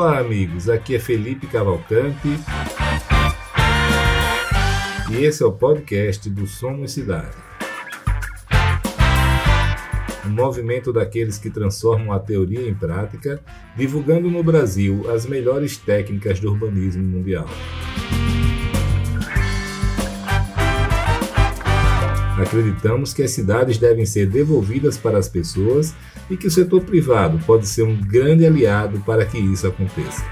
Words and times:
Olá, 0.00 0.20
amigos. 0.20 0.68
Aqui 0.68 0.94
é 0.94 1.00
Felipe 1.00 1.48
Cavalcante. 1.48 2.28
E 5.10 5.24
esse 5.24 5.42
é 5.42 5.46
o 5.46 5.50
podcast 5.50 6.30
do 6.30 6.46
Somos 6.46 6.92
Cidade. 6.92 7.36
Um 10.24 10.30
movimento 10.30 10.92
daqueles 10.92 11.36
que 11.36 11.50
transformam 11.50 12.12
a 12.12 12.20
teoria 12.20 12.68
em 12.68 12.74
prática, 12.74 13.40
divulgando 13.76 14.30
no 14.30 14.40
Brasil 14.40 15.10
as 15.12 15.26
melhores 15.26 15.76
técnicas 15.76 16.38
do 16.38 16.52
urbanismo 16.52 17.02
mundial. 17.02 17.48
Acreditamos 22.38 23.12
que 23.12 23.22
as 23.22 23.32
cidades 23.32 23.78
devem 23.78 24.06
ser 24.06 24.26
devolvidas 24.26 24.96
para 24.96 25.18
as 25.18 25.28
pessoas 25.28 25.92
e 26.30 26.36
que 26.36 26.46
o 26.46 26.50
setor 26.50 26.82
privado 26.82 27.38
pode 27.44 27.66
ser 27.66 27.82
um 27.82 28.00
grande 28.00 28.46
aliado 28.46 29.00
para 29.00 29.26
que 29.26 29.38
isso 29.38 29.66
aconteça. 29.66 30.22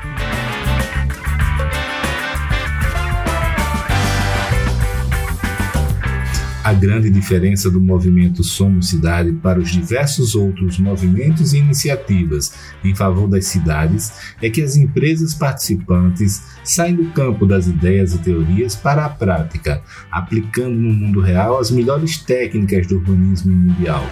A 6.67 6.73
grande 6.73 7.09
diferença 7.09 7.71
do 7.71 7.81
movimento 7.81 8.43
Somos 8.43 8.89
Cidade 8.89 9.31
para 9.31 9.61
os 9.61 9.71
diversos 9.71 10.35
outros 10.35 10.81
movimentos 10.81 11.53
e 11.53 11.59
iniciativas 11.59 12.53
em 12.83 12.93
favor 12.93 13.29
das 13.29 13.47
cidades 13.47 14.35
é 14.43 14.51
que 14.51 14.61
as 14.61 14.75
empresas 14.75 15.33
participantes 15.33 16.43
saem 16.65 16.97
do 16.97 17.05
campo 17.13 17.47
das 17.47 17.69
ideias 17.69 18.15
e 18.15 18.19
teorias 18.19 18.75
para 18.75 19.05
a 19.05 19.09
prática, 19.09 19.81
aplicando 20.11 20.75
no 20.75 20.93
mundo 20.93 21.21
real 21.21 21.57
as 21.57 21.71
melhores 21.71 22.19
técnicas 22.19 22.89
do 22.89 22.97
urbanismo 22.97 23.55
mundial. 23.55 24.05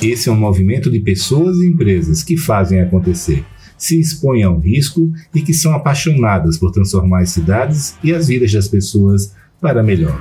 Esse 0.00 0.28
é 0.28 0.32
um 0.32 0.36
movimento 0.36 0.88
de 0.92 1.00
pessoas 1.00 1.56
e 1.56 1.66
empresas 1.66 2.22
que 2.22 2.36
fazem 2.36 2.80
acontecer 2.80 3.44
se 3.84 4.00
expõem 4.00 4.42
ao 4.42 4.58
risco 4.58 5.12
e 5.34 5.42
que 5.42 5.52
são 5.52 5.74
apaixonadas 5.74 6.56
por 6.56 6.70
transformar 6.70 7.20
as 7.20 7.30
cidades 7.30 7.94
e 8.02 8.14
as 8.14 8.28
vidas 8.28 8.50
das 8.50 8.66
pessoas 8.66 9.34
para 9.60 9.82
melhor. 9.82 10.18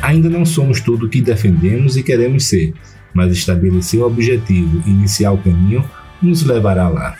Ainda 0.00 0.30
não 0.30 0.46
somos 0.46 0.80
tudo 0.80 1.06
o 1.06 1.08
que 1.08 1.20
defendemos 1.20 1.96
e 1.96 2.02
queremos 2.04 2.46
ser, 2.46 2.74
mas 3.12 3.32
estabelecer 3.32 4.00
o 4.00 4.06
objetivo 4.06 4.80
e 4.86 4.90
iniciar 4.90 5.32
o 5.32 5.38
caminho 5.38 5.84
nos 6.22 6.44
levará 6.44 6.88
lá. 6.88 7.16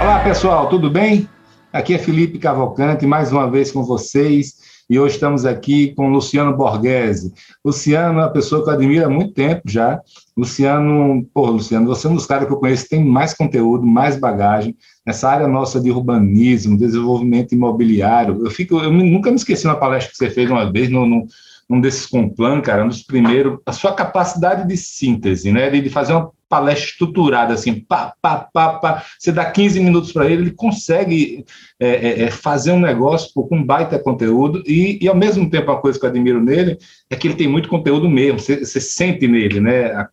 Olá 0.00 0.20
pessoal, 0.20 0.70
tudo 0.70 0.90
bem? 0.90 1.28
Aqui 1.76 1.92
é 1.92 1.98
Felipe 1.98 2.38
Cavalcante, 2.38 3.04
mais 3.04 3.30
uma 3.30 3.50
vez 3.50 3.70
com 3.70 3.82
vocês, 3.82 4.54
e 4.88 4.98
hoje 4.98 5.16
estamos 5.16 5.44
aqui 5.44 5.94
com 5.94 6.08
Luciano 6.08 6.56
Borghese. 6.56 7.34
Luciano 7.62 8.18
é 8.18 8.22
uma 8.22 8.30
pessoa 8.30 8.64
que 8.64 8.70
eu 8.70 8.72
admiro 8.72 9.04
há 9.04 9.10
muito 9.10 9.34
tempo 9.34 9.60
já. 9.66 10.00
Luciano, 10.34 11.28
pô, 11.34 11.50
Luciano, 11.50 11.86
você 11.86 12.06
é 12.06 12.10
um 12.10 12.14
dos 12.14 12.24
caras 12.24 12.46
que 12.46 12.54
eu 12.54 12.56
conheço 12.56 12.84
que 12.84 12.88
tem 12.88 13.04
mais 13.04 13.34
conteúdo, 13.34 13.86
mais 13.86 14.18
bagagem 14.18 14.74
nessa 15.04 15.28
área 15.28 15.46
nossa 15.46 15.78
de 15.78 15.90
urbanismo, 15.90 16.78
desenvolvimento 16.78 17.52
imobiliário. 17.52 18.42
Eu 18.42 18.50
fico, 18.50 18.78
eu 18.78 18.90
nunca 18.90 19.28
me 19.28 19.36
esqueci 19.36 19.66
uma 19.66 19.76
palestra 19.76 20.12
que 20.12 20.16
você 20.16 20.30
fez 20.30 20.50
uma 20.50 20.72
vez 20.72 20.88
no, 20.88 21.04
no 21.04 21.26
num 21.68 21.80
desses 21.80 22.06
Complan, 22.06 22.60
cara, 22.60 22.84
um 22.84 22.88
dos 22.88 23.02
primeiros, 23.02 23.58
a 23.66 23.72
sua 23.72 23.92
capacidade 23.92 24.66
de 24.66 24.76
síntese, 24.76 25.50
né, 25.50 25.68
de, 25.68 25.80
de 25.80 25.90
fazer 25.90 26.12
uma 26.12 26.30
palestra 26.48 26.90
estruturada, 26.90 27.54
assim, 27.54 27.80
pá, 27.80 28.14
pá, 28.20 28.48
pá, 28.52 28.74
pá. 28.74 29.04
Você 29.18 29.32
dá 29.32 29.44
15 29.44 29.80
minutos 29.80 30.12
para 30.12 30.26
ele, 30.26 30.42
ele 30.42 30.50
consegue 30.50 31.44
é, 31.78 31.88
é, 31.88 32.22
é, 32.22 32.30
fazer 32.30 32.72
um 32.72 32.80
negócio 32.80 33.30
com 33.34 33.56
um 33.56 33.64
baita 33.64 33.98
conteúdo 33.98 34.62
e, 34.66 34.98
e, 35.02 35.08
ao 35.08 35.16
mesmo 35.16 35.50
tempo, 35.50 35.70
uma 35.70 35.80
coisa 35.80 35.98
que 35.98 36.04
eu 36.04 36.10
admiro 36.10 36.42
nele 36.42 36.78
é 37.10 37.16
que 37.16 37.28
ele 37.28 37.36
tem 37.36 37.48
muito 37.48 37.68
conteúdo 37.68 38.08
mesmo, 38.08 38.38
você, 38.38 38.64
você 38.64 38.80
sente 38.80 39.26
nele, 39.28 39.60
né? 39.60 40.08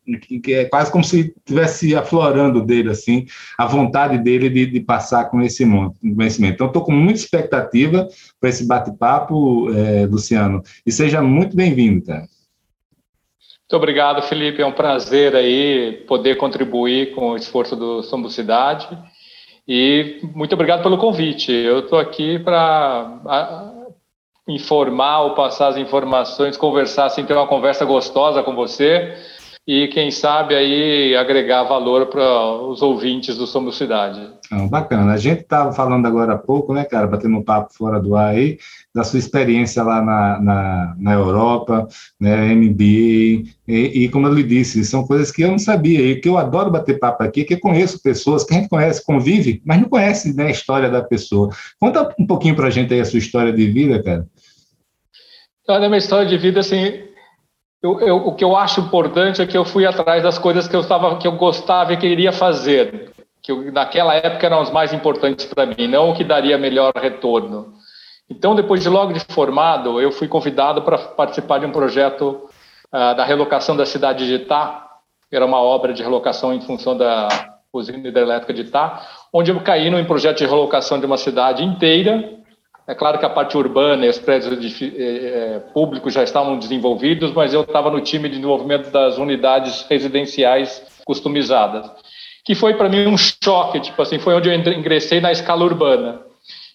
É 0.50 0.66
quase 0.66 0.92
como 0.92 1.04
se 1.04 1.34
estivesse 1.38 1.96
aflorando 1.96 2.64
dele, 2.64 2.90
assim, 2.90 3.26
a 3.58 3.66
vontade 3.66 4.18
dele 4.18 4.50
de, 4.50 4.66
de 4.66 4.80
passar 4.80 5.26
conhecimento. 5.26 5.96
Então, 6.04 6.68
estou 6.68 6.84
com 6.84 6.92
muita 6.92 7.20
expectativa 7.20 8.08
para 8.40 8.50
esse 8.50 8.66
bate-papo, 8.66 9.72
é, 9.74 10.06
Luciano, 10.06 10.62
e 10.86 10.92
seja 10.92 11.22
muito 11.22 11.56
bem-vindo, 11.56 12.04
cara. 12.06 12.28
Muito 13.64 13.78
obrigado, 13.78 14.22
Felipe. 14.24 14.62
É 14.62 14.66
um 14.66 14.72
prazer 14.72 15.36
aí 15.36 16.04
poder 16.08 16.36
contribuir 16.36 17.16
com 17.16 17.32
o 17.32 17.38
esforço 17.38 17.76
do 17.76 18.04
Somos 18.04 18.36
Cidade. 18.36 18.88
E 19.68 20.20
muito 20.36 20.54
obrigado 20.54 20.84
pelo 20.84 20.98
convite. 20.98 21.52
Eu 21.52 21.80
estou 21.80 21.98
aqui 21.98 22.38
para 22.40 23.72
informar 24.48 25.22
ou 25.22 25.34
passar 25.34 25.70
as 25.70 25.78
informações, 25.78 26.58
conversar, 26.58 27.06
assim, 27.06 27.24
ter 27.24 27.34
uma 27.34 27.48
conversa 27.48 27.86
gostosa 27.86 28.44
com 28.44 28.54
você 28.54 29.16
e, 29.66 29.88
quem 29.88 30.12
sabe, 30.12 30.54
aí 30.56 31.16
agregar 31.16 31.64
valor 31.64 32.08
para 32.08 32.52
os 32.68 32.82
ouvintes 32.82 33.38
do 33.38 33.48
Somos 33.48 33.78
Cidade. 33.78 34.30
Ah, 34.52 34.68
bacana. 34.68 35.14
A 35.14 35.18
gente 35.18 35.40
estava 35.40 35.72
falando 35.72 36.06
agora 36.06 36.34
há 36.34 36.38
pouco, 36.38 36.74
né, 36.74 36.84
cara, 36.84 37.08
batendo 37.08 37.38
um 37.38 37.44
papo 37.44 37.74
fora 37.74 37.98
do 37.98 38.14
ar 38.14 38.36
aí, 38.36 38.58
da 38.94 39.06
sua 39.06 39.20
experiência 39.20 39.82
lá 39.82 40.02
na, 40.02 40.42
na, 40.42 40.96
na 41.00 41.14
Europa, 41.14 41.88
né, 42.20 42.54
MBA, 42.54 43.50
e, 43.66 44.04
e, 44.04 44.10
como 44.10 44.28
eu 44.28 44.34
lhe 44.34 44.44
disse, 44.44 44.84
são 44.84 45.08
coisas 45.08 45.32
que 45.32 45.42
eu 45.42 45.52
não 45.52 45.60
sabia, 45.60 46.02
e 46.02 46.20
que 46.20 46.28
eu 46.28 46.38
adoro 46.38 46.70
bater 46.70 47.00
papo 47.00 47.24
aqui, 47.24 47.46
que 47.46 47.54
eu 47.54 47.60
conheço 47.60 48.04
pessoas 48.04 48.44
que 48.44 48.54
a 48.54 48.58
gente 48.58 48.70
conhece, 48.70 49.06
convive, 49.06 49.62
mas 49.66 49.80
não 49.80 49.88
conhece 49.88 50.36
né, 50.36 50.48
a 50.48 50.52
história 50.52 50.90
da 50.90 51.02
pessoa. 51.02 51.50
Conta 51.80 52.14
um 52.20 52.28
pouquinho 52.28 52.56
para 52.56 52.68
a 52.68 52.72
gente 52.72 52.94
aí 52.94 53.00
a 53.00 53.06
sua 53.06 53.20
história 53.20 53.54
de 53.54 53.66
vida, 53.68 54.04
cara. 54.04 54.28
Olha, 55.70 55.88
minha 55.88 55.98
história 55.98 56.28
de 56.28 56.38
vida, 56.38 56.60
assim, 56.60 57.13
eu, 57.84 58.00
eu, 58.00 58.16
o 58.16 58.34
que 58.34 58.46
eu 58.46 58.56
acho 58.56 58.80
importante 58.80 59.42
é 59.42 59.46
que 59.46 59.58
eu 59.58 59.66
fui 59.66 59.86
atrás 59.86 60.24
das 60.24 60.38
coisas 60.38 60.70
que 60.70 60.76
eu, 60.76 60.80
estava, 60.80 61.18
que 61.18 61.28
eu 61.28 61.34
gostava 61.34 61.92
e 61.92 61.98
queria 61.98 62.32
fazer, 62.32 63.12
que 63.42 63.52
eu, 63.52 63.70
naquela 63.74 64.16
época 64.16 64.46
eram 64.46 64.62
as 64.62 64.72
mais 64.72 64.94
importantes 64.94 65.46
para 65.46 65.66
mim, 65.66 65.88
não 65.88 66.12
o 66.12 66.16
que 66.16 66.24
daria 66.24 66.58
melhor 66.58 66.94
retorno. 66.96 67.74
Então, 68.30 68.56
depois 68.56 68.82
de 68.82 68.88
logo 68.88 69.12
de 69.12 69.20
formado, 69.20 70.00
eu 70.00 70.14
fui 70.14 70.30
convidado 70.30 70.82
para 70.82 70.98
participar 70.98 71.60
de 71.60 71.66
um 71.66 71.72
projeto 71.72 72.48
uh, 72.88 73.16
da 73.16 73.26
relocação 73.26 73.76
da 73.76 73.86
cidade 73.86 74.26
de 74.26 74.36
Itá, 74.36 74.88
era 75.30 75.46
uma 75.46 75.62
obra 75.62 75.94
de 75.94 76.02
relocação 76.02 76.54
em 76.54 76.62
função 76.62 76.96
da 76.96 77.28
usina 77.74 78.08
hidrelétrica 78.08 78.54
de 78.54 78.62
Itá, 78.62 79.06
onde 79.34 79.52
eu 79.52 79.60
caí 79.60 79.90
num 79.90 80.06
projeto 80.06 80.38
de 80.38 80.46
relocação 80.46 81.00
de 81.00 81.06
uma 81.06 81.18
cidade 81.18 81.66
inteira, 81.66 82.43
é 82.86 82.94
claro 82.94 83.18
que 83.18 83.26
a 83.26 83.30
parte 83.30 83.58
urbana 83.58 84.06
e 84.06 84.10
os 84.10 84.20
prédios 84.20 84.82
é, 84.82 85.60
públicos 85.74 86.14
já 86.14 86.24
estavam 86.24 86.60
desenvolvidos, 86.60 87.32
mas 87.32 87.54
eu 87.54 87.62
estava 87.62 87.90
no 87.90 88.02
time 88.02 88.28
de 88.28 88.36
desenvolvimento 88.36 88.90
das 88.92 89.18
unidades 89.18 89.86
residenciais 89.90 90.84
customizadas, 91.06 91.90
que 92.44 92.54
foi 92.54 92.74
para 92.74 92.90
mim 92.90 93.08
um 93.08 93.18
choque, 93.18 93.80
tipo 93.80 94.02
assim, 94.02 94.20
foi 94.20 94.34
onde 94.34 94.50
eu 94.50 94.54
ingressei 94.54 95.22
na 95.22 95.32
escala 95.32 95.64
urbana. 95.64 96.22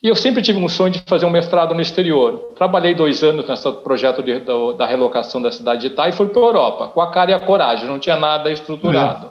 E 0.03 0.09
eu 0.09 0.15
sempre 0.15 0.43
tive 0.43 0.59
um 0.59 0.69
sonho 0.69 0.93
de 0.93 1.01
fazer 1.01 1.27
um 1.27 1.31
mestrado 1.31 1.75
no 1.75 1.81
exterior. 1.81 2.53
Trabalhei 2.57 2.95
dois 2.95 3.23
anos 3.23 3.47
nesse 3.47 3.71
projeto 3.83 4.23
de, 4.23 4.39
da, 4.39 4.55
da, 4.79 4.87
relocação 4.87 5.43
da 5.43 5.51
cidade 5.51 5.81
de 5.83 5.87
Itá 5.89 6.09
e 6.09 6.13
fui 6.13 6.29
para 6.29 6.41
a 6.41 6.45
Europa, 6.45 6.89
com 6.89 7.01
a 7.01 7.11
cara 7.11 7.33
e 7.33 7.35
a 7.35 7.41
coragem, 7.41 7.87
não 7.87 7.99
tinha 7.99 8.17
nada 8.17 8.51
estruturado. 8.51 9.27
É. 9.27 9.31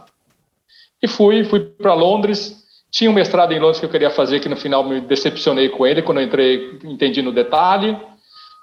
E 1.03 1.07
fui, 1.07 1.43
fui 1.45 1.61
para 1.61 1.93
Londres, 1.93 2.66
tinha 2.91 3.09
um 3.09 3.13
mestrado 3.13 3.51
em 3.51 3.59
Londres 3.59 3.79
que 3.79 3.85
eu 3.85 3.89
queria 3.89 4.09
fazer, 4.09 4.39
que 4.39 4.49
no 4.49 4.55
final 4.55 4.83
me 4.83 5.01
decepcionei 5.01 5.69
com 5.69 5.85
ele, 5.85 6.01
quando 6.01 6.19
eu 6.19 6.25
entrei, 6.25 6.79
entendi 6.83 7.21
no 7.21 7.31
detalhe. 7.31 7.97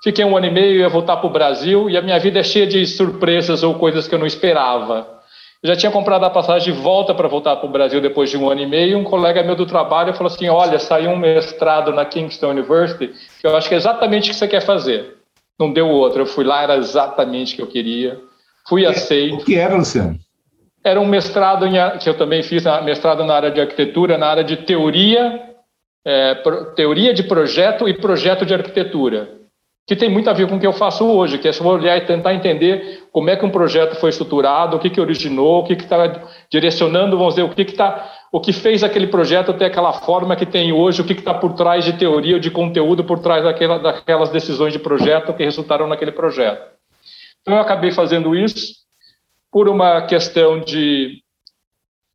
Fiquei 0.03 0.25
um 0.25 0.37
ano 0.37 0.47
e 0.47 0.51
meio, 0.51 0.81
ia 0.81 0.89
voltar 0.89 1.17
para 1.17 1.27
o 1.27 1.33
Brasil, 1.33 1.89
e 1.89 1.97
a 1.97 2.03
minha 2.03 2.19
vida 2.19 2.41
é 2.41 2.43
cheia 2.43 2.67
de 2.67 2.87
surpresas 2.87 3.63
ou 3.63 3.75
coisas 3.75 4.07
que 4.09 4.15
eu 4.15 4.19
não 4.19 4.27
esperava. 4.27 5.15
Eu 5.63 5.69
já 5.69 5.77
tinha 5.77 5.91
comprado 5.91 6.25
a 6.25 6.31
passagem 6.31 6.75
de 6.75 6.79
volta 6.79 7.15
para 7.15 7.27
voltar 7.27 7.57
para 7.57 7.67
o 7.67 7.73
Brasil 7.73 7.99
depois 7.99 8.29
de 8.29 8.37
um 8.37 8.51
ano 8.51 8.61
e 8.61 8.67
meio. 8.67 8.99
Um 8.99 9.05
colega 9.05 9.43
meu 9.43 9.57
do 9.57 9.65
trabalho 9.65 10.13
falou 10.13 10.31
assim: 10.31 10.47
Olha, 10.47 10.79
saiu 10.79 11.11
um 11.11 11.17
mestrado 11.17 11.91
na 11.91 12.05
Kingston 12.05 12.51
University, 12.51 13.15
que 13.41 13.47
eu 13.47 13.57
acho 13.57 13.67
que 13.67 13.75
é 13.75 13.79
exatamente 13.79 14.29
o 14.29 14.35
que 14.35 14.39
você 14.39 14.47
quer 14.47 14.61
fazer. 14.61 15.17
Não 15.59 15.73
deu 15.73 15.89
outro. 15.89 16.21
Eu 16.21 16.27
fui 16.27 16.45
lá, 16.45 16.63
era 16.63 16.77
exatamente 16.77 17.55
o 17.55 17.57
que 17.57 17.63
eu 17.63 17.67
queria. 17.67 18.21
Fui 18.69 18.85
aceito. 18.85 19.41
O 19.41 19.45
que 19.47 19.55
era, 19.55 19.75
Luciano? 19.75 20.19
Era 20.85 21.01
um 21.01 21.07
mestrado 21.07 21.67
em, 21.67 21.73
que 21.99 22.09
eu 22.09 22.17
também 22.17 22.43
fiz, 22.43 22.63
mestrado 22.85 23.25
na 23.25 23.35
área 23.35 23.51
de 23.51 23.61
arquitetura, 23.61 24.19
na 24.19 24.27
área 24.27 24.45
de 24.45 24.59
teoria, 24.59 25.41
é, 26.07 26.35
teoria 26.77 27.15
de 27.15 27.23
projeto 27.23 27.89
e 27.89 27.95
projeto 27.95 28.45
de 28.45 28.53
arquitetura, 28.53 29.31
que 29.87 29.97
tem 29.97 30.11
muito 30.11 30.29
a 30.29 30.35
ver 30.35 30.47
com 30.47 30.57
o 30.57 30.61
que 30.61 30.67
eu 30.67 30.75
faço 30.75 31.07
hoje, 31.07 31.39
que 31.39 31.49
é 31.49 31.53
olhar 31.63 31.97
e 31.97 32.03
tentar 32.03 32.35
entender 32.35 33.05
como 33.11 33.31
é 33.31 33.37
que 33.37 33.47
um 33.47 33.51
projeto 33.51 33.97
foi 33.97 34.11
estruturado, 34.11 34.77
o 34.77 34.79
que, 34.79 34.91
que 34.91 35.01
originou, 35.01 35.61
o 35.61 35.65
que 35.65 35.73
está 35.73 36.23
direcionando, 36.51 37.17
vamos 37.17 37.35
dizer, 37.35 37.47
o 37.47 37.55
que, 37.55 37.65
que 37.65 37.75
tá, 37.75 38.13
o 38.31 38.39
que 38.39 38.53
fez 38.53 38.85
aquele 38.85 39.07
projeto 39.07 39.55
ter 39.55 39.65
aquela 39.65 39.93
forma 39.95 40.37
que 40.37 40.45
tem 40.45 40.71
hoje, 40.71 41.01
o 41.01 41.05
que 41.05 41.15
está 41.15 41.33
por 41.33 41.55
trás 41.55 41.83
de 41.83 41.95
teoria 41.95 42.35
ou 42.35 42.41
de 42.41 42.51
conteúdo 42.51 43.05
por 43.05 43.21
trás 43.21 43.43
daquela, 43.43 43.79
daquelas 43.79 44.29
decisões 44.29 44.75
de 44.75 44.79
projeto 44.79 45.33
que 45.33 45.45
resultaram 45.45 45.87
naquele 45.87 46.13
projeto. 46.13 46.75
Então 47.41 47.55
eu 47.55 47.61
acabei 47.61 47.91
fazendo 47.91 48.35
isso 48.35 48.84
por 49.55 49.69
uma 49.69 50.03
questão 50.03 50.59
de 50.59 51.23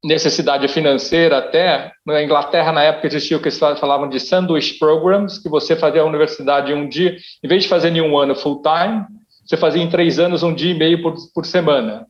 necessidade 0.03 0.67
financeira 0.67 1.37
até, 1.37 1.89
na 2.05 2.21
Inglaterra 2.21 2.73
na 2.73 2.83
época 2.83 3.07
existia 3.07 3.37
o 3.37 3.39
que 3.39 3.47
eles 3.47 3.57
falavam 3.57 4.09
de 4.09 4.19
sandwich 4.19 4.77
programs, 4.77 5.41
que 5.41 5.47
você 5.47 5.73
fazia 5.73 6.01
a 6.01 6.05
universidade 6.05 6.73
um 6.73 6.85
dia, 6.89 7.15
em 7.41 7.47
vez 7.47 7.63
de 7.63 7.69
fazer 7.69 7.95
em 7.95 8.01
um 8.01 8.17
ano 8.17 8.35
full 8.35 8.61
time, 8.61 9.05
você 9.45 9.55
fazia 9.55 9.81
em 9.81 9.89
três 9.89 10.19
anos 10.19 10.43
um 10.43 10.53
dia 10.53 10.71
e 10.71 10.77
meio 10.77 11.01
por, 11.01 11.15
por 11.33 11.45
semana. 11.45 12.05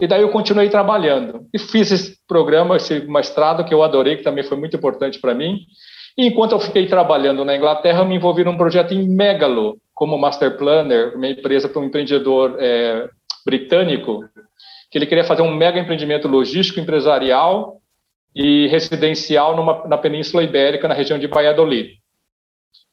E 0.00 0.06
daí 0.06 0.22
eu 0.22 0.28
continuei 0.28 0.68
trabalhando. 0.68 1.46
E 1.52 1.58
fiz 1.58 1.90
esse 1.90 2.16
programa, 2.28 2.76
esse 2.76 3.00
mestrado, 3.00 3.64
que 3.64 3.74
eu 3.74 3.82
adorei, 3.82 4.18
que 4.18 4.22
também 4.22 4.44
foi 4.44 4.56
muito 4.56 4.76
importante 4.76 5.18
para 5.18 5.34
mim. 5.34 5.58
E 6.16 6.26
enquanto 6.28 6.52
eu 6.52 6.60
fiquei 6.60 6.86
trabalhando 6.86 7.44
na 7.44 7.56
Inglaterra, 7.56 8.02
eu 8.02 8.06
me 8.06 8.14
envolvi 8.14 8.44
num 8.44 8.56
projeto 8.56 8.94
em 8.94 9.08
Megalo, 9.08 9.78
como 9.94 10.16
Master 10.16 10.56
Planner, 10.56 11.16
uma 11.16 11.26
empresa 11.26 11.68
para 11.68 11.82
um 11.82 11.86
empreendedor 11.86 12.56
é, 12.60 13.08
britânico, 13.44 14.24
que 14.90 14.98
ele 14.98 15.06
queria 15.06 15.24
fazer 15.24 15.42
um 15.42 15.54
mega 15.54 15.78
empreendimento 15.78 16.26
logístico, 16.26 16.80
empresarial 16.80 17.80
e 18.34 18.66
residencial 18.68 19.56
numa, 19.56 19.86
na 19.86 19.96
Península 19.96 20.42
Ibérica, 20.42 20.88
na 20.88 20.94
região 20.94 21.18
de 21.18 21.26
Valladolid. 21.26 21.94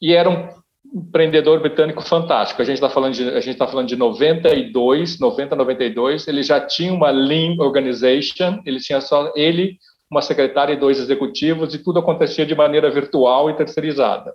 E 0.01 0.13
era 0.13 0.29
um 0.29 0.47
empreendedor 0.93 1.59
britânico 1.59 2.01
fantástico. 2.01 2.61
A 2.61 2.65
gente 2.65 2.75
está 2.75 2.89
falando 2.89 3.13
de 3.13 3.23
está 3.23 3.67
falando 3.67 3.87
de 3.87 3.95
92, 3.95 5.19
90, 5.19 5.55
92. 5.55 6.27
Ele 6.27 6.43
já 6.43 6.59
tinha 6.59 6.93
uma 6.93 7.09
lean 7.09 7.55
organization. 7.59 8.59
Ele 8.65 8.79
tinha 8.79 9.01
só 9.01 9.31
ele, 9.35 9.77
uma 10.09 10.21
secretária 10.21 10.73
e 10.73 10.79
dois 10.79 10.99
executivos 10.99 11.73
e 11.73 11.83
tudo 11.83 11.99
acontecia 11.99 12.45
de 12.45 12.55
maneira 12.55 12.89
virtual 12.89 13.49
e 13.49 13.55
terceirizada. 13.55 14.33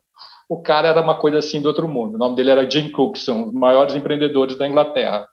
O 0.48 0.60
cara 0.60 0.88
era 0.88 1.00
uma 1.00 1.14
coisa 1.14 1.38
assim 1.38 1.62
do 1.62 1.68
outro 1.68 1.88
mundo. 1.88 2.16
O 2.16 2.18
nome 2.18 2.36
dele 2.36 2.50
era 2.50 2.68
Jim 2.68 2.90
Cookson, 2.90 3.32
um 3.32 3.44
dos 3.44 3.54
maiores 3.54 3.94
empreendedores 3.94 4.56
da 4.56 4.68
Inglaterra. 4.68 5.26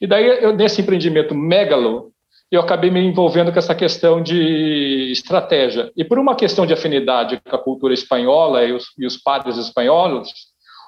E 0.00 0.06
daí, 0.06 0.26
eu, 0.42 0.54
nesse 0.54 0.80
empreendimento 0.80 1.34
megalo, 1.34 2.12
eu 2.50 2.60
acabei 2.60 2.90
me 2.90 3.00
envolvendo 3.00 3.52
com 3.52 3.58
essa 3.58 3.74
questão 3.74 4.22
de 4.22 5.10
estratégia. 5.10 5.90
E 5.96 6.04
por 6.04 6.18
uma 6.18 6.36
questão 6.36 6.64
de 6.64 6.72
afinidade 6.72 7.40
com 7.48 7.56
a 7.56 7.62
cultura 7.62 7.92
espanhola 7.92 8.64
e 8.64 8.72
os, 8.72 8.86
e 8.98 9.06
os 9.06 9.16
padres 9.16 9.56
espanhóis, 9.56 10.28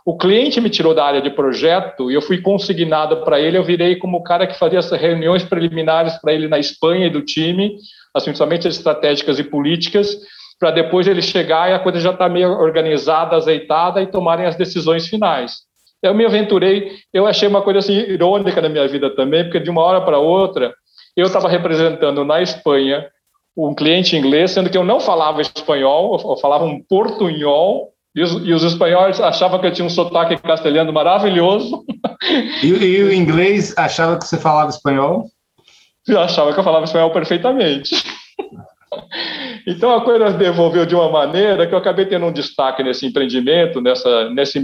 o 0.07 0.17
cliente 0.17 0.61
me 0.61 0.71
tirou 0.71 0.95
da 0.95 1.05
área 1.05 1.21
de 1.21 1.31
projeto 1.31 2.11
e 2.11 2.15
eu 2.15 2.23
fui 2.23 2.41
consignado 2.41 3.25
para 3.25 3.41
ele. 3.41 3.59
Eu 3.59 3.65
virei 3.65 3.97
como 3.97 4.19
o 4.19 4.23
cara 4.23 4.47
que 4.47 4.59
fazia 4.59 4.79
essas 4.79 4.99
reuniões 4.99 5.43
preliminares 5.43 6.17
para 6.17 6.33
ele 6.33 6.49
na 6.49 6.59
Espanha 6.59 7.07
e 7.07 7.11
do 7.11 7.23
time, 7.23 7.77
assim, 8.15 8.35
somente 8.35 8.67
estratégicas 8.69 9.39
e 9.39 9.45
políticas, 9.45 10.17
para 10.59 10.71
depois 10.71 11.07
ele 11.07 11.23
chegar 11.23 11.71
e 11.71 11.75
a 11.75 11.79
coisa 11.79 12.01
já 12.01 12.11
está 12.11 12.29
meio 12.29 12.51
organizada, 12.51 13.37
azeitada 13.37 14.01
e 14.01 14.07
tomarem 14.07 14.47
as 14.47 14.57
decisões 14.57 15.07
finais. 15.07 15.68
Eu 16.03 16.15
me 16.15 16.25
aventurei, 16.25 16.93
eu 17.13 17.27
achei 17.27 17.49
uma 17.49 17.63
coisa 17.63 17.81
assim 17.81 17.95
irônica 17.95 18.61
na 18.61 18.69
minha 18.69 18.87
vida 18.87 19.11
também, 19.15 19.45
porque 19.45 19.61
de 19.61 19.71
uma 19.71 19.83
hora 19.83 20.01
para 20.01 20.19
outra 20.19 20.73
eu 21.17 21.27
estava 21.27 21.49
representando 21.49 22.25
na 22.25 22.41
Espanha 22.41 23.07
um 23.57 23.75
cliente 23.75 24.17
inglês, 24.17 24.53
sendo 24.53 24.71
que 24.71 24.79
eu 24.79 24.85
não 24.85 25.01
falava 25.01 25.41
espanhol, 25.41 26.17
eu 26.25 26.37
falava 26.37 26.65
um 26.65 26.81
portunhol, 26.89 27.93
e 28.15 28.23
os, 28.23 28.33
e 28.47 28.53
os 28.53 28.63
espanhóis 28.63 29.21
achavam 29.21 29.59
que 29.59 29.67
eu 29.67 29.73
tinha 29.73 29.87
um 29.87 29.91
sotaque 29.91 30.37
castelhano 30.37 30.93
maravilhoso. 30.93 31.85
E, 32.63 32.67
e 32.67 33.03
o 33.05 33.13
inglês 33.13 33.73
achava 33.79 34.19
que 34.19 34.25
você 34.25 34.37
falava 34.37 34.71
espanhol? 34.71 35.27
Eu 36.07 36.19
achava 36.21 36.53
que 36.53 36.59
eu 36.59 36.65
falava 36.65 36.85
espanhol 36.85 37.13
perfeitamente. 37.13 37.95
Então 39.67 39.95
a 39.95 40.01
coisa 40.03 40.31
devolveu 40.31 40.87
de 40.87 40.95
uma 40.95 41.11
maneira 41.11 41.67
que 41.67 41.75
eu 41.75 41.79
acabei 41.79 42.07
tendo 42.07 42.25
um 42.25 42.33
destaque 42.33 42.83
nesse 42.83 43.05
empreendimento, 43.07 43.83
nessa, 43.83 44.31
nesse 44.31 44.59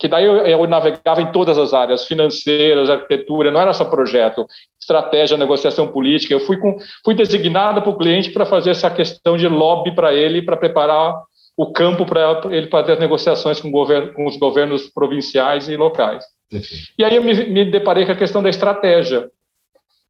que 0.00 0.08
daí 0.08 0.24
eu, 0.24 0.38
eu, 0.38 0.66
navegava 0.66 1.20
em 1.20 1.30
todas 1.30 1.58
as 1.58 1.74
áreas, 1.74 2.06
financeiras, 2.06 2.88
arquitetura, 2.88 3.50
não 3.50 3.60
era 3.60 3.74
só 3.74 3.84
projeto, 3.84 4.46
estratégia, 4.80 5.36
negociação 5.36 5.88
política. 5.88 6.32
Eu 6.32 6.40
fui, 6.40 6.56
com, 6.56 6.78
fui 7.04 7.14
designado 7.14 7.82
para 7.82 7.90
o 7.90 7.98
cliente 7.98 8.30
para 8.30 8.46
fazer 8.46 8.70
essa 8.70 8.90
questão 8.90 9.36
de 9.36 9.46
lobby 9.46 9.94
para 9.94 10.14
ele, 10.14 10.40
para 10.40 10.56
preparar 10.56 11.14
o 11.54 11.70
campo 11.70 12.06
para 12.06 12.40
ele 12.50 12.68
fazer 12.68 12.92
as 12.92 12.98
negociações 12.98 13.60
com, 13.60 13.70
governo, 13.70 14.14
com, 14.14 14.26
os 14.26 14.38
governos 14.38 14.88
provinciais 14.88 15.68
e 15.68 15.76
locais. 15.76 16.24
E 16.98 17.04
aí 17.04 17.16
eu 17.16 17.22
me, 17.22 17.34
me, 17.34 17.70
deparei 17.70 18.06
com 18.06 18.12
a 18.12 18.16
questão 18.16 18.42
da 18.42 18.48
estratégia. 18.48 19.28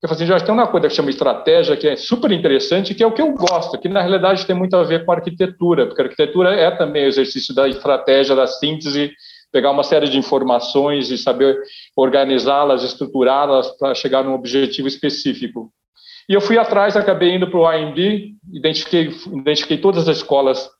Eu 0.00 0.08
falei 0.08 0.22
assim, 0.22 0.26
já 0.26 0.38
tem 0.38 0.54
uma 0.54 0.68
coisa 0.68 0.86
que 0.86 0.94
chama 0.94 1.10
estratégia, 1.10 1.76
que 1.76 1.88
é 1.88 1.96
super 1.96 2.30
interessante, 2.30 2.94
que 2.94 3.02
é 3.02 3.06
o 3.06 3.12
que 3.12 3.20
eu 3.20 3.32
gosto, 3.32 3.76
que 3.76 3.88
na 3.88 4.00
realidade 4.00 4.46
tem 4.46 4.54
muito 4.54 4.76
a 4.76 4.84
ver 4.84 5.04
com 5.04 5.10
arquitetura, 5.10 5.86
porque 5.86 6.00
a 6.00 6.04
arquitetura 6.04 6.54
é 6.54 6.70
também 6.70 7.04
o 7.04 7.08
exercício 7.08 7.52
da 7.52 7.68
estratégia, 7.68 8.36
da 8.36 8.46
síntese 8.46 9.12
pegar 9.52 9.70
uma 9.70 9.82
série 9.82 10.08
de 10.08 10.18
informações 10.18 11.10
e 11.10 11.18
saber 11.18 11.58
organizá-las, 11.96 12.82
estruturá-las 12.82 13.70
para 13.78 13.94
chegar 13.94 14.22
num 14.24 14.34
objetivo 14.34 14.88
específico. 14.88 15.72
E 16.28 16.34
eu 16.34 16.40
fui 16.40 16.58
atrás, 16.58 16.96
acabei 16.96 17.34
indo 17.34 17.50
para 17.50 17.58
o 17.58 17.72
IMB, 17.72 18.34
identifiquei, 18.52 19.12
identifiquei 19.32 19.78
todas 19.78 20.08
as 20.08 20.18
escolas 20.18 20.70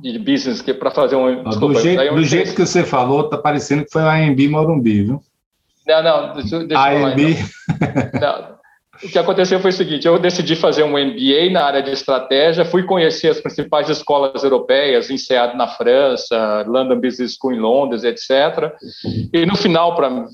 de 0.00 0.18
business 0.18 0.62
que 0.62 0.72
para 0.72 0.90
fazer 0.90 1.16
um. 1.16 1.44
Desculpa, 1.44 1.74
do 1.74 1.80
jeito, 1.80 2.14
do 2.14 2.24
jeito 2.24 2.54
que 2.54 2.64
você 2.64 2.82
falou, 2.82 3.28
tá 3.28 3.36
parecendo 3.36 3.84
que 3.84 3.90
foi 3.90 4.02
o 4.02 4.16
IMB 4.16 4.48
Morumbi, 4.48 5.02
viu? 5.02 5.20
Não, 5.86 6.02
não, 6.02 6.34
deixa, 6.34 6.64
deixa 6.64 6.94
IMB. 6.94 7.30
eu 7.30 7.36
falar. 7.78 8.20
Não. 8.20 8.51
O 9.04 9.08
que 9.08 9.18
aconteceu 9.18 9.58
foi 9.58 9.70
o 9.70 9.74
seguinte: 9.74 10.06
eu 10.06 10.18
decidi 10.18 10.54
fazer 10.54 10.84
um 10.84 10.98
MBA 10.98 11.50
na 11.50 11.64
área 11.64 11.82
de 11.82 11.90
estratégia, 11.90 12.64
fui 12.64 12.84
conhecer 12.84 13.28
as 13.28 13.40
principais 13.40 13.88
escolas 13.88 14.44
europeias, 14.44 15.10
INSEAD 15.10 15.56
na 15.56 15.66
França, 15.66 16.64
London 16.66 17.00
Business 17.00 17.34
School 17.34 17.54
em 17.54 17.58
Londres, 17.58 18.04
etc. 18.04 18.72
E 19.32 19.44
no 19.44 19.56
final, 19.56 19.96
para 19.96 20.26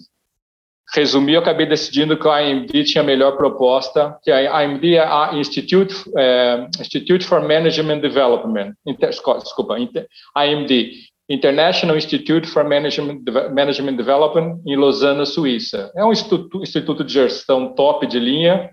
resumir, 0.94 1.34
eu 1.34 1.40
acabei 1.40 1.66
decidindo 1.66 2.18
que 2.18 2.28
a 2.28 2.42
IMD 2.42 2.84
tinha 2.84 3.02
a 3.02 3.06
melhor 3.06 3.36
proposta, 3.36 4.16
que 4.22 4.30
a 4.30 4.64
IMD 4.64 4.94
é 4.94 5.00
a 5.00 5.30
Institute, 5.34 5.94
é, 6.16 6.66
Institute 6.80 7.24
for 7.24 7.40
Management 7.40 8.00
Development, 8.00 8.72
desculpa, 8.84 9.78
IMD, 9.78 10.90
International 11.28 11.96
Institute 11.96 12.48
for 12.48 12.64
Management, 12.64 13.20
Management 13.52 13.96
Development, 13.96 14.60
em 14.66 14.76
Lausanne, 14.76 15.26
Suíça. 15.26 15.92
É 15.94 16.04
um 16.04 16.10
instituto, 16.10 16.62
instituto 16.62 17.04
de 17.04 17.12
gestão 17.12 17.74
top 17.74 18.06
de 18.06 18.18
linha. 18.18 18.70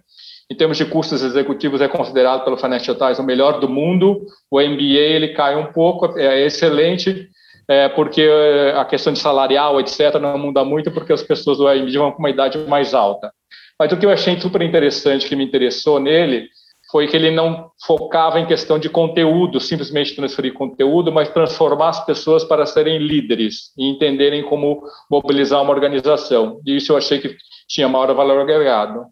Em 0.49 0.55
termos 0.55 0.77
de 0.77 0.85
custos 0.85 1.23
executivos, 1.23 1.81
é 1.81 1.87
considerado 1.87 2.43
pelo 2.43 2.55
Financial 2.55 2.95
Times 2.95 3.19
o 3.19 3.23
melhor 3.23 3.59
do 3.59 3.67
mundo. 3.67 4.25
O 4.49 4.61
MBA 4.61 4.83
ele 4.83 5.29
cai 5.29 5.55
um 5.55 5.73
pouco, 5.73 6.17
é 6.17 6.45
excelente, 6.45 7.27
é, 7.67 7.89
porque 7.89 8.29
a 8.75 8.85
questão 8.85 9.11
de 9.11 9.19
salarial, 9.19 9.79
etc., 9.79 10.15
não 10.21 10.37
muda 10.37 10.63
muito, 10.63 10.91
porque 10.91 11.11
as 11.11 11.23
pessoas 11.23 11.57
do 11.57 11.63
MBA 11.63 11.97
vão 11.97 12.11
com 12.11 12.19
uma 12.19 12.29
idade 12.29 12.57
mais 12.59 12.93
alta. 12.93 13.33
Mas 13.77 13.91
o 13.91 13.97
que 13.97 14.05
eu 14.05 14.11
achei 14.11 14.39
super 14.39 14.61
interessante, 14.61 15.27
que 15.27 15.35
me 15.35 15.43
interessou 15.43 15.99
nele, 15.99 16.47
foi 16.95 17.09
que 17.09 17.17
ele 17.17 17.29
não 17.29 17.71
focava 17.85 18.39
em 18.39 18.45
questão 18.45 18.79
de 18.79 18.87
conteúdo, 18.87 19.59
simplesmente 19.59 20.15
transferir 20.15 20.53
conteúdo, 20.53 21.11
mas 21.11 21.27
transformar 21.27 21.89
as 21.89 22.05
pessoas 22.05 22.45
para 22.45 22.65
serem 22.65 22.99
líderes 22.99 23.73
e 23.77 23.89
entenderem 23.89 24.43
como 24.43 24.81
mobilizar 25.11 25.61
uma 25.61 25.73
organização. 25.73 26.61
E 26.65 26.77
isso 26.77 26.93
eu 26.93 26.97
achei 26.97 27.19
que 27.19 27.35
tinha 27.67 27.89
maior 27.89 28.13
valor 28.13 28.39
agregado. 28.39 29.07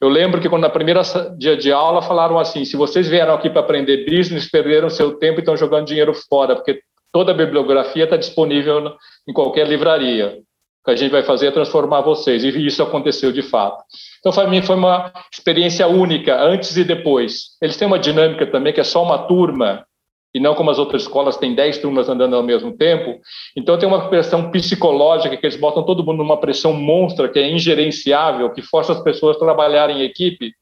Eu 0.00 0.08
lembro 0.08 0.40
que 0.40 0.48
quando 0.48 0.62
na 0.62 0.70
primeira 0.70 1.02
dia 1.36 1.56
de 1.56 1.72
aula 1.72 2.00
falaram 2.00 2.38
assim: 2.38 2.64
se 2.64 2.76
vocês 2.76 3.08
vieram 3.08 3.34
aqui 3.34 3.50
para 3.50 3.58
aprender 3.58 4.08
business, 4.08 4.48
perderam 4.48 4.88
seu 4.88 5.18
tempo 5.18 5.40
e 5.40 5.42
estão 5.42 5.56
jogando 5.56 5.88
dinheiro 5.88 6.14
fora, 6.28 6.54
porque 6.54 6.78
toda 7.10 7.32
a 7.32 7.34
bibliografia 7.34 8.04
está 8.04 8.16
disponível 8.16 8.94
em 9.28 9.32
qualquer 9.32 9.66
livraria 9.66 10.38
que 10.86 10.92
a 10.92 10.96
gente 10.96 11.10
vai 11.10 11.24
fazer 11.24 11.48
é 11.48 11.50
transformar 11.50 12.00
vocês. 12.00 12.44
E 12.44 12.64
isso 12.64 12.82
aconteceu 12.82 13.32
de 13.32 13.42
fato. 13.42 13.82
Então, 14.20 14.32
para 14.32 14.48
mim, 14.48 14.62
foi 14.62 14.76
uma 14.76 15.12
experiência 15.32 15.86
única, 15.88 16.40
antes 16.40 16.76
e 16.76 16.84
depois. 16.84 17.56
Eles 17.60 17.76
têm 17.76 17.88
uma 17.88 17.98
dinâmica 17.98 18.46
também, 18.46 18.72
que 18.72 18.80
é 18.80 18.84
só 18.84 19.02
uma 19.02 19.18
turma, 19.18 19.84
e 20.32 20.38
não 20.38 20.54
como 20.54 20.70
as 20.70 20.78
outras 20.78 21.02
escolas, 21.02 21.36
tem 21.36 21.54
10 21.54 21.78
turmas 21.78 22.08
andando 22.08 22.36
ao 22.36 22.42
mesmo 22.42 22.70
tempo. 22.70 23.18
Então, 23.56 23.76
tem 23.76 23.88
uma 23.88 24.08
pressão 24.08 24.50
psicológica, 24.50 25.36
que 25.36 25.44
eles 25.44 25.56
botam 25.56 25.82
todo 25.82 26.04
mundo 26.04 26.18
numa 26.18 26.38
pressão 26.38 26.72
monstra, 26.72 27.28
que 27.28 27.38
é 27.40 27.50
ingerenciável, 27.50 28.52
que 28.52 28.62
força 28.62 28.92
as 28.92 29.02
pessoas 29.02 29.36
a 29.36 29.40
trabalharem 29.40 30.02
em 30.02 30.04
equipe. 30.04 30.52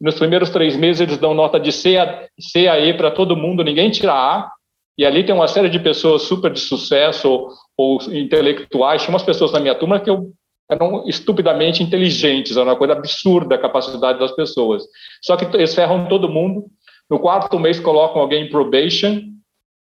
Nos 0.00 0.16
primeiros 0.16 0.50
três 0.50 0.76
meses, 0.76 1.02
eles 1.02 1.18
dão 1.18 1.34
nota 1.34 1.60
de 1.60 1.70
C 1.70 1.98
a, 1.98 2.26
C 2.38 2.66
a 2.66 2.80
E 2.80 2.94
para 2.94 3.12
todo 3.12 3.36
mundo, 3.36 3.62
ninguém 3.62 3.90
tira 3.90 4.12
A. 4.12 4.50
E 4.98 5.06
ali 5.06 5.24
tem 5.24 5.32
uma 5.32 5.46
série 5.46 5.68
de 5.68 5.78
pessoas 5.78 6.22
super 6.22 6.52
de 6.52 6.58
sucesso 6.58 7.30
ou, 7.30 7.48
ou 7.76 7.98
intelectuais. 8.12 9.00
Tinha 9.00 9.14
umas 9.14 9.22
pessoas 9.22 9.52
na 9.52 9.60
minha 9.60 9.76
turma 9.76 10.00
que 10.00 10.10
eu, 10.10 10.32
eram 10.68 11.04
estupidamente 11.06 11.82
inteligentes, 11.84 12.56
era 12.56 12.68
uma 12.68 12.76
coisa 12.76 12.94
absurda 12.94 13.54
a 13.54 13.58
capacidade 13.58 14.18
das 14.18 14.32
pessoas. 14.32 14.82
Só 15.22 15.36
que 15.36 15.44
eles 15.56 15.72
ferram 15.72 16.08
todo 16.08 16.28
mundo. 16.28 16.64
No 17.08 17.20
quarto 17.20 17.58
mês 17.60 17.78
colocam 17.78 18.20
alguém 18.20 18.44
em 18.44 18.50
probation, 18.50 19.22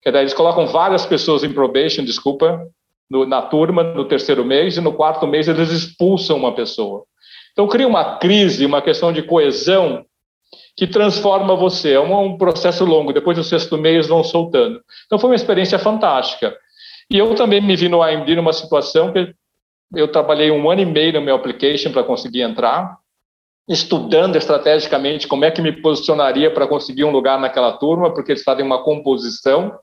que 0.04 0.12
daí 0.12 0.22
eles 0.22 0.36
colocam 0.36 0.68
várias 0.68 1.06
pessoas 1.06 1.44
em 1.44 1.52
probation, 1.52 2.06
desculpa, 2.06 2.62
no, 3.10 3.26
na 3.26 3.42
turma 3.42 3.84
no 3.84 4.06
terceiro 4.06 4.46
mês, 4.46 4.78
e 4.78 4.82
no 4.82 4.94
quarto 4.94 5.26
mês 5.26 5.48
eles 5.48 5.72
expulsam 5.72 6.38
uma 6.38 6.54
pessoa. 6.54 7.04
Então 7.52 7.68
cria 7.68 7.88
uma 7.88 8.18
crise, 8.18 8.66
uma 8.66 8.84
questão 8.84 9.12
de 9.12 9.24
coesão 9.24 10.06
que 10.78 10.86
transforma 10.86 11.56
você. 11.56 11.94
É 11.94 12.00
um, 12.00 12.18
um, 12.20 12.38
processo 12.38 12.86
longo, 12.86 13.12
depois 13.12 13.36
do 13.36 13.44
sexto 13.44 13.78
mês 13.78 14.08
vão 14.08 14.24
soltando. 14.24 14.80
Então 15.08 15.18
foi 15.18 15.32
uma 15.32 15.36
experiência 15.36 15.80
fantástica. 15.80 16.56
E 17.10 17.18
eu 17.18 17.34
também 17.34 17.60
me 17.60 17.76
vi 17.76 17.90
no 17.90 18.04
AMD 18.04 18.36
numa 18.36 18.54
situação 18.54 19.12
que 19.12 19.34
eu 19.96 20.08
trabalhei 20.08 20.52
um 20.52 20.70
ano 20.70 20.82
e 20.82 20.86
meio 20.86 21.14
no 21.14 21.22
meu 21.22 21.36
application 21.36 21.92
para 21.92 22.04
conseguir 22.04 22.42
entrar. 22.42 22.96
estudando 23.68 24.38
estrategicamente 24.38 25.28
como 25.28 25.44
é 25.44 25.52
que 25.52 25.62
me 25.62 25.74
posicionaria 25.74 26.50
para 26.50 26.68
conseguir 26.68 27.04
um 27.04 27.12
lugar 27.12 27.38
naquela 27.38 27.74
turma, 27.74 28.14
porque 28.14 28.32
eles 28.32 28.44
fazem 28.44 28.64
uma 28.64 28.82
composição, 28.82 29.78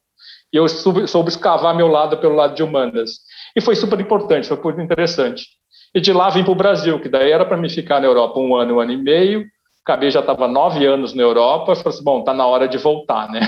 e 0.51 0.57
eu 0.57 0.67
soube, 0.67 1.07
soube 1.07 1.29
escavar 1.29 1.77
meu 1.77 1.89
lado 1.89 2.17
pelo 2.17 2.35
lado 2.35 2.55
de 2.55 2.63
humanas. 2.63 3.19
E 3.55 3.61
foi 3.61 3.75
super 3.75 4.01
importante, 4.01 4.49
foi 4.49 4.57
muito 4.63 4.81
interessante. 4.81 5.49
E 5.95 6.01
de 6.01 6.15
lá 6.15 6.31
vim 6.31 6.43
para 6.43 6.53
o 6.53 6.57
Brasil, 6.57 6.99
que 6.99 7.11
daí 7.11 7.31
era 7.31 7.45
para 7.45 7.59
me 7.59 7.69
ficar 7.69 8.01
na 8.01 8.07
Europa 8.07 8.41
um 8.41 8.57
ano, 8.57 8.77
um 8.77 8.81
ano 8.81 8.93
e 8.93 8.97
meio, 8.97 9.45
acabei 9.85 10.11
já 10.11 10.21
estava 10.21 10.49
nove 10.49 10.85
anos 10.87 11.15
na 11.15 11.23
Europa, 11.23 11.77
falei 11.77 11.91
assim, 11.91 12.05
bom, 12.05 12.21
está 12.21 12.33
na 12.33 12.47
hora 12.47 12.67
de 12.67 12.79
voltar, 12.79 13.31
né? 13.31 13.41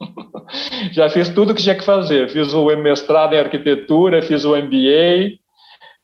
já 0.92 1.10
fiz 1.10 1.28
tudo 1.28 1.54
que 1.54 1.62
tinha 1.62 1.76
que 1.76 1.84
fazer, 1.84 2.30
fiz 2.30 2.54
o 2.54 2.64
mestrado 2.76 3.34
em 3.34 3.38
arquitetura, 3.38 4.22
fiz 4.22 4.44
o 4.44 4.56
MBA, 4.56 5.38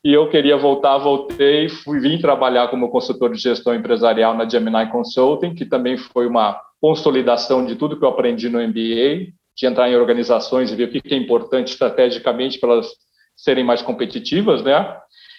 e 0.02 0.12
eu 0.12 0.28
queria 0.28 0.56
voltar, 0.56 0.98
voltei, 0.98 1.68
fui 1.68 1.98
vim 1.98 2.18
trabalhar 2.18 2.68
como 2.68 2.90
consultor 2.90 3.32
de 3.32 3.40
gestão 3.40 3.74
empresarial 3.74 4.34
na 4.34 4.48
Gemini 4.48 4.86
Consulting, 4.90 5.54
que 5.54 5.64
também 5.64 5.96
foi 5.96 6.26
uma 6.26 6.60
consolidação 6.80 7.64
de 7.64 7.74
tudo 7.74 7.98
que 7.98 8.04
eu 8.04 8.08
aprendi 8.08 8.48
no 8.48 8.58
MBA, 8.58 9.32
de 9.56 9.66
entrar 9.66 9.90
em 9.90 9.96
organizações 9.96 10.70
e 10.70 10.76
ver 10.76 10.84
o 10.84 10.90
que 10.90 11.14
é 11.14 11.16
importante 11.16 11.68
estrategicamente 11.68 12.58
para 12.58 12.72
elas 12.72 12.88
serem 13.36 13.64
mais 13.64 13.82
competitivas, 13.82 14.62
né? 14.62 14.96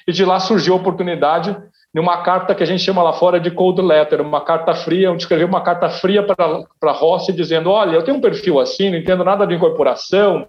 E 0.07 0.11
de 0.11 0.23
lá 0.25 0.39
surgiu 0.39 0.73
a 0.73 0.77
oportunidade 0.77 1.55
de 1.93 1.99
uma 1.99 2.23
carta 2.23 2.55
que 2.55 2.63
a 2.63 2.65
gente 2.65 2.83
chama 2.83 3.03
lá 3.03 3.13
fora 3.13 3.39
de 3.39 3.51
cold 3.51 3.81
letter, 3.81 4.21
uma 4.21 4.41
carta 4.41 4.73
fria, 4.73 5.11
onde 5.11 5.23
escreveu 5.23 5.47
uma 5.47 5.61
carta 5.61 5.89
fria 5.89 6.23
para 6.23 6.65
a 6.83 6.91
Rossi 6.91 7.33
dizendo, 7.33 7.69
olha, 7.69 7.95
eu 7.95 8.03
tenho 8.03 8.17
um 8.17 8.21
perfil 8.21 8.59
assim, 8.59 8.89
não 8.89 8.97
entendo 8.97 9.23
nada 9.23 9.45
de 9.45 9.53
incorporação, 9.53 10.47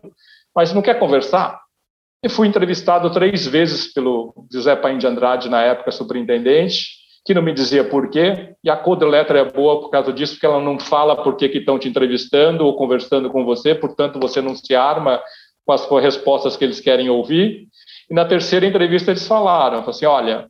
mas 0.55 0.73
não 0.73 0.81
quer 0.81 0.99
conversar? 0.99 1.61
E 2.25 2.29
fui 2.29 2.47
entrevistado 2.47 3.11
três 3.11 3.45
vezes 3.47 3.93
pelo 3.93 4.33
José 4.53 4.77
Paim 4.77 4.99
de 4.99 5.07
Andrade, 5.07 5.49
na 5.49 5.63
época 5.63 5.91
superintendente, 5.91 7.03
que 7.25 7.35
não 7.35 7.43
me 7.43 7.53
dizia 7.53 7.83
por 7.83 8.09
quê, 8.09 8.55
e 8.63 8.71
a 8.71 8.77
code 8.77 9.05
letra 9.05 9.41
é 9.41 9.45
boa 9.45 9.81
por 9.81 9.91
causa 9.91 10.13
disso, 10.13 10.35
porque 10.35 10.47
ela 10.47 10.61
não 10.61 10.79
fala 10.79 11.21
por 11.21 11.37
que 11.37 11.47
estão 11.47 11.79
te 11.79 11.89
entrevistando 11.89 12.65
ou 12.65 12.77
conversando 12.77 13.29
com 13.31 13.45
você, 13.45 13.75
portanto 13.75 14.21
você 14.21 14.41
não 14.41 14.55
se 14.55 14.75
arma 14.77 15.21
com 15.65 15.73
as 15.73 16.03
respostas 16.03 16.57
que 16.57 16.65
eles 16.65 16.79
querem 16.79 17.11
ouvir. 17.11 17.67
E 18.09 18.15
na 18.15 18.25
terceira 18.25 18.67
entrevista 18.67 19.11
eles 19.11 19.27
falaram, 19.27 19.85
assim, 19.89 20.07
olha, 20.07 20.49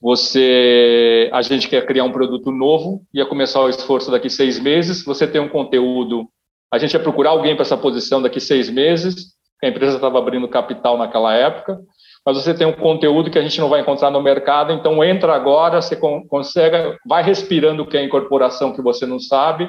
você, 0.00 1.28
a 1.32 1.42
gente 1.42 1.68
quer 1.68 1.84
criar 1.84 2.04
um 2.04 2.12
produto 2.12 2.50
novo, 2.50 3.02
ia 3.12 3.26
começar 3.26 3.60
o 3.60 3.68
esforço 3.68 4.10
daqui 4.10 4.30
seis 4.30 4.58
meses, 4.58 5.04
você 5.04 5.26
tem 5.26 5.40
um 5.40 5.48
conteúdo, 5.48 6.28
a 6.72 6.78
gente 6.78 6.94
ia 6.94 7.00
procurar 7.00 7.30
alguém 7.30 7.54
para 7.54 7.62
essa 7.62 7.76
posição 7.76 8.22
daqui 8.22 8.40
seis 8.40 8.70
meses, 8.70 9.36
a 9.62 9.66
empresa 9.66 9.96
estava 9.96 10.18
abrindo 10.18 10.46
capital 10.48 10.96
naquela 10.96 11.34
época, 11.34 11.78
mas 12.24 12.36
você 12.36 12.54
tem 12.54 12.66
um 12.66 12.72
conteúdo 12.72 13.30
que 13.30 13.38
a 13.38 13.42
gente 13.42 13.60
não 13.60 13.68
vai 13.68 13.80
encontrar 13.80 14.10
no 14.10 14.22
mercado, 14.22 14.72
então 14.72 15.02
entra 15.02 15.34
agora, 15.34 15.82
você 15.82 15.96
consegue, 15.96 16.96
vai 17.06 17.22
respirando 17.22 17.82
o 17.82 17.86
que 17.86 17.96
é 17.96 18.04
incorporação 18.04 18.72
que 18.72 18.82
você 18.82 19.06
não 19.06 19.18
sabe. 19.18 19.68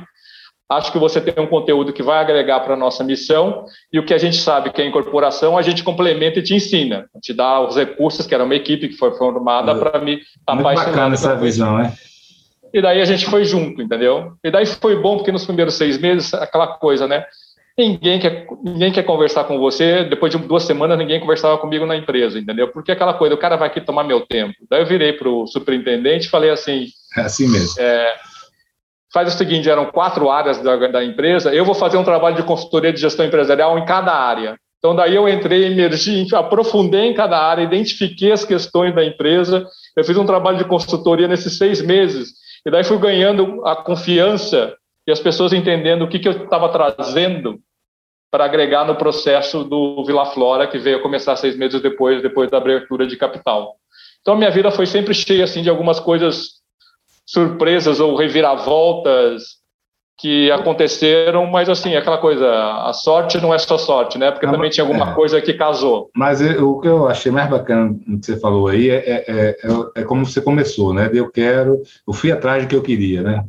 Acho 0.70 0.92
que 0.92 1.00
você 1.00 1.20
tem 1.20 1.44
um 1.44 1.48
conteúdo 1.48 1.92
que 1.92 2.04
vai 2.04 2.20
agregar 2.20 2.60
para 2.60 2.76
a 2.76 2.78
nossa 2.78 3.04
missão, 3.04 3.66
e 3.92 3.98
o 3.98 4.06
que 4.06 4.14
a 4.14 4.20
gente 4.20 4.38
sabe 4.38 4.72
que 4.72 4.80
é 4.82 4.86
incorporação, 4.86 5.58
a 5.58 5.64
gente 5.64 5.84
complementa 5.84 6.38
e 6.38 6.44
te 6.44 6.54
ensina, 6.54 7.10
te 7.22 7.34
dá 7.34 7.60
os 7.60 7.76
recursos, 7.76 8.28
que 8.28 8.36
era 8.36 8.44
uma 8.44 8.56
equipe 8.56 8.88
que 8.88 8.96
foi 8.96 9.12
formada 9.18 9.74
para 9.74 10.00
me 10.00 10.22
apaixonar. 10.46 10.74
Muito 10.74 10.86
bacana 10.86 11.14
essa 11.16 11.36
visão, 11.36 11.78
né? 11.80 11.94
E 12.72 12.82
daí 12.82 13.02
a 13.02 13.06
gente 13.06 13.26
foi 13.26 13.44
junto, 13.46 13.82
entendeu? 13.82 14.34
E 14.44 14.52
daí 14.52 14.66
foi 14.66 14.96
bom, 14.96 15.18
porque 15.18 15.32
nos 15.32 15.46
primeiros 15.46 15.74
seis 15.74 15.98
meses, 15.98 16.34
aquela 16.36 16.68
coisa, 16.68 17.08
né? 17.08 17.26
Ninguém 17.76 18.20
quer, 18.20 18.46
ninguém 18.64 18.92
quer 18.92 19.04
conversar 19.04 19.46
com 19.46 19.58
você. 19.58 20.04
Depois 20.04 20.32
de 20.32 20.38
duas 20.38 20.64
semanas, 20.64 20.98
ninguém 20.98 21.20
conversava 21.20 21.58
comigo 21.58 21.86
na 21.86 21.96
empresa, 21.96 22.38
entendeu? 22.38 22.68
Porque 22.68 22.92
aquela 22.92 23.14
coisa, 23.14 23.34
o 23.34 23.38
cara 23.38 23.56
vai 23.56 23.70
aqui 23.70 23.80
tomar 23.82 24.04
meu 24.04 24.22
tempo. 24.22 24.54
Daí 24.70 24.82
eu 24.82 24.86
virei 24.86 25.14
para 25.14 25.30
o 25.30 25.48
superintendente 25.48 26.28
e 26.28 26.30
falei 26.30 26.50
assim: 26.50 26.88
É 27.18 27.22
assim 27.22 27.48
mesmo. 27.48 27.82
É, 27.82 28.16
faz 29.14 29.34
o 29.34 29.38
seguinte: 29.38 29.70
eram 29.70 29.86
quatro 29.88 30.30
áreas 30.30 30.62
da, 30.62 30.76
da, 30.88 31.04
empresa, 31.04 31.54
eu 31.54 31.66
vou 31.66 31.76
fazer 31.76 31.98
um 31.98 32.04
trabalho 32.04 32.36
de 32.36 32.44
consultoria 32.44 32.94
de 32.94 33.00
gestão 33.00 33.26
empresarial 33.26 33.78
em 33.78 33.86
cada 33.86 34.14
área. 34.14 34.58
Então, 34.78 34.96
daí 34.96 35.14
eu 35.14 35.28
entrei, 35.28 35.66
emergi, 35.66 36.34
aprofundei 36.34 37.08
em 37.08 37.14
cada 37.14 37.38
área, 37.38 37.64
identifiquei 37.64 38.32
as 38.32 38.46
questões 38.46 38.96
da 38.96 39.04
empresa. 39.04 39.68
Eu 39.96 40.06
fiz 40.06 40.16
um 40.18 40.26
trabalho 40.26 40.58
de 40.58 40.64
consultoria 40.64 41.28
nesses 41.28 41.58
seis 41.58 41.82
meses. 41.82 42.30
E 42.66 42.72
daí 42.72 42.84
fui 42.84 42.98
ganhando 42.98 43.66
a 43.66 43.76
confiança 43.76 44.74
e 45.06 45.12
as 45.12 45.20
pessoas 45.20 45.52
entendendo 45.52 46.04
o 46.04 46.08
que, 46.08 46.20
que 46.20 46.30
eu 46.30 46.44
estava 46.44 46.70
trazendo 46.70 47.60
para 48.32 48.46
agregar 48.46 48.86
no 48.86 48.96
processo 48.96 49.64
do 49.64 50.04
Vila 50.06 50.28
Flora, 50.28 50.68
que 50.68 50.78
veio 50.78 51.02
começar 51.02 51.36
seis 51.36 51.58
meses 51.58 51.82
depois, 51.82 52.22
depois 52.22 52.50
da 52.50 52.58
abertura 52.58 53.06
de 53.06 53.18
capital. 53.18 53.76
Então, 54.22 54.38
minha 54.38 54.52
vida 54.52 54.72
foi 54.72 54.86
sempre 54.86 55.14
cheia 55.14 55.44
assim 55.44 55.62
de 55.62 55.70
algumas 55.70 56.00
coisas 56.00 56.59
surpresas 57.30 58.00
ou 58.00 58.16
reviravoltas 58.16 59.60
que 60.18 60.52
aconteceram, 60.52 61.46
mas 61.46 61.70
assim, 61.70 61.96
aquela 61.96 62.18
coisa, 62.18 62.46
a 62.84 62.92
sorte 62.92 63.40
não 63.40 63.54
é 63.54 63.58
só 63.58 63.78
sorte, 63.78 64.18
né? 64.18 64.32
Porque 64.32 64.46
não, 64.46 64.54
também 64.54 64.70
tinha 64.70 64.84
alguma 64.84 65.12
é. 65.12 65.14
coisa 65.14 65.40
que 65.40 65.54
casou. 65.54 66.10
Mas 66.14 66.42
eu, 66.42 66.72
o 66.72 66.82
que 66.82 66.88
eu 66.88 67.08
achei 67.08 67.32
mais 67.32 67.50
bacana 67.50 67.96
no 68.06 68.20
que 68.20 68.26
você 68.26 68.38
falou 68.38 68.68
aí 68.68 68.90
é, 68.90 68.96
é, 68.96 69.26
é, 69.28 69.56
é, 69.96 70.04
como 70.04 70.26
você 70.26 70.42
começou, 70.42 70.94
né? 70.94 71.10
Eu 71.14 71.32
quero, 71.32 71.82
eu 72.06 72.14
fui 72.14 72.32
atrás 72.32 72.64
do 72.64 72.68
que 72.68 72.76
eu 72.76 72.82
queria, 72.82 73.22
né? 73.22 73.46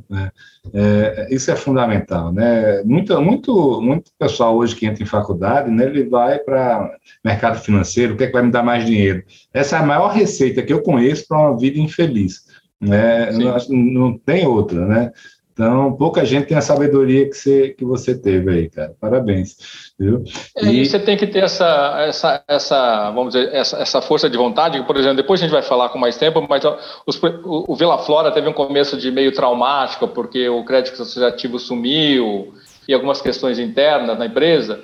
É, 0.72 1.26
isso 1.30 1.50
é 1.50 1.56
fundamental, 1.56 2.32
né? 2.32 2.82
Muito, 2.84 3.20
muito, 3.20 3.80
muito 3.80 4.12
pessoal 4.16 4.56
hoje 4.56 4.76
que 4.76 4.86
entra 4.86 5.02
em 5.02 5.06
faculdade, 5.06 5.70
né? 5.70 5.86
Ele 5.86 6.04
vai 6.04 6.38
para 6.38 6.88
mercado 7.24 7.58
financeiro, 7.58 8.14
o 8.14 8.16
que 8.16 8.24
é 8.24 8.26
que 8.26 8.32
vai 8.32 8.42
me 8.42 8.52
dar 8.52 8.62
mais 8.62 8.84
dinheiro? 8.84 9.24
Essa 9.52 9.76
é 9.76 9.78
a 9.80 9.86
maior 9.86 10.12
receita 10.12 10.62
que 10.62 10.72
eu 10.72 10.82
conheço 10.82 11.26
para 11.26 11.38
uma 11.38 11.58
vida 11.58 11.80
infeliz, 11.80 12.44
né? 12.80 13.30
Não, 13.32 13.56
não 13.68 14.18
tem 14.18 14.46
outra, 14.46 14.86
né? 14.86 15.12
Então, 15.52 15.92
pouca 15.92 16.24
gente 16.24 16.46
tem 16.46 16.56
a 16.56 16.62
sabedoria 16.62 17.28
que 17.28 17.36
você, 17.36 17.68
que 17.76 17.84
você 17.84 18.16
teve 18.16 18.50
aí, 18.50 18.70
cara. 18.70 18.94
Parabéns. 18.98 19.92
Viu? 19.98 20.24
É, 20.56 20.64
e... 20.64 20.86
você 20.86 20.98
tem 20.98 21.18
que 21.18 21.26
ter 21.26 21.44
essa, 21.44 21.96
essa, 22.08 22.42
essa 22.48 23.10
vamos 23.10 23.34
dizer, 23.34 23.52
essa, 23.52 23.76
essa 23.76 24.00
força 24.00 24.30
de 24.30 24.38
vontade. 24.38 24.82
Por 24.84 24.96
exemplo, 24.96 25.18
depois 25.18 25.38
a 25.38 25.42
gente 25.42 25.52
vai 25.52 25.60
falar 25.60 25.90
com 25.90 25.98
mais 25.98 26.16
tempo, 26.16 26.46
mas 26.48 26.64
os, 27.06 27.22
o, 27.22 27.72
o 27.72 27.76
Vila 27.76 27.98
Flora 27.98 28.32
teve 28.32 28.48
um 28.48 28.54
começo 28.54 28.96
de 28.96 29.10
meio 29.10 29.32
traumático, 29.32 30.08
porque 30.08 30.48
o 30.48 30.64
crédito 30.64 30.94
associativo 30.94 31.58
sumiu 31.58 32.54
e 32.88 32.94
algumas 32.94 33.20
questões 33.20 33.58
internas 33.58 34.18
na 34.18 34.24
empresa. 34.24 34.80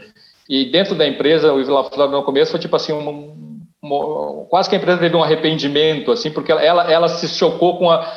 E 0.47 0.71
dentro 0.71 0.95
da 0.95 1.09
empresa, 1.09 1.55
o 1.55 1.65
Vila 1.65 1.85
Flora 1.85 2.11
no 2.11 2.23
começo 2.23 2.51
foi 2.51 2.61
tipo 2.61 2.77
assim, 2.77 2.93
um, 2.93 3.09
um, 3.09 3.46
quase 4.49 4.69
que 4.69 4.75
a 4.75 4.79
empresa 4.79 4.99
teve 4.99 5.17
um 5.17 5.23
arrependimento, 5.23 6.11
assim, 6.11 6.31
porque 6.31 6.51
ela, 6.53 6.91
ela 6.91 7.09
se 7.09 7.29
chocou 7.29 7.79
com 7.79 7.91
a 7.91 8.13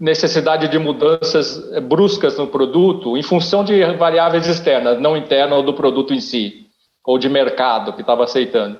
necessidade 0.00 0.68
de 0.68 0.78
mudanças 0.78 1.58
bruscas 1.82 2.38
no 2.38 2.46
produto 2.46 3.16
em 3.16 3.22
função 3.22 3.64
de 3.64 3.82
variáveis 3.94 4.46
externas, 4.46 5.00
não 5.00 5.16
internas 5.16 5.58
ou 5.58 5.64
do 5.64 5.74
produto 5.74 6.14
em 6.14 6.20
si, 6.20 6.66
ou 7.04 7.18
de 7.18 7.28
mercado 7.28 7.92
que 7.92 8.00
estava 8.00 8.24
aceitando. 8.24 8.78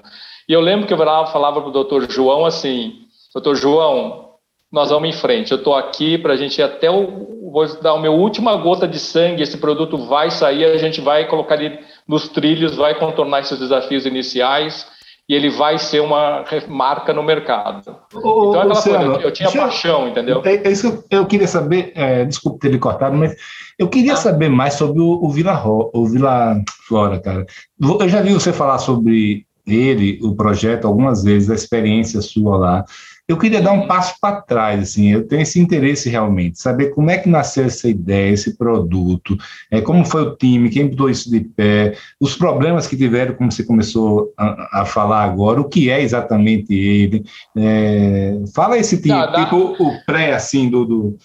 E 0.49 0.53
eu 0.53 0.61
lembro 0.61 0.87
que 0.87 0.93
eu 0.93 0.99
falava 0.99 1.61
para 1.61 1.69
o 1.69 1.73
doutor 1.73 2.11
João 2.11 2.45
assim, 2.45 2.95
doutor 3.35 3.57
João, 3.57 4.33
nós 4.71 4.91
vamos 4.91 5.09
em 5.09 5.13
frente, 5.13 5.53
eu 5.53 5.59
estou 5.59 5.75
aqui 5.75 6.17
para 6.17 6.33
a 6.33 6.37
gente 6.37 6.59
ir 6.59 6.63
até 6.63 6.91
o, 6.91 7.51
vou 7.53 7.67
dar 7.83 7.93
a 7.93 7.99
minha 7.99 8.11
última 8.11 8.57
gota 8.57 8.89
de 8.89 8.99
sangue, 8.99 9.43
esse 9.43 9.59
produto 9.59 9.99
vai 9.99 10.31
sair, 10.31 10.65
a 10.65 10.79
gente 10.79 11.01
vai 11.01 11.27
colocar 11.27 11.63
ele 11.63 11.79
nos 12.09 12.29
trilhos, 12.29 12.77
vai 12.77 12.95
contornar 12.95 13.41
esses 13.41 13.59
desafios 13.59 14.07
iniciais, 14.07 14.87
e 15.33 15.35
ele 15.35 15.49
vai 15.49 15.79
ser 15.79 16.01
uma 16.01 16.45
marca 16.69 17.15
no 17.15 17.23
mercado. 17.23 17.97
Ô, 18.13 18.19
então, 18.19 18.55
é 18.55 18.59
aquela 18.59 18.75
Luciano, 18.75 19.13
coisa, 19.13 19.27
eu 19.27 19.33
tinha 19.33 19.51
paixão, 19.51 20.09
entendeu? 20.09 20.43
É, 20.45 20.57
é, 20.57 20.71
isso 20.71 21.03
que 21.05 21.17
eu 21.17 21.25
queria 21.25 21.49
saber, 21.49 21.91
é, 21.95 22.27
desculpe 22.27 22.59
ter 22.59 22.69
lhe 22.69 22.79
cortado, 22.79 23.17
mas 23.17 23.35
eu 23.79 23.89
queria 23.89 24.13
ah. 24.13 24.17
saber 24.17 24.51
mais 24.51 24.75
sobre 24.75 25.01
o, 25.01 25.25
o 25.25 25.31
Vila 25.31 25.55
Ro, 25.55 25.91
o 25.95 26.05
Vila 26.05 26.61
Flora, 26.87 27.19
cara. 27.19 27.47
Eu 27.81 28.09
já 28.11 28.21
vi 28.21 28.35
você 28.35 28.53
falar 28.53 28.77
sobre 28.77 29.47
ele, 29.67 30.19
o 30.23 30.35
projeto, 30.35 30.87
algumas 30.87 31.25
vezes, 31.25 31.49
a 31.49 31.55
experiência 31.55 32.21
sua 32.21 32.59
lá. 32.59 32.85
Eu 33.29 33.39
queria 33.39 33.63
dar 33.63 33.73
um 33.73 33.87
passo 33.87 34.17
para 34.21 34.43
trás, 34.43 34.83
assim, 34.83 35.13
eu 35.13 35.27
tenho 35.27 35.43
esse 35.43 35.59
interesse 35.61 36.09
realmente, 36.11 36.61
saber 36.61 36.91
como 36.91 37.09
é 37.09 37.17
que 37.17 37.29
nasceu 37.29 37.65
essa 37.65 37.89
ideia, 37.89 38.33
esse 38.33 38.59
produto, 38.59 39.37
é, 39.71 39.81
como 39.81 40.05
foi 40.05 40.23
o 40.23 40.37
time, 40.37 40.69
quem 40.69 40.89
botou 40.89 41.09
isso 41.09 41.31
de 41.31 41.41
pé, 41.41 41.97
os 42.21 42.37
problemas 42.37 42.87
que 42.87 42.97
tiveram, 42.97 43.35
como 43.35 43.53
você 43.53 43.65
começou 43.65 44.33
a, 44.37 44.81
a 44.83 44.85
falar 44.85 45.23
agora, 45.23 45.61
o 45.61 45.69
que 45.69 45.89
é 45.89 46.03
exatamente 46.03 46.75
ele. 46.75 47.25
É, 47.57 48.43
fala 48.53 48.77
esse 48.77 49.01
tipo, 49.01 49.33
tipo 49.33 49.83
o 49.83 50.05
pré, 50.05 50.33
assim, 50.33 50.69
do... 50.69 50.85
do... 50.85 51.17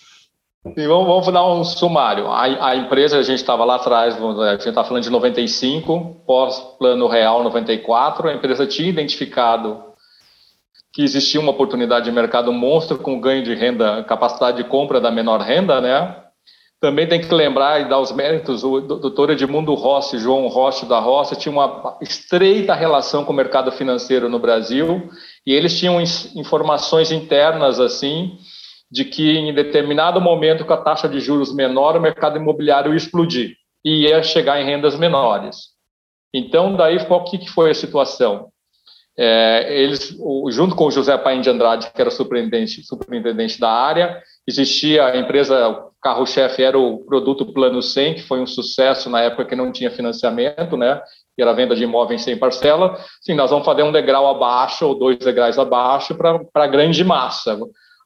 Vamos, 0.64 1.08
vamos, 1.08 1.34
dar 1.34 1.48
um 1.48 1.64
sumário. 1.64 2.28
A, 2.28 2.70
a 2.70 2.76
empresa, 2.76 3.18
a 3.18 3.24
gente 3.24 3.40
estava 3.40 3.66
lá 3.66 3.78
atrás, 3.78 4.16
a 4.16 4.52
gente 4.52 4.70
está 4.70 4.84
falando 4.84 5.04
de 5.04 5.10
95, 5.10 6.24
pós-plano 6.28 7.08
real 7.08 7.44
94, 7.44 8.28
a 8.28 8.34
empresa 8.34 8.68
tinha 8.68 8.90
identificado 8.90 9.87
que 10.98 11.04
existia 11.04 11.40
uma 11.40 11.52
oportunidade 11.52 12.06
de 12.06 12.12
mercado 12.12 12.52
monstro 12.52 12.98
com 12.98 13.22
ganho 13.22 13.44
de 13.44 13.54
renda, 13.54 14.04
capacidade 14.06 14.58
de 14.58 14.64
compra 14.64 15.00
da 15.00 15.12
menor 15.12 15.40
renda, 15.42 15.80
né? 15.80 16.24
Também 16.82 17.08
tem 17.08 17.22
que 17.22 17.32
lembrar 17.32 17.80
e 17.80 17.88
dar 17.88 18.00
os 18.00 18.12
méritos, 18.12 18.64
o 18.64 18.82
doutor 18.82 19.30
Edmundo 19.30 19.76
Rossi, 19.76 20.18
João 20.18 20.48
Rossi 20.48 20.88
da 20.88 20.98
Rossi, 20.98 21.36
tinha 21.36 21.52
uma 21.52 22.00
estreita 22.02 22.74
relação 22.74 23.24
com 23.24 23.32
o 23.32 23.36
mercado 23.36 23.72
financeiro 23.72 24.28
no 24.28 24.40
Brasil 24.40 25.08
e 25.46 25.54
eles 25.54 25.78
tinham 25.78 26.02
informações 26.36 27.12
internas 27.12 27.80
assim 27.80 28.36
de 28.90 29.06
que 29.06 29.38
em 29.38 29.54
determinado 29.54 30.20
momento, 30.20 30.66
com 30.66 30.74
a 30.74 30.78
taxa 30.78 31.08
de 31.08 31.20
juros 31.20 31.54
menor, 31.54 31.96
o 31.96 32.02
mercado 32.02 32.38
imobiliário 32.38 32.92
ia 32.92 32.98
explodir 32.98 33.56
e 33.86 34.08
ia 34.08 34.24
chegar 34.24 34.60
em 34.60 34.66
rendas 34.66 34.98
menores. 34.98 35.58
Então, 36.34 36.76
daí, 36.76 37.06
qual 37.06 37.24
que 37.24 37.48
foi 37.48 37.70
a 37.70 37.76
situação? 37.76 38.52
É, 39.20 39.82
eles, 39.82 40.16
junto 40.50 40.76
com 40.76 40.86
o 40.86 40.92
José 40.92 41.18
Paim 41.18 41.42
de 41.42 41.50
Andrade, 41.50 41.90
que 41.92 42.00
era 42.00 42.12
superintendente, 42.12 42.84
superintendente 42.84 43.60
da 43.60 43.72
área, 43.72 44.22
existia 44.46 45.06
a 45.06 45.18
empresa, 45.18 45.84
carro-chefe 46.02 46.62
era 46.62 46.78
o 46.78 47.00
produto 47.00 47.52
Plano 47.52 47.82
100, 47.82 48.16
que 48.16 48.22
foi 48.22 48.40
um 48.40 48.46
sucesso 48.46 49.10
na 49.10 49.22
época 49.22 49.46
que 49.46 49.56
não 49.56 49.72
tinha 49.72 49.90
financiamento, 49.90 50.78
né? 50.78 51.02
Que 51.36 51.42
era 51.42 51.54
venda 51.54 51.76
de 51.76 51.84
imóveis 51.84 52.22
sem 52.22 52.38
parcela. 52.38 52.96
Sim, 53.22 53.34
nós 53.34 53.50
vamos 53.50 53.66
fazer 53.66 53.82
um 53.82 53.92
degrau 53.92 54.28
abaixo 54.28 54.86
ou 54.86 54.98
dois 54.98 55.18
degraus 55.18 55.58
abaixo 55.58 56.16
para 56.16 56.40
a 56.54 56.68
grande 56.68 57.04
massa. 57.04 57.58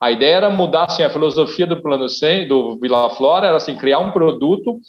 A 0.02 0.12
ideia 0.12 0.38
era 0.38 0.50
mudar 0.50 0.86
assim, 0.86 1.04
a 1.04 1.10
filosofia 1.10 1.68
do 1.68 1.82
Plano 1.82 2.08
100, 2.08 2.48
do 2.48 2.80
Vila 2.80 3.10
Flora, 3.12 3.48
era 3.48 3.58
assim, 3.58 3.76
criar 3.76 4.00
um 4.00 4.12
produto 4.12 4.80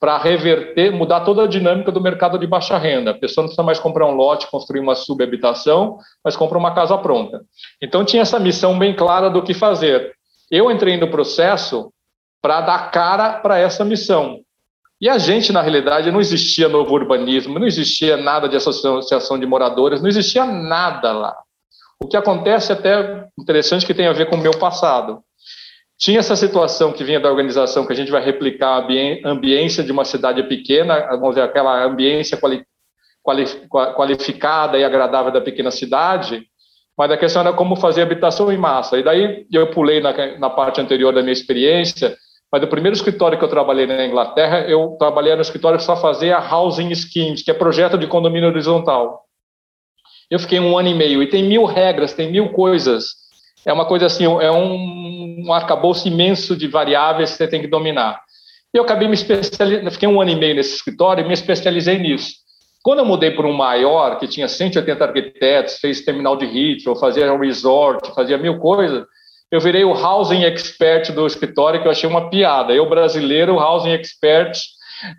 para 0.00 0.16
reverter, 0.18 0.92
mudar 0.92 1.20
toda 1.20 1.42
a 1.42 1.46
dinâmica 1.46 1.90
do 1.90 2.00
mercado 2.00 2.38
de 2.38 2.46
baixa 2.46 2.78
renda. 2.78 3.10
A 3.10 3.14
pessoa 3.14 3.42
não 3.42 3.48
precisa 3.48 3.64
mais 3.64 3.80
comprar 3.80 4.06
um 4.06 4.14
lote, 4.14 4.50
construir 4.50 4.80
uma 4.80 4.94
subhabitação, 4.94 5.98
mas 6.24 6.36
compra 6.36 6.56
uma 6.56 6.74
casa 6.74 6.96
pronta. 6.98 7.42
Então 7.82 8.04
tinha 8.04 8.22
essa 8.22 8.38
missão 8.38 8.78
bem 8.78 8.94
clara 8.94 9.28
do 9.28 9.42
que 9.42 9.52
fazer. 9.52 10.12
Eu 10.50 10.70
entrei 10.70 10.96
no 10.96 11.10
processo 11.10 11.92
para 12.40 12.60
dar 12.60 12.90
cara 12.90 13.34
para 13.34 13.58
essa 13.58 13.84
missão. 13.84 14.40
E 15.00 15.08
a 15.08 15.18
gente, 15.18 15.52
na 15.52 15.62
realidade, 15.62 16.10
não 16.10 16.20
existia 16.20 16.68
novo 16.68 16.94
urbanismo, 16.94 17.58
não 17.58 17.66
existia 17.66 18.16
nada 18.16 18.48
de 18.48 18.56
associação 18.56 19.38
de 19.38 19.46
moradores, 19.46 20.00
não 20.00 20.08
existia 20.08 20.44
nada 20.44 21.12
lá. 21.12 21.36
O 22.00 22.06
que 22.06 22.16
acontece 22.16 22.72
é 22.72 22.74
até 22.74 23.26
interessante 23.38 23.86
que 23.86 23.94
tem 23.94 24.06
a 24.06 24.12
ver 24.12 24.28
com 24.28 24.36
o 24.36 24.40
meu 24.40 24.56
passado. 24.58 25.22
Tinha 25.98 26.20
essa 26.20 26.36
situação 26.36 26.92
que 26.92 27.02
vinha 27.02 27.18
da 27.18 27.28
organização 27.28 27.84
que 27.84 27.92
a 27.92 27.96
gente 27.96 28.10
vai 28.10 28.24
replicar 28.24 28.76
a 28.76 29.28
ambiência 29.28 29.82
de 29.82 29.90
uma 29.90 30.04
cidade 30.04 30.44
pequena, 30.44 31.00
vamos 31.16 31.30
dizer, 31.30 31.42
aquela 31.42 31.84
ambiência 31.84 32.36
quali, 32.36 32.64
quali, 33.20 33.44
qualificada 33.96 34.78
e 34.78 34.84
agradável 34.84 35.32
da 35.32 35.40
pequena 35.40 35.72
cidade, 35.72 36.46
mas 36.96 37.10
a 37.10 37.16
questão 37.16 37.42
era 37.42 37.52
como 37.52 37.74
fazer 37.74 38.02
habitação 38.02 38.52
em 38.52 38.56
massa. 38.56 38.96
E 38.96 39.02
daí 39.02 39.44
eu 39.52 39.70
pulei 39.72 40.00
na, 40.00 40.38
na 40.38 40.48
parte 40.48 40.80
anterior 40.80 41.12
da 41.12 41.20
minha 41.20 41.32
experiência, 41.32 42.16
mas 42.50 42.62
o 42.62 42.68
primeiro 42.68 42.96
escritório 42.96 43.36
que 43.36 43.44
eu 43.44 43.48
trabalhei 43.48 43.86
na 43.86 44.06
Inglaterra, 44.06 44.60
eu 44.68 44.96
trabalhei 45.00 45.34
no 45.34 45.42
escritório 45.42 45.78
que 45.78 45.84
só 45.84 45.96
fazia 45.96 46.38
housing 46.38 46.94
schemes, 46.94 47.42
que 47.42 47.50
é 47.50 47.54
projeto 47.54 47.98
de 47.98 48.06
condomínio 48.06 48.48
horizontal. 48.48 49.24
Eu 50.30 50.38
fiquei 50.38 50.60
um 50.60 50.78
ano 50.78 50.90
e 50.90 50.94
meio, 50.94 51.24
e 51.24 51.28
tem 51.28 51.42
mil 51.42 51.64
regras, 51.64 52.12
tem 52.12 52.30
mil 52.30 52.50
coisas 52.50 53.27
é 53.64 53.72
uma 53.72 53.84
coisa 53.84 54.06
assim, 54.06 54.24
é 54.24 54.50
um, 54.50 55.46
um 55.46 55.52
arcabouço 55.52 56.08
imenso 56.08 56.56
de 56.56 56.66
variáveis 56.66 57.32
que 57.32 57.36
você 57.36 57.48
tem 57.48 57.60
que 57.60 57.66
dominar. 57.66 58.20
Eu 58.72 58.82
acabei 58.82 59.08
me 59.08 59.14
especializando, 59.14 59.90
fiquei 59.90 60.08
um 60.08 60.20
ano 60.20 60.30
e 60.30 60.36
meio 60.36 60.54
nesse 60.54 60.74
escritório 60.74 61.24
e 61.24 61.26
me 61.26 61.34
especializei 61.34 61.98
nisso. 61.98 62.34
Quando 62.82 63.00
eu 63.00 63.04
mudei 63.04 63.30
para 63.30 63.46
um 63.46 63.52
maior, 63.52 64.18
que 64.18 64.28
tinha 64.28 64.46
180 64.46 65.04
arquitetos, 65.04 65.78
fez 65.78 66.02
terminal 66.02 66.36
de 66.36 66.44
Heathrow, 66.44 66.96
fazia 66.96 67.32
um 67.32 67.38
resort, 67.38 68.14
fazia 68.14 68.38
mil 68.38 68.58
coisas, 68.58 69.04
eu 69.50 69.60
virei 69.60 69.84
o 69.84 69.92
housing 69.92 70.44
expert 70.44 71.10
do 71.12 71.26
escritório, 71.26 71.80
que 71.80 71.88
eu 71.88 71.92
achei 71.92 72.08
uma 72.08 72.28
piada. 72.28 72.72
Eu, 72.72 72.88
brasileiro, 72.88 73.56
housing 73.56 73.92
expert 73.92 74.58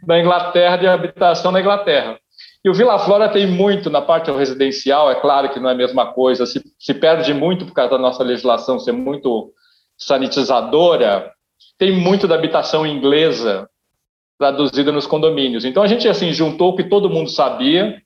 da 0.06 0.20
Inglaterra, 0.20 0.78
de 0.78 0.88
habitação 0.88 1.52
na 1.52 1.60
Inglaterra. 1.60 2.20
E 2.64 2.70
o 2.70 2.74
Vila 2.74 3.00
Flora 3.00 3.30
tem 3.30 3.48
muito 3.48 3.90
na 3.90 4.02
parte 4.02 4.30
residencial, 4.32 5.10
é 5.10 5.16
claro 5.16 5.50
que 5.50 5.60
não 5.60 5.70
é 5.70 5.74
a 5.74 5.78
mesma 5.78 6.12
coisa, 6.12 6.46
se, 6.46 6.62
se 6.78 6.94
perde 6.94 7.34
muito 7.34 7.66
por 7.66 7.74
causa 7.74 7.92
da 7.92 7.98
nossa 7.98 8.24
legislação 8.24 8.80
ser 8.80 8.92
muito 8.92 9.54
sanitizadora, 9.98 11.32
tem 11.78 11.92
muito 11.92 12.28
da 12.28 12.36
habitação 12.36 12.86
inglesa 12.86 13.70
traduzida 14.38 14.92
nos 14.92 15.08
condomínios. 15.08 15.66
Então 15.66 15.84
a 15.84 15.88
gente 15.88 16.08
assim 16.08 16.32
juntou 16.34 16.72
o 16.72 16.76
que 16.76 16.84
todo 16.84 17.10
mundo 17.10 17.30
sabia, 17.30 18.02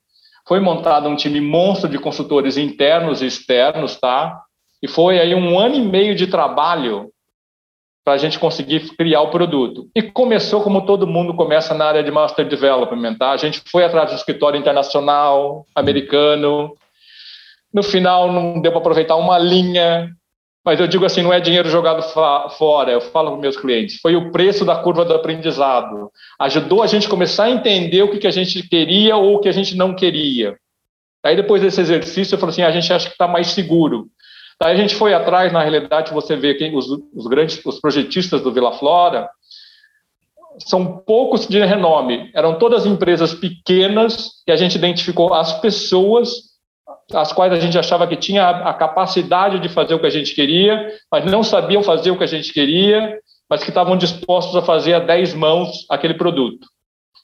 foi 0.47 0.59
montado 0.59 1.07
um 1.07 1.15
time 1.15 1.39
monstro 1.39 1.89
de 1.89 1.97
consultores 1.97 2.57
internos 2.57 3.21
e 3.21 3.27
externos, 3.27 3.95
tá? 3.95 4.39
E 4.81 4.87
foi 4.87 5.19
aí 5.19 5.33
um 5.33 5.57
ano 5.57 5.75
e 5.75 5.81
meio 5.81 6.15
de 6.15 6.27
trabalho 6.27 7.12
para 8.03 8.13
a 8.13 8.17
gente 8.17 8.37
conseguir 8.37 8.95
criar 8.97 9.21
o 9.21 9.29
produto. 9.29 9.87
E 9.95 10.01
começou 10.01 10.61
como 10.61 10.85
todo 10.85 11.07
mundo 11.07 11.33
começa 11.33 11.73
na 11.73 11.85
área 11.85 12.03
de 12.03 12.11
Master 12.11 12.47
Development, 12.47 13.15
tá? 13.15 13.31
A 13.31 13.37
gente 13.37 13.61
foi 13.71 13.85
atrás 13.85 14.09
do 14.11 14.15
escritório 14.15 14.59
internacional, 14.59 15.65
americano. 15.73 16.75
No 17.73 17.81
final, 17.81 18.31
não 18.31 18.61
deu 18.61 18.71
para 18.71 18.81
aproveitar 18.81 19.15
uma 19.15 19.37
linha, 19.37 20.11
mas 20.65 20.79
eu 20.79 20.87
digo 20.87 21.05
assim, 21.05 21.21
não 21.21 21.33
é 21.33 21.39
dinheiro 21.39 21.69
jogado 21.69 22.01
fora, 22.57 22.91
eu 22.91 23.01
falo 23.01 23.31
para 23.31 23.41
meus 23.41 23.57
clientes, 23.57 23.99
foi 24.01 24.15
o 24.15 24.31
preço 24.31 24.63
da 24.63 24.75
curva 24.75 25.03
do 25.03 25.13
aprendizado. 25.13 26.09
Ajudou 26.39 26.83
a 26.83 26.87
gente 26.87 27.07
começar 27.09 27.45
a 27.45 27.51
entender 27.51 28.01
o 28.01 28.11
que, 28.11 28.19
que 28.19 28.27
a 28.27 28.31
gente 28.31 28.67
queria 28.67 29.15
ou 29.15 29.35
o 29.35 29.39
que 29.39 29.49
a 29.49 29.53
gente 29.53 29.75
não 29.75 29.93
queria. 29.93 30.57
Aí 31.23 31.35
depois 31.37 31.61
desse 31.61 31.79
exercício, 31.79 32.35
eu 32.35 32.39
falei 32.39 32.51
assim, 32.51 32.63
a 32.63 32.71
gente 32.71 32.91
acha 32.91 33.07
que 33.07 33.13
está 33.13 33.27
mais 33.27 33.47
seguro. 33.47 34.07
Daí 34.63 34.75
a 34.75 34.77
gente 34.77 34.95
foi 34.95 35.13
atrás, 35.13 35.51
na 35.51 35.61
realidade, 35.61 36.13
você 36.13 36.37
vê 36.37 36.53
que 36.53 36.73
os, 36.73 36.87
os 37.13 37.27
grandes, 37.27 37.59
os 37.65 37.81
projetistas 37.81 38.41
do 38.41 38.49
Vila 38.49 38.71
Flora 38.71 39.29
são 40.57 40.99
poucos 41.05 41.45
de 41.45 41.59
renome, 41.65 42.31
eram 42.33 42.57
todas 42.57 42.85
empresas 42.85 43.33
pequenas 43.33 44.41
e 44.47 44.53
a 44.53 44.55
gente 44.55 44.75
identificou 44.75 45.33
as 45.33 45.59
pessoas 45.59 46.53
as 47.13 47.33
quais 47.33 47.51
a 47.51 47.59
gente 47.59 47.77
achava 47.77 48.07
que 48.07 48.15
tinha 48.15 48.47
a 48.47 48.73
capacidade 48.73 49.59
de 49.59 49.67
fazer 49.67 49.95
o 49.95 49.99
que 49.99 50.05
a 50.05 50.09
gente 50.09 50.33
queria, 50.33 50.87
mas 51.11 51.25
não 51.25 51.43
sabiam 51.43 51.83
fazer 51.83 52.11
o 52.11 52.17
que 52.17 52.23
a 52.23 52.27
gente 52.27 52.53
queria, 52.53 53.19
mas 53.49 53.63
que 53.63 53.69
estavam 53.69 53.97
dispostos 53.97 54.55
a 54.55 54.61
fazer 54.61 54.93
a 54.93 54.99
10 54.99 55.33
mãos 55.33 55.85
aquele 55.89 56.13
produto. 56.13 56.65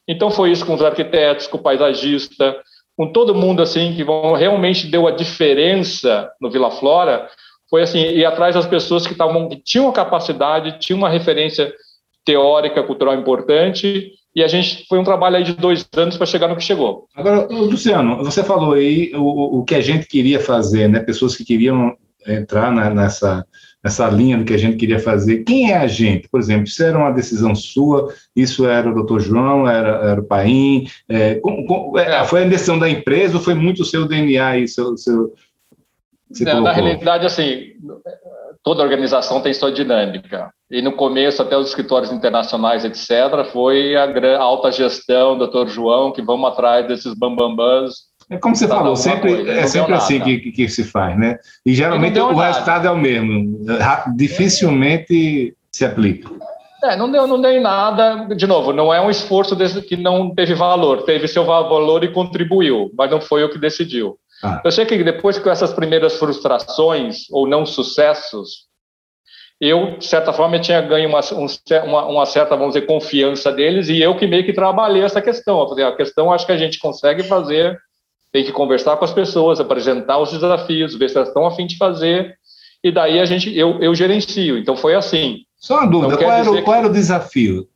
Então 0.05 0.29
foi 0.29 0.51
isso 0.51 0.65
com 0.65 0.73
os 0.73 0.81
arquitetos, 0.81 1.47
com 1.47 1.57
o 1.57 1.61
paisagista, 1.61 2.61
com 2.99 3.07
todo 3.13 3.33
mundo 3.33 3.61
assim 3.61 3.93
que 3.95 4.03
vão, 4.03 4.33
realmente 4.33 4.85
deu 4.85 5.07
a 5.07 5.11
diferença 5.11 6.29
no 6.41 6.51
Vila 6.51 6.69
Flora 6.69 7.29
foi 7.69 7.81
assim 7.81 7.99
ir 7.99 8.25
atrás 8.25 8.55
das 8.55 8.67
pessoas 8.67 9.07
que 9.07 9.13
estavam 9.13 9.47
que 9.47 9.55
tinham 9.55 9.87
a 9.87 9.93
capacidade, 9.93 10.79
tinham 10.79 10.97
uma 10.97 11.07
referência 11.07 11.73
teórica, 12.25 12.83
cultural 12.83 13.15
importante 13.15 14.11
e 14.35 14.43
a 14.43 14.49
gente 14.49 14.85
foi 14.89 14.99
um 14.99 15.05
trabalho 15.05 15.37
aí 15.37 15.45
de 15.45 15.53
dois 15.53 15.87
anos 15.95 16.17
para 16.17 16.25
chegar 16.25 16.49
no 16.49 16.57
que 16.57 16.61
chegou. 16.61 17.07
Agora, 17.15 17.47
Luciano, 17.49 18.17
você 18.17 18.43
falou 18.43 18.73
aí 18.73 19.13
o, 19.15 19.59
o 19.59 19.63
que 19.63 19.75
a 19.75 19.81
gente 19.81 20.05
queria 20.05 20.41
fazer, 20.41 20.89
né? 20.89 20.99
Pessoas 20.99 21.37
que 21.37 21.45
queriam 21.45 21.95
entrar 22.27 22.69
na, 22.69 22.89
nessa 22.89 23.45
nessa 23.83 24.09
linha 24.09 24.37
do 24.37 24.43
que 24.43 24.53
a 24.53 24.57
gente 24.57 24.77
queria 24.77 24.99
fazer. 24.99 25.43
Quem 25.43 25.71
é 25.71 25.77
a 25.77 25.87
gente? 25.87 26.27
Por 26.29 26.39
exemplo, 26.39 26.65
isso 26.65 26.83
era 26.83 26.97
uma 26.97 27.11
decisão 27.11 27.55
sua, 27.55 28.13
isso 28.35 28.67
era 28.67 28.89
o 28.89 28.93
doutor 28.93 29.21
João, 29.21 29.67
era, 29.67 29.89
era 30.09 30.21
o 30.21 30.25
Paim, 30.25 30.87
é, 31.07 31.35
com, 31.35 31.65
com, 31.65 31.97
é, 31.97 32.23
foi 32.25 32.43
a 32.43 32.47
decisão 32.47 32.77
da 32.77 32.89
empresa 32.89 33.37
ou 33.37 33.43
foi 33.43 33.53
muito 33.53 33.81
o 33.81 33.85
seu 33.85 34.07
DNA 34.07 34.59
e 34.59 34.67
seu... 34.67 34.97
seu 34.97 35.33
Não, 36.41 36.61
na 36.61 36.73
realidade, 36.73 37.25
assim, 37.25 37.73
toda 38.63 38.83
organização 38.83 39.41
tem 39.41 39.53
sua 39.53 39.71
dinâmica. 39.71 40.51
E 40.69 40.81
no 40.81 40.91
começo, 40.91 41.41
até 41.41 41.57
os 41.57 41.69
escritórios 41.69 42.11
internacionais, 42.11 42.83
etc., 42.83 43.45
foi 43.51 43.95
a 43.95 44.39
alta 44.39 44.71
gestão, 44.71 45.37
doutor 45.37 45.67
João, 45.69 46.11
que 46.11 46.21
vamos 46.21 46.49
atrás 46.49 46.87
desses 46.87 47.13
bambambãs 47.13 48.08
é 48.29 48.37
como 48.37 48.55
você 48.55 48.67
falou, 48.67 48.95
sempre, 48.95 49.35
coisa, 49.35 49.51
é 49.51 49.67
sempre 49.67 49.93
assim 49.93 50.19
que, 50.19 50.51
que, 50.51 50.69
se 50.69 50.83
faz, 50.83 51.17
né? 51.17 51.39
E 51.65 51.73
geralmente 51.73 52.19
o 52.19 52.31
nada. 52.31 52.47
resultado 52.47 52.87
é 52.87 52.91
o 52.91 52.97
mesmo. 52.97 53.65
Dificilmente 54.15 55.55
se 55.71 55.83
aplica. 55.83 56.29
É, 56.83 56.95
não 56.95 57.11
deu, 57.11 57.25
não 57.25 57.41
deu 57.41 57.59
nada. 57.59 58.27
De 58.35 58.45
novo, 58.45 58.71
não 58.71 58.93
é 58.93 59.01
um 59.01 59.09
esforço 59.09 59.55
desse, 59.55 59.81
que 59.81 59.97
não 59.97 60.33
teve 60.33 60.53
valor. 60.53 61.03
Teve 61.03 61.27
seu 61.27 61.43
valor 61.43 62.03
e 62.03 62.11
contribuiu, 62.11 62.91
mas 62.95 63.09
não 63.09 63.19
foi 63.19 63.43
o 63.43 63.49
que 63.49 63.57
decidiu. 63.57 64.17
Ah. 64.43 64.61
Eu 64.63 64.71
sei 64.71 64.85
que 64.85 65.03
depois 65.03 65.39
com 65.39 65.49
essas 65.49 65.73
primeiras 65.73 66.17
frustrações 66.17 67.29
ou 67.31 67.47
não 67.47 67.65
sucessos, 67.65 68.69
eu, 69.59 69.97
de 69.97 70.05
certa 70.05 70.31
forma, 70.31 70.55
eu 70.55 70.61
tinha 70.61 70.79
ganho 70.79 71.09
uma, 71.09 71.19
uma, 71.83 72.05
uma, 72.05 72.25
certa, 72.25 72.55
vamos 72.55 72.75
dizer, 72.75 72.85
confiança 72.85 73.51
deles 73.51 73.89
e 73.89 73.99
eu 74.01 74.15
que 74.15 74.25
meio 74.25 74.45
que 74.45 74.53
trabalhei 74.53 75.03
essa 75.03 75.21
questão. 75.21 75.61
A 75.61 75.95
questão 75.95 76.31
acho 76.31 76.45
que 76.45 76.53
a 76.53 76.57
gente 76.57 76.79
consegue 76.79 77.23
fazer 77.23 77.77
tem 78.31 78.43
que 78.43 78.51
conversar 78.51 78.97
com 78.97 79.05
as 79.05 79.13
pessoas, 79.13 79.59
apresentar 79.59 80.19
os 80.19 80.31
desafios, 80.31 80.95
ver 80.95 81.09
se 81.09 81.17
elas 81.17 81.29
estão 81.29 81.45
a 81.45 81.51
fim 81.51 81.65
de 81.65 81.77
fazer, 81.77 82.35
e 82.83 82.91
daí 82.91 83.19
a 83.19 83.25
gente, 83.25 83.55
eu, 83.57 83.79
eu 83.81 83.93
gerencio. 83.93 84.57
Então 84.57 84.77
foi 84.77 84.95
assim. 84.95 85.39
Só 85.57 85.79
uma 85.79 85.87
dúvida, 85.87 86.17
qual 86.17 86.31
era, 86.31 86.51
o, 86.51 86.63
qual 86.63 86.77
era 86.77 86.87
o 86.87 86.93
desafio? 86.93 87.67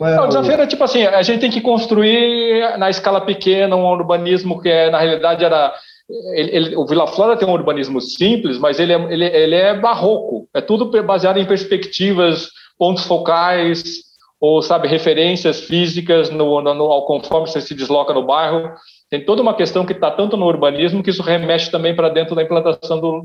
Era 0.00 0.16
Não, 0.16 0.24
o 0.24 0.28
desafio 0.28 0.52
era 0.52 0.66
tipo 0.66 0.82
assim, 0.84 1.04
a 1.04 1.22
gente 1.22 1.40
tem 1.40 1.50
que 1.50 1.60
construir 1.60 2.76
na 2.78 2.90
escala 2.90 3.20
pequena 3.20 3.76
um 3.76 3.86
urbanismo 3.86 4.60
que 4.60 4.68
é, 4.68 4.90
na 4.90 4.98
realidade 4.98 5.44
era 5.44 5.72
ele, 6.08 6.56
ele, 6.56 6.76
o 6.76 6.86
Vila 6.86 7.06
Flora 7.06 7.36
tem 7.36 7.48
um 7.48 7.52
urbanismo 7.52 8.00
simples, 8.00 8.58
mas 8.58 8.78
ele 8.78 8.92
é, 8.92 9.12
ele, 9.12 9.24
ele 9.24 9.54
é 9.54 9.74
barroco. 9.74 10.48
É 10.54 10.60
tudo 10.60 10.90
baseado 11.02 11.38
em 11.38 11.46
perspectivas, 11.46 12.48
pontos 12.78 13.04
focais, 13.04 14.02
ou 14.40 14.62
sabe 14.62 14.86
referências 14.86 15.60
físicas 15.60 16.30
no, 16.30 16.60
no, 16.60 16.74
no 16.74 17.02
conforme 17.02 17.48
você 17.48 17.60
se 17.60 17.74
desloca 17.74 18.14
no 18.14 18.24
bairro. 18.24 18.70
Tem 19.08 19.24
toda 19.24 19.40
uma 19.40 19.54
questão 19.54 19.86
que 19.86 19.92
está 19.92 20.10
tanto 20.10 20.36
no 20.36 20.46
urbanismo 20.46 21.02
que 21.02 21.10
isso 21.10 21.22
remete 21.22 21.70
também 21.70 21.94
para 21.94 22.08
dentro 22.08 22.34
da 22.34 22.42
implantação 22.42 23.00
do, 23.00 23.22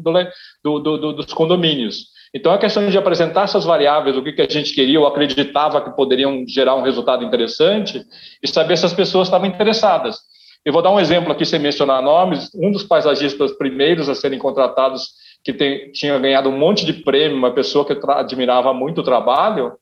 do, 0.63 0.80
do, 0.80 1.13
dos 1.13 1.34
condomínios. 1.34 2.06
Então, 2.34 2.54
a 2.54 2.58
questão 2.58 2.88
de 2.88 2.98
apresentar 2.98 3.44
essas 3.44 3.65
variáveis, 3.65 4.15
o 4.15 4.24
que, 4.24 4.32
que 4.32 4.41
a 4.41 4.48
gente 4.48 4.74
queria 4.74 5.00
ou 5.00 5.08
acreditava 5.08 5.82
que 5.82 5.96
poderiam 5.96 6.46
gerar 6.48 6.76
um 6.76 6.84
resultado 6.84 7.26
interessante, 7.26 8.06
e 8.41 8.48
saber 8.48 8.78
se 8.78 8.86
as 8.86 8.94
pessoas 8.94 9.28
estavam 9.28 9.48
interessadas. 9.48 10.20
Eu 10.63 10.72
vou 10.72 10.82
dar 10.82 10.91
um 10.91 11.00
exemplo 11.00 11.32
aqui, 11.32 11.44
sem 11.44 11.60
mencionar 11.60 12.02
nomes. 12.02 12.52
Um 12.56 12.72
dos 12.72 12.84
paisagistas 12.84 13.52
primeiros 13.54 14.08
a 14.08 14.15
serem 14.15 14.38
contratados, 14.38 15.10
que 15.44 15.52
tem, 15.52 15.91
tinha 15.91 16.17
ganhado 16.20 16.48
um 16.48 16.58
monte 16.58 16.86
de 16.86 16.94
prêmio, 16.94 17.36
uma 17.36 17.52
pessoa 17.52 17.84
que 17.84 17.98
admirava 18.08 18.72
muito 18.72 19.02
o 19.02 19.04
trabalho, 19.04 19.74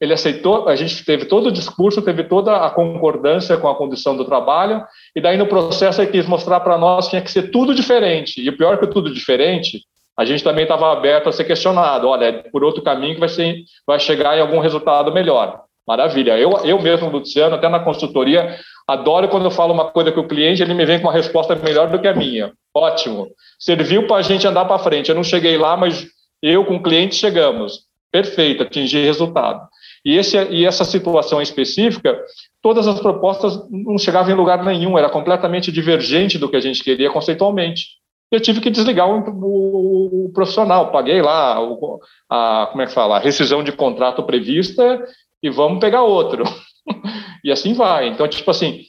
ele 0.00 0.14
aceitou, 0.14 0.66
a 0.66 0.74
gente 0.74 1.04
teve 1.04 1.26
todo 1.26 1.48
o 1.48 1.52
discurso, 1.52 2.00
teve 2.00 2.24
toda 2.24 2.56
a 2.56 2.70
concordância 2.70 3.56
com 3.58 3.68
a 3.68 3.74
condição 3.74 4.16
do 4.16 4.24
trabalho, 4.24 4.82
e 5.14 5.20
daí 5.20 5.36
no 5.36 5.46
processo 5.46 6.00
ele 6.00 6.10
quis 6.10 6.26
mostrar 6.26 6.60
para 6.60 6.78
nós 6.78 7.04
que 7.04 7.10
tinha 7.10 7.22
que 7.22 7.30
ser 7.30 7.50
tudo 7.50 7.74
diferente. 7.74 8.40
E 8.40 8.48
o 8.48 8.56
pior 8.56 8.78
que 8.78 8.86
tudo 8.86 9.12
diferente, 9.12 9.82
a 10.16 10.24
gente 10.24 10.42
também 10.42 10.62
estava 10.62 10.90
aberto 10.90 11.28
a 11.28 11.32
ser 11.32 11.44
questionado. 11.44 12.08
Olha, 12.08 12.24
é 12.24 12.32
por 12.32 12.64
outro 12.64 12.82
caminho 12.82 13.14
que 13.14 13.20
vai, 13.20 13.28
ser, 13.28 13.62
vai 13.86 14.00
chegar 14.00 14.38
em 14.38 14.40
algum 14.40 14.58
resultado 14.58 15.12
melhor. 15.12 15.60
Maravilha. 15.86 16.38
Eu, 16.38 16.52
eu 16.64 16.80
mesmo, 16.80 17.10
Luciano, 17.10 17.56
até 17.56 17.68
na 17.68 17.80
consultoria, 17.80 18.56
adoro 18.88 19.28
quando 19.28 19.44
eu 19.44 19.50
falo 19.50 19.74
uma 19.74 19.90
coisa 19.90 20.12
com 20.12 20.20
o 20.20 20.28
cliente, 20.28 20.62
ele 20.62 20.72
me 20.72 20.86
vem 20.86 20.98
com 20.98 21.08
uma 21.08 21.12
resposta 21.12 21.54
melhor 21.56 21.90
do 21.90 21.98
que 21.98 22.08
a 22.08 22.14
minha. 22.14 22.52
Ótimo. 22.74 23.28
Serviu 23.58 24.06
para 24.06 24.16
a 24.16 24.22
gente 24.22 24.46
andar 24.46 24.64
para 24.64 24.78
frente. 24.78 25.10
Eu 25.10 25.14
não 25.14 25.24
cheguei 25.24 25.58
lá, 25.58 25.76
mas 25.76 26.06
eu 26.42 26.64
com 26.64 26.76
o 26.76 26.82
cliente 26.82 27.16
chegamos. 27.16 27.80
Perfeito, 28.12 28.62
atingir 28.62 29.04
resultado. 29.04 29.60
E, 30.04 30.16
esse, 30.16 30.36
e 30.50 30.64
essa 30.64 30.84
situação 30.84 31.42
específica, 31.42 32.18
todas 32.62 32.86
as 32.86 33.00
propostas 33.00 33.58
não 33.70 33.98
chegavam 33.98 34.32
em 34.32 34.36
lugar 34.36 34.64
nenhum, 34.64 34.96
era 34.96 35.10
completamente 35.10 35.70
divergente 35.70 36.38
do 36.38 36.48
que 36.48 36.56
a 36.56 36.60
gente 36.60 36.82
queria 36.82 37.10
conceitualmente. 37.10 38.00
Eu 38.30 38.40
tive 38.40 38.60
que 38.60 38.70
desligar 38.70 39.08
o, 39.08 39.18
o, 39.28 40.26
o 40.26 40.32
profissional, 40.32 40.92
paguei 40.92 41.20
lá 41.20 41.60
o, 41.60 42.00
a, 42.30 42.68
como 42.70 42.82
é 42.82 42.86
que 42.86 42.92
fala, 42.92 43.16
a 43.16 43.20
rescisão 43.20 43.62
de 43.62 43.72
contrato 43.72 44.22
prevista 44.22 45.04
e 45.42 45.50
vamos 45.50 45.80
pegar 45.80 46.02
outro. 46.02 46.44
e 47.44 47.50
assim 47.50 47.74
vai. 47.74 48.08
Então, 48.08 48.26
tipo 48.28 48.50
assim, 48.50 48.84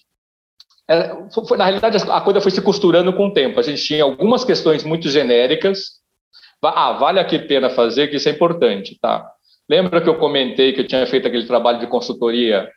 é, 0.89 1.15
foi, 1.47 1.57
na 1.57 1.65
realidade 1.65 1.97
a 2.09 2.21
coisa 2.21 2.39
foi 2.39 2.51
se 2.51 2.61
costurando 2.61 3.13
com 3.13 3.27
o 3.27 3.33
tempo. 3.33 3.59
A 3.59 3.63
gente 3.63 3.83
tinha 3.83 4.03
algumas 4.03 4.45
questões 4.45 4.83
muito 4.83 5.09
genéricas. 5.09 6.01
Ah, 6.63 6.93
vale 6.93 7.19
a 7.19 7.25
pena 7.25 7.69
fazer, 7.71 8.07
que 8.07 8.17
isso 8.17 8.29
é 8.29 8.31
importante, 8.31 8.97
tá? 9.01 9.27
Lembra 9.71 10.01
que 10.01 10.09
eu 10.09 10.15
comentei 10.15 10.73
que 10.73 10.81
eu 10.81 10.87
tinha 10.87 11.07
feito 11.07 11.25
aquele 11.25 11.45
trabalho 11.45 11.79
de 11.79 11.87
consultoria 11.87 12.69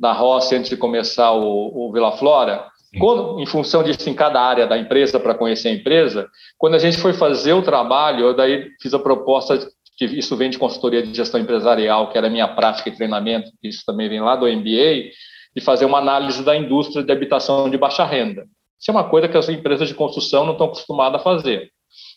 na 0.00 0.14
Rossi 0.14 0.56
antes 0.56 0.70
de 0.70 0.78
começar 0.78 1.30
o, 1.32 1.42
o 1.74 1.92
Vila 1.92 2.12
Flora? 2.12 2.66
Quando, 2.98 3.38
em 3.38 3.44
função 3.44 3.82
disso, 3.82 4.08
em 4.08 4.14
cada 4.14 4.40
área 4.40 4.66
da 4.66 4.78
empresa, 4.78 5.20
para 5.20 5.34
conhecer 5.34 5.68
a 5.68 5.72
empresa, 5.72 6.26
quando 6.56 6.72
a 6.76 6.78
gente 6.78 6.96
foi 6.96 7.12
fazer 7.12 7.52
o 7.52 7.60
trabalho, 7.60 8.24
eu 8.24 8.34
daí 8.34 8.70
fiz 8.80 8.94
a 8.94 8.98
proposta, 8.98 9.58
que 9.98 10.06
isso 10.06 10.34
vem 10.38 10.48
de 10.48 10.56
consultoria 10.56 11.02
de 11.02 11.12
gestão 11.12 11.38
empresarial, 11.38 12.08
que 12.08 12.16
era 12.16 12.28
a 12.28 12.30
minha 12.30 12.48
prática 12.48 12.88
e 12.88 12.96
treinamento, 12.96 13.50
isso 13.62 13.82
também 13.84 14.08
vem 14.08 14.22
lá 14.22 14.34
do 14.34 14.46
MBA, 14.46 15.10
de 15.54 15.62
fazer 15.62 15.84
uma 15.84 15.98
análise 15.98 16.42
da 16.42 16.56
indústria 16.56 17.04
de 17.04 17.12
habitação 17.12 17.68
de 17.68 17.76
baixa 17.76 18.06
renda. 18.06 18.46
Isso 18.80 18.90
é 18.90 18.92
uma 18.92 19.04
coisa 19.04 19.28
que 19.28 19.36
as 19.36 19.50
empresas 19.50 19.86
de 19.86 19.92
construção 19.92 20.46
não 20.46 20.52
estão 20.52 20.68
acostumadas 20.68 21.20
a 21.20 21.22
fazer. 21.22 21.68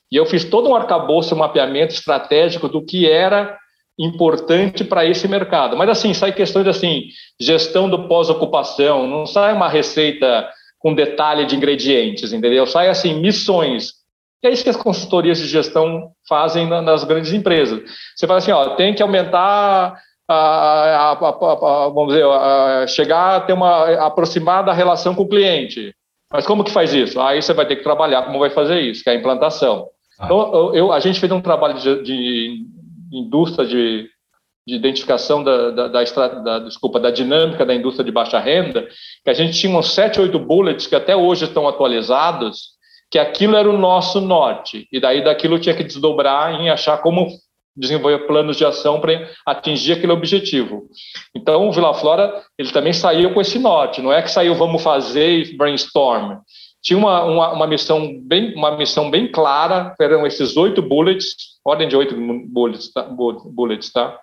E 0.09 0.15
eu 0.15 0.25
fiz 0.25 0.45
todo 0.45 0.69
um 0.69 0.75
arcabouço, 0.75 1.35
um 1.35 1.39
mapeamento 1.39 1.93
estratégico 1.93 2.69
do 2.69 2.81
que 2.81 3.09
era 3.09 3.59
importante 4.01 4.83
para 4.83 5.05
esse 5.05 5.27
mercado. 5.27 5.77
Mas 5.77 5.89
assim, 5.89 6.13
sai 6.13 6.31
questões 6.31 6.67
assim, 6.67 7.03
gestão 7.39 7.89
do 7.89 8.07
pós-ocupação, 8.07 9.07
não 9.07 9.25
sai 9.25 9.53
uma 9.53 9.69
receita 9.69 10.49
com 10.79 10.95
detalhe 10.95 11.45
de 11.45 11.55
ingredientes, 11.55 12.33
entendeu? 12.33 12.65
Sai 12.65 12.89
assim, 12.89 13.13
missões. 13.19 13.93
E 14.43 14.47
é 14.47 14.51
isso 14.51 14.63
que 14.63 14.69
as 14.69 14.75
consultorias 14.75 15.37
de 15.37 15.47
gestão 15.47 16.11
fazem 16.27 16.67
nas 16.67 17.03
grandes 17.03 17.31
empresas. 17.31 17.79
Você 18.15 18.25
fala 18.25 18.39
assim, 18.39 18.51
ó, 18.51 18.75
tem 18.75 18.93
que 18.95 19.03
aumentar 19.03 19.95
a, 20.27 20.35
a, 20.35 21.11
a, 21.11 21.89
vamos 21.89 22.13
dizer, 22.13 22.25
chegar 22.87 23.35
a 23.35 23.41
ter 23.41 23.53
uma 23.53 24.05
aproximada 24.05 24.73
relação 24.73 25.13
com 25.13 25.23
o 25.23 25.29
cliente. 25.29 25.93
Mas 26.33 26.47
como 26.47 26.63
que 26.63 26.71
faz 26.71 26.93
isso? 26.93 27.19
Aí 27.21 27.41
você 27.41 27.53
vai 27.53 27.67
ter 27.67 27.75
que 27.75 27.83
trabalhar 27.83 28.23
como 28.23 28.39
vai 28.39 28.49
fazer 28.49 28.79
isso, 28.79 29.03
que 29.03 29.09
é 29.09 29.13
a 29.13 29.15
implantação. 29.15 29.87
Ah. 30.17 30.25
Então, 30.25 30.73
eu, 30.73 30.91
a 30.91 30.99
gente 30.99 31.19
fez 31.19 31.31
um 31.31 31.41
trabalho 31.41 31.75
de, 31.75 32.01
de 32.03 32.65
indústria 33.11 33.67
de, 33.67 34.09
de 34.67 34.75
identificação 34.75 35.43
da, 35.43 35.71
da, 35.71 35.87
da, 35.87 36.27
da, 36.27 36.59
desculpa, 36.59 36.99
da 36.99 37.11
dinâmica 37.11 37.65
da 37.65 37.75
indústria 37.75 38.05
de 38.05 38.11
baixa 38.11 38.39
renda, 38.39 38.87
que 39.23 39.29
a 39.29 39.33
gente 39.33 39.59
tinha 39.59 39.77
uns 39.77 39.93
sete, 39.93 40.19
oito 40.19 40.39
bullets 40.39 40.87
que 40.87 40.95
até 40.95 41.15
hoje 41.15 41.45
estão 41.45 41.67
atualizados, 41.67 42.71
que 43.09 43.19
aquilo 43.19 43.55
era 43.55 43.69
o 43.69 43.77
nosso 43.77 44.21
norte, 44.21 44.87
e 44.91 44.99
daí 44.99 45.23
daquilo 45.23 45.59
tinha 45.59 45.75
que 45.75 45.83
desdobrar 45.83 46.53
em 46.61 46.69
achar 46.69 46.97
como 46.99 47.27
desenvolver 47.75 48.27
planos 48.27 48.57
de 48.57 48.65
ação 48.65 48.99
para 48.99 49.29
atingir 49.45 49.93
aquele 49.93 50.11
objetivo. 50.11 50.83
Então, 51.35 51.69
o 51.69 51.71
Vila 51.71 51.93
Flora, 51.93 52.41
ele 52.57 52.71
também 52.71 52.93
saiu 52.93 53.33
com 53.33 53.41
esse 53.41 53.57
norte, 53.57 54.01
não 54.01 54.11
é 54.11 54.21
que 54.21 54.31
saiu 54.31 54.55
vamos 54.55 54.83
fazer 54.83 55.39
e 55.39 55.57
brainstorm, 55.57 56.37
tinha 56.81 56.97
uma, 56.97 57.23
uma, 57.23 57.53
uma, 57.53 57.67
missão 57.67 58.19
bem, 58.21 58.53
uma 58.55 58.75
missão 58.75 59.09
bem 59.09 59.31
clara, 59.31 59.95
eram 59.99 60.25
esses 60.25 60.57
oito 60.57 60.81
bullets, 60.81 61.35
ordem 61.63 61.87
de 61.87 61.95
oito 61.95 62.15
bullets, 62.47 62.91
tá? 62.91 63.03
bullets, 63.03 63.91
tá? 63.91 64.17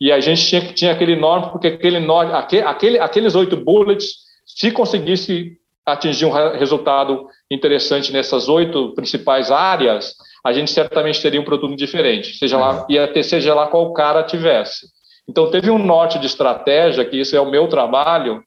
E 0.00 0.12
a 0.12 0.20
gente 0.20 0.46
tinha, 0.46 0.60
tinha 0.72 0.92
aquele 0.92 1.16
norte, 1.16 1.50
porque 1.50 1.68
aquele 1.68 2.00
norte, 2.00 2.58
aquele, 2.58 2.98
aqueles 2.98 3.34
oito 3.34 3.56
bullets, 3.56 4.16
se 4.44 4.70
conseguisse 4.70 5.56
atingir 5.86 6.26
um 6.26 6.30
resultado 6.30 7.26
interessante 7.50 8.12
nessas 8.12 8.48
oito 8.48 8.94
principais 8.94 9.50
áreas, 9.50 10.14
a 10.44 10.52
gente 10.52 10.70
certamente 10.70 11.22
teria 11.22 11.40
um 11.40 11.44
produto 11.44 11.76
diferente, 11.76 12.36
seja 12.36 12.58
lá, 12.58 12.86
ia 12.88 13.08
ter, 13.08 13.22
seja 13.22 13.54
lá 13.54 13.66
qual 13.66 13.92
cara 13.92 14.22
tivesse. 14.22 14.86
Então, 15.28 15.50
teve 15.50 15.70
um 15.70 15.78
norte 15.78 16.18
de 16.18 16.26
estratégia, 16.26 17.04
que 17.04 17.18
isso 17.18 17.34
é 17.34 17.40
o 17.40 17.50
meu 17.50 17.66
trabalho, 17.66 18.42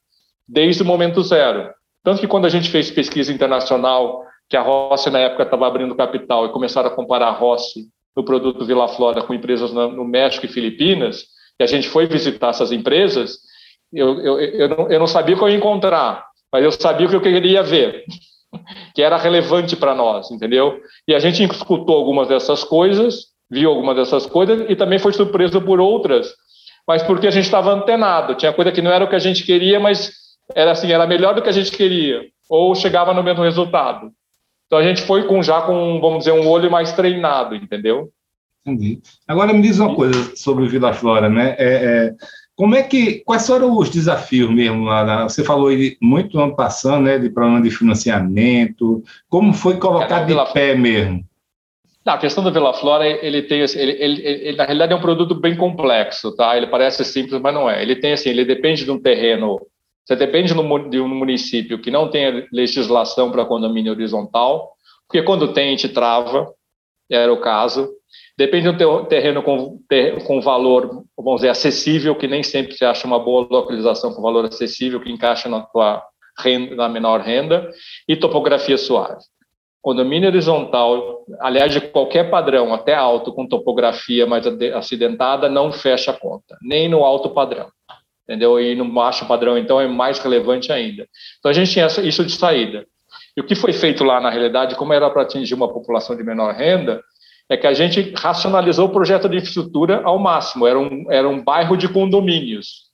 desde 0.48 0.84
o 0.84 0.86
momento 0.86 1.24
zero. 1.24 1.72
Tanto 2.08 2.22
que 2.22 2.28
quando 2.28 2.46
a 2.46 2.50
gente 2.50 2.70
fez 2.70 2.90
pesquisa 2.90 3.34
internacional, 3.34 4.24
que 4.50 4.56
a 4.56 4.62
Rossi 4.62 5.10
na 5.10 5.20
época 5.20 5.44
estava 5.44 5.68
abrindo 5.68 5.94
capital 5.94 6.46
e 6.46 6.54
começaram 6.54 6.88
a 6.88 6.96
comparar 6.96 7.28
a 7.28 7.32
Rossi 7.32 7.90
no 8.16 8.24
produto 8.24 8.64
Vila 8.64 8.88
Flora 8.88 9.22
com 9.22 9.34
empresas 9.34 9.74
no 9.74 10.06
México 10.06 10.46
e 10.46 10.50
Filipinas, 10.50 11.26
e 11.60 11.66
a 11.66 11.68
gente 11.68 11.90
foi 11.90 12.06
visitar 12.06 12.52
essas 12.52 12.72
empresas, 12.72 13.40
eu, 13.92 14.22
eu, 14.22 14.40
eu, 14.40 14.70
não, 14.70 14.90
eu 14.90 15.00
não 15.02 15.06
sabia 15.06 15.36
o 15.36 15.38
que 15.38 15.44
eu 15.44 15.50
ia 15.50 15.58
encontrar, 15.58 16.26
mas 16.50 16.64
eu 16.64 16.72
sabia 16.72 17.08
o 17.08 17.10
que 17.10 17.16
eu 17.18 17.22
queria 17.22 17.62
ver, 17.62 18.06
que 18.96 19.02
era 19.02 19.18
relevante 19.18 19.76
para 19.76 19.94
nós, 19.94 20.32
entendeu? 20.32 20.80
E 21.06 21.14
a 21.14 21.20
gente 21.20 21.44
escutou 21.44 21.98
algumas 21.98 22.30
dessas 22.30 22.64
coisas, 22.64 23.26
viu 23.52 23.70
algumas 23.70 23.98
dessas 23.98 24.26
coisas 24.26 24.66
e 24.70 24.78
também 24.78 24.98
foi 24.98 25.12
surpreso 25.12 25.60
por 25.60 25.82
outras, 25.82 26.34
mas 26.88 27.04
porque 27.04 27.28
a 27.28 27.32
gente 27.32 27.44
estava 27.44 27.74
antenado, 27.74 28.34
tinha 28.36 28.54
coisa 28.54 28.72
que 28.72 28.82
não 28.82 28.92
era 28.92 29.04
o 29.04 29.10
que 29.10 29.16
a 29.18 29.20
gente 29.20 29.44
queria, 29.44 29.78
mas 29.78 30.26
era 30.54 30.72
assim, 30.72 30.92
era 30.92 31.08
melhor 31.08 31.36
do 31.36 31.42
que 31.42 31.50
a 31.50 31.54
gente 31.54 31.72
queria, 31.72 32.26
ou 32.50 32.76
chegava 32.76 33.14
no 33.14 33.24
mesmo 33.24 33.44
resultado. 33.44 34.12
Então 34.66 34.80
a 34.80 34.84
gente 34.84 35.02
foi 35.02 35.24
com 35.28 35.42
já 35.42 35.62
com, 35.62 36.00
vamos 36.02 36.20
dizer, 36.20 36.34
um 36.34 36.48
olho 36.48 36.70
mais 36.70 36.92
treinado, 36.92 37.56
entendeu? 37.56 38.12
Entendi. 38.66 39.00
Agora 39.26 39.54
me 39.54 39.62
diz 39.62 39.80
uma 39.80 39.96
coisa 39.96 40.36
sobre 40.36 40.68
Vila 40.68 40.94
Flora, 40.94 41.30
né? 41.30 41.56
É, 41.58 41.66
é, 41.68 42.16
como 42.54 42.76
é 42.76 42.84
que, 42.84 43.22
quais 43.24 43.48
foram 43.48 43.78
os 43.78 43.90
desafios 43.90 44.54
mesmo 44.54 44.84
lá? 44.84 45.06
Na, 45.06 45.24
você 45.24 45.44
falou 45.44 45.70
muito 46.02 46.38
ano 46.38 46.56
passando, 46.56 47.06
né, 47.06 47.18
de 47.18 47.30
problema 47.30 47.62
de 47.62 47.72
financiamento. 47.72 49.02
Como 49.30 49.54
foi 49.54 49.78
colocar 49.78 50.18
é, 50.18 50.20
de 50.22 50.28
Vila... 50.28 50.46
pé 50.52 50.76
mesmo? 50.76 51.24
Não, 52.06 52.14
a 52.14 52.18
questão 52.18 52.44
da 52.44 52.50
Vila 52.50 52.74
Flora, 52.74 53.08
ele 53.08 53.44
tem, 53.44 53.60
ele, 53.60 53.92
ele, 53.92 54.22
ele, 54.26 54.58
na 54.58 54.64
realidade 54.64 54.92
é 54.92 54.96
um 54.96 55.02
produto 55.02 55.36
bem 55.36 55.56
complexo, 55.56 56.36
tá? 56.36 56.58
Ele 56.58 56.68
parece 56.68 57.06
simples, 57.06 57.40
mas 57.42 57.54
não 57.54 57.70
é. 57.70 57.82
Ele 57.82 57.96
tem 57.96 58.14
assim, 58.14 58.30
ele 58.30 58.44
depende 58.44 58.84
de 58.84 58.92
um 58.92 59.00
terreno 59.00 59.60
você 60.08 60.16
depende 60.16 60.54
de 60.90 61.02
um 61.02 61.08
município 61.10 61.82
que 61.82 61.92
não 61.92 62.10
tenha 62.10 62.48
legislação 62.54 63.30
para 63.30 63.44
condomínio 63.44 63.92
horizontal, 63.92 64.72
porque 65.06 65.22
quando 65.22 65.52
tem, 65.52 65.76
te 65.76 65.90
trava, 65.90 66.50
era 67.12 67.32
o 67.32 67.42
caso. 67.42 67.90
Depende 68.38 68.72
de 68.72 68.86
um 68.86 69.04
terreno 69.04 69.44
com, 69.44 69.80
com 70.26 70.40
valor, 70.40 71.04
vamos 71.18 71.42
dizer, 71.42 71.50
acessível, 71.50 72.16
que 72.16 72.26
nem 72.26 72.42
sempre 72.42 72.78
você 72.78 72.86
acha 72.86 73.06
uma 73.06 73.20
boa 73.20 73.46
localização 73.52 74.14
com 74.14 74.22
valor 74.22 74.46
acessível, 74.46 75.02
que 75.02 75.12
encaixa 75.12 75.50
na 75.50 75.62
tua 75.62 76.02
renda, 76.40 76.76
na 76.76 76.88
menor 76.88 77.20
renda, 77.20 77.70
e 78.08 78.16
topografia 78.16 78.78
suave. 78.78 79.20
Condomínio 79.82 80.30
horizontal, 80.30 81.26
aliás, 81.42 81.74
de 81.74 81.82
qualquer 81.82 82.30
padrão, 82.30 82.74
até 82.74 82.96
alto, 82.96 83.34
com 83.34 83.46
topografia 83.46 84.26
mais 84.26 84.46
acidentada, 84.74 85.50
não 85.50 85.70
fecha 85.70 86.12
a 86.12 86.18
conta, 86.18 86.58
nem 86.62 86.88
no 86.88 87.04
alto 87.04 87.32
padrão 87.32 87.68
entendeu? 88.28 88.60
E 88.60 88.76
no 88.76 88.92
baixo 88.92 89.26
padrão, 89.26 89.58
então, 89.58 89.80
é 89.80 89.88
mais 89.88 90.20
relevante 90.20 90.72
ainda. 90.72 91.08
Então, 91.40 91.50
a 91.50 91.54
gente 91.54 91.72
tinha 91.72 91.88
isso 91.88 92.26
de 92.26 92.34
saída. 92.34 92.86
E 93.36 93.42
o 93.42 93.44
que 93.44 93.56
foi 93.56 93.72
feito 93.72 94.04
lá, 94.04 94.20
na 94.20 94.30
realidade, 94.30 94.76
como 94.76 94.94
era 94.94 95.10
para 95.10 95.22
atingir 95.22 95.54
uma 95.54 95.72
população 95.72 96.16
de 96.16 96.24
menor 96.24 96.54
renda, 96.54 97.02
é 97.50 97.56
que 97.56 97.66
a 97.66 97.74
gente 97.74 98.14
racionalizou 98.18 98.88
o 98.88 98.92
projeto 98.92 99.30
de 99.30 99.38
infraestrutura 99.38 100.02
ao 100.04 100.20
máximo. 100.20 100.68
Era 100.68 100.78
um, 100.78 101.06
era 101.10 101.30
um 101.30 101.42
bairro 101.42 101.78
de 101.78 101.88
condomínios. 101.88 102.88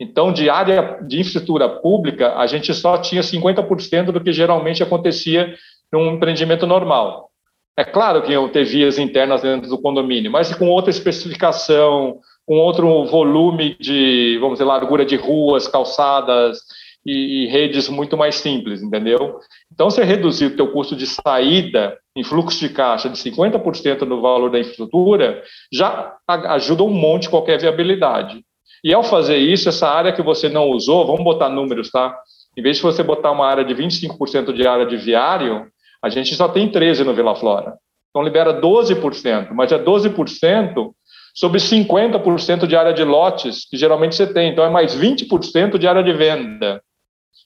Então, 0.00 0.32
de 0.32 0.48
área 0.48 0.98
de 1.02 1.18
infraestrutura 1.18 1.68
pública, 1.68 2.36
a 2.36 2.46
gente 2.46 2.72
só 2.72 2.96
tinha 2.96 3.20
50% 3.20 4.12
do 4.12 4.20
que 4.20 4.32
geralmente 4.32 4.82
acontecia 4.82 5.54
num 5.92 6.14
empreendimento 6.14 6.66
normal. 6.66 7.30
É 7.76 7.84
claro 7.84 8.22
que 8.22 8.32
iam 8.32 8.48
ter 8.48 8.64
vias 8.64 8.98
internas 8.98 9.42
dentro 9.42 9.68
do 9.68 9.80
condomínio, 9.80 10.30
mas 10.30 10.54
com 10.54 10.68
outra 10.68 10.90
especificação, 10.90 12.18
com 12.48 12.56
outro 12.56 13.04
volume 13.04 13.76
de, 13.78 14.38
vamos 14.40 14.54
dizer, 14.54 14.64
largura 14.64 15.04
de 15.04 15.16
ruas, 15.16 15.68
calçadas 15.68 16.58
e, 17.04 17.44
e 17.44 17.46
redes 17.46 17.90
muito 17.90 18.16
mais 18.16 18.36
simples, 18.36 18.82
entendeu? 18.82 19.38
Então, 19.70 19.90
você 19.90 20.02
reduzir 20.02 20.46
o 20.46 20.56
teu 20.56 20.72
custo 20.72 20.96
de 20.96 21.06
saída 21.06 21.98
em 22.16 22.24
fluxo 22.24 22.58
de 22.58 22.70
caixa 22.70 23.10
de 23.10 23.18
50% 23.18 24.00
no 24.00 24.22
valor 24.22 24.50
da 24.50 24.58
infraestrutura, 24.58 25.42
já 25.70 26.16
ajuda 26.26 26.84
um 26.84 26.90
monte 26.90 27.28
qualquer 27.28 27.60
viabilidade. 27.60 28.42
E 28.82 28.94
ao 28.94 29.04
fazer 29.04 29.36
isso, 29.36 29.68
essa 29.68 29.86
área 29.86 30.14
que 30.14 30.22
você 30.22 30.48
não 30.48 30.70
usou, 30.70 31.06
vamos 31.06 31.24
botar 31.24 31.50
números, 31.50 31.90
tá? 31.90 32.18
Em 32.56 32.62
vez 32.62 32.78
de 32.78 32.82
você 32.82 33.02
botar 33.02 33.30
uma 33.30 33.46
área 33.46 33.62
de 33.62 33.74
25% 33.74 34.54
de 34.54 34.66
área 34.66 34.86
de 34.86 34.96
viário, 34.96 35.66
a 36.02 36.08
gente 36.08 36.34
só 36.34 36.48
tem 36.48 36.66
13 36.66 37.04
no 37.04 37.12
Vila 37.12 37.36
Flora. 37.36 37.74
Então 38.08 38.22
libera 38.22 38.58
12%, 38.58 39.50
mas 39.52 39.70
é 39.70 39.78
12% 39.78 40.94
sobre 41.38 41.60
50% 41.60 42.66
de 42.66 42.74
área 42.74 42.92
de 42.92 43.04
lotes 43.04 43.64
que 43.64 43.76
geralmente 43.76 44.16
você 44.16 44.26
tem. 44.26 44.50
Então 44.50 44.64
é 44.64 44.68
mais 44.68 44.96
20% 44.96 45.78
de 45.78 45.86
área 45.86 46.02
de 46.02 46.12
venda. 46.12 46.82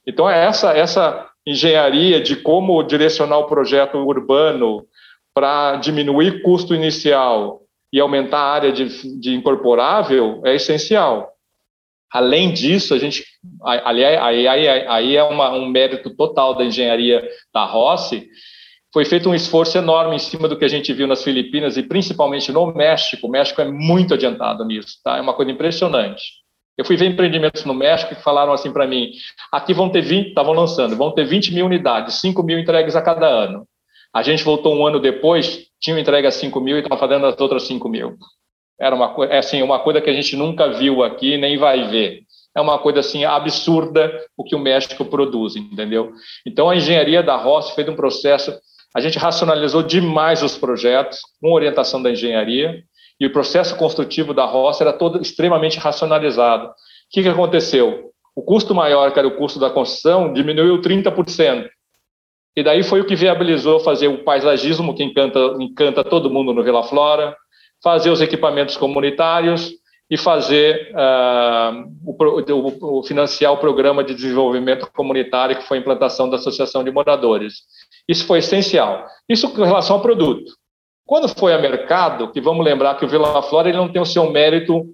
Então 0.06 0.28
é 0.28 0.46
essa 0.46 0.72
essa 0.72 1.28
engenharia 1.46 2.18
de 2.18 2.36
como 2.36 2.82
direcionar 2.82 3.36
o 3.36 3.46
projeto 3.46 3.98
urbano 3.98 4.86
para 5.34 5.76
diminuir 5.76 6.40
custo 6.40 6.74
inicial 6.74 7.60
e 7.92 8.00
aumentar 8.00 8.38
a 8.38 8.52
área 8.52 8.72
de, 8.72 9.20
de 9.20 9.34
incorporável 9.34 10.40
é 10.42 10.54
essencial. 10.54 11.30
Além 12.10 12.50
disso, 12.50 12.94
a 12.94 12.98
gente 12.98 13.26
ali 13.62 14.04
aí, 14.06 14.48
aí, 14.48 14.68
aí 14.68 15.16
é 15.16 15.22
uma, 15.22 15.50
um 15.52 15.66
mérito 15.66 16.08
total 16.16 16.54
da 16.54 16.64
engenharia 16.64 17.22
da 17.52 17.66
Rossi. 17.66 18.26
Foi 18.92 19.04
feito 19.04 19.30
um 19.30 19.34
esforço 19.34 19.78
enorme 19.78 20.16
em 20.16 20.18
cima 20.18 20.46
do 20.46 20.58
que 20.58 20.64
a 20.64 20.68
gente 20.68 20.92
viu 20.92 21.06
nas 21.06 21.24
Filipinas 21.24 21.76
e 21.76 21.82
principalmente 21.82 22.52
no 22.52 22.66
México. 22.74 23.26
O 23.26 23.30
México 23.30 23.60
é 23.60 23.64
muito 23.64 24.14
adiantado 24.14 24.64
nisso, 24.64 24.98
tá? 25.02 25.16
É 25.16 25.20
uma 25.20 25.32
coisa 25.32 25.50
impressionante. 25.50 26.42
Eu 26.76 26.84
fui 26.84 26.96
ver 26.96 27.06
empreendimentos 27.06 27.64
no 27.64 27.74
México 27.74 28.14
que 28.14 28.22
falaram 28.22 28.52
assim 28.52 28.72
para 28.72 28.86
mim: 28.86 29.10
aqui 29.50 29.72
vão 29.72 29.88
ter 29.88 30.02
20, 30.02 30.28
estavam 30.28 30.52
lançando, 30.52 30.96
vão 30.96 31.10
ter 31.10 31.24
20 31.24 31.54
mil 31.54 31.66
unidades, 31.66 32.20
5 32.20 32.42
mil 32.42 32.58
entregues 32.58 32.96
a 32.96 33.02
cada 33.02 33.26
ano. 33.26 33.66
A 34.14 34.22
gente 34.22 34.44
voltou 34.44 34.74
um 34.74 34.86
ano 34.86 35.00
depois, 35.00 35.66
tinha 35.80 35.98
entregue 35.98 36.26
a 36.26 36.30
5 36.30 36.60
mil 36.60 36.76
e 36.76 36.80
estava 36.80 37.00
fazendo 37.00 37.26
as 37.26 37.40
outras 37.40 37.62
5 37.64 37.88
mil. 37.88 38.16
Era 38.78 38.94
uma, 38.94 39.14
é 39.26 39.38
assim, 39.38 39.62
uma 39.62 39.78
coisa 39.78 40.00
que 40.00 40.10
a 40.10 40.12
gente 40.12 40.36
nunca 40.36 40.70
viu 40.70 41.02
aqui, 41.02 41.38
nem 41.38 41.56
vai 41.56 41.88
ver. 41.88 42.22
É 42.54 42.60
uma 42.60 42.78
coisa 42.78 43.00
assim 43.00 43.24
absurda 43.24 44.12
o 44.36 44.44
que 44.44 44.54
o 44.54 44.58
México 44.58 45.04
produz, 45.04 45.56
entendeu? 45.56 46.12
Então 46.46 46.68
a 46.68 46.76
engenharia 46.76 47.22
da 47.22 47.36
Ross 47.36 47.70
fez 47.70 47.88
um 47.88 47.96
processo, 47.96 48.52
a 48.94 49.00
gente 49.00 49.18
racionalizou 49.18 49.82
demais 49.82 50.42
os 50.42 50.56
projetos 50.56 51.20
com 51.40 51.52
orientação 51.52 52.02
da 52.02 52.10
engenharia 52.10 52.82
e 53.18 53.26
o 53.26 53.32
processo 53.32 53.76
construtivo 53.76 54.34
da 54.34 54.44
Ross 54.44 54.80
era 54.80 54.92
todo 54.92 55.20
extremamente 55.20 55.78
racionalizado. 55.78 56.66
O 56.66 56.72
que, 57.10 57.22
que 57.22 57.28
aconteceu? 57.28 58.10
O 58.34 58.42
custo 58.42 58.74
maior, 58.74 59.12
que 59.12 59.18
era 59.18 59.28
o 59.28 59.36
custo 59.36 59.58
da 59.58 59.70
construção, 59.70 60.32
diminuiu 60.32 60.80
30%. 60.80 61.68
E 62.56 62.62
daí 62.62 62.82
foi 62.82 63.00
o 63.00 63.06
que 63.06 63.16
viabilizou 63.16 63.80
fazer 63.80 64.08
o 64.08 64.24
paisagismo 64.24 64.94
que 64.94 65.02
encanta, 65.02 65.38
encanta 65.58 66.04
todo 66.04 66.30
mundo 66.30 66.52
no 66.52 66.62
Vila 66.62 66.82
Flora, 66.82 67.34
fazer 67.82 68.10
os 68.10 68.20
equipamentos 68.20 68.76
comunitários 68.76 69.72
e 70.10 70.16
fazer 70.16 70.92
uh, 70.92 71.90
o, 72.04 72.98
o, 72.98 73.02
financiar 73.02 73.52
o 73.52 73.56
programa 73.56 74.04
de 74.04 74.14
desenvolvimento 74.14 74.86
comunitário 74.92 75.56
que 75.56 75.66
foi 75.66 75.78
a 75.78 75.80
implantação 75.80 76.28
da 76.28 76.36
Associação 76.36 76.84
de 76.84 76.90
Moradores. 76.90 77.62
Isso 78.06 78.26
foi 78.26 78.40
essencial. 78.40 79.06
Isso 79.28 79.48
com 79.54 79.62
relação 79.62 79.96
ao 79.96 80.02
produto. 80.02 80.52
Quando 81.06 81.28
foi 81.28 81.54
a 81.54 81.58
mercado, 81.58 82.30
que 82.30 82.40
vamos 82.40 82.64
lembrar 82.64 82.96
que 82.96 83.04
o 83.04 83.08
Vila 83.08 83.42
Flora 83.42 83.68
ele 83.68 83.78
não 83.78 83.90
tem 83.90 84.02
o 84.02 84.06
seu 84.06 84.30
mérito 84.30 84.84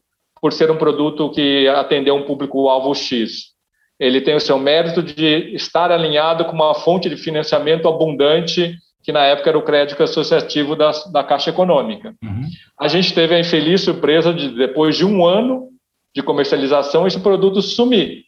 por 0.41 0.53
ser 0.53 0.71
um 0.71 0.77
produto 0.77 1.31
que 1.31 1.67
atendeu 1.69 2.15
um 2.15 2.25
público-alvo 2.25 2.95
X 2.95 3.59
ele 3.99 4.21
tem 4.21 4.37
o 4.37 4.41
seu 4.41 4.59
mérito 4.59 5.03
de 5.03 5.55
estar 5.55 5.91
alinhado 5.91 6.45
com 6.45 6.53
uma 6.53 6.75
fonte 6.75 7.09
de 7.09 7.17
financiamento 7.17 7.89
abundante, 7.89 8.77
que 9.03 9.13
na 9.13 9.25
época 9.25 9.51
era 9.51 9.59
o 9.59 9.63
crédito 9.63 10.03
associativo 10.03 10.77
da, 10.77 10.91
da 11.13 11.25
Caixa 11.25 11.51
Econômica. 11.51 12.15
Uhum. 12.23 12.43
A 12.79 12.89
gente 12.89 13.15
teve 13.15 13.35
a 13.35 13.41
infeliz 13.41 13.83
surpresa 13.83 14.33
de, 14.33 14.51
depois 14.51 14.97
de 14.97 15.05
um 15.05 15.25
ano 15.25 15.69
de 16.15 16.23
comercialização, 16.23 17.07
esse 17.07 17.21
produto 17.21 17.63
sumir. 17.63 18.25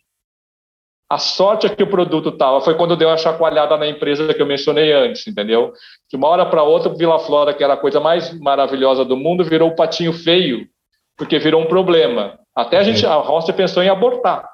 A 1.11 1.19
sorte 1.19 1.67
é 1.67 1.75
que 1.75 1.83
o 1.83 1.89
produto 1.89 2.29
estava, 2.29 2.61
foi 2.61 2.77
quando 2.77 2.97
deu 2.97 3.11
a 3.11 3.17
chacoalhada 3.17 3.77
na 3.77 3.89
empresa 3.89 4.33
que 4.33 4.41
eu 4.41 4.47
mencionei 4.47 4.93
antes, 4.93 5.27
entendeu? 5.27 5.73
De 6.09 6.17
uma 6.17 6.29
hora 6.29 6.47
para 6.47 6.63
outra, 6.63 6.95
Vila 6.95 7.19
Flora, 7.19 7.53
que 7.53 7.65
era 7.65 7.75
a 7.75 7.77
coisa 7.77 7.99
mais 7.99 8.33
maravilhosa 8.39 9.05
do 9.05 9.17
mundo, 9.17 9.45
virou 9.45 9.71
o 9.71 9.75
patinho 9.75 10.13
feio, 10.13 10.69
porque 11.17 11.41
virou 11.41 11.63
um 11.63 11.67
problema. 11.67 12.39
Até 12.55 12.79
a 12.79 12.85
gente, 12.85 13.05
a 13.05 13.15
Roça 13.15 13.53
pensou 13.53 13.83
em 13.83 13.89
abortar 13.89 14.49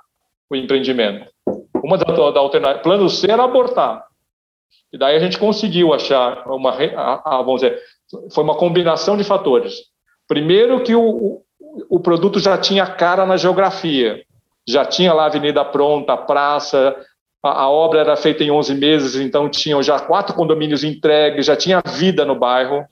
o 0.50 0.57
empreendimento. 0.57 1.31
Uma 1.85 1.98
das 1.98 2.16
da 2.16 2.40
alternativas, 2.40 2.83
plano 2.83 3.11
C 3.11 3.31
era 3.31 3.44
abortar. 3.44 4.02
E 4.96 4.98
daí 4.98 5.14
a 5.14 5.18
gente 5.18 5.38
conseguiu 5.38 5.92
achar 5.92 6.48
uma, 6.48 6.70
a, 6.70 7.37
a, 7.37 7.42
vamos 7.42 7.61
dizer, 7.61 7.78
foi 8.32 8.42
uma 8.42 8.56
combinação 8.56 9.14
de 9.14 9.24
fatores. 9.24 9.74
Primeiro 10.26 10.82
que 10.82 10.94
o, 10.94 11.42
o 11.90 12.00
produto 12.00 12.40
já 12.40 12.56
tinha 12.56 12.87
cara 12.87 13.26
na 13.26 13.37
geografia, 13.37 14.24
já 14.66 14.87
tinha 14.87 15.12
lá 15.12 15.24
a 15.24 15.26
avenida 15.26 15.62
pronta, 15.66 16.14
a 16.14 16.16
praça, 16.16 16.96
a, 17.42 17.64
a 17.64 17.68
obra 17.68 18.00
era 18.00 18.16
feita 18.16 18.42
em 18.42 18.50
11 18.50 18.74
meses, 18.74 19.16
então 19.16 19.50
tinham 19.50 19.82
já 19.82 20.00
quatro 20.00 20.35
condomínios 20.35 20.82
entregues, 20.82 21.44
já 21.44 21.54
tinha 21.54 21.82
vida 21.87 22.24
no 22.24 22.35
bairro. 22.35 22.82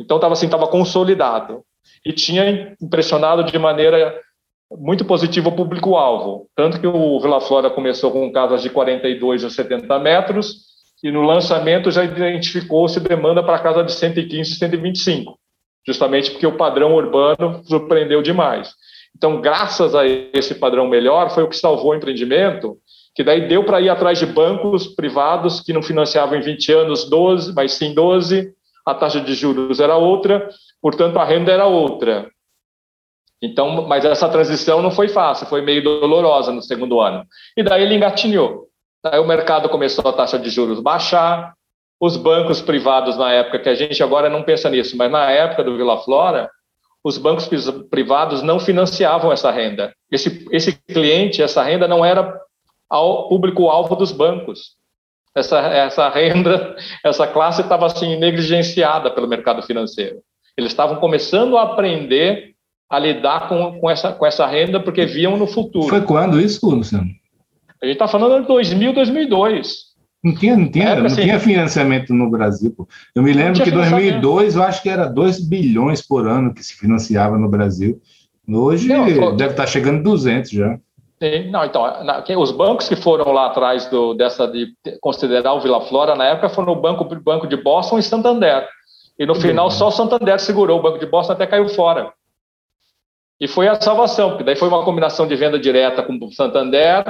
Então 0.00 0.16
estava 0.16 0.32
assim, 0.32 0.46
estava 0.46 0.66
consolidado 0.66 1.62
e 2.04 2.12
tinha 2.12 2.74
impressionado 2.82 3.44
de 3.44 3.56
maneira 3.60 4.20
muito 4.76 5.04
positivo 5.04 5.50
ao 5.50 5.54
público-alvo. 5.54 6.48
Tanto 6.56 6.80
que 6.80 6.86
o 6.88 7.20
Vila 7.20 7.40
Flora 7.40 7.70
começou 7.70 8.10
com 8.10 8.32
casas 8.32 8.60
de 8.60 8.70
42 8.70 9.44
a 9.44 9.50
70 9.50 10.00
metros 10.00 10.74
e 11.02 11.10
no 11.10 11.22
lançamento 11.22 11.90
já 11.90 12.04
identificou-se 12.04 12.98
demanda 13.00 13.42
para 13.42 13.58
casa 13.58 13.84
de 13.84 13.92
115 13.92 14.52
e 14.52 14.54
125, 14.56 15.38
justamente 15.86 16.30
porque 16.30 16.46
o 16.46 16.56
padrão 16.56 16.94
urbano 16.94 17.62
surpreendeu 17.64 18.22
demais. 18.22 18.74
Então, 19.16 19.40
graças 19.40 19.94
a 19.94 20.06
esse 20.06 20.54
padrão 20.54 20.86
melhor, 20.86 21.30
foi 21.30 21.42
o 21.42 21.48
que 21.48 21.56
salvou 21.56 21.92
o 21.92 21.94
empreendimento, 21.94 22.76
que 23.14 23.24
daí 23.24 23.48
deu 23.48 23.64
para 23.64 23.80
ir 23.80 23.88
atrás 23.88 24.18
de 24.18 24.26
bancos 24.26 24.86
privados 24.86 25.60
que 25.60 25.72
não 25.72 25.82
financiavam 25.82 26.36
em 26.36 26.42
20 26.42 26.72
anos 26.72 27.08
12, 27.08 27.54
mas 27.54 27.72
sim 27.72 27.94
12, 27.94 28.52
a 28.84 28.94
taxa 28.94 29.20
de 29.20 29.34
juros 29.34 29.80
era 29.80 29.96
outra, 29.96 30.48
portanto, 30.82 31.18
a 31.18 31.24
renda 31.24 31.50
era 31.50 31.66
outra. 31.66 32.30
Então, 33.42 33.86
mas 33.86 34.04
essa 34.04 34.28
transição 34.28 34.82
não 34.82 34.90
foi 34.90 35.08
fácil, 35.08 35.46
foi 35.46 35.62
meio 35.62 35.82
dolorosa 35.82 36.52
no 36.52 36.62
segundo 36.62 37.00
ano. 37.00 37.24
E 37.56 37.62
daí 37.62 37.82
ele 37.82 37.94
engatinhou. 37.94 38.66
Daí 39.10 39.20
o 39.20 39.26
mercado 39.26 39.68
começou 39.68 40.08
a 40.08 40.12
taxa 40.12 40.38
de 40.38 40.50
juros 40.50 40.80
baixar, 40.80 41.54
os 42.00 42.16
bancos 42.16 42.60
privados 42.60 43.16
na 43.16 43.32
época, 43.32 43.60
que 43.60 43.68
a 43.68 43.74
gente 43.74 44.02
agora 44.02 44.28
não 44.28 44.42
pensa 44.42 44.68
nisso, 44.68 44.96
mas 44.96 45.10
na 45.10 45.30
época 45.30 45.62
do 45.62 45.76
Vila 45.76 45.98
Flora, 45.98 46.50
os 47.04 47.16
bancos 47.16 47.48
privados 47.88 48.42
não 48.42 48.58
financiavam 48.58 49.32
essa 49.32 49.50
renda. 49.50 49.94
Esse, 50.10 50.44
esse 50.50 50.72
cliente, 50.72 51.40
essa 51.40 51.62
renda 51.62 51.86
não 51.86 52.04
era 52.04 52.38
ao 52.90 53.28
público-alvo 53.28 53.94
dos 53.94 54.10
bancos. 54.10 54.76
Essa, 55.34 55.60
essa 55.60 56.08
renda, 56.08 56.74
essa 57.04 57.26
classe 57.26 57.62
estava 57.62 57.86
assim 57.86 58.16
negligenciada 58.16 59.10
pelo 59.10 59.28
mercado 59.28 59.62
financeiro. 59.62 60.18
Eles 60.56 60.72
estavam 60.72 60.96
começando 60.96 61.56
a 61.56 61.62
aprender 61.62 62.54
a 62.90 62.98
lidar 62.98 63.48
com, 63.48 63.78
com, 63.78 63.88
essa, 63.90 64.12
com 64.12 64.26
essa 64.26 64.46
renda 64.46 64.80
porque 64.80 65.06
viam 65.06 65.36
no 65.36 65.46
futuro. 65.46 65.88
Foi 65.88 66.00
quando 66.00 66.40
isso, 66.40 66.68
Luciano? 66.68 67.08
A 67.82 67.86
gente 67.86 67.94
está 67.94 68.08
falando 68.08 68.42
de 68.42 68.48
2000, 68.48 68.92
2002. 68.92 69.86
Não 70.24 70.34
tinha, 70.34 70.56
não 70.56 70.68
tinha, 70.68 70.96
não 70.96 71.06
assim, 71.06 71.22
tinha 71.22 71.38
financiamento 71.38 72.12
no 72.12 72.28
Brasil. 72.30 72.74
Pô. 72.76 72.88
Eu 73.14 73.22
me 73.22 73.32
lembro 73.32 73.62
que 73.62 73.70
em 73.70 73.72
2002 73.72 74.56
eu 74.56 74.62
acho 74.62 74.82
que 74.82 74.88
era 74.88 75.06
2 75.06 75.48
bilhões 75.48 76.04
por 76.04 76.26
ano 76.26 76.52
que 76.52 76.62
se 76.64 76.74
financiava 76.74 77.38
no 77.38 77.48
Brasil. 77.48 78.00
Hoje 78.48 78.88
não, 78.88 79.36
deve 79.36 79.52
estar 79.52 79.64
tá 79.64 79.66
chegando 79.66 80.02
200 80.02 80.50
já. 80.50 80.78
Não, 81.50 81.64
então, 81.64 82.04
na, 82.04 82.24
os 82.38 82.52
bancos 82.52 82.88
que 82.88 82.96
foram 82.96 83.32
lá 83.32 83.46
atrás 83.46 83.86
do, 83.86 84.14
dessa 84.14 84.46
de 84.46 84.74
considerar 85.00 85.54
o 85.54 85.60
Vila 85.60 85.80
Flora 85.82 86.14
na 86.14 86.26
época 86.26 86.48
foram 86.48 86.74
o 86.74 86.80
Banco, 86.80 87.04
Banco 87.20 87.46
de 87.46 87.56
Boston 87.56 87.98
e 87.98 88.02
Santander. 88.02 88.66
E 89.18 89.24
no 89.24 89.34
final 89.34 89.70
só 89.70 89.88
o 89.88 89.92
Santander 89.92 90.38
segurou, 90.38 90.78
o 90.78 90.82
Banco 90.82 90.98
de 90.98 91.06
Boston 91.06 91.32
até 91.32 91.46
caiu 91.46 91.68
fora. 91.68 92.12
E 93.40 93.48
foi 93.48 93.68
a 93.68 93.80
salvação, 93.80 94.30
porque 94.30 94.44
daí 94.44 94.56
foi 94.56 94.68
uma 94.68 94.84
combinação 94.84 95.26
de 95.26 95.36
venda 95.36 95.58
direta 95.58 96.02
com 96.02 96.18
o 96.20 96.32
Santander 96.32 97.04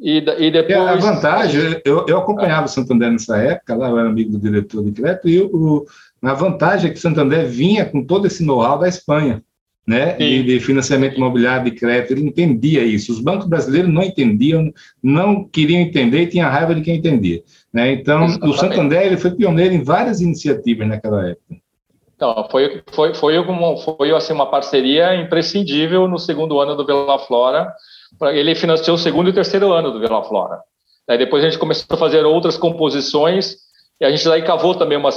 e, 0.00 0.18
e 0.18 0.50
depois... 0.50 0.78
É, 0.78 0.88
a 0.88 0.96
vantagem, 0.96 1.80
eu, 1.84 2.06
eu 2.08 2.18
acompanhava 2.18 2.66
o 2.66 2.70
Santander 2.70 3.10
nessa 3.10 3.36
época, 3.36 3.74
lá 3.76 3.90
eu 3.90 3.98
era 3.98 4.08
amigo 4.08 4.32
do 4.32 4.38
diretor 4.38 4.82
de 4.82 4.92
crédito, 4.92 5.28
e 5.28 5.40
o, 5.42 5.84
a 6.22 6.34
vantagem 6.34 6.88
é 6.90 6.92
que 6.92 6.98
o 6.98 7.02
Santander 7.02 7.46
vinha 7.46 7.84
com 7.84 8.04
todo 8.04 8.26
esse 8.26 8.44
know-how 8.44 8.78
da 8.78 8.88
Espanha. 8.88 9.42
né, 9.86 10.12
de, 10.12 10.42
de, 10.44 10.60
financiamento 10.60 11.16
imobiliário, 11.16 11.64
de 11.64 11.72
crédito, 11.72 12.12
ele 12.12 12.26
entendia 12.26 12.84
isso. 12.84 13.10
Os 13.10 13.18
bancos 13.18 13.48
brasileiros 13.48 13.92
não 13.92 14.02
entendiam, 14.02 14.72
não 15.02 15.42
queriam 15.44 15.80
entender 15.80 16.22
e 16.22 16.26
tinha 16.28 16.48
raiva 16.48 16.74
de 16.74 16.82
quem 16.82 16.96
entendia. 16.96 17.42
Né? 17.72 17.92
Então, 17.92 18.24
Exatamente. 18.24 18.54
o 18.54 18.58
Santander 18.58 19.02
ele 19.02 19.16
foi 19.16 19.32
pioneiro 19.32 19.74
em 19.74 19.82
várias 19.82 20.20
iniciativas 20.20 20.86
naquela 20.86 21.30
época. 21.30 21.56
Então, 22.14 22.46
foi, 22.50 22.82
foi, 22.92 23.14
foi, 23.14 23.38
uma, 23.38 23.76
foi 23.78 24.10
assim, 24.12 24.32
uma 24.32 24.50
parceria 24.50 25.16
imprescindível 25.16 26.06
no 26.06 26.18
segundo 26.18 26.60
ano 26.60 26.76
do 26.76 26.86
Vila 26.86 27.18
Flora. 27.20 27.72
Ele 28.32 28.54
financiou 28.54 28.96
o 28.96 28.98
segundo 28.98 29.28
e 29.28 29.30
o 29.30 29.34
terceiro 29.34 29.72
ano 29.72 29.90
do 29.90 30.00
Vila 30.00 30.22
Flora. 30.22 30.60
Aí 31.08 31.18
depois 31.18 31.42
a 31.42 31.48
gente 31.48 31.58
começou 31.58 31.86
a 31.90 31.96
fazer 31.96 32.24
outras 32.24 32.56
composições 32.56 33.56
e 34.00 34.04
a 34.04 34.10
gente 34.10 34.24
daí 34.24 34.42
cavou 34.42 34.74
também 34.74 34.96
uma 34.96 35.10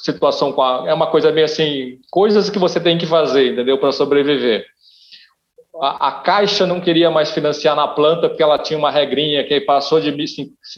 situação 0.00 0.52
com 0.52 0.62
a, 0.62 0.84
é 0.88 0.94
uma 0.94 1.06
coisa 1.06 1.30
meio 1.30 1.44
assim, 1.44 1.98
coisas 2.10 2.50
que 2.50 2.58
você 2.58 2.80
tem 2.80 2.98
que 2.98 3.06
fazer, 3.06 3.52
entendeu, 3.52 3.78
para 3.78 3.92
sobreviver. 3.92 4.66
A, 5.80 6.08
a, 6.08 6.12
Caixa 6.22 6.66
não 6.66 6.80
queria 6.80 7.10
mais 7.10 7.30
financiar 7.30 7.76
na 7.76 7.86
planta 7.86 8.28
porque 8.28 8.42
ela 8.42 8.58
tinha 8.58 8.78
uma 8.78 8.90
regrinha 8.90 9.44
que 9.44 9.60
passou 9.60 10.00
de 10.00 10.10
mil, 10.10 10.26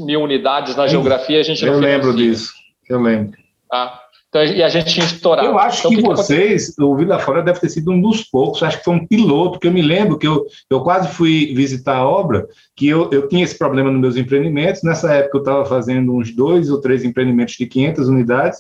mil 0.01 0.23
unidades 0.23 0.77
na 0.77 0.87
geografia, 0.87 1.41
a 1.41 1.43
gente 1.43 1.65
não 1.65 1.75
Eu 1.75 1.81
lembro 1.81 2.15
disso, 2.15 2.53
eu 2.91 3.01
lembro. 3.01 3.39
Tá? 3.71 4.08
Então, 4.29 4.45
e 4.45 4.63
a 4.63 4.69
gente 4.69 4.93
tinha 4.93 5.07
estourado. 5.07 5.49
Eu 5.49 5.59
acho 5.59 5.89
então, 5.89 5.91
que, 5.91 5.97
que, 5.97 6.03
vocês, 6.03 6.75
que 6.75 6.83
o 6.83 6.95
Vila 6.95 7.19
Fora 7.19 7.43
deve 7.43 7.61
ter 7.61 7.71
sido 7.71 7.91
um 7.91 8.01
dos 8.01 8.25
poucos, 8.25 8.63
acho 8.63 8.79
que 8.79 8.85
foi 8.85 8.95
um 8.95 9.07
piloto, 9.07 9.59
que 9.59 9.67
eu 9.67 9.73
me 9.73 9.81
lembro 9.81 10.19
que 10.19 10.27
eu, 10.27 10.45
eu 10.71 10.83
quase 10.83 11.09
fui 11.09 11.55
visitar 11.55 11.97
a 11.97 12.07
obra, 12.07 12.47
que 12.77 12.87
eu, 12.87 13.11
eu 13.11 13.27
tinha 13.27 13.43
esse 13.43 13.57
problema 13.57 13.91
nos 13.91 14.01
meus 14.01 14.17
empreendimentos, 14.17 14.83
nessa 14.83 15.13
época 15.15 15.39
eu 15.39 15.43
estava 15.43 15.65
fazendo 15.65 16.15
uns 16.15 16.35
dois 16.35 16.69
ou 16.71 16.79
três 16.81 17.05
empreendimentos 17.05 17.55
de 17.55 17.67
500 17.67 18.09
unidades, 18.09 18.59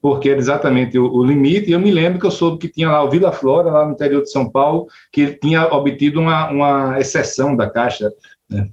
porque 0.00 0.30
era 0.30 0.38
exatamente 0.38 0.98
o, 0.98 1.12
o, 1.12 1.22
limite, 1.22 1.68
e 1.68 1.72
eu 1.72 1.80
me 1.80 1.90
lembro 1.90 2.18
que 2.18 2.24
eu 2.24 2.30
soube 2.30 2.58
que 2.58 2.68
tinha 2.72 2.90
lá 2.90 3.04
o 3.04 3.10
Vila 3.10 3.30
Flora, 3.30 3.70
lá 3.70 3.84
no 3.84 3.92
interior 3.92 4.22
de 4.22 4.30
São 4.30 4.48
Paulo, 4.48 4.86
que 5.12 5.20
ele 5.20 5.34
tinha 5.34 5.66
obtido 5.66 6.18
uma, 6.18 6.50
uma 6.50 6.98
exceção 6.98 7.54
da 7.54 7.68
Caixa, 7.68 8.10
né? 8.48 8.70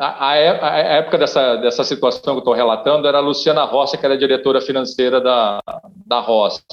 A, 0.00 0.28
a, 0.28 0.30
a, 0.30 0.78
época 0.78 1.18
dessa, 1.18 1.56
dessa 1.56 1.84
situação 1.84 2.22
que 2.22 2.30
eu 2.30 2.38
estou 2.38 2.54
relatando 2.54 3.06
era 3.06 3.18
a 3.18 3.20
Luciana 3.20 3.64
Rossi, 3.64 3.98
que 3.98 4.06
era 4.06 4.16
diretora 4.16 4.58
financeira 4.58 5.20
da, 5.20 5.60
da 6.06 6.20
Rossi. 6.20 6.64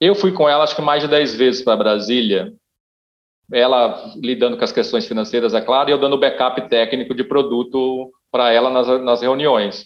Eu 0.00 0.14
fui 0.14 0.32
com 0.32 0.48
ela, 0.48 0.64
acho 0.64 0.74
que 0.74 0.80
mais 0.80 1.02
de 1.02 1.08
10 1.08 1.34
vezes 1.34 1.62
para 1.62 1.76
Brasília, 1.76 2.54
ela 3.52 4.14
lidando 4.16 4.56
com 4.56 4.64
as 4.64 4.72
questões 4.72 5.06
financeiras, 5.06 5.52
é 5.52 5.60
claro, 5.60 5.90
e 5.90 5.92
eu 5.92 5.98
dando 5.98 6.16
backup 6.16 6.70
técnico 6.70 7.14
de 7.14 7.22
produto 7.22 8.10
para 8.32 8.50
ela 8.50 8.70
nas, 8.70 8.86
nas 9.02 9.20
reuniões. 9.20 9.84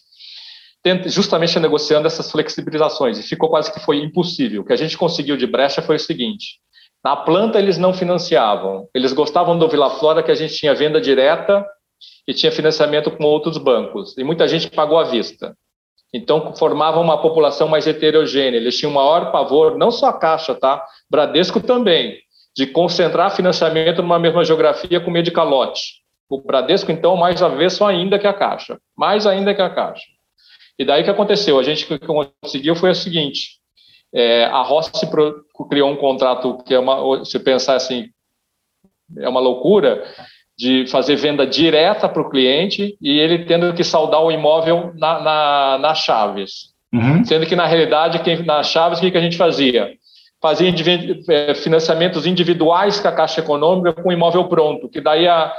Justamente 1.07 1.59
negociando 1.59 2.07
essas 2.07 2.31
flexibilizações, 2.31 3.19
e 3.19 3.25
ficou 3.25 3.49
quase 3.49 3.73
que 3.73 3.81
foi 3.81 3.99
impossível. 3.99 4.63
O 4.63 4.65
que 4.65 4.73
a 4.73 4.77
gente 4.77 4.97
conseguiu 4.97 5.37
de 5.37 5.49
brecha 5.49 5.83
foi 5.83 5.97
o 5.97 6.01
seguinte: 6.01 6.61
na 7.03 7.17
planta 7.17 7.59
eles 7.59 7.77
não 7.77 7.93
financiavam, 7.93 8.89
eles 8.95 9.13
gostavam 9.13 9.59
do 9.59 9.69
Vila 9.69 9.91
Flora, 9.91 10.23
que 10.23 10.31
a 10.31 10.37
gente 10.37 10.55
tinha 10.55 10.73
venda 10.73 11.01
direta 11.01 11.67
e 12.27 12.33
tinha 12.35 12.53
financiamento 12.53 13.11
com 13.11 13.25
outros 13.25 13.59
bancos, 13.59 14.17
e 14.17 14.25
muita 14.25 14.47
gente 14.47 14.71
pagou 14.71 14.99
à 14.99 15.05
vista. 15.05 15.57
Então, 16.15 16.55
formava 16.55 17.01
uma 17.01 17.21
população 17.21 17.69
mais 17.69 17.87
heterogênea. 17.87 18.59
Eles 18.59 18.77
tinham 18.77 18.93
maior 18.93 19.33
pavor, 19.33 19.79
não 19.79 19.91
só 19.91 20.09
a 20.09 20.13
Caixa, 20.13 20.55
tá? 20.55 20.85
Bradesco 21.09 21.59
também, 21.59 22.19
de 22.55 22.67
concentrar 22.67 23.35
financiamento 23.35 24.03
numa 24.03 24.19
mesma 24.19 24.45
geografia 24.45 25.01
com 25.01 25.11
meio 25.11 25.25
de 25.25 25.31
calote. 25.31 26.03
O 26.29 26.39
Bradesco, 26.39 26.93
então, 26.93 27.17
mais 27.17 27.43
avesso 27.43 27.85
ainda 27.85 28.19
que 28.19 28.27
a 28.27 28.35
Caixa. 28.35 28.79
Mais 28.95 29.27
ainda 29.27 29.55
que 29.55 29.63
a 29.63 29.71
Caixa. 29.71 30.05
E 30.79 30.85
daí 30.85 31.03
que 31.03 31.11
aconteceu? 31.11 31.59
A 31.59 31.63
gente 31.63 31.87
que 31.87 31.99
conseguiu 31.99 32.77
foi 32.77 32.91
o 32.91 32.95
seguinte: 32.95 33.61
é, 34.13 34.45
a 34.45 34.63
Rossi 34.63 35.07
criou 35.69 35.91
um 35.91 35.97
contrato 35.97 36.59
que 36.65 36.75
é 36.75 36.79
uma, 36.79 37.25
se 37.25 37.39
pensar 37.39 37.77
assim, 37.77 38.09
é 39.17 39.29
uma 39.29 39.41
loucura, 39.41 40.05
de 40.59 40.87
fazer 40.87 41.17
venda 41.17 41.47
direta 41.47 42.09
para 42.09 42.23
o 42.23 42.29
cliente 42.29 42.97
e 43.01 43.19
ele 43.19 43.45
tendo 43.45 43.73
que 43.75 43.83
saldar 43.83 44.23
o 44.23 44.31
imóvel 44.31 44.93
na, 44.97 45.21
na, 45.21 45.79
na 45.79 45.95
Chaves. 45.95 46.73
Uhum. 46.93 47.25
Sendo 47.25 47.47
que, 47.47 47.57
na 47.57 47.67
realidade, 47.67 48.19
quem, 48.21 48.45
na 48.45 48.63
Chaves, 48.63 48.99
o 48.99 49.03
que, 49.03 49.11
que 49.11 49.19
a 49.19 49.23
gente 49.23 49.37
fazia? 49.37 49.93
Fazia 50.41 50.73
é, 51.31 51.55
financiamentos 51.55 52.27
individuais 52.27 53.01
com 53.01 53.09
a 53.09 53.13
Caixa 53.13 53.41
Econômica 53.41 53.93
com 53.93 54.09
o 54.09 54.13
imóvel 54.13 54.45
pronto, 54.49 54.89
que 54.89 55.01
daí 55.01 55.27
a, 55.27 55.53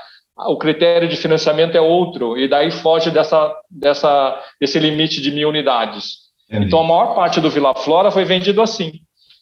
o 0.48 0.58
critério 0.58 1.08
de 1.08 1.16
financiamento 1.16 1.76
é 1.76 1.82
outro, 1.82 2.38
e 2.38 2.48
daí 2.48 2.70
foge 2.70 3.10
dessa, 3.10 3.54
dessa, 3.70 4.40
desse 4.60 4.78
limite 4.80 5.22
de 5.22 5.32
mil 5.32 5.50
unidades. 5.50 6.24
Entendi. 6.50 6.68
Então, 6.68 6.80
a 6.82 6.84
maior 6.84 7.16
parte 7.16 7.42
do 7.42 7.50
Vila 7.50 7.74
Flora 7.74 8.12
foi 8.12 8.26
vendido 8.26 8.62
assim: 8.62 8.92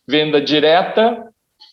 venda 0.07 0.39
direta, 0.39 1.23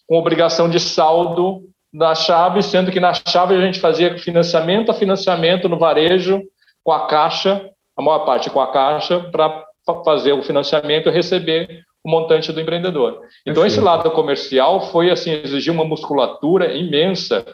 com 0.09 0.19
obrigação 0.19 0.69
de 0.69 0.81
saldo 0.81 1.63
na 1.93 2.15
chave, 2.15 2.63
sendo 2.63 2.91
que 2.91 3.01
na 3.01 3.13
chave 3.15 3.55
a 3.55 3.61
gente 3.61 3.81
fazia 3.81 4.19
financiamento 4.19 4.91
a 4.91 4.95
financiamento 4.95 5.69
no 5.69 5.79
varejo 5.79 6.43
com 6.85 6.93
a 6.93 7.07
caixa, 7.07 7.71
a 7.97 8.03
maior 8.03 8.21
parte 8.21 8.51
com 8.51 8.61
a 8.61 8.71
caixa, 8.71 9.21
para 9.31 9.65
fazer 10.05 10.33
o 10.33 10.43
financiamento 10.43 11.09
e 11.09 11.13
receber 11.13 11.83
o 12.05 12.11
montante 12.11 12.53
do 12.53 12.61
empreendedor. 12.61 13.21
Então, 13.47 13.67
esse 13.67 13.81
lado 13.81 14.11
comercial 14.11 14.91
foi 14.91 15.11
assim, 15.11 15.33
exigir 15.33 15.73
uma 15.73 15.85
musculatura 15.85 16.75
imensa, 16.75 17.45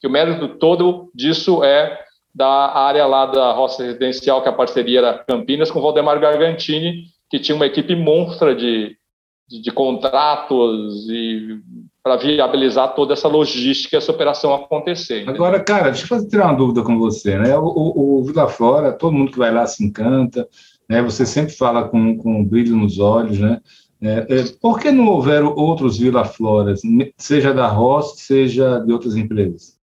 que 0.00 0.06
o 0.06 0.10
mérito 0.10 0.48
todo 0.58 1.10
disso 1.14 1.64
é 1.64 1.98
da 2.34 2.46
área 2.78 3.04
lá 3.06 3.26
da 3.26 3.52
roça 3.52 3.82
residencial, 3.82 4.42
que 4.42 4.48
a 4.48 4.52
parceria 4.52 5.00
era 5.00 5.24
Campinas, 5.24 5.70
com 5.70 5.80
o 5.80 5.82
Valdemar 5.82 6.20
Gargantini, 6.20 7.04
que 7.28 7.38
tinha 7.38 7.56
uma 7.56 7.66
equipe 7.66 7.96
monstra 7.96 8.54
de, 8.54 8.96
de, 9.48 9.60
de 9.60 9.70
contratos 9.72 11.08
e 11.08 11.58
para 12.08 12.16
viabilizar 12.16 12.94
toda 12.94 13.12
essa 13.12 13.28
logística, 13.28 13.98
essa 13.98 14.10
operação 14.10 14.54
acontecer. 14.54 15.28
Agora, 15.28 15.60
cara, 15.60 15.90
deixa 15.90 16.14
eu 16.14 16.26
tirar 16.26 16.46
uma 16.46 16.56
dúvida 16.56 16.82
com 16.82 16.98
você, 16.98 17.38
né? 17.38 17.54
O, 17.58 17.66
o, 17.66 18.18
o 18.18 18.24
Vila 18.24 18.48
Flora, 18.48 18.92
todo 18.92 19.12
mundo 19.12 19.30
que 19.30 19.38
vai 19.38 19.52
lá 19.52 19.66
se 19.66 19.84
encanta, 19.84 20.48
né? 20.88 21.02
Você 21.02 21.26
sempre 21.26 21.52
fala 21.52 21.86
com, 21.86 22.16
com 22.16 22.42
brilho 22.42 22.74
nos 22.74 22.98
olhos, 22.98 23.38
né? 23.38 23.60
É, 24.00 24.26
é, 24.30 24.44
por 24.58 24.80
que 24.80 24.90
não 24.90 25.06
houveram 25.08 25.54
outros 25.54 25.98
Vila 25.98 26.24
Floras, 26.24 26.80
seja 27.18 27.52
da 27.52 27.66
Ross, 27.66 28.14
seja 28.16 28.78
de 28.78 28.90
outras 28.90 29.14
empresas? 29.14 29.76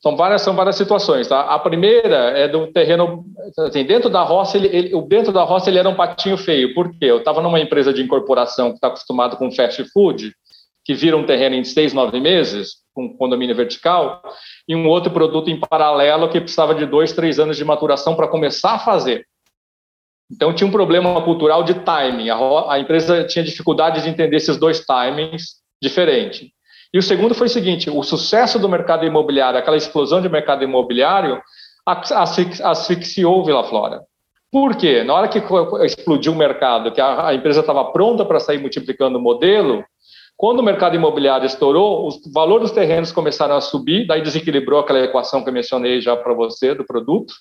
São 0.00 0.16
várias, 0.16 0.40
são 0.40 0.54
várias 0.54 0.76
situações. 0.76 1.28
Tá? 1.28 1.42
A 1.42 1.58
primeira 1.58 2.16
é 2.30 2.48
do 2.48 2.66
terreno, 2.68 3.24
assim, 3.58 3.84
dentro 3.84 4.08
da 4.08 4.22
roça, 4.22 4.56
ele, 4.56 4.68
ele, 4.74 5.02
dentro 5.02 5.30
da 5.30 5.42
roça 5.42 5.68
ele 5.68 5.78
era 5.78 5.88
um 5.88 5.94
patinho 5.94 6.38
feio. 6.38 6.74
Por 6.74 6.90
quê? 6.90 7.04
Eu 7.04 7.18
estava 7.18 7.42
numa 7.42 7.60
empresa 7.60 7.92
de 7.92 8.02
incorporação 8.02 8.70
que 8.70 8.76
está 8.76 8.88
acostumado 8.88 9.36
com 9.36 9.52
fast 9.52 9.84
food, 9.92 10.34
que 10.90 10.94
vira 10.94 11.16
um 11.16 11.24
terreno 11.24 11.54
em 11.54 11.62
seis, 11.62 11.92
nove 11.92 12.18
meses, 12.18 12.78
com 12.92 13.16
condomínio 13.16 13.54
vertical, 13.54 14.20
e 14.66 14.74
um 14.74 14.88
outro 14.88 15.12
produto 15.12 15.48
em 15.48 15.56
paralelo 15.56 16.28
que 16.28 16.40
precisava 16.40 16.74
de 16.74 16.84
dois, 16.84 17.12
três 17.12 17.38
anos 17.38 17.56
de 17.56 17.64
maturação 17.64 18.16
para 18.16 18.26
começar 18.26 18.72
a 18.72 18.78
fazer. 18.80 19.24
Então, 20.28 20.52
tinha 20.52 20.66
um 20.66 20.72
problema 20.72 21.22
cultural 21.22 21.62
de 21.62 21.74
timing. 21.74 22.30
A, 22.30 22.72
a 22.72 22.80
empresa 22.80 23.22
tinha 23.22 23.44
dificuldade 23.44 24.02
de 24.02 24.08
entender 24.08 24.36
esses 24.36 24.56
dois 24.56 24.80
timings 24.80 25.60
diferentes. 25.80 26.48
E 26.92 26.98
o 26.98 27.02
segundo 27.02 27.36
foi 27.36 27.46
o 27.46 27.50
seguinte: 27.50 27.88
o 27.88 28.02
sucesso 28.02 28.58
do 28.58 28.68
mercado 28.68 29.06
imobiliário, 29.06 29.60
aquela 29.60 29.76
explosão 29.76 30.20
de 30.20 30.28
mercado 30.28 30.64
imobiliário, 30.64 31.40
asfixiou 31.86 33.44
Vila 33.44 33.62
Flora. 33.62 34.00
Por 34.50 34.74
quê? 34.76 35.04
Na 35.04 35.14
hora 35.14 35.28
que 35.28 35.40
explodiu 35.84 36.32
o 36.32 36.36
mercado, 36.36 36.90
que 36.90 37.00
a 37.00 37.32
empresa 37.32 37.60
estava 37.60 37.92
pronta 37.92 38.24
para 38.24 38.40
sair 38.40 38.58
multiplicando 38.58 39.18
o 39.18 39.22
modelo, 39.22 39.84
quando 40.40 40.60
o 40.60 40.62
mercado 40.62 40.96
imobiliário 40.96 41.44
estourou, 41.44 42.08
o 42.08 42.32
valor 42.32 42.60
dos 42.60 42.70
terrenos 42.70 43.12
começaram 43.12 43.54
a 43.54 43.60
subir, 43.60 44.06
daí 44.06 44.22
desequilibrou 44.22 44.80
aquela 44.80 45.00
equação 45.00 45.42
que 45.42 45.50
eu 45.50 45.52
mencionei 45.52 46.00
já 46.00 46.16
para 46.16 46.32
você 46.32 46.74
do 46.74 46.82
produto. 46.82 47.34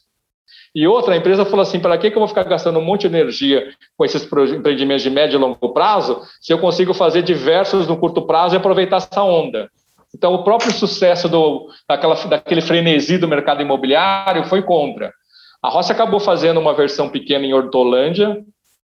E 0.75 0.85
outra, 0.85 1.13
a 1.13 1.17
empresa 1.17 1.45
falou 1.45 1.61
assim: 1.61 1.79
para 1.79 1.97
que, 1.97 2.07
eu 2.07 2.13
vou 2.13 2.27
ficar 2.27 2.43
gastando 2.43 2.77
um 2.77 2.83
monte 2.83 3.07
de 3.07 3.15
energia 3.15 3.69
com 3.95 4.03
esses 4.03 4.21
empreendimentos 4.53 5.01
de 5.01 5.09
médio 5.09 5.37
e 5.37 5.39
longo 5.39 5.69
prazo, 5.69 6.21
se 6.41 6.51
eu 6.51 6.59
consigo 6.59 6.93
fazer 6.93 7.21
diversos 7.21 7.87
no 7.87 7.95
curto 7.95 8.23
prazo 8.23 8.53
e 8.53 8.57
aproveitar 8.57 8.97
essa 8.97 9.23
onda? 9.23 9.71
Então, 10.13 10.33
o 10.33 10.43
próprio 10.43 10.73
sucesso 10.73 11.29
do, 11.29 11.69
daquela, 11.87 12.15
daquele 12.25 12.59
frenesi 12.59 13.17
do 13.17 13.29
mercado 13.29 13.61
imobiliário 13.61 14.43
foi 14.43 14.61
contra. 14.61 15.13
A 15.63 15.69
Rossi 15.69 15.93
acabou 15.93 16.19
fazendo 16.19 16.59
uma 16.59 16.73
versão 16.73 17.07
pequena 17.07 17.45
em 17.45 17.53
Hortolândia, 17.53 18.43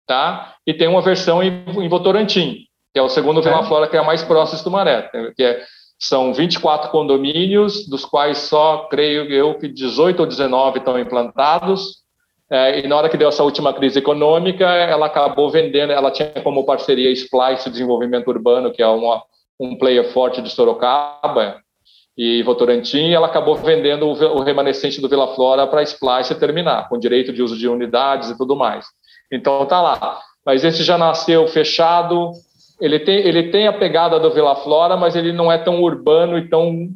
tá? 0.07 0.55
e 0.65 0.73
tem 0.73 0.88
uma 0.88 1.03
versão 1.03 1.43
em, 1.43 1.63
em 1.77 1.88
Votorantim 1.88 2.68
que 2.93 2.99
é 2.99 3.01
o 3.01 3.09
segundo 3.09 3.41
Vila 3.41 3.61
é. 3.61 3.63
Flora, 3.63 3.87
que 3.87 3.97
é 3.97 4.01
mais 4.01 4.23
próxima 4.23 4.61
do 4.63 4.71
Maré, 4.71 5.09
que 5.35 5.43
é, 5.43 5.63
são 5.99 6.33
24 6.33 6.89
condomínios, 6.91 7.87
dos 7.87 8.05
quais 8.05 8.37
só, 8.39 8.87
creio 8.89 9.25
eu, 9.25 9.55
que 9.55 9.67
18 9.67 10.19
ou 10.19 10.25
19 10.25 10.79
estão 10.79 10.99
implantados, 10.99 11.99
é, 12.51 12.79
e 12.79 12.87
na 12.87 12.95
hora 12.95 13.09
que 13.09 13.17
deu 13.17 13.29
essa 13.29 13.43
última 13.43 13.73
crise 13.73 13.99
econômica, 13.99 14.65
ela 14.65 15.05
acabou 15.05 15.51
vendendo, 15.51 15.91
ela 15.91 16.09
tinha 16.09 16.31
como 16.43 16.65
parceria 16.65 17.11
Splice 17.11 17.69
Desenvolvimento 17.69 18.27
Urbano, 18.27 18.71
que 18.71 18.81
é 18.81 18.87
uma, 18.87 19.21
um 19.59 19.77
player 19.77 20.11
forte 20.11 20.41
de 20.41 20.49
Sorocaba, 20.49 21.61
e 22.17 22.43
Votorantim, 22.43 23.11
ela 23.11 23.27
acabou 23.27 23.55
vendendo 23.55 24.05
o, 24.07 24.11
o 24.11 24.41
remanescente 24.41 24.99
do 24.99 25.07
Vila 25.07 25.33
Flora 25.35 25.65
para 25.65 25.79
a 25.79 25.83
Splice 25.83 26.35
terminar, 26.35 26.89
com 26.89 26.99
direito 26.99 27.31
de 27.31 27.41
uso 27.41 27.57
de 27.57 27.65
unidades 27.65 28.29
e 28.29 28.37
tudo 28.37 28.57
mais. 28.57 28.85
Então 29.31 29.65
tá 29.65 29.81
lá. 29.81 30.19
Mas 30.45 30.65
esse 30.65 30.83
já 30.83 30.97
nasceu 30.97 31.47
fechado, 31.47 32.33
ele 32.80 32.99
tem, 32.99 33.17
ele 33.17 33.49
tem 33.51 33.67
a 33.67 33.73
pegada 33.73 34.19
do 34.19 34.32
Vila 34.32 34.55
Flora, 34.55 34.95
mas 34.95 35.15
ele 35.15 35.32
não 35.32 35.51
é 35.51 35.57
tão 35.57 35.82
urbano 35.82 36.38
e 36.38 36.49
tão 36.49 36.89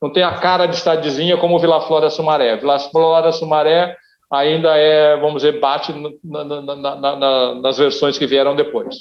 não 0.00 0.10
tem 0.10 0.22
a 0.22 0.32
cara 0.32 0.64
de 0.64 0.76
cidadezinha 0.76 1.36
como 1.36 1.56
o 1.56 1.58
Vila 1.58 1.82
Flora 1.82 2.08
Sumaré. 2.08 2.56
Vila 2.56 2.78
Flora 2.78 3.32
Sumaré 3.32 3.96
ainda 4.32 4.76
é, 4.76 5.16
vamos 5.16 5.42
dizer, 5.42 5.60
bate 5.60 5.92
na, 6.24 6.44
na, 6.44 7.16
na, 7.16 7.54
nas 7.56 7.78
versões 7.78 8.16
que 8.16 8.26
vieram 8.26 8.56
depois. 8.56 8.96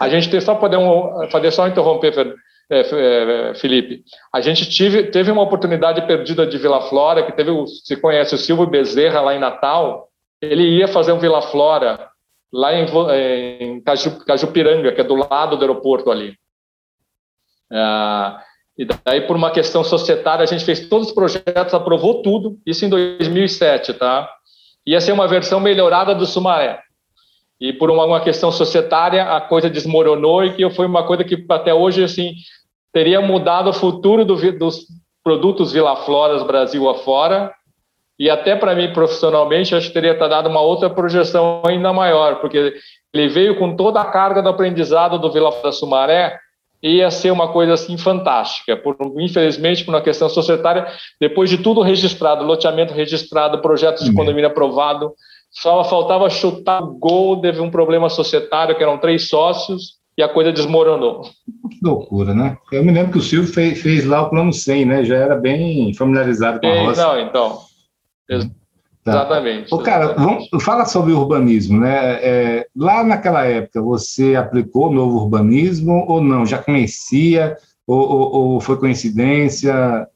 A 0.00 0.08
gente 0.08 0.30
tem 0.30 0.40
só 0.40 0.54
poder 0.54 0.78
um, 0.78 1.28
fazer 1.30 1.52
só 1.52 1.68
interromper, 1.68 2.34
é, 2.70 2.80
é, 2.80 3.54
Felipe. 3.54 4.02
A 4.34 4.40
gente 4.40 4.68
tive, 4.68 5.04
teve 5.04 5.30
uma 5.30 5.42
oportunidade 5.42 6.04
perdida 6.06 6.46
de 6.46 6.58
Vila 6.58 6.80
Flora, 6.82 7.22
que 7.22 7.32
teve, 7.32 7.52
se 7.84 7.96
conhece 7.96 8.34
o 8.34 8.38
Silvio 8.38 8.66
Bezerra 8.66 9.20
lá 9.20 9.34
em 9.34 9.38
Natal, 9.38 10.08
ele 10.40 10.64
ia 10.78 10.88
fazer 10.88 11.12
um 11.12 11.18
Vila 11.18 11.42
Flora 11.42 12.08
lá 12.52 12.74
em, 12.74 12.86
em 13.60 13.80
Caju, 13.80 14.24
Cajupiranga, 14.24 14.92
que 14.92 15.00
é 15.00 15.04
do 15.04 15.14
lado 15.14 15.56
do 15.56 15.62
aeroporto 15.62 16.10
ali. 16.10 16.36
Ah, 17.72 18.42
e 18.76 18.84
daí, 18.84 19.22
por 19.22 19.36
uma 19.36 19.50
questão 19.50 19.82
societária, 19.82 20.42
a 20.42 20.46
gente 20.46 20.64
fez 20.64 20.88
todos 20.88 21.08
os 21.08 21.14
projetos, 21.14 21.74
aprovou 21.74 22.22
tudo, 22.22 22.58
isso 22.66 22.84
em 22.84 22.88
2007, 22.88 23.94
tá? 23.94 24.28
Ia 24.86 25.00
ser 25.00 25.12
uma 25.12 25.28
versão 25.28 25.60
melhorada 25.60 26.14
do 26.14 26.26
Sumaré. 26.26 26.80
E 27.60 27.72
por 27.72 27.90
uma, 27.90 28.04
uma 28.04 28.20
questão 28.20 28.50
societária, 28.50 29.24
a 29.24 29.40
coisa 29.40 29.70
desmoronou 29.70 30.44
e 30.44 30.54
que 30.54 30.68
foi 30.70 30.86
uma 30.86 31.06
coisa 31.06 31.22
que 31.22 31.46
até 31.48 31.72
hoje, 31.72 32.02
assim, 32.02 32.34
teria 32.92 33.20
mudado 33.20 33.70
o 33.70 33.72
futuro 33.72 34.24
do, 34.24 34.34
dos 34.58 34.86
produtos 35.22 35.72
Vila 35.72 35.96
Floras 35.96 36.42
Brasil 36.42 36.88
afora, 36.88 37.54
e 38.18 38.30
até 38.30 38.54
para 38.54 38.74
mim 38.74 38.92
profissionalmente, 38.92 39.74
acho 39.74 39.88
que 39.88 39.94
teria 39.94 40.14
dado 40.14 40.48
uma 40.48 40.60
outra 40.60 40.88
projeção 40.90 41.62
ainda 41.66 41.92
maior, 41.92 42.40
porque 42.40 42.74
ele 43.12 43.28
veio 43.28 43.58
com 43.58 43.76
toda 43.76 44.00
a 44.00 44.04
carga 44.04 44.42
do 44.42 44.48
aprendizado 44.48 45.18
do 45.18 45.30
Vila 45.32 45.52
Flora 45.52 45.72
Sumaré, 45.72 46.38
ia 46.82 47.10
ser 47.10 47.30
uma 47.30 47.52
coisa 47.52 47.74
assim 47.74 47.96
fantástica. 47.96 48.76
Por, 48.76 48.96
infelizmente, 49.18 49.84
por 49.84 49.94
uma 49.94 50.00
questão 50.00 50.28
societária, 50.28 50.86
depois 51.20 51.48
de 51.48 51.58
tudo 51.58 51.80
registrado, 51.80 52.44
loteamento 52.44 52.92
registrado, 52.92 53.60
projeto 53.62 54.02
de 54.02 54.10
uhum. 54.10 54.16
condomínio 54.16 54.48
aprovado, 54.48 55.12
só 55.50 55.84
faltava 55.84 56.28
chutar 56.30 56.82
o 56.82 56.98
gol, 56.98 57.40
teve 57.40 57.60
um 57.60 57.70
problema 57.70 58.08
societário, 58.08 58.76
que 58.76 58.82
eram 58.82 58.98
três 58.98 59.28
sócios, 59.28 60.00
e 60.16 60.22
a 60.22 60.28
coisa 60.28 60.52
desmoronou. 60.52 61.22
Que 61.22 61.78
loucura, 61.82 62.34
né? 62.34 62.56
Eu 62.70 62.84
me 62.84 62.92
lembro 62.92 63.12
que 63.12 63.18
o 63.18 63.22
Silvio 63.22 63.52
fez, 63.52 63.80
fez 63.80 64.04
lá 64.04 64.22
o 64.22 64.30
plano 64.30 64.52
100, 64.52 64.84
né? 64.84 65.04
Já 65.04 65.16
era 65.16 65.36
bem 65.36 65.94
familiarizado 65.94 66.60
com 66.60 66.66
a 66.66 66.82
roça. 66.82 67.06
Não, 67.06 67.20
então. 67.20 67.71
Tá. 69.04 69.10
Exatamente. 69.10 69.74
Ô, 69.74 69.78
cara, 69.78 70.14
vamos, 70.14 70.48
fala 70.62 70.84
sobre 70.84 71.12
urbanismo, 71.12 71.80
né? 71.80 72.18
É, 72.22 72.66
lá 72.76 73.02
naquela 73.02 73.44
época, 73.44 73.82
você 73.82 74.36
aplicou 74.36 74.90
o 74.90 74.92
novo 74.92 75.18
urbanismo 75.18 76.04
ou 76.06 76.20
não? 76.20 76.46
Já 76.46 76.58
conhecia? 76.58 77.56
Ou, 77.84 77.98
ou, 77.98 78.34
ou 78.34 78.60
foi 78.60 78.78
coincidência? 78.78 80.06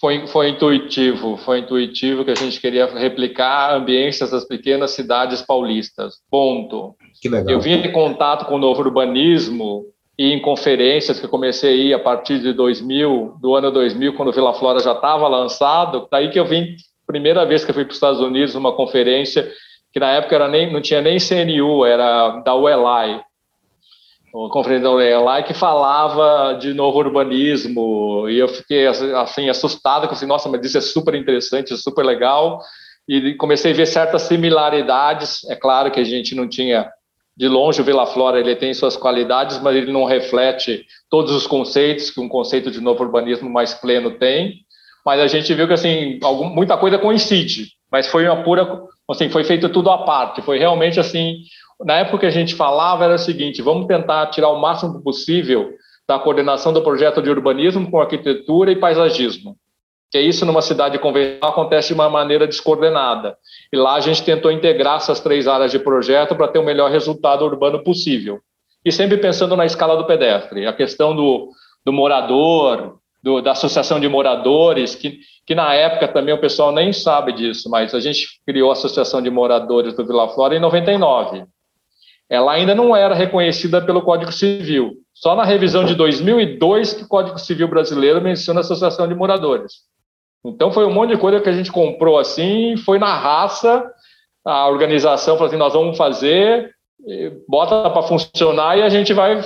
Foi, 0.00 0.26
foi 0.26 0.48
intuitivo, 0.48 1.36
foi 1.36 1.60
intuitivo 1.60 2.24
que 2.24 2.32
a 2.32 2.34
gente 2.34 2.60
queria 2.60 2.86
replicar 2.86 3.74
ambiências 3.74 4.30
das 4.30 4.44
pequenas 4.44 4.90
cidades 4.90 5.40
paulistas. 5.40 6.14
Ponto. 6.28 6.96
Que 7.20 7.28
legal. 7.28 7.48
Eu 7.48 7.60
vim 7.60 7.74
em 7.74 7.92
contato 7.92 8.46
com 8.46 8.56
o 8.56 8.58
novo 8.58 8.80
urbanismo 8.80 9.84
e 10.18 10.32
em 10.32 10.42
conferências 10.42 11.20
que 11.20 11.26
eu 11.26 11.30
comecei 11.30 11.70
a 11.70 11.76
ir 11.76 11.94
a 11.94 11.98
partir 11.98 12.40
de 12.40 12.52
2000, 12.52 13.36
do 13.40 13.54
ano 13.54 13.70
2000, 13.70 14.14
quando 14.14 14.30
o 14.30 14.32
Vila 14.32 14.54
Flora 14.54 14.80
já 14.80 14.92
estava 14.92 15.28
lançado, 15.28 16.08
daí 16.10 16.28
que 16.30 16.40
eu 16.40 16.44
vim 16.44 16.74
primeira 17.08 17.46
vez 17.46 17.64
que 17.64 17.70
eu 17.70 17.74
fui 17.74 17.84
para 17.84 17.90
os 17.90 17.96
Estados 17.96 18.20
Unidos, 18.20 18.54
uma 18.54 18.76
conferência 18.76 19.50
que 19.90 19.98
na 19.98 20.12
época 20.12 20.34
era 20.34 20.46
nem, 20.46 20.70
não 20.70 20.82
tinha 20.82 21.00
nem 21.00 21.18
CNU, 21.18 21.84
era 21.84 22.40
da 22.40 22.54
UELI, 22.54 23.22
uma 24.34 24.50
conferência 24.50 24.84
da 24.84 24.92
UELI 24.92 25.42
que 25.44 25.54
falava 25.54 26.52
de 26.58 26.74
novo 26.74 26.98
urbanismo, 26.98 28.28
e 28.28 28.38
eu 28.38 28.46
fiquei 28.46 28.86
assim 28.86 29.48
assustado, 29.48 30.06
com 30.06 30.12
assim, 30.12 30.26
nossa, 30.26 30.50
mas 30.50 30.64
isso 30.66 30.76
é 30.76 30.82
super 30.82 31.14
interessante, 31.14 31.72
é 31.72 31.76
super 31.76 32.04
legal, 32.04 32.60
e 33.08 33.34
comecei 33.36 33.72
a 33.72 33.74
ver 33.74 33.86
certas 33.86 34.22
similaridades, 34.22 35.48
é 35.48 35.56
claro 35.56 35.90
que 35.90 36.00
a 36.00 36.04
gente 36.04 36.34
não 36.34 36.46
tinha 36.46 36.90
de 37.34 37.48
longe 37.48 37.80
o 37.80 37.84
Vila 37.84 38.04
Flora 38.04 38.40
ele 38.40 38.56
tem 38.56 38.74
suas 38.74 38.96
qualidades, 38.96 39.58
mas 39.62 39.76
ele 39.76 39.92
não 39.92 40.04
reflete 40.04 40.84
todos 41.08 41.32
os 41.32 41.46
conceitos 41.46 42.10
que 42.10 42.20
um 42.20 42.28
conceito 42.28 42.68
de 42.68 42.80
novo 42.80 43.02
urbanismo 43.02 43.48
mais 43.48 43.72
pleno 43.72 44.10
tem 44.18 44.66
mas 45.08 45.22
a 45.22 45.26
gente 45.26 45.54
viu 45.54 45.66
que 45.66 45.72
assim 45.72 46.20
algum, 46.22 46.50
muita 46.50 46.76
coisa 46.76 46.98
coincide, 46.98 47.68
mas 47.90 48.06
foi 48.08 48.28
uma 48.28 48.42
pura, 48.42 48.82
assim, 49.10 49.30
foi 49.30 49.42
feito 49.42 49.70
tudo 49.70 49.88
à 49.88 50.04
parte. 50.04 50.42
Foi 50.42 50.58
realmente 50.58 51.00
assim, 51.00 51.38
na 51.82 51.94
época 51.94 52.18
que 52.18 52.26
a 52.26 52.30
gente 52.30 52.54
falava 52.54 53.04
era 53.04 53.14
o 53.14 53.18
seguinte: 53.18 53.62
vamos 53.62 53.86
tentar 53.86 54.26
tirar 54.26 54.50
o 54.50 54.60
máximo 54.60 55.02
possível 55.02 55.70
da 56.06 56.18
coordenação 56.18 56.74
do 56.74 56.82
projeto 56.82 57.22
de 57.22 57.30
urbanismo 57.30 57.90
com 57.90 57.98
arquitetura 57.98 58.70
e 58.70 58.76
paisagismo. 58.76 59.56
Que 60.12 60.20
isso 60.20 60.44
numa 60.44 60.60
cidade 60.60 60.98
convencional 60.98 61.52
acontece 61.52 61.88
de 61.88 61.94
uma 61.94 62.10
maneira 62.10 62.46
descoordenada. 62.46 63.34
E 63.72 63.78
lá 63.78 63.94
a 63.94 64.00
gente 64.00 64.22
tentou 64.22 64.52
integrar 64.52 64.96
essas 64.96 65.20
três 65.20 65.48
áreas 65.48 65.70
de 65.70 65.78
projeto 65.78 66.36
para 66.36 66.48
ter 66.48 66.58
o 66.58 66.64
melhor 66.64 66.90
resultado 66.90 67.46
urbano 67.46 67.82
possível. 67.82 68.40
E 68.84 68.92
sempre 68.92 69.16
pensando 69.16 69.56
na 69.56 69.64
escala 69.64 69.96
do 69.96 70.04
pedestre, 70.04 70.66
a 70.66 70.72
questão 70.74 71.16
do, 71.16 71.48
do 71.82 71.94
morador, 71.94 72.97
do, 73.22 73.40
da 73.40 73.52
Associação 73.52 73.98
de 73.98 74.08
Moradores, 74.08 74.94
que, 74.94 75.20
que 75.46 75.54
na 75.54 75.74
época 75.74 76.08
também 76.08 76.34
o 76.34 76.40
pessoal 76.40 76.72
nem 76.72 76.92
sabe 76.92 77.32
disso, 77.32 77.68
mas 77.70 77.94
a 77.94 78.00
gente 78.00 78.26
criou 78.46 78.70
a 78.70 78.72
Associação 78.72 79.20
de 79.20 79.30
Moradores 79.30 79.94
do 79.94 80.06
Vila 80.06 80.28
Flora 80.28 80.56
em 80.56 80.60
99. 80.60 81.44
Ela 82.30 82.52
ainda 82.52 82.74
não 82.74 82.94
era 82.94 83.14
reconhecida 83.14 83.80
pelo 83.80 84.02
Código 84.02 84.30
Civil. 84.30 84.92
Só 85.14 85.34
na 85.34 85.44
revisão 85.44 85.84
de 85.84 85.94
2002 85.94 86.92
que 86.92 87.02
o 87.04 87.08
Código 87.08 87.38
Civil 87.38 87.66
brasileiro 87.66 88.20
menciona 88.20 88.60
a 88.60 88.62
Associação 88.62 89.08
de 89.08 89.14
Moradores. 89.14 89.72
Então 90.44 90.70
foi 90.70 90.86
um 90.86 90.92
monte 90.92 91.10
de 91.10 91.20
coisa 91.20 91.40
que 91.40 91.48
a 91.48 91.52
gente 91.52 91.72
comprou 91.72 92.18
assim, 92.18 92.76
foi 92.76 92.98
na 92.98 93.12
raça, 93.18 93.84
a 94.44 94.68
organização 94.68 95.34
falou 95.34 95.48
assim, 95.48 95.56
nós 95.56 95.72
vamos 95.72 95.96
fazer, 95.96 96.70
bota 97.48 97.90
para 97.90 98.02
funcionar 98.02 98.78
e 98.78 98.82
a 98.82 98.88
gente 98.88 99.12
vai 99.12 99.42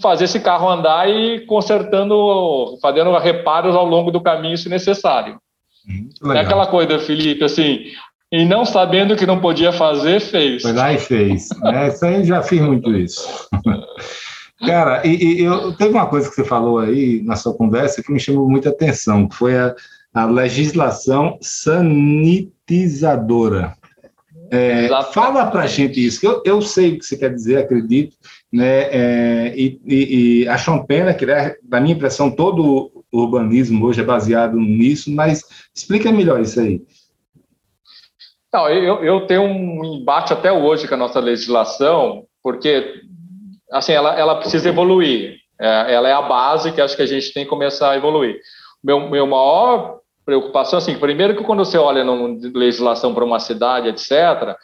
fazer 0.00 0.24
esse 0.24 0.40
carro 0.40 0.68
andar 0.68 1.08
e 1.08 1.46
consertando, 1.46 2.76
fazendo 2.82 3.16
reparos 3.18 3.74
ao 3.74 3.86
longo 3.86 4.10
do 4.10 4.20
caminho 4.20 4.58
se 4.58 4.68
necessário. 4.68 5.38
É 6.34 6.40
aquela 6.40 6.66
coisa, 6.66 6.98
Felipe, 6.98 7.44
assim, 7.44 7.86
e 8.30 8.44
não 8.44 8.64
sabendo 8.64 9.16
que 9.16 9.26
não 9.26 9.40
podia 9.40 9.72
fazer, 9.72 10.20
fez. 10.20 10.62
Foi 10.62 10.72
lá 10.72 10.92
e 10.92 10.98
fez. 10.98 11.48
É, 11.64 11.88
isso 11.88 12.04
aí 12.04 12.22
já 12.24 12.42
fiz 12.42 12.60
muito 12.60 12.94
isso. 12.94 13.48
Cara, 14.66 15.06
e, 15.06 15.40
e, 15.40 15.44
eu 15.44 15.72
teve 15.76 15.94
uma 15.94 16.06
coisa 16.06 16.28
que 16.28 16.34
você 16.34 16.44
falou 16.44 16.80
aí 16.80 17.22
na 17.24 17.36
sua 17.36 17.54
conversa 17.54 18.02
que 18.02 18.12
me 18.12 18.18
chamou 18.18 18.48
muita 18.48 18.70
atenção, 18.70 19.28
que 19.28 19.36
foi 19.36 19.56
a, 19.56 19.72
a 20.12 20.24
legislação 20.26 21.38
sanitizadora. 21.40 23.77
É, 24.50 24.88
fala 25.12 25.46
para 25.46 25.62
a 25.62 25.66
gente 25.66 26.04
isso, 26.04 26.20
que 26.20 26.26
eu, 26.26 26.42
eu 26.44 26.62
sei 26.62 26.94
o 26.94 26.98
que 26.98 27.04
você 27.04 27.16
quer 27.18 27.34
dizer, 27.34 27.58
acredito, 27.58 28.16
né? 28.52 28.82
É, 28.90 29.54
e, 29.56 29.80
e, 29.84 30.42
e 30.42 30.48
acho 30.48 30.70
uma 30.70 30.86
pena 30.86 31.12
que, 31.12 31.26
né, 31.26 31.54
da 31.62 31.80
minha 31.80 31.94
impressão, 31.94 32.30
todo 32.30 32.90
o 33.12 33.20
urbanismo 33.20 33.84
hoje 33.84 34.00
é 34.00 34.04
baseado 34.04 34.56
nisso, 34.56 35.10
mas 35.14 35.44
explica 35.74 36.10
melhor 36.10 36.40
isso 36.40 36.60
aí. 36.60 36.82
Não, 38.52 38.68
eu, 38.70 39.04
eu 39.04 39.26
tenho 39.26 39.42
um 39.42 39.84
embate 39.84 40.32
até 40.32 40.50
hoje 40.50 40.88
com 40.88 40.94
a 40.94 40.98
nossa 40.98 41.20
legislação, 41.20 42.24
porque 42.42 43.02
assim 43.70 43.92
ela, 43.92 44.18
ela 44.18 44.36
precisa 44.36 44.68
evoluir. 44.68 45.36
É, 45.60 45.94
ela 45.94 46.08
é 46.08 46.12
a 46.12 46.22
base 46.22 46.72
que 46.72 46.80
acho 46.80 46.96
que 46.96 47.02
a 47.02 47.06
gente 47.06 47.32
tem 47.34 47.44
que 47.44 47.50
começar 47.50 47.90
a 47.90 47.96
evoluir. 47.96 48.40
Meu, 48.82 49.10
meu 49.10 49.26
maior 49.26 49.97
preocupação, 50.28 50.78
assim, 50.78 50.98
primeiro 50.98 51.34
que 51.34 51.42
quando 51.42 51.64
você 51.64 51.78
olha 51.78 52.04
numa 52.04 52.38
legislação 52.54 53.14
para 53.14 53.24
uma 53.24 53.40
cidade, 53.40 53.88
etc., 53.88 54.54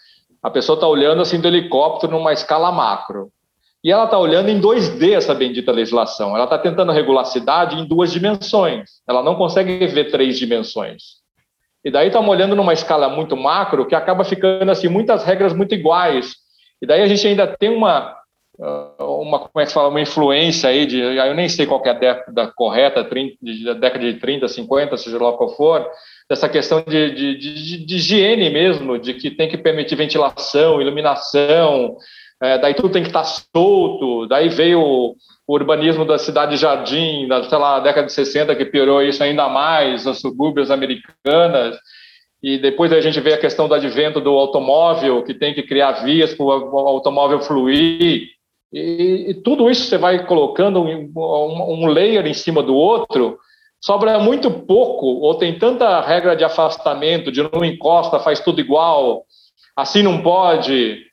a 0.43 0.51
pessoa 0.51 0.77
está 0.77 0.87
olhando 0.87 1.23
assim 1.23 1.41
do 1.41 1.49
helicóptero 1.49 2.13
numa 2.13 2.35
escala 2.35 2.71
macro. 2.71 3.31
E 3.83 3.91
ela 3.91 4.05
está 4.05 4.19
olhando 4.19 4.51
em 4.51 4.61
2D 4.61 5.13
essa 5.15 5.35
bendita 5.35 5.73
legislação. 5.73 6.35
Ela 6.35 6.45
está 6.45 6.59
tentando 6.59 6.93
regular 6.93 7.23
a 7.23 7.25
cidade 7.25 7.81
em 7.81 7.87
duas 7.87 8.13
dimensões. 8.13 8.91
Ela 9.09 9.23
não 9.23 9.37
consegue 9.37 9.87
ver 9.87 10.11
três 10.11 10.39
dimensões. 10.39 11.23
E 11.83 11.91
daí 11.91 12.09
estamos 12.09 12.29
olhando 12.29 12.55
numa 12.55 12.75
escala 12.75 13.09
muito 13.09 13.35
macro 13.35 13.87
que 13.87 13.95
acaba 13.95 14.23
ficando 14.23 14.71
assim 14.71 14.89
muitas 14.89 15.25
regras 15.25 15.55
muito 15.55 15.75
iguais. 15.75 16.35
E 16.83 16.87
daí 16.87 17.01
a 17.01 17.07
gente 17.07 17.27
ainda 17.27 17.47
tem 17.47 17.75
uma 17.75 18.15
uma 18.59 19.41
como 19.41 19.63
é 19.63 19.67
que 19.67 19.73
fala? 19.73 19.89
Uma 19.89 20.01
influência 20.01 20.69
aí 20.69 20.87
de 20.87 21.01
eu 21.01 21.35
nem 21.35 21.49
sei 21.49 21.67
qual 21.67 21.85
é 21.85 21.91
a 21.91 21.95
década 21.95 22.53
correta, 22.55 23.05
30, 23.05 23.37
de, 23.43 23.75
década 23.75 24.13
de 24.13 24.21
30, 24.21 24.47
50, 24.47 24.97
seja 24.97 25.19
lá 25.19 25.33
qual 25.33 25.57
for, 25.57 25.87
dessa 26.29 26.49
questão 26.49 26.83
de, 26.87 27.15
de, 27.15 27.39
de, 27.39 27.85
de 27.85 27.97
higiene 27.97 28.51
mesmo, 28.51 28.99
de 28.99 29.15
que 29.15 29.31
tem 29.31 29.49
que 29.49 29.59
permitir 29.59 29.97
ventilação, 29.97 30.81
iluminação, 30.81 31.97
é, 32.41 32.59
daí 32.59 32.75
tudo 32.75 32.91
tem 32.91 33.03
que 33.03 33.09
estar 33.09 33.25
solto, 33.25 34.27
daí 34.27 34.49
veio 34.49 34.81
o, 34.81 35.17
urbanismo 35.47 36.05
da 36.05 36.17
cidade 36.17 36.57
jardim, 36.57 37.29
da 37.29 37.43
sei 37.45 37.59
lá, 37.59 37.79
década 37.81 38.07
de 38.07 38.13
60, 38.13 38.55
que 38.57 38.65
piorou 38.65 39.03
isso 39.03 39.23
ainda 39.23 39.49
mais, 39.49 40.07
as 40.07 40.21
subúrbias 40.21 40.71
americanas, 40.71 41.77
e 42.43 42.59
depois 42.59 42.93
a 42.93 43.01
gente 43.01 43.21
vê 43.21 43.35
a 43.35 43.39
questão 43.39 43.69
do 43.69 43.75
advento 43.75 44.21
do 44.21 44.31
automóvel, 44.31 45.23
que 45.23 45.35
tem 45.35 45.55
que 45.55 45.63
criar 45.63 46.05
vias 46.05 46.35
para 46.35 46.45
o 46.45 46.79
automóvel 46.79 47.41
fluir, 47.41 48.34
E, 48.75 49.31
e, 49.31 49.35
tudo 49.35 49.71
isso 49.71 49.85
você 49.85 49.97
vai 49.97 50.27
colocando 50.27 50.83
um, 50.83 51.13
um, 51.15 51.87
layer 51.87 52.27
em 52.27 52.35
cima 52.35 52.61
do 52.61 52.75
outro, 52.75 53.39
sobra 53.81 54.19
muito 54.19 54.51
pouco, 54.51 55.07
ou 55.07 55.37
tem 55.37 55.57
tanta 55.57 56.01
regra 56.01 56.35
de 56.35 56.43
afastamento, 56.43 57.31
de 57.31 57.41
não 57.41 57.65
encosta, 57.65 58.19
faz 58.19 58.41
tudo 58.41 58.61
igual, 58.61 59.25
assim 59.77 60.03
não 60.03 60.21
pode, 60.23 61.05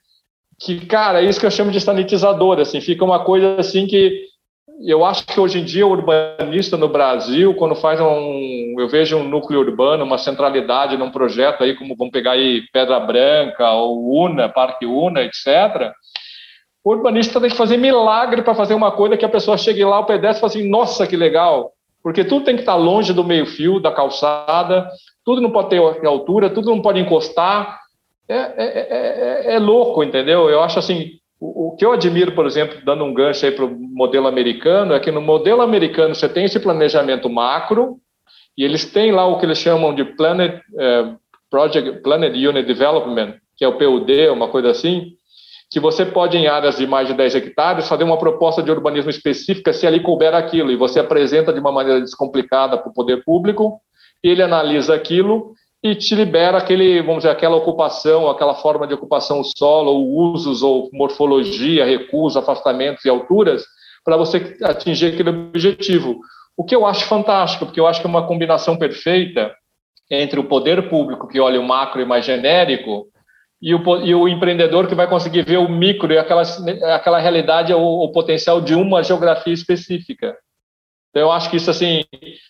que, 0.59 0.83
cara, 0.87 1.21
é 1.21 1.25
isso 1.25 1.39
que 1.39 1.45
eu 1.45 1.51
chamo 1.51 1.69
de 1.69 1.79
sanitizador, 1.79 2.59
assim, 2.59 2.81
fica 2.81 3.05
uma 3.05 3.23
coisa 3.23 3.57
assim 3.59 3.85
que 3.85 4.25
eu 4.83 5.05
acho 5.05 5.27
que 5.27 5.39
hoje 5.39 5.59
em 5.59 5.63
dia 5.63 5.85
o 5.85 5.91
urbanista 5.91 6.75
no 6.75 6.89
Brasil, 6.89 7.53
quando 7.53 7.75
faz 7.75 8.01
um, 8.01 8.75
eu 8.79 8.87
vejo 8.87 9.17
um 9.17 9.23
núcleo 9.23 9.59
urbano, 9.59 10.03
uma 10.03 10.17
centralidade 10.17 10.97
num 10.97 11.11
projeto 11.11 11.63
aí, 11.63 11.75
como 11.75 11.95
vamos 11.95 12.11
pegar 12.11 12.31
aí 12.31 12.63
Pedra 12.73 12.99
Branca, 12.99 13.71
ou 13.71 14.23
Una, 14.23 14.49
Parque 14.49 14.87
Una, 14.87 15.21
etc., 15.21 15.91
o 16.83 16.91
urbanista 16.91 17.39
tem 17.39 17.49
que 17.49 17.55
fazer 17.55 17.77
milagre 17.77 18.41
para 18.41 18.55
fazer 18.55 18.73
uma 18.73 18.91
coisa 18.91 19.17
que 19.17 19.25
a 19.25 19.29
pessoa 19.29 19.57
chegue 19.57 19.83
lá, 19.85 19.99
o 19.99 20.05
pedestre 20.05 20.37
e 20.37 20.41
fala 20.41 20.51
assim, 20.51 20.69
nossa, 20.69 21.05
que 21.05 21.15
legal, 21.15 21.71
porque 22.03 22.23
tudo 22.23 22.45
tem 22.45 22.55
que 22.55 22.61
estar 22.61 22.75
longe 22.75 23.13
do 23.13 23.23
meio 23.23 23.45
fio, 23.45 23.79
da 23.79 23.91
calçada, 23.91 24.89
tudo 25.23 25.41
não 25.41 25.51
pode 25.51 25.69
ter 25.69 25.77
altura, 26.05 26.49
tudo 26.49 26.69
não 26.69 26.81
pode 26.81 26.99
encostar, 26.99 27.79
é, 28.27 28.35
é, 28.35 29.47
é, 29.51 29.55
é 29.55 29.59
louco, 29.59 30.03
entendeu? 30.03 30.49
Eu 30.49 30.61
acho 30.61 30.79
assim, 30.79 31.11
o, 31.39 31.67
o, 31.67 31.75
que 31.75 31.85
eu 31.85 31.91
admiro, 31.91 32.31
por 32.31 32.45
exemplo, 32.45 32.79
dando 32.83 33.03
um 33.03 33.13
gancho 33.13 33.45
aí 33.45 33.51
para 33.51 33.65
o 33.65 33.69
modelo 33.69 34.27
americano, 34.27 34.93
é 34.93 34.99
que 34.99 35.11
no 35.11 35.21
modelo 35.21 35.61
americano 35.61 36.15
você 36.15 36.27
tem 36.27 36.45
esse 36.45 36.59
planejamento 36.59 37.29
macro, 37.29 37.97
e 38.57 38.63
eles 38.63 38.91
têm 38.91 39.11
lá 39.11 39.25
o 39.25 39.37
que 39.37 39.45
eles 39.45 39.59
chamam 39.59 39.93
de 39.93 40.03
Planet, 40.03 40.61
Project, 41.49 42.01
Planet 42.01 42.33
Unit 42.33 42.63
Development, 42.63 43.35
que 43.55 43.63
é 43.63 43.67
o 43.67 43.77
PUD, 43.77 44.29
uma 44.29 44.47
coisa 44.47 44.71
assim, 44.71 45.13
que 45.71 45.79
você 45.79 46.05
pode, 46.05 46.37
em 46.37 46.47
áreas 46.47 46.77
de 46.77 46.85
mais 46.85 47.07
de 47.07 47.13
10 47.13 47.33
hectares, 47.33 47.87
fazer 47.87 48.03
uma 48.03 48.17
proposta 48.17 48.61
de 48.61 48.69
urbanismo 48.69 49.09
específica 49.09 49.71
se 49.71 49.87
ali 49.87 50.01
couber 50.01 50.35
aquilo, 50.35 50.69
e 50.69 50.75
você 50.75 50.99
apresenta 50.99 51.53
de 51.53 51.61
uma 51.61 51.71
maneira 51.71 52.01
descomplicada 52.01 52.77
para 52.77 52.89
o 52.89 52.93
poder 52.93 53.23
público, 53.23 53.79
ele 54.21 54.43
analisa 54.43 54.93
aquilo 54.93 55.53
e 55.81 55.95
te 55.95 56.13
libera 56.13 56.57
aquele, 56.57 57.01
vamos 57.01 57.19
dizer, 57.19 57.29
aquela 57.29 57.55
ocupação, 57.55 58.29
aquela 58.29 58.53
forma 58.53 58.85
de 58.85 58.93
ocupação 58.93 59.41
solo, 59.43 59.91
ou 59.91 60.33
usos, 60.33 60.61
ou 60.61 60.89
morfologia, 60.91 61.85
recursos, 61.85 62.35
afastamentos 62.35 63.05
e 63.05 63.09
alturas, 63.09 63.63
para 64.03 64.17
você 64.17 64.57
atingir 64.63 65.13
aquele 65.13 65.29
objetivo. 65.29 66.19
O 66.57 66.65
que 66.65 66.75
eu 66.75 66.85
acho 66.85 67.05
fantástico, 67.05 67.65
porque 67.65 67.79
eu 67.79 67.87
acho 67.87 68.01
que 68.01 68.05
é 68.05 68.09
uma 68.09 68.27
combinação 68.27 68.77
perfeita 68.77 69.55
entre 70.09 70.37
o 70.37 70.43
poder 70.43 70.89
público, 70.89 71.29
que 71.29 71.39
olha 71.39 71.61
o 71.61 71.67
macro 71.67 72.01
e 72.01 72.05
mais 72.05 72.25
genérico, 72.25 73.07
e 73.61 73.75
o, 73.75 73.97
e 74.03 74.15
o 74.15 74.27
empreendedor 74.27 74.87
que 74.87 74.95
vai 74.95 75.07
conseguir 75.07 75.45
ver 75.45 75.57
o 75.57 75.69
micro 75.69 76.11
e 76.11 76.17
aquela, 76.17 76.41
aquela 76.95 77.19
realidade, 77.19 77.71
o, 77.73 77.79
o 77.79 78.11
potencial 78.11 78.59
de 78.59 78.73
uma 78.73 79.03
geografia 79.03 79.53
específica. 79.53 80.35
Então, 81.11 81.23
eu 81.23 81.31
acho 81.31 81.49
que 81.49 81.57
isso, 81.57 81.69
assim, 81.69 82.03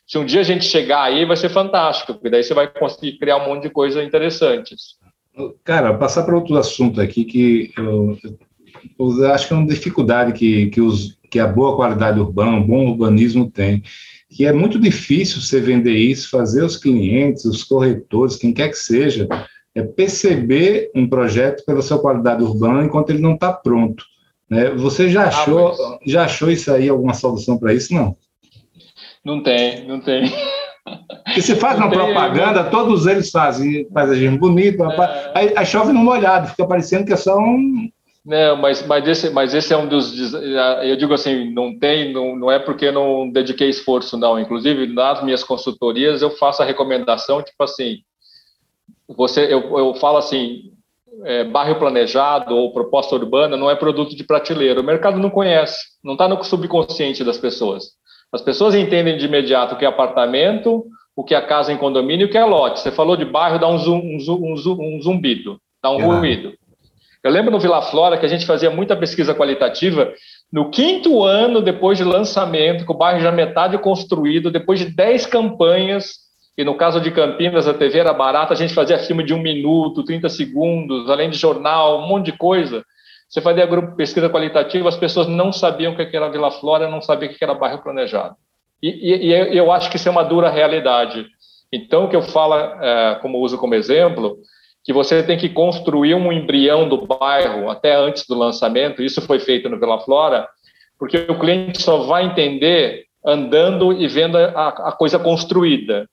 se 0.07 0.17
um 0.17 0.25
dia 0.25 0.39
a 0.39 0.43
gente 0.43 0.63
chegar 0.63 1.03
aí, 1.03 1.25
vai 1.25 1.35
ser 1.35 1.49
fantástico, 1.49 2.13
porque 2.13 2.29
daí 2.29 2.43
você 2.43 2.53
vai 2.53 2.67
conseguir 2.67 3.17
criar 3.17 3.37
um 3.37 3.47
monte 3.47 3.63
de 3.63 3.69
coisas 3.71 4.05
interessantes. 4.05 4.95
Cara, 5.63 5.97
passar 5.97 6.23
para 6.23 6.35
outro 6.35 6.55
assunto 6.57 7.01
aqui 7.01 7.25
que 7.25 7.71
eu, 7.75 8.17
eu, 8.99 9.31
acho 9.33 9.47
que 9.47 9.53
é 9.53 9.57
uma 9.57 9.67
dificuldade 9.67 10.33
que, 10.33 10.67
que, 10.67 10.79
os, 10.79 11.17
que 11.29 11.39
a 11.39 11.47
boa 11.47 11.75
qualidade 11.75 12.19
urbana, 12.19 12.57
o 12.57 12.67
bom 12.67 12.87
urbanismo 12.87 13.49
tem, 13.49 13.81
que 14.29 14.45
é 14.45 14.53
muito 14.53 14.79
difícil 14.79 15.41
você 15.41 15.59
vender 15.59 15.95
isso, 15.95 16.29
fazer 16.29 16.63
os 16.63 16.77
clientes, 16.77 17.45
os 17.45 17.63
corretores, 17.63 18.37
quem 18.37 18.53
quer 18.53 18.69
que 18.69 18.77
seja, 18.77 19.27
é 19.75 19.81
perceber 19.81 20.91
um 20.93 21.07
projeto 21.07 21.63
pela 21.65 21.81
sua 21.81 21.99
qualidade 21.99 22.43
urbana 22.43 22.83
enquanto 22.83 23.09
ele 23.09 23.21
não 23.21 23.35
está 23.35 23.53
pronto. 23.53 24.03
Né? 24.49 24.69
Você 24.71 25.09
já 25.09 25.23
ah, 25.23 25.27
achou, 25.27 25.67
ah, 25.69 25.97
mas... 26.01 26.11
já 26.11 26.25
achou 26.25 26.51
isso 26.51 26.71
aí, 26.71 26.89
alguma 26.89 27.13
solução 27.13 27.57
para 27.57 27.73
isso? 27.73 27.93
Não. 27.93 28.17
Não 29.23 29.41
tem, 29.41 29.87
não 29.87 30.01
tem. 30.01 30.29
Porque 31.23 31.41
você 31.41 31.55
faz 31.55 31.79
não 31.79 31.87
uma 31.87 31.95
tem, 31.95 31.99
propaganda, 31.99 32.63
não... 32.63 32.69
todos 32.69 33.05
eles 33.05 33.29
fazem 33.29 33.85
paisagem 33.85 34.35
bonito, 34.35 34.83
é... 34.83 35.31
aí, 35.33 35.53
aí 35.55 35.65
chove 35.65 35.93
no 35.93 35.99
molhado, 35.99 36.49
fica 36.49 36.65
parecendo 36.67 37.05
que 37.05 37.13
é 37.13 37.17
só 37.17 37.37
um. 37.37 37.89
Não, 38.25 38.55
mas, 38.57 38.85
mas, 38.85 39.07
esse, 39.07 39.29
mas 39.29 39.53
esse 39.53 39.73
é 39.73 39.77
um 39.77 39.87
dos. 39.87 40.33
Eu 40.83 40.95
digo 40.95 41.13
assim, 41.13 41.51
não 41.53 41.77
tem, 41.77 42.13
não, 42.13 42.35
não 42.35 42.51
é 42.51 42.59
porque 42.59 42.91
não 42.91 43.29
dediquei 43.29 43.69
esforço, 43.69 44.17
não. 44.17 44.39
Inclusive, 44.39 44.85
nas 44.87 45.23
minhas 45.23 45.43
consultorias, 45.43 46.21
eu 46.21 46.29
faço 46.29 46.61
a 46.61 46.65
recomendação, 46.65 47.41
tipo 47.41 47.63
assim, 47.63 48.03
você, 49.15 49.45
eu, 49.53 49.77
eu 49.77 49.93
falo 49.95 50.17
assim, 50.17 50.71
é, 51.25 51.43
bairro 51.43 51.77
planejado 51.77 52.55
ou 52.55 52.73
proposta 52.73 53.15
urbana 53.15 53.57
não 53.57 53.69
é 53.69 53.75
produto 53.75 54.15
de 54.15 54.23
prateleira. 54.23 54.81
O 54.81 54.83
mercado 54.83 55.19
não 55.19 55.29
conhece, 55.29 55.77
não 56.03 56.13
está 56.13 56.27
no 56.27 56.41
subconsciente 56.43 57.23
das 57.23 57.37
pessoas. 57.37 57.91
As 58.31 58.41
pessoas 58.41 58.75
entendem 58.75 59.17
de 59.17 59.25
imediato 59.25 59.75
o 59.75 59.77
que 59.77 59.85
é 59.85 59.87
apartamento, 59.87 60.85
o 61.15 61.23
que 61.23 61.35
é 61.35 61.41
casa 61.41 61.71
em 61.71 61.77
condomínio 61.77 62.25
e 62.25 62.29
o 62.29 62.31
que 62.31 62.37
é 62.37 62.45
lote. 62.45 62.79
Você 62.79 62.91
falou 62.91 63.17
de 63.17 63.25
bairro, 63.25 63.59
dá 63.59 63.67
um, 63.67 63.77
zum, 63.77 63.99
um, 63.99 64.19
zum, 64.19 64.77
um 64.79 65.01
zumbido, 65.01 65.59
dá 65.83 65.91
um 65.91 65.99
é. 65.99 66.03
ruído. 66.05 66.53
Eu 67.23 67.31
lembro 67.31 67.51
no 67.51 67.59
Vila 67.59 67.81
Flora 67.83 68.17
que 68.17 68.25
a 68.25 68.29
gente 68.29 68.47
fazia 68.47 68.71
muita 68.71 68.95
pesquisa 68.95 69.35
qualitativa. 69.35 70.11
No 70.51 70.71
quinto 70.71 71.23
ano, 71.23 71.61
depois 71.61 71.97
de 71.97 72.03
lançamento, 72.03 72.83
com 72.85 72.93
o 72.93 72.97
bairro 72.97 73.19
já 73.19 73.31
metade 73.31 73.77
construído, 73.77 74.49
depois 74.49 74.79
de 74.79 74.85
10 74.85 75.27
campanhas, 75.27 76.15
e 76.57 76.63
no 76.63 76.75
caso 76.75 76.99
de 76.99 77.11
Campinas, 77.11 77.67
a 77.67 77.73
TV 77.73 77.99
era 77.99 78.13
barata, 78.13 78.53
a 78.53 78.57
gente 78.57 78.73
fazia 78.73 78.99
filme 78.99 79.23
de 79.23 79.33
um 79.33 79.41
minuto, 79.41 80.03
30 80.03 80.29
segundos, 80.29 81.09
além 81.09 81.29
de 81.29 81.37
jornal, 81.37 81.99
um 81.99 82.07
monte 82.07 82.25
de 82.25 82.37
coisa. 82.37 82.83
Você 83.29 83.39
fazia 83.39 83.65
grupo 83.65 83.95
pesquisa 83.95 84.29
qualitativa, 84.29 84.89
as 84.89 84.97
pessoas 84.97 85.27
não 85.27 85.53
sabiam 85.53 85.93
o 85.93 85.95
que 85.95 86.15
era 86.15 86.29
Vila 86.29 86.51
Flora, 86.51 86.89
não 86.89 87.01
sabiam 87.01 87.31
o 87.31 87.35
que 87.35 87.43
era 87.43 87.53
bairro 87.53 87.81
planejado. 87.81 88.35
E, 88.83 88.89
e, 88.89 89.53
e 89.53 89.57
eu 89.57 89.71
acho 89.71 89.89
que 89.89 89.95
isso 89.95 90.09
é 90.09 90.11
uma 90.11 90.23
dura 90.23 90.49
realidade. 90.49 91.25
Então, 91.71 92.05
o 92.05 92.09
que 92.09 92.15
eu 92.15 92.21
falo, 92.21 92.55
é, 92.55 93.19
como 93.21 93.39
uso 93.39 93.57
como 93.57 93.73
exemplo, 93.73 94.37
que 94.83 94.91
você 94.91 95.23
tem 95.23 95.37
que 95.37 95.47
construir 95.47 96.15
um 96.15 96.31
embrião 96.33 96.89
do 96.89 97.05
bairro 97.05 97.69
até 97.69 97.95
antes 97.95 98.27
do 98.27 98.37
lançamento, 98.37 99.01
isso 99.01 99.21
foi 99.21 99.39
feito 99.39 99.69
no 99.69 99.79
Vila 99.79 99.99
Flora, 100.01 100.47
porque 100.99 101.17
o 101.29 101.39
cliente 101.39 101.81
só 101.81 101.99
vai 102.03 102.25
entender 102.25 103.05
andando 103.25 103.93
e 103.93 104.07
vendo 104.07 104.37
a, 104.37 104.67
a 104.67 104.91
coisa 104.91 105.17
construída. 105.17 106.07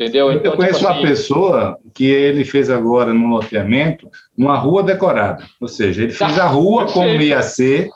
Entendeu? 0.00 0.32
Então, 0.32 0.52
eu 0.52 0.56
conheço 0.56 0.78
tipo 0.78 0.90
assim... 0.90 0.98
uma 0.98 1.06
pessoa 1.06 1.78
que 1.92 2.06
ele 2.06 2.42
fez 2.42 2.70
agora 2.70 3.12
no 3.12 3.28
loteamento 3.28 4.08
uma 4.36 4.56
rua 4.56 4.82
decorada. 4.82 5.44
Ou 5.60 5.68
seja, 5.68 6.04
ele 6.04 6.12
fez 6.12 6.38
a 6.38 6.46
rua 6.46 6.86
como 6.86 7.06
ia 7.20 7.42
ser. 7.42 7.90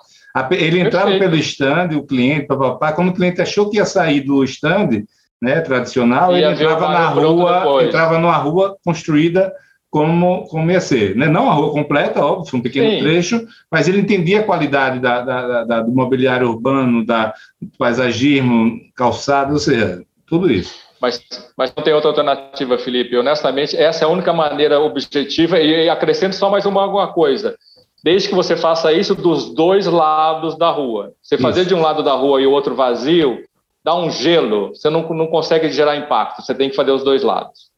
Ele 0.51 0.81
entrava 0.81 1.07
Perfeito. 1.07 1.31
pelo 1.31 1.41
stand, 1.41 1.97
o 1.97 2.05
cliente, 2.05 2.47
papapá, 2.47 2.93
quando 2.93 3.09
o 3.09 3.15
cliente 3.15 3.41
achou 3.41 3.71
que 3.71 3.79
ia 3.79 3.87
sair 3.87 4.21
do 4.21 4.45
stand 4.45 5.05
né, 5.41 5.61
tradicional, 5.63 6.37
ele 6.37 6.45
entrava 6.45 6.89
na 6.89 7.09
rua, 7.09 7.85
entrava 7.85 8.19
numa 8.19 8.37
rua 8.37 8.77
construída 8.85 9.51
como, 9.89 10.45
como 10.49 10.71
ia 10.71 10.81
ser. 10.83 11.17
Né? 11.17 11.27
Não 11.27 11.51
a 11.51 11.55
rua 11.55 11.73
completa, 11.73 12.23
óbvio, 12.23 12.59
um 12.59 12.61
pequeno 12.61 12.91
Sim. 12.91 12.99
trecho, 12.99 13.47
mas 13.71 13.89
ele 13.89 14.01
entendia 14.01 14.41
a 14.41 14.45
qualidade 14.45 14.99
da, 14.99 15.23
da, 15.23 15.65
da, 15.65 15.81
do 15.81 15.93
mobiliário 15.93 16.51
urbano, 16.51 17.07
da, 17.07 17.33
do 17.63 17.71
paisagismo, 17.79 18.79
calçado, 18.95 19.55
ou 19.55 19.59
seja, 19.59 20.03
tudo 20.27 20.53
isso. 20.53 20.84
Mas, 21.05 21.23
mas 21.55 21.75
não 21.77 21.85
tem 21.85 21.93
outra 21.93 22.09
alternativa, 22.09 22.79
Felipe. 22.79 23.15
Honestamente, 23.15 23.77
essa 23.77 24.05
é 24.05 24.07
a 24.07 24.11
única 24.11 24.33
maneira 24.33 24.81
objetiva. 24.81 25.61
E, 25.61 25.85
e 25.85 25.91
acrescento 25.91 26.35
só 26.35 26.49
mais 26.49 26.65
uma 26.65 26.83
alguma 26.83 27.13
coisa. 27.13 27.57
Desde 28.03 28.27
que 28.27 28.35
você 28.35 28.57
faça 28.57 28.91
isso 28.91 29.15
dos 29.15 29.55
dois 29.55 29.87
lados 29.87 30.57
da 30.57 30.71
rua. 30.71 31.13
Você 31.23 31.37
fazer 31.37 31.61
isso. 31.61 31.69
de 31.69 31.75
um 31.75 31.83
lado 31.83 32.03
da 32.03 32.15
rua 32.15 32.41
e 32.41 32.47
o 32.47 32.53
outro 32.53 32.75
vazio, 32.75 33.43
dá 33.85 33.95
um 33.95 34.11
gelo. 34.11 34.71
Você 34.71 34.89
não, 34.89 35.07
não 35.11 35.27
consegue 35.27 35.71
gerar 35.71 35.95
impacto. 35.95 36.41
Você 36.41 36.55
tem 36.55 36.71
que 36.71 36.77
fazer 36.77 36.93
os 36.93 37.05
dois 37.05 37.23
lados. 37.23 37.71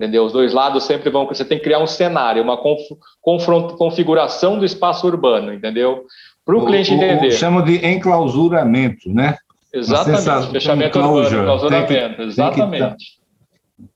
Entendeu? 0.00 0.24
Os 0.24 0.32
dois 0.32 0.54
lados 0.54 0.84
sempre 0.84 1.10
vão. 1.10 1.26
Você 1.26 1.44
tem 1.44 1.58
que 1.58 1.64
criar 1.64 1.80
um 1.80 1.86
cenário, 1.86 2.42
uma 2.42 2.56
confronto, 3.20 3.76
configuração 3.76 4.58
do 4.58 4.64
espaço 4.64 5.06
urbano, 5.06 5.52
entendeu? 5.52 6.06
Para 6.46 6.56
o 6.56 6.64
cliente 6.64 6.94
entender. 6.94 7.30
Chama 7.32 7.62
de 7.62 7.86
enclausuramento, 7.86 9.10
né? 9.10 9.36
Exatamente, 9.74 10.52
fechamento 10.52 10.98
urbano, 10.98 11.44
clausuramento, 11.44 12.22
exatamente. 12.22 13.24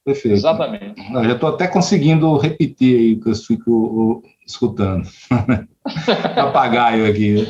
Perfeito. 0.04 0.36
Exatamente. 0.36 1.12
Não, 1.12 1.24
já 1.24 1.32
estou 1.32 1.50
até 1.50 1.68
conseguindo 1.68 2.36
repetir 2.36 2.98
aí 2.98 3.12
o 3.14 3.20
que 3.20 3.30
eu 3.30 3.34
fico 3.34 4.22
escutando. 4.44 5.08
Papagaio 6.34 7.06
aqui. 7.06 7.46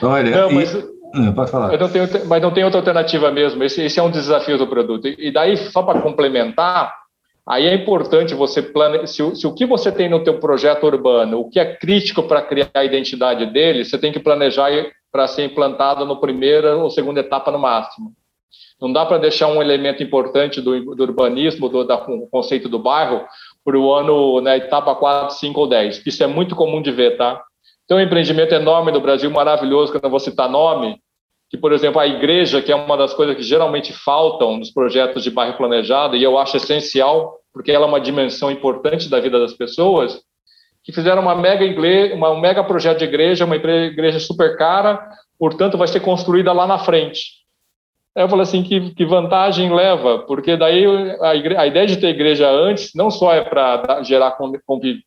Olha, 0.00 0.42
não, 0.42 0.52
mas, 0.52 0.72
e... 0.72 0.92
Ah, 1.14 1.32
pode 1.32 1.50
falar. 1.50 1.76
Não 1.76 1.88
tenho, 1.88 2.08
mas 2.26 2.42
não 2.42 2.52
tem 2.52 2.64
outra 2.64 2.80
alternativa 2.80 3.30
mesmo. 3.30 3.62
Esse, 3.64 3.82
esse 3.82 3.98
é 3.98 4.02
um 4.02 4.10
desafio 4.10 4.56
do 4.56 4.66
produto. 4.66 5.08
E 5.08 5.32
daí, 5.32 5.56
só 5.56 5.82
para 5.82 6.00
complementar, 6.00 6.94
aí 7.46 7.66
é 7.66 7.74
importante 7.74 8.34
você 8.34 8.62
planejar. 8.62 9.06
Se, 9.06 9.36
se, 9.36 9.46
o 9.46 9.54
que 9.54 9.66
você 9.66 9.90
tem 9.90 10.08
no 10.08 10.22
teu 10.22 10.38
projeto 10.38 10.84
urbano, 10.84 11.40
o 11.40 11.50
que 11.50 11.58
é 11.58 11.76
crítico 11.76 12.22
para 12.22 12.42
criar 12.42 12.70
a 12.74 12.84
identidade 12.84 13.46
dele, 13.46 13.84
você 13.84 13.98
tem 13.98 14.12
que 14.12 14.20
planejar 14.20 14.70
para 15.12 15.28
ser 15.28 15.44
implantado 15.44 16.06
no 16.06 16.16
primeira 16.16 16.76
ou 16.76 16.90
segunda 16.90 17.20
etapa 17.20 17.52
no 17.52 17.58
máximo. 17.58 18.14
Não 18.80 18.92
dá 18.92 19.06
para 19.06 19.18
deixar 19.18 19.46
um 19.46 19.62
elemento 19.62 20.02
importante 20.02 20.60
do, 20.60 20.96
do 20.96 21.02
urbanismo, 21.02 21.68
do, 21.68 21.84
do 21.84 22.28
conceito 22.30 22.68
do 22.68 22.78
bairro, 22.78 23.24
para 23.64 23.78
o 23.78 23.92
ano, 23.92 24.40
na 24.40 24.50
né, 24.50 24.56
etapa 24.56 24.94
4, 24.94 25.36
5 25.36 25.60
ou 25.60 25.68
10. 25.68 26.04
Isso 26.04 26.24
é 26.24 26.26
muito 26.26 26.56
comum 26.56 26.82
de 26.82 26.90
ver, 26.90 27.16
tá? 27.16 27.40
Tem 27.86 27.96
um 27.96 28.00
empreendimento 28.00 28.54
enorme 28.54 28.90
no 28.90 29.00
Brasil, 29.00 29.30
maravilhoso, 29.30 29.92
que 29.92 29.98
eu 29.98 30.02
não 30.02 30.10
vou 30.10 30.18
citar 30.18 30.48
nome, 30.48 30.98
que, 31.48 31.56
por 31.56 31.72
exemplo, 31.72 32.00
a 32.00 32.06
igreja, 32.06 32.62
que 32.62 32.72
é 32.72 32.74
uma 32.74 32.96
das 32.96 33.12
coisas 33.12 33.36
que 33.36 33.42
geralmente 33.42 33.92
faltam 33.92 34.56
nos 34.56 34.70
projetos 34.70 35.22
de 35.22 35.30
bairro 35.30 35.56
planejado, 35.56 36.16
e 36.16 36.22
eu 36.22 36.38
acho 36.38 36.56
essencial, 36.56 37.38
porque 37.52 37.70
ela 37.70 37.84
é 37.84 37.88
uma 37.88 38.00
dimensão 38.00 38.50
importante 38.50 39.08
da 39.08 39.20
vida 39.20 39.38
das 39.38 39.52
pessoas, 39.52 40.20
que 40.84 40.92
fizeram 40.92 41.22
uma 41.22 41.34
mega, 41.34 41.64
igreja, 41.64 42.14
uma, 42.14 42.30
um 42.30 42.40
mega 42.40 42.64
projeto 42.64 42.98
de 42.98 43.04
igreja, 43.04 43.44
uma 43.44 43.56
igreja 43.56 44.18
super 44.18 44.56
cara, 44.56 45.08
portanto, 45.38 45.78
vai 45.78 45.88
ser 45.88 46.00
construída 46.00 46.52
lá 46.52 46.66
na 46.66 46.78
frente. 46.78 47.42
Eu 48.14 48.28
falei 48.28 48.42
assim, 48.42 48.62
que, 48.62 48.94
que 48.94 49.06
vantagem 49.06 49.74
leva? 49.74 50.18
Porque 50.20 50.56
daí 50.56 50.84
a, 51.20 51.30
a, 51.30 51.66
ideia 51.66 51.86
de 51.86 51.96
ter 51.96 52.08
igreja 52.08 52.50
antes 52.50 52.90
não 52.94 53.10
só 53.10 53.32
é 53.32 53.42
para 53.42 54.02
gerar 54.02 54.32
convi, 54.66 55.02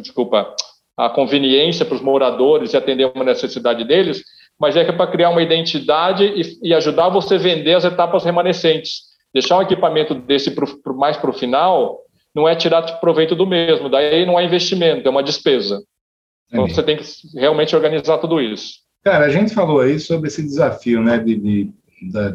desculpa, 0.00 0.54
a 0.96 1.08
conveniência 1.08 1.84
para 1.84 1.96
os 1.96 2.00
moradores 2.00 2.72
e 2.72 2.76
atender 2.76 3.10
uma 3.12 3.24
necessidade 3.24 3.84
deles, 3.84 4.22
mas 4.58 4.76
é, 4.76 4.80
é 4.80 4.92
para 4.92 5.10
criar 5.10 5.30
uma 5.30 5.42
identidade 5.42 6.24
e, 6.24 6.68
e, 6.68 6.74
ajudar 6.74 7.08
você 7.08 7.36
a 7.36 7.38
vender 7.38 7.74
as 7.74 7.84
etapas 7.84 8.24
remanescentes. 8.24 9.02
Deixar 9.32 9.58
um 9.58 9.62
equipamento 9.62 10.14
desse 10.14 10.50
pro, 10.50 10.80
pro, 10.82 10.96
mais 10.96 11.16
para 11.16 11.30
o 11.30 11.34
final 11.34 11.98
não 12.38 12.48
é 12.48 12.54
tirar 12.54 12.82
proveito 13.00 13.34
do 13.34 13.46
mesmo, 13.46 13.88
daí 13.88 14.24
não 14.24 14.38
é 14.38 14.44
investimento, 14.44 15.06
é 15.06 15.10
uma 15.10 15.22
despesa. 15.22 15.82
Então 16.48 16.64
é. 16.64 16.68
você 16.68 16.82
tem 16.82 16.96
que 16.96 17.04
realmente 17.34 17.74
organizar 17.74 18.18
tudo 18.18 18.40
isso. 18.40 18.78
Cara, 19.04 19.26
a 19.26 19.28
gente 19.28 19.52
falou 19.52 19.80
aí 19.80 19.98
sobre 19.98 20.28
esse 20.28 20.42
desafio 20.42 21.02
né, 21.02 21.18
de, 21.18 21.36
de 21.36 21.72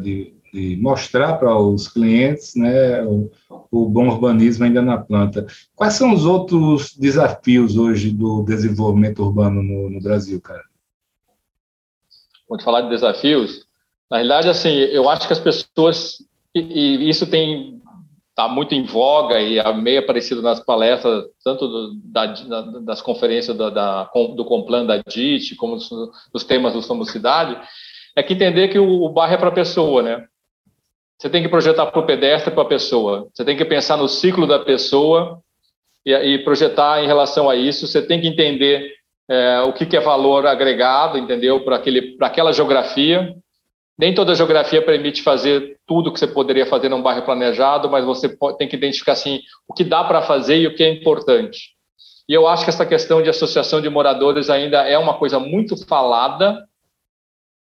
de, 0.00 0.34
de 0.52 0.76
mostrar 0.76 1.34
para 1.34 1.56
os 1.58 1.88
clientes 1.88 2.54
né, 2.54 3.02
o, 3.02 3.30
o, 3.70 3.88
bom 3.88 4.08
urbanismo 4.08 4.64
ainda 4.64 4.82
na 4.82 4.98
planta. 4.98 5.46
Quais 5.74 5.94
são 5.94 6.12
os 6.12 6.24
outros 6.24 6.94
desafios 6.96 7.76
hoje 7.76 8.10
do 8.10 8.42
desenvolvimento 8.42 9.22
urbano 9.22 9.62
no, 9.62 9.90
no 9.90 10.00
Brasil, 10.00 10.40
cara? 10.40 10.62
Quando 12.46 12.62
falar 12.62 12.82
de 12.82 12.90
desafios, 12.90 13.66
na 14.10 14.18
realidade, 14.18 14.48
assim, 14.48 14.68
eu 14.68 15.08
acho 15.08 15.26
que 15.26 15.32
as 15.32 15.40
pessoas, 15.40 16.18
e, 16.54 16.60
e 16.60 17.08
isso 17.08 17.26
tem 17.26 17.80
está 18.34 18.48
muito 18.48 18.74
em 18.74 18.82
voga 18.82 19.40
e 19.40 19.60
é 19.60 19.72
meio 19.72 20.00
aparecido 20.00 20.42
nas 20.42 20.58
palestras, 20.58 21.24
tanto 21.44 21.68
do, 21.68 21.94
da, 22.04 22.26
das 22.80 23.00
conferências 23.00 23.56
da, 23.56 23.70
da, 23.70 24.10
do 24.34 24.44
Complan 24.44 24.84
da 24.84 24.96
DIT, 24.96 25.54
como 25.54 25.76
dos, 25.76 25.88
dos 26.32 26.42
temas 26.42 26.72
do 26.72 26.82
Somos 26.82 27.12
Cidade, 27.12 27.56
é 28.16 28.22
que 28.24 28.34
entender 28.34 28.68
que 28.68 28.78
o, 28.78 29.04
o 29.04 29.08
bairro 29.08 29.34
é 29.34 29.36
para 29.36 29.50
a 29.50 29.52
pessoa, 29.52 30.02
né? 30.02 30.24
Você 31.16 31.30
tem 31.30 31.42
que 31.42 31.48
projetar 31.48 31.86
para 31.86 32.00
o 32.00 32.06
pedestre 32.06 32.52
para 32.52 32.64
a 32.64 32.66
pessoa. 32.66 33.28
Você 33.32 33.44
tem 33.44 33.56
que 33.56 33.64
pensar 33.64 33.96
no 33.96 34.08
ciclo 34.08 34.48
da 34.48 34.58
pessoa 34.58 35.40
e, 36.04 36.12
e 36.12 36.38
projetar 36.40 37.04
em 37.04 37.06
relação 37.06 37.48
a 37.48 37.54
isso. 37.54 37.86
Você 37.86 38.02
tem 38.02 38.20
que 38.20 38.26
entender 38.26 38.92
é, 39.30 39.60
o 39.60 39.72
que, 39.72 39.86
que, 39.86 39.96
é 39.96 40.00
valor 40.00 40.44
agregado, 40.44 41.16
entendeu? 41.16 41.64
Para 41.64 41.80
aquela 42.26 42.52
geografia. 42.52 43.32
Nem 43.96 44.14
toda 44.14 44.34
geografia 44.34 44.82
permite 44.84 45.22
fazer 45.22 45.78
tudo 45.86 46.12
que 46.12 46.18
você 46.18 46.26
poderia 46.26 46.66
fazer 46.66 46.88
num 46.88 47.02
bairro 47.02 47.22
planejado, 47.22 47.88
mas 47.88 48.04
você 48.04 48.28
tem 48.58 48.66
que 48.66 48.76
identificar 48.76 49.12
assim 49.12 49.40
o 49.68 49.74
que 49.74 49.84
dá 49.84 50.02
para 50.02 50.22
fazer 50.22 50.56
e 50.56 50.66
o 50.66 50.74
que 50.74 50.82
é 50.82 50.88
importante. 50.90 51.74
E 52.28 52.32
eu 52.32 52.48
acho 52.48 52.64
que 52.64 52.70
essa 52.70 52.86
questão 52.86 53.22
de 53.22 53.28
associação 53.28 53.80
de 53.80 53.88
moradores 53.88 54.50
ainda 54.50 54.82
é 54.88 54.98
uma 54.98 55.14
coisa 55.14 55.38
muito 55.38 55.76
falada, 55.86 56.66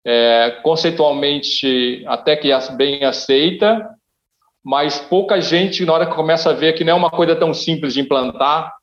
é, 0.06 0.60
conceitualmente 0.64 2.04
até 2.08 2.36
que 2.36 2.50
bem 2.76 3.04
aceita, 3.04 3.88
mas 4.64 4.98
pouca 4.98 5.42
gente, 5.42 5.86
na 5.86 5.94
hora 5.94 6.06
que 6.06 6.16
começa 6.16 6.50
a 6.50 6.54
ver 6.54 6.74
que 6.74 6.84
não 6.84 6.94
é 6.94 6.96
uma 6.96 7.12
coisa 7.12 7.36
tão 7.36 7.54
simples 7.54 7.94
de 7.94 8.00
implantar, 8.00 8.74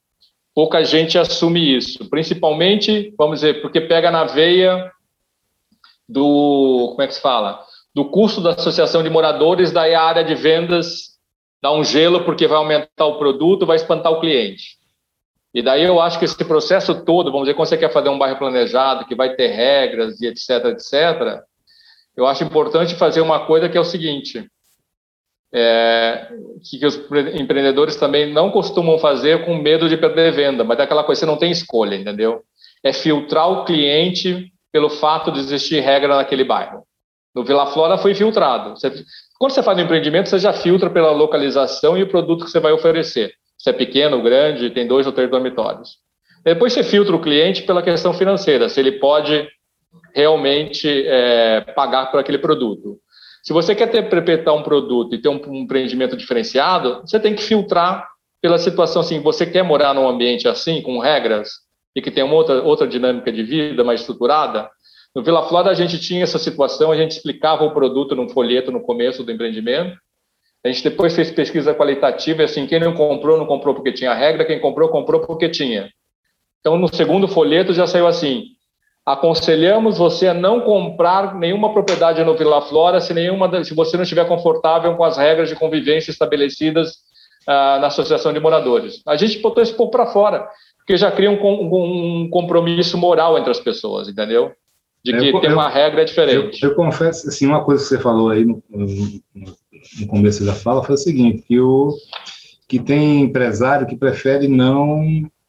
pouca 0.54 0.84
gente 0.84 1.16
assume 1.16 1.76
isso. 1.76 2.08
Principalmente, 2.10 3.14
vamos 3.16 3.40
dizer, 3.40 3.62
porque 3.62 3.80
pega 3.80 4.10
na 4.10 4.24
veia 4.24 4.90
do, 6.10 6.88
como 6.90 7.02
é 7.02 7.06
que 7.06 7.14
se 7.14 7.20
fala? 7.20 7.64
Do 7.94 8.10
custo 8.10 8.40
da 8.40 8.50
associação 8.50 9.02
de 9.02 9.10
moradores, 9.10 9.70
daí 9.70 9.94
a 9.94 10.02
área 10.02 10.24
de 10.24 10.34
vendas 10.34 11.10
dá 11.62 11.72
um 11.72 11.84
gelo 11.84 12.24
porque 12.24 12.46
vai 12.46 12.58
aumentar 12.58 13.06
o 13.06 13.18
produto, 13.18 13.66
vai 13.66 13.76
espantar 13.76 14.12
o 14.12 14.20
cliente. 14.20 14.78
E 15.52 15.62
daí 15.62 15.84
eu 15.84 16.00
acho 16.00 16.18
que 16.18 16.24
esse 16.24 16.44
processo 16.44 17.04
todo, 17.04 17.30
vamos 17.30 17.46
dizer, 17.46 17.54
quando 17.54 17.68
você 17.68 17.76
quer 17.76 17.92
fazer 17.92 18.08
um 18.08 18.18
bairro 18.18 18.38
planejado, 18.38 19.04
que 19.04 19.14
vai 19.14 19.34
ter 19.34 19.48
regras 19.48 20.20
e 20.20 20.26
etc, 20.26 20.64
etc, 20.66 21.42
eu 22.16 22.26
acho 22.26 22.44
importante 22.44 22.94
fazer 22.94 23.20
uma 23.20 23.46
coisa 23.46 23.68
que 23.68 23.76
é 23.76 23.80
o 23.80 23.84
seguinte, 23.84 24.48
é, 25.52 26.28
que 26.62 26.86
os 26.86 26.96
empreendedores 27.34 27.96
também 27.96 28.32
não 28.32 28.50
costumam 28.50 28.98
fazer 28.98 29.44
com 29.44 29.56
medo 29.56 29.88
de 29.88 29.96
perder 29.96 30.32
venda, 30.32 30.62
mas 30.62 30.78
é 30.78 30.82
aquela 30.82 31.02
coisa, 31.02 31.20
você 31.20 31.26
não 31.26 31.36
tem 31.36 31.50
escolha, 31.50 31.96
entendeu? 31.96 32.42
É 32.84 32.92
filtrar 32.92 33.50
o 33.50 33.64
cliente 33.64 34.52
pelo 34.72 34.88
fato 34.88 35.32
de 35.32 35.40
existir 35.40 35.80
regra 35.80 36.16
naquele 36.16 36.44
bairro. 36.44 36.84
No 37.34 37.44
Vila 37.44 37.66
Flora 37.66 37.98
foi 37.98 38.14
filtrado. 38.14 38.70
Você, 38.70 38.90
quando 39.38 39.52
você 39.52 39.62
faz 39.62 39.78
um 39.78 39.82
empreendimento, 39.82 40.28
você 40.28 40.38
já 40.38 40.52
filtra 40.52 40.90
pela 40.90 41.10
localização 41.10 41.96
e 41.96 42.02
o 42.02 42.08
produto 42.08 42.44
que 42.44 42.50
você 42.50 42.60
vai 42.60 42.72
oferecer 42.72 43.32
se 43.60 43.68
é 43.68 43.72
pequeno 43.74 44.22
grande, 44.22 44.70
tem 44.70 44.86
dois 44.86 45.06
ou 45.06 45.12
três 45.12 45.30
dormitórios. 45.30 45.98
Depois 46.42 46.72
você 46.72 46.82
filtra 46.82 47.14
o 47.14 47.20
cliente 47.20 47.62
pela 47.62 47.82
questão 47.82 48.14
financeira, 48.14 48.70
se 48.70 48.80
ele 48.80 48.92
pode 48.92 49.46
realmente 50.14 50.88
é, 51.06 51.60
pagar 51.60 52.10
por 52.10 52.18
aquele 52.18 52.38
produto. 52.38 52.98
Se 53.42 53.52
você 53.52 53.74
quer 53.74 53.88
ter, 53.88 54.08
perpetuar 54.08 54.56
um 54.56 54.62
produto 54.62 55.14
e 55.14 55.20
ter 55.20 55.28
um, 55.28 55.40
um 55.46 55.56
empreendimento 55.56 56.16
diferenciado, 56.16 57.02
você 57.02 57.20
tem 57.20 57.34
que 57.34 57.42
filtrar 57.42 58.08
pela 58.40 58.58
situação 58.58 59.02
assim, 59.02 59.20
você 59.20 59.44
quer 59.44 59.62
morar 59.62 59.92
num 59.92 60.08
ambiente 60.08 60.48
assim, 60.48 60.80
com 60.80 60.98
regras, 60.98 61.50
e 61.94 62.02
que 62.02 62.10
tem 62.10 62.22
uma 62.22 62.34
outra, 62.34 62.62
outra 62.62 62.86
dinâmica 62.86 63.32
de 63.32 63.42
vida 63.42 63.82
mais 63.82 64.00
estruturada, 64.00 64.70
no 65.14 65.22
Vila 65.22 65.48
Flora 65.48 65.70
a 65.70 65.74
gente 65.74 65.98
tinha 65.98 66.22
essa 66.22 66.38
situação, 66.38 66.92
a 66.92 66.96
gente 66.96 67.12
explicava 67.12 67.64
o 67.64 67.72
produto 67.72 68.14
num 68.14 68.28
folheto 68.28 68.70
no 68.70 68.80
começo 68.80 69.24
do 69.24 69.32
empreendimento, 69.32 69.96
a 70.64 70.68
gente 70.68 70.84
depois 70.84 71.14
fez 71.14 71.30
pesquisa 71.30 71.74
qualitativa, 71.74 72.44
assim, 72.44 72.66
quem 72.66 72.78
não 72.78 72.92
comprou, 72.92 73.38
não 73.38 73.46
comprou 73.46 73.74
porque 73.74 73.92
tinha 73.92 74.14
regra, 74.14 74.44
quem 74.44 74.60
comprou, 74.60 74.88
comprou 74.88 75.22
porque 75.22 75.48
tinha. 75.48 75.90
Então, 76.60 76.76
no 76.76 76.94
segundo 76.94 77.26
folheto 77.26 77.72
já 77.72 77.86
saiu 77.86 78.06
assim: 78.06 78.44
aconselhamos 79.04 79.96
você 79.96 80.28
a 80.28 80.34
não 80.34 80.60
comprar 80.60 81.34
nenhuma 81.34 81.72
propriedade 81.72 82.22
no 82.22 82.36
Vila 82.36 82.60
Flora 82.60 83.00
se, 83.00 83.14
nenhuma, 83.14 83.64
se 83.64 83.74
você 83.74 83.96
não 83.96 84.02
estiver 84.02 84.28
confortável 84.28 84.94
com 84.96 85.02
as 85.02 85.16
regras 85.16 85.48
de 85.48 85.56
convivência 85.56 86.10
estabelecidas 86.10 86.98
ah, 87.46 87.78
na 87.80 87.86
Associação 87.86 88.32
de 88.32 88.38
Moradores. 88.38 89.02
A 89.06 89.16
gente 89.16 89.38
botou 89.38 89.62
esse 89.62 89.72
pouco 89.72 89.92
para 89.92 90.06
fora, 90.06 90.46
porque 90.90 90.96
já 90.96 91.10
cria 91.12 91.30
um, 91.30 91.40
um, 91.40 92.22
um, 92.22 92.28
compromisso 92.28 92.98
moral 92.98 93.38
entre 93.38 93.50
as 93.52 93.60
pessoas, 93.60 94.08
entendeu? 94.08 94.50
De 95.04 95.16
que 95.16 95.28
eu, 95.28 95.40
ter 95.40 95.52
uma 95.52 95.68
regra 95.68 96.04
diferente. 96.04 96.60
Eu, 96.60 96.70
eu, 96.70 96.74
confesso, 96.74 97.28
assim, 97.28 97.46
uma 97.46 97.62
coisa 97.62 97.82
que 97.82 97.88
você 97.90 97.98
falou 97.98 98.30
aí 98.30 98.44
no, 98.44 98.60
no, 98.68 98.86
no 100.00 100.06
começo 100.08 100.44
da 100.44 100.52
fala 100.52 100.82
foi 100.82 100.96
o 100.96 100.98
seguinte, 100.98 101.44
que, 101.46 101.60
o, 101.60 101.94
que 102.66 102.80
tem 102.80 103.20
empresário 103.20 103.86
que 103.86 103.96
prefere 103.96 104.48
não, 104.48 105.04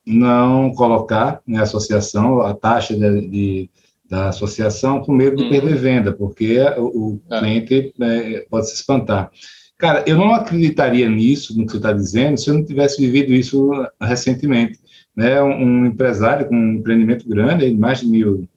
não 0.05 0.71
colocar 0.75 1.41
na 1.47 1.57
né, 1.57 1.63
associação 1.63 2.41
a 2.41 2.53
taxa 2.53 2.95
de, 2.95 3.27
de, 3.27 3.69
da 4.07 4.29
associação 4.29 5.01
com 5.01 5.11
medo 5.11 5.37
de 5.37 5.43
uhum. 5.43 5.49
perder 5.49 5.75
venda, 5.75 6.13
porque 6.13 6.59
o, 6.77 6.83
o 6.83 7.21
é. 7.31 7.39
cliente 7.39 7.93
é, 7.99 8.45
pode 8.47 8.69
se 8.69 8.75
espantar. 8.75 9.31
Cara, 9.75 10.03
eu 10.05 10.15
não 10.15 10.35
acreditaria 10.35 11.09
nisso, 11.09 11.57
no 11.57 11.65
que 11.65 11.71
você 11.71 11.77
está 11.77 11.91
dizendo, 11.91 12.37
se 12.37 12.47
eu 12.47 12.53
não 12.53 12.63
tivesse 12.63 13.01
vivido 13.01 13.33
isso 13.33 13.71
recentemente. 13.99 14.79
Né? 15.21 15.39
Um, 15.39 15.85
empresário 15.85 16.47
com 16.47 16.55
um 16.55 16.73
empreendimento 16.77 17.29
grande, 17.29 17.71
mais 17.75 17.99
de 17.99 18.07
mil 18.07 18.49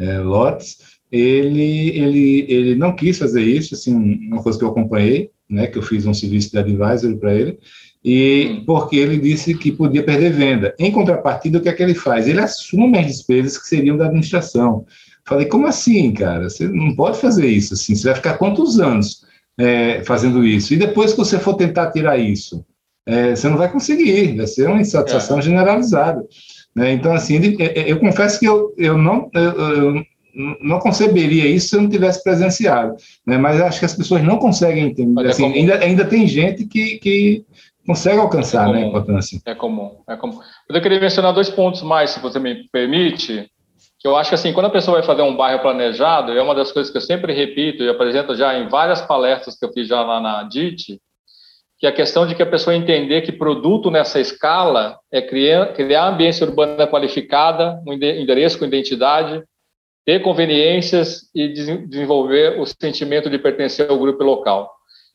é, 0.00 0.18
lotes, 0.18 0.78
ele, 1.12 1.90
ele, 1.96 2.46
ele 2.48 2.74
não 2.74 2.96
quis 2.96 3.16
fazer 3.16 3.40
isso, 3.40 3.74
assim, 3.74 3.94
uma 4.26 4.42
coisa 4.42 4.58
que 4.58 4.64
eu 4.64 4.70
acompanhei, 4.70 5.30
né, 5.48 5.68
que 5.68 5.78
eu 5.78 5.82
fiz 5.82 6.06
um 6.06 6.12
serviço 6.12 6.50
de 6.50 6.58
advisor 6.58 7.16
para 7.18 7.32
ele, 7.32 7.60
e 8.04 8.64
porque 8.66 8.96
ele 8.96 9.16
disse 9.16 9.54
que 9.54 9.70
podia 9.70 10.02
perder 10.02 10.32
venda. 10.32 10.74
Em 10.76 10.90
contrapartida, 10.90 11.58
o 11.58 11.60
que 11.60 11.68
é 11.68 11.72
que 11.72 11.84
ele 11.84 11.94
faz? 11.94 12.26
Ele 12.26 12.40
assume 12.40 12.98
as 12.98 13.06
despesas 13.06 13.56
que 13.56 13.68
seriam 13.68 13.96
da 13.96 14.06
administração. 14.06 14.84
Falei, 15.24 15.46
como 15.46 15.68
assim, 15.68 16.12
cara? 16.12 16.50
Você 16.50 16.66
não 16.66 16.96
pode 16.96 17.20
fazer 17.20 17.46
isso 17.46 17.74
assim, 17.74 17.94
você 17.94 18.08
vai 18.08 18.16
ficar 18.16 18.38
quantos 18.38 18.80
anos 18.80 19.24
é, 19.56 20.02
fazendo 20.02 20.44
isso? 20.44 20.74
E 20.74 20.76
depois 20.76 21.12
que 21.12 21.18
você 21.18 21.38
for 21.38 21.54
tentar 21.54 21.92
tirar 21.92 22.18
isso, 22.18 22.66
é, 23.08 23.34
você 23.34 23.48
não 23.48 23.56
vai 23.56 23.72
conseguir, 23.72 24.36
vai 24.36 24.46
ser 24.46 24.68
uma 24.68 24.80
insatisfação 24.80 25.38
é. 25.38 25.42
generalizada. 25.42 26.22
Né? 26.76 26.92
Então, 26.92 27.12
assim, 27.12 27.56
é, 27.58 27.80
é, 27.80 27.92
eu 27.92 27.98
confesso 27.98 28.38
que 28.38 28.46
eu, 28.46 28.74
eu 28.76 28.98
não... 28.98 29.30
Eu, 29.34 29.42
eu, 29.42 30.04
não 30.60 30.78
conceberia 30.78 31.48
isso 31.48 31.70
se 31.70 31.76
eu 31.76 31.82
não 31.82 31.90
tivesse 31.90 32.22
presenciado, 32.22 32.94
né? 33.26 33.36
Mas 33.36 33.60
acho 33.60 33.80
que 33.80 33.84
as 33.84 33.94
pessoas 33.94 34.22
não 34.22 34.36
conseguem 34.36 34.84
entender. 34.84 35.26
É 35.26 35.30
assim, 35.30 35.44
ainda, 35.52 35.78
ainda 35.78 36.04
tem 36.04 36.28
gente 36.28 36.64
que, 36.64 36.98
que 36.98 37.44
consegue 37.84 38.20
alcançar, 38.20 38.68
né, 38.68 38.84
a 38.84 38.86
importância. 38.86 39.40
É 39.44 39.52
comum, 39.52 39.96
é 40.08 40.14
comum. 40.14 40.38
Eu 40.68 40.80
queria 40.80 41.00
mencionar 41.00 41.32
dois 41.32 41.50
pontos 41.50 41.82
mais, 41.82 42.10
se 42.10 42.20
você 42.20 42.38
me 42.38 42.68
permite, 42.70 43.50
que 43.98 44.06
eu 44.06 44.16
acho 44.16 44.28
que 44.28 44.36
assim, 44.36 44.52
quando 44.52 44.66
a 44.66 44.70
pessoa 44.70 44.98
vai 44.98 45.06
fazer 45.06 45.22
um 45.22 45.36
bairro 45.36 45.60
planejado, 45.60 46.30
é 46.30 46.40
uma 46.40 46.54
das 46.54 46.70
coisas 46.70 46.92
que 46.92 46.98
eu 46.98 47.02
sempre 47.02 47.32
repito 47.32 47.82
e 47.82 47.88
apresento 47.88 48.36
já 48.36 48.56
em 48.56 48.68
várias 48.68 49.00
palestras 49.00 49.58
que 49.58 49.64
eu 49.64 49.72
fiz 49.72 49.88
já 49.88 50.02
lá 50.02 50.20
na 50.20 50.44
DIT, 50.44 51.00
que 51.78 51.86
a 51.86 51.92
questão 51.92 52.26
de 52.26 52.34
que 52.34 52.42
a 52.42 52.46
pessoa 52.46 52.74
entender 52.74 53.22
que 53.22 53.30
produto 53.30 53.90
nessa 53.90 54.18
escala 54.18 54.98
é 55.12 55.22
criar, 55.22 55.72
criar 55.74 56.08
ambiência 56.08 56.44
urbana 56.44 56.86
qualificada, 56.88 57.80
um 57.86 57.92
endereço 57.92 58.58
com 58.58 58.64
identidade, 58.64 59.42
ter 60.04 60.20
conveniências 60.20 61.30
e 61.34 61.48
desenvolver 61.48 62.60
o 62.60 62.66
sentimento 62.66 63.30
de 63.30 63.38
pertencer 63.38 63.88
ao 63.88 63.98
grupo 63.98 64.24
local. 64.24 64.68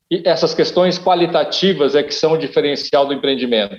E 0.09 0.21
essas 0.25 0.53
questões 0.53 0.97
qualitativas 0.97 1.95
é 1.95 2.03
que 2.03 2.13
são 2.13 2.33
o 2.33 2.37
diferencial 2.37 3.05
do 3.05 3.13
empreendimento. 3.13 3.75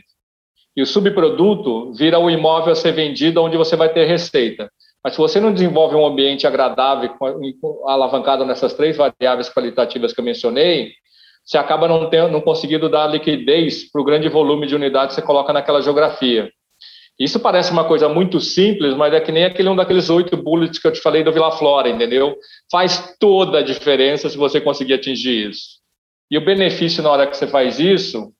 E 0.76 0.82
o 0.82 0.86
subproduto 0.86 1.92
vira 1.94 2.18
o 2.18 2.28
imóvel 2.28 2.72
a 2.72 2.76
ser 2.76 2.92
vendido 2.92 3.42
onde 3.42 3.56
você 3.56 3.76
vai 3.76 3.88
ter 3.92 4.04
receita. 4.04 4.68
Mas 5.02 5.14
se 5.14 5.18
você 5.18 5.38
não 5.38 5.52
desenvolve 5.52 5.94
um 5.94 6.04
ambiente 6.04 6.46
agradável, 6.46 7.14
alavancado 7.86 8.44
nessas 8.44 8.74
três 8.74 8.96
variáveis 8.96 9.48
qualitativas 9.48 10.12
que 10.12 10.20
eu 10.20 10.24
mencionei, 10.24 10.92
você 11.44 11.58
acaba 11.58 11.86
não, 11.86 12.10
não 12.30 12.40
conseguindo 12.40 12.88
dar 12.88 13.06
liquidez 13.06 13.90
para 13.90 14.00
o 14.00 14.04
grande 14.04 14.28
volume 14.28 14.66
de 14.66 14.74
unidades 14.74 15.14
que 15.14 15.20
você 15.20 15.26
coloca 15.26 15.52
naquela 15.52 15.82
geografia. 15.82 16.50
Isso 17.18 17.38
parece 17.38 17.70
uma 17.70 17.84
coisa 17.84 18.08
muito 18.08 18.40
simples, 18.40 18.94
mas 18.96 19.14
é 19.14 19.20
que 19.20 19.30
nem 19.30 19.44
aquele 19.44 19.68
um 19.68 19.76
daqueles 19.76 20.10
oito 20.10 20.36
bullets 20.36 20.80
que 20.80 20.88
eu 20.88 20.92
te 20.92 21.00
falei 21.00 21.22
do 21.22 21.32
Vila 21.32 21.52
Flora, 21.52 21.88
entendeu? 21.88 22.36
Faz 22.70 23.14
toda 23.20 23.58
a 23.58 23.62
diferença 23.62 24.28
se 24.28 24.36
você 24.36 24.60
conseguir 24.60 24.94
atingir 24.94 25.50
isso. 25.50 25.80
E 26.30 26.36
o 26.36 26.44
benefício 26.44 27.02
na 27.02 27.10
hora 27.10 27.26
que 27.26 27.36
você 27.36 27.46
faz 27.46 27.78
isso 27.78 28.32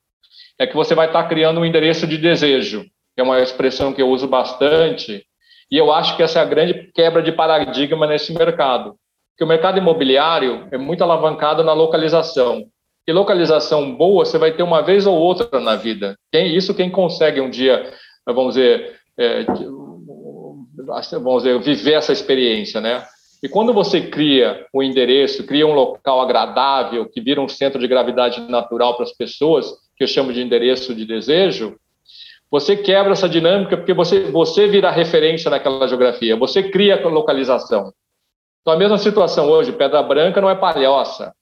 é 0.58 0.66
que 0.66 0.74
você 0.74 0.94
vai 0.94 1.06
estar 1.06 1.22
criando 1.28 1.60
um 1.60 1.64
endereço 1.64 2.06
de 2.06 2.18
desejo, 2.18 2.82
que 3.14 3.20
é 3.20 3.22
uma 3.22 3.40
expressão 3.40 3.92
que 3.92 4.02
eu 4.02 4.08
uso 4.08 4.26
bastante, 4.26 5.24
e 5.70 5.76
eu 5.76 5.92
acho 5.92 6.16
que 6.16 6.22
essa 6.22 6.40
é 6.40 6.42
a 6.42 6.46
grande 6.46 6.90
quebra 6.92 7.22
de 7.22 7.30
paradigma 7.30 8.06
nesse 8.06 8.32
mercado. 8.32 8.96
Que 9.36 9.44
o 9.44 9.46
mercado 9.46 9.78
imobiliário 9.78 10.68
é 10.72 10.78
muito 10.78 11.02
alavancado 11.02 11.62
na 11.62 11.72
localização. 11.72 12.64
E 13.06 13.12
localização 13.12 13.94
boa 13.94 14.24
você 14.24 14.38
vai 14.38 14.52
ter 14.52 14.62
uma 14.62 14.82
vez 14.82 15.06
ou 15.06 15.14
outra 15.14 15.60
na 15.60 15.76
vida. 15.76 16.16
Quem, 16.32 16.56
isso 16.56 16.74
quem 16.74 16.90
consegue 16.90 17.40
um 17.40 17.50
dia, 17.50 17.92
vamos 18.26 18.54
dizer, 18.54 18.98
é, 19.18 19.44
vamos 21.12 21.42
dizer, 21.42 21.60
viver 21.60 21.92
essa 21.92 22.12
experiência, 22.12 22.80
né? 22.80 23.04
E 23.42 23.48
quando 23.48 23.74
você 23.74 24.00
cria 24.00 24.66
um 24.72 24.82
endereço, 24.82 25.44
cria 25.44 25.66
um 25.66 25.74
local 25.74 26.22
agradável, 26.22 27.06
que 27.06 27.20
vira 27.20 27.42
um 27.42 27.48
centro 27.48 27.78
de 27.78 27.86
gravidade 27.86 28.40
natural 28.48 28.94
para 28.94 29.04
as 29.04 29.12
pessoas, 29.12 29.66
que 29.96 30.02
eu 30.02 30.08
chamo 30.08 30.32
de 30.32 30.40
endereço 30.40 30.94
de 30.94 31.04
desejo, 31.04 31.76
você 32.50 32.76
quebra 32.76 33.12
essa 33.12 33.28
dinâmica 33.28 33.76
porque 33.76 33.92
você, 33.92 34.30
você 34.30 34.66
vira 34.66 34.90
referência 34.90 35.50
naquela 35.50 35.86
geografia, 35.86 36.36
você 36.36 36.62
cria 36.62 37.04
a 37.04 37.08
localização. 37.08 37.92
Então, 38.62 38.72
a 38.72 38.78
mesma 38.78 38.96
situação 38.96 39.50
hoje, 39.50 39.72
Pedra 39.72 40.02
Branca 40.02 40.40
não 40.40 40.48
é 40.48 40.54
Palhoça, 40.54 41.34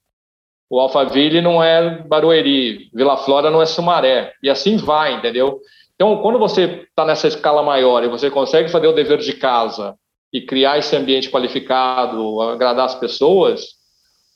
o 0.72 0.80
Alphaville 0.80 1.42
não 1.42 1.62
é 1.62 1.98
Barueri, 1.98 2.88
Vila 2.94 3.18
Flora 3.18 3.50
não 3.50 3.60
é 3.60 3.66
Sumaré, 3.66 4.32
e 4.42 4.48
assim 4.48 4.78
vai, 4.78 5.12
entendeu? 5.12 5.60
Então, 5.94 6.22
quando 6.22 6.38
você 6.38 6.86
está 6.88 7.04
nessa 7.04 7.28
escala 7.28 7.62
maior 7.62 8.02
e 8.02 8.08
você 8.08 8.30
consegue 8.30 8.70
fazer 8.70 8.86
o 8.86 8.94
dever 8.94 9.18
de 9.18 9.34
casa 9.34 9.94
e 10.32 10.40
criar 10.40 10.78
esse 10.78 10.96
ambiente 10.96 11.30
qualificado, 11.30 12.40
agradar 12.40 12.86
as 12.86 12.94
pessoas, 12.94 13.74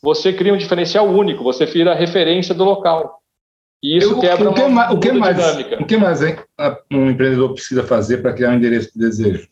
você 0.03 0.31
cria 0.31 0.53
um 0.53 0.59
diferencial 0.59 1.09
único, 1.09 1.43
você 1.43 1.65
vira 1.65 1.93
a 1.93 1.95
referência 1.95 2.55
do 2.55 2.65
local. 2.65 3.19
E 3.83 3.97
isso 3.97 4.13
Eu, 4.13 4.21
quebra 4.21 4.51
o 4.51 4.55
que, 4.55 4.61
uma, 4.61 4.93
o 4.93 5.01
que 5.01 5.13
mais, 5.13 5.37
dinâmica. 5.39 5.83
O 5.83 5.87
que 5.87 5.97
mais 5.97 6.21
um 6.93 7.11
empreendedor 7.13 7.55
precisa 7.55 7.83
fazer 7.83 8.19
para 8.19 8.35
criar 8.35 8.51
um 8.51 8.57
endereço 8.57 8.93
de 8.93 8.99
desejo? 8.99 9.49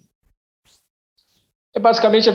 É 1.74 1.80
basicamente 1.80 2.28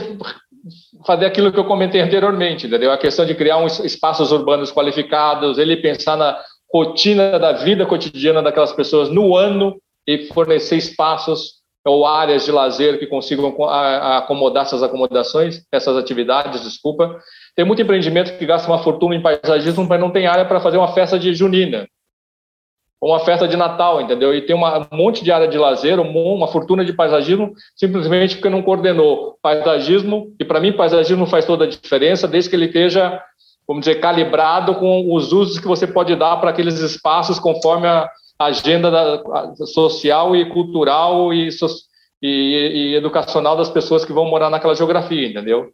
fazer 1.06 1.26
aquilo 1.26 1.52
que 1.52 1.58
eu 1.58 1.64
comentei 1.64 2.00
anteriormente, 2.00 2.66
entendeu? 2.66 2.92
A 2.92 2.98
questão 2.98 3.24
de 3.24 3.34
criar 3.34 3.58
uns 3.58 3.78
espaços 3.80 4.32
urbanos 4.32 4.70
qualificados, 4.72 5.58
ele 5.58 5.76
pensar 5.76 6.16
na 6.16 6.38
rotina 6.72 7.38
da 7.38 7.52
vida 7.52 7.86
cotidiana 7.86 8.42
daquelas 8.42 8.72
pessoas 8.72 9.08
no 9.08 9.36
ano 9.36 9.76
e 10.06 10.28
fornecer 10.28 10.76
espaços 10.76 11.60
ou 11.84 12.06
áreas 12.06 12.44
de 12.44 12.52
lazer 12.52 12.98
que 12.98 13.06
consigam 13.06 13.54
acomodar 13.64 14.64
essas 14.64 14.82
acomodações, 14.82 15.62
essas 15.72 15.96
atividades, 15.96 16.62
desculpa. 16.62 17.18
Tem 17.56 17.64
muito 17.64 17.80
empreendimento 17.80 18.36
que 18.36 18.46
gasta 18.46 18.68
uma 18.68 18.82
fortuna 18.82 19.14
em 19.14 19.22
paisagismo, 19.22 19.86
mas 19.88 20.00
não 20.00 20.10
tem 20.10 20.26
área 20.26 20.44
para 20.44 20.60
fazer 20.60 20.76
uma 20.76 20.92
festa 20.92 21.18
de 21.18 21.34
junina, 21.34 21.88
uma 23.00 23.20
festa 23.20 23.48
de 23.48 23.56
Natal, 23.56 24.00
entendeu? 24.00 24.34
E 24.34 24.42
tem 24.42 24.54
uma, 24.54 24.86
um 24.92 24.96
monte 24.96 25.24
de 25.24 25.32
área 25.32 25.48
de 25.48 25.56
lazer, 25.56 25.98
uma 25.98 26.48
fortuna 26.48 26.84
de 26.84 26.92
paisagismo, 26.92 27.52
simplesmente 27.74 28.36
porque 28.36 28.50
não 28.50 28.62
coordenou 28.62 29.38
paisagismo, 29.42 30.34
e 30.38 30.44
para 30.44 30.60
mim 30.60 30.72
paisagismo 30.72 31.26
faz 31.26 31.46
toda 31.46 31.64
a 31.64 31.68
diferença, 31.68 32.28
desde 32.28 32.50
que 32.50 32.56
ele 32.56 32.66
esteja, 32.66 33.18
vamos 33.66 33.86
dizer, 33.86 34.00
calibrado 34.00 34.74
com 34.74 35.14
os 35.14 35.32
usos 35.32 35.58
que 35.58 35.66
você 35.66 35.86
pode 35.86 36.14
dar 36.14 36.36
para 36.36 36.50
aqueles 36.50 36.78
espaços 36.78 37.38
conforme 37.38 37.86
a, 37.86 38.08
agenda 38.38 38.90
da, 38.90 39.22
social 39.66 40.34
e 40.34 40.46
cultural 40.46 41.32
e, 41.32 41.50
e, 42.22 42.28
e, 42.28 42.94
educacional 42.94 43.54
das 43.54 43.68
pessoas 43.68 44.02
que 44.02 44.14
vão 44.14 44.24
morar 44.24 44.48
naquela 44.48 44.74
geografia, 44.74 45.28
entendeu? 45.28 45.68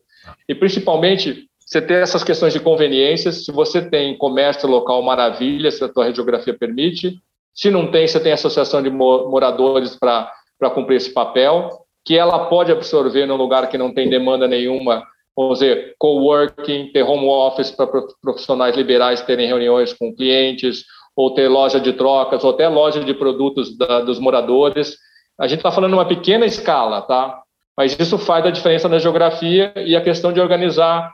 E 0.49 0.55
principalmente 0.55 1.49
você 1.67 1.83
ter 1.83 2.01
essas 2.01 2.23
questões 2.23 2.53
de 2.53 2.61
conveniências. 2.61 3.45
Se 3.45 3.51
você 3.51 3.83
tem 3.83 4.17
comércio 4.17 4.69
local, 4.69 5.03
maravilha, 5.03 5.71
se 5.71 5.83
a 5.83 5.89
tua 5.89 6.12
geografia 6.14 6.57
permite. 6.57 7.21
Se 7.53 7.71
não 7.71 7.91
tem, 7.91 8.07
você 8.07 8.21
tem 8.21 8.33
associação 8.33 8.81
de 8.81 8.89
moradores 8.89 9.97
para 9.97 10.31
cumprir 10.73 10.97
esse 10.97 11.12
papel, 11.12 11.71
que 12.05 12.17
ela 12.17 12.47
pode 12.47 12.71
absorver 12.71 13.27
num 13.27 13.37
lugar 13.37 13.69
que 13.69 13.77
não 13.77 13.93
tem 13.93 14.09
demanda 14.09 14.47
nenhuma, 14.47 15.03
vamos 15.37 15.59
dizer, 15.59 15.97
coworking, 15.99 16.93
ter 16.93 17.03
home 17.03 17.27
office 17.27 17.71
para 17.71 17.89
profissionais 18.23 18.77
liberais 18.77 19.23
terem 19.23 19.49
reuniões 19.49 19.93
com 19.93 20.14
clientes, 20.14 20.85
ou 21.17 21.35
ter 21.35 21.49
loja 21.49 21.81
de 21.81 21.95
trocas, 21.95 22.45
ou 22.45 22.51
até 22.51 22.69
loja 22.69 23.03
de 23.03 23.14
produtos 23.14 23.77
da, 23.77 24.03
dos 24.03 24.21
moradores. 24.21 24.97
A 25.41 25.49
gente 25.49 25.59
está 25.59 25.73
falando 25.73 25.95
uma 25.95 26.07
pequena 26.07 26.47
escala, 26.47 27.03
tá? 27.03 27.41
Mas 27.77 27.99
isso 27.99 28.19
faz 28.19 28.45
a 28.47 28.51
diferença 28.51 28.89
na 28.89 28.99
geografia 28.99 29.73
e 29.77 29.97
a 29.97 30.01
questão 30.01 30.33
de 30.33 30.41
organizar, 30.41 31.12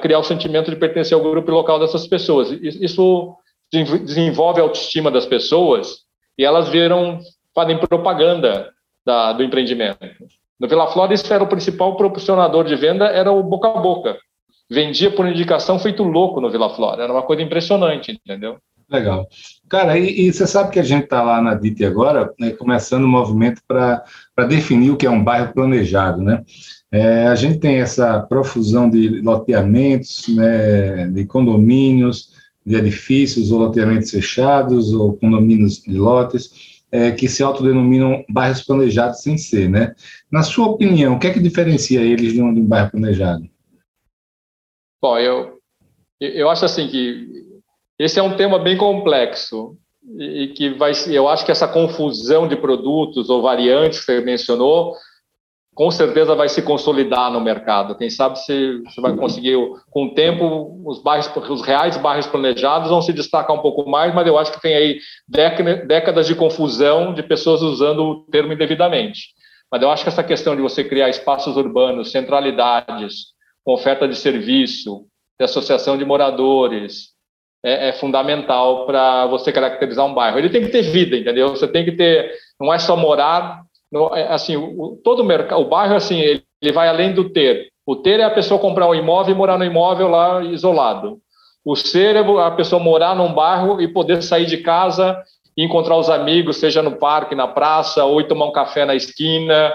criar 0.00 0.18
o 0.18 0.24
sentimento 0.24 0.70
de 0.70 0.76
pertencer 0.76 1.16
ao 1.16 1.22
grupo 1.22 1.50
local 1.50 1.78
dessas 1.78 2.06
pessoas. 2.06 2.50
Isso 2.50 3.36
desenvolve 3.72 4.60
a 4.60 4.64
autoestima 4.64 5.10
das 5.10 5.26
pessoas 5.26 6.04
e 6.38 6.44
elas 6.44 6.68
viram, 6.68 7.18
fazem 7.54 7.78
propaganda 7.78 8.70
da, 9.04 9.32
do 9.32 9.42
empreendimento. 9.42 9.98
No 10.58 10.68
Vila 10.68 10.86
Flora, 10.86 11.12
isso 11.12 11.32
era 11.32 11.42
o 11.42 11.48
principal 11.48 11.96
proporcionador 11.96 12.64
de 12.64 12.76
venda, 12.76 13.06
era 13.06 13.30
o 13.30 13.42
boca 13.42 13.68
a 13.68 13.80
boca. 13.80 14.16
Vendia 14.70 15.10
por 15.10 15.26
indicação 15.26 15.78
feito 15.78 16.02
louco 16.02 16.40
no 16.40 16.50
Vila 16.50 16.70
Flora, 16.70 17.02
era 17.02 17.12
uma 17.12 17.22
coisa 17.22 17.42
impressionante, 17.42 18.12
entendeu? 18.12 18.58
Legal. 18.88 19.26
Cara, 19.68 19.98
e, 19.98 20.26
e, 20.26 20.32
você 20.32 20.46
sabe 20.46 20.70
que 20.70 20.78
a 20.78 20.82
gente 20.82 21.04
está 21.04 21.22
lá 21.22 21.40
na 21.40 21.54
DIT 21.54 21.84
agora, 21.84 22.32
né, 22.38 22.50
começando 22.50 23.04
um 23.04 23.08
movimento 23.08 23.62
para 23.66 24.04
definir 24.46 24.90
o 24.90 24.96
que 24.96 25.06
é 25.06 25.10
um 25.10 25.24
bairro 25.24 25.52
planejado, 25.52 26.22
né? 26.22 26.42
É, 26.94 27.26
a 27.26 27.34
gente 27.34 27.58
tem 27.58 27.80
essa 27.80 28.20
profusão 28.20 28.88
de 28.88 29.20
loteamentos, 29.20 30.28
né, 30.28 31.08
de 31.08 31.26
condomínios, 31.26 32.30
de 32.64 32.76
edifícios 32.76 33.50
ou 33.50 33.58
loteamentos 33.58 34.12
fechados 34.12 34.92
ou 34.92 35.16
condomínios 35.16 35.82
de 35.82 35.98
lotes, 35.98 36.84
é, 36.92 37.10
que 37.10 37.28
se 37.28 37.42
autodenominam 37.42 38.24
bairros 38.28 38.62
planejados 38.62 39.22
sem 39.22 39.36
ser, 39.36 39.68
né? 39.68 39.92
Na 40.30 40.44
sua 40.44 40.68
opinião, 40.68 41.16
o 41.16 41.18
que 41.18 41.26
é 41.26 41.32
que 41.32 41.40
diferencia 41.40 42.00
eles 42.00 42.32
de 42.32 42.40
um, 42.40 42.54
de 42.54 42.60
um 42.60 42.64
bairro 42.64 42.92
planejado? 42.92 43.42
Bom, 45.02 45.18
eu, 45.18 45.58
eu 46.20 46.48
acho 46.48 46.64
assim 46.64 46.86
que 46.86 47.44
esse 47.98 48.20
é 48.20 48.22
um 48.22 48.36
tema 48.36 48.56
bem 48.56 48.78
complexo 48.78 49.76
e 50.16 50.52
que 50.56 50.70
vai, 50.74 50.92
eu 51.08 51.28
acho 51.28 51.44
que 51.44 51.50
essa 51.50 51.66
confusão 51.66 52.46
de 52.46 52.54
produtos 52.54 53.28
ou 53.28 53.42
variantes 53.42 53.98
que 53.98 54.06
você 54.06 54.20
mencionou, 54.20 54.94
com 55.74 55.90
certeza 55.90 56.34
vai 56.34 56.48
se 56.48 56.62
consolidar 56.62 57.30
no 57.32 57.40
mercado. 57.40 57.96
Quem 57.96 58.08
sabe 58.08 58.38
se 58.38 58.80
você 58.84 59.00
vai 59.00 59.16
conseguir, 59.16 59.56
com 59.90 60.06
o 60.06 60.14
tempo, 60.14 60.80
os 60.86 61.02
bairros, 61.02 61.30
os 61.48 61.62
reais 61.62 61.96
bairros 61.96 62.26
planejados 62.26 62.88
vão 62.88 63.02
se 63.02 63.12
destacar 63.12 63.56
um 63.56 63.60
pouco 63.60 63.88
mais, 63.88 64.14
mas 64.14 64.26
eu 64.26 64.38
acho 64.38 64.52
que 64.52 64.62
tem 64.62 64.74
aí 64.74 64.98
décadas 65.28 66.26
de 66.26 66.34
confusão 66.34 67.12
de 67.12 67.22
pessoas 67.22 67.60
usando 67.60 68.02
o 68.04 68.20
termo 68.30 68.52
indevidamente. 68.52 69.34
Mas 69.70 69.82
eu 69.82 69.90
acho 69.90 70.04
que 70.04 70.08
essa 70.08 70.22
questão 70.22 70.54
de 70.54 70.62
você 70.62 70.84
criar 70.84 71.08
espaços 71.08 71.56
urbanos, 71.56 72.12
centralidades, 72.12 73.34
com 73.64 73.72
oferta 73.72 74.06
de 74.06 74.14
serviço, 74.14 75.06
de 75.38 75.44
associação 75.44 75.98
de 75.98 76.04
moradores, 76.04 77.14
é, 77.64 77.88
é 77.88 77.92
fundamental 77.92 78.86
para 78.86 79.26
você 79.26 79.50
caracterizar 79.50 80.06
um 80.06 80.14
bairro. 80.14 80.38
Ele 80.38 80.50
tem 80.50 80.62
que 80.62 80.68
ter 80.68 80.82
vida, 80.82 81.16
entendeu? 81.16 81.48
Você 81.48 81.66
tem 81.66 81.84
que 81.84 81.92
ter, 81.92 82.30
não 82.60 82.72
é 82.72 82.78
só 82.78 82.96
morar, 82.96 83.62
não, 83.94 84.12
é, 84.12 84.26
assim, 84.26 84.56
o, 84.56 85.00
todo 85.04 85.20
o 85.20 85.24
mercado, 85.24 85.62
o 85.62 85.68
bairro 85.68 85.94
assim, 85.94 86.18
ele, 86.18 86.42
ele 86.60 86.72
vai 86.72 86.88
além 86.88 87.14
do 87.14 87.30
ter. 87.30 87.68
O 87.86 87.94
ter 87.94 88.18
é 88.18 88.24
a 88.24 88.30
pessoa 88.30 88.58
comprar 88.58 88.88
um 88.88 88.94
imóvel 88.94 89.32
e 89.32 89.38
morar 89.38 89.56
no 89.56 89.64
imóvel 89.64 90.08
lá 90.08 90.42
isolado. 90.42 91.20
O 91.64 91.76
ser 91.76 92.16
é 92.16 92.42
a 92.42 92.50
pessoa 92.50 92.82
morar 92.82 93.14
num 93.14 93.32
bairro 93.32 93.80
e 93.80 93.86
poder 93.86 94.20
sair 94.20 94.46
de 94.46 94.56
casa 94.56 95.16
e 95.56 95.64
encontrar 95.64 95.96
os 95.96 96.10
amigos, 96.10 96.56
seja 96.56 96.82
no 96.82 96.96
parque, 96.96 97.36
na 97.36 97.46
praça, 97.46 98.04
ou 98.04 98.20
tomar 98.24 98.46
um 98.46 98.52
café 98.52 98.84
na 98.84 98.96
esquina. 98.96 99.72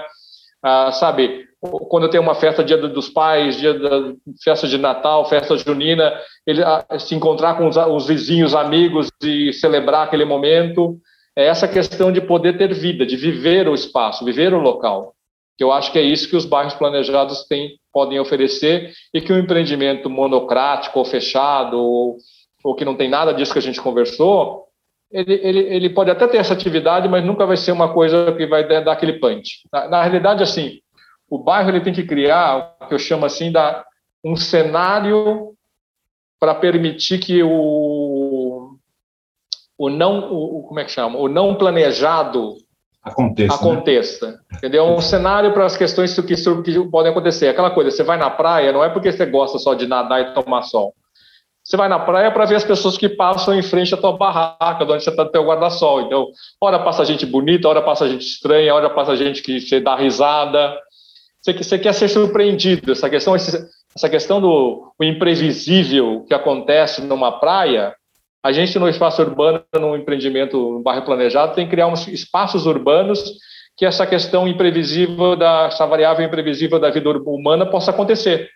Ah, 0.62 0.92
sabe, 0.92 1.46
quando 1.88 2.10
tem 2.10 2.20
uma 2.20 2.34
festa 2.34 2.62
dia 2.62 2.76
dos 2.76 3.08
pais, 3.08 3.56
dia 3.56 3.72
da 3.72 4.12
festa 4.44 4.68
de 4.68 4.76
Natal, 4.76 5.26
festa 5.30 5.56
junina, 5.56 6.12
ele 6.46 6.62
ah, 6.62 6.84
se 6.98 7.14
encontrar 7.14 7.56
com 7.56 7.66
os, 7.66 7.76
os 7.78 8.06
vizinhos, 8.06 8.54
amigos 8.54 9.10
e 9.22 9.50
celebrar 9.54 10.04
aquele 10.04 10.26
momento. 10.26 11.00
É 11.40 11.46
essa 11.46 11.66
questão 11.66 12.12
de 12.12 12.20
poder 12.20 12.58
ter 12.58 12.74
vida, 12.74 13.06
de 13.06 13.16
viver 13.16 13.66
o 13.66 13.74
espaço, 13.74 14.26
viver 14.26 14.52
o 14.52 14.60
local. 14.60 15.14
Que 15.56 15.64
eu 15.64 15.72
acho 15.72 15.90
que 15.90 15.98
é 15.98 16.02
isso 16.02 16.28
que 16.28 16.36
os 16.36 16.44
bairros 16.44 16.74
planejados 16.74 17.44
têm, 17.44 17.78
podem 17.90 18.20
oferecer 18.20 18.92
e 19.14 19.22
que 19.22 19.32
um 19.32 19.38
empreendimento 19.38 20.10
monocrático 20.10 20.98
ou 20.98 21.04
fechado 21.04 21.78
ou, 21.78 22.18
ou 22.62 22.74
que 22.74 22.84
não 22.84 22.94
tem 22.94 23.08
nada 23.08 23.32
disso 23.32 23.54
que 23.54 23.58
a 23.58 23.62
gente 23.62 23.80
conversou, 23.80 24.66
ele, 25.10 25.32
ele, 25.42 25.58
ele 25.60 25.88
pode 25.88 26.10
até 26.10 26.26
ter 26.28 26.36
essa 26.36 26.52
atividade, 26.52 27.08
mas 27.08 27.24
nunca 27.24 27.46
vai 27.46 27.56
ser 27.56 27.72
uma 27.72 27.90
coisa 27.90 28.32
que 28.32 28.46
vai 28.46 28.68
dar 28.68 28.92
aquele 28.92 29.14
punch. 29.14 29.66
Na, 29.72 29.88
na 29.88 30.02
realidade, 30.02 30.42
assim, 30.42 30.80
o 31.30 31.38
bairro 31.38 31.70
ele 31.70 31.80
tem 31.80 31.94
que 31.94 32.04
criar 32.04 32.76
o 32.82 32.86
que 32.86 32.92
eu 32.92 32.98
chamo 32.98 33.24
assim 33.24 33.50
da 33.50 33.82
um 34.22 34.36
cenário 34.36 35.54
para 36.38 36.54
permitir 36.54 37.18
que 37.18 37.42
o 37.42 37.48
o 39.80 39.88
não 39.88 40.30
o, 40.30 40.62
como 40.62 40.78
é 40.78 40.84
que 40.84 40.90
chama 40.90 41.18
o 41.18 41.26
não 41.26 41.54
planejado 41.54 42.54
aconteça, 43.02 43.54
aconteça 43.54 44.26
né? 44.26 44.38
entendeu 44.58 44.84
um 44.84 45.00
cenário 45.00 45.54
para 45.54 45.64
as 45.64 45.74
questões 45.74 46.14
que, 46.14 46.34
que 46.62 46.90
podem 46.90 47.10
acontecer 47.10 47.48
aquela 47.48 47.70
coisa 47.70 47.90
você 47.90 48.02
vai 48.02 48.18
na 48.18 48.28
praia 48.28 48.72
não 48.72 48.84
é 48.84 48.90
porque 48.90 49.10
você 49.10 49.24
gosta 49.24 49.58
só 49.58 49.72
de 49.72 49.86
nadar 49.86 50.20
e 50.20 50.34
tomar 50.34 50.62
sol 50.62 50.94
você 51.64 51.76
vai 51.76 51.88
na 51.88 51.98
praia 51.98 52.30
para 52.32 52.46
ver 52.46 52.56
as 52.56 52.64
pessoas 52.64 52.98
que 52.98 53.08
passam 53.08 53.54
em 53.54 53.62
frente 53.62 53.94
à 53.94 53.96
tua 53.96 54.16
barraca, 54.16 54.84
de 54.84 54.90
onde 54.90 55.04
você 55.04 55.10
está 55.10 55.24
no 55.24 55.30
teu 55.30 55.44
guarda-sol. 55.44 56.00
Então, 56.00 56.26
hora 56.60 56.80
passa 56.80 57.04
gente 57.04 57.24
bonita, 57.24 57.68
hora 57.68 57.80
passa 57.80 58.08
gente 58.08 58.26
estranha, 58.26 58.74
hora 58.74 58.90
passa 58.90 59.16
gente 59.16 59.40
que 59.40 59.60
você 59.60 59.78
dá 59.78 59.94
risada. 59.94 60.76
Você, 61.40 61.52
você 61.52 61.78
quer 61.78 61.92
ser 61.92 62.08
surpreendido. 62.08 62.90
Essa 62.90 63.08
questão, 63.08 63.36
essa 63.36 64.08
questão 64.08 64.40
do 64.40 64.92
imprevisível 65.00 66.24
que 66.26 66.34
acontece 66.34 67.02
numa 67.02 67.38
praia, 67.38 67.94
a 68.42 68.52
gente 68.52 68.78
no 68.78 68.88
espaço 68.88 69.20
urbano, 69.22 69.62
no 69.74 69.96
empreendimento, 69.96 70.56
no 70.56 70.82
bairro 70.82 71.04
planejado, 71.04 71.54
tem 71.54 71.66
que 71.66 71.72
criar 71.72 71.86
uns 71.86 72.08
espaços 72.08 72.66
urbanos 72.66 73.22
que 73.76 73.84
essa 73.84 74.06
questão 74.06 74.48
imprevisível, 74.48 75.36
da, 75.36 75.66
essa 75.66 75.86
variável 75.86 76.24
imprevisível 76.24 76.78
da 76.78 76.90
vida 76.90 77.10
humana 77.10 77.66
possa 77.66 77.90
acontecer. 77.90 78.48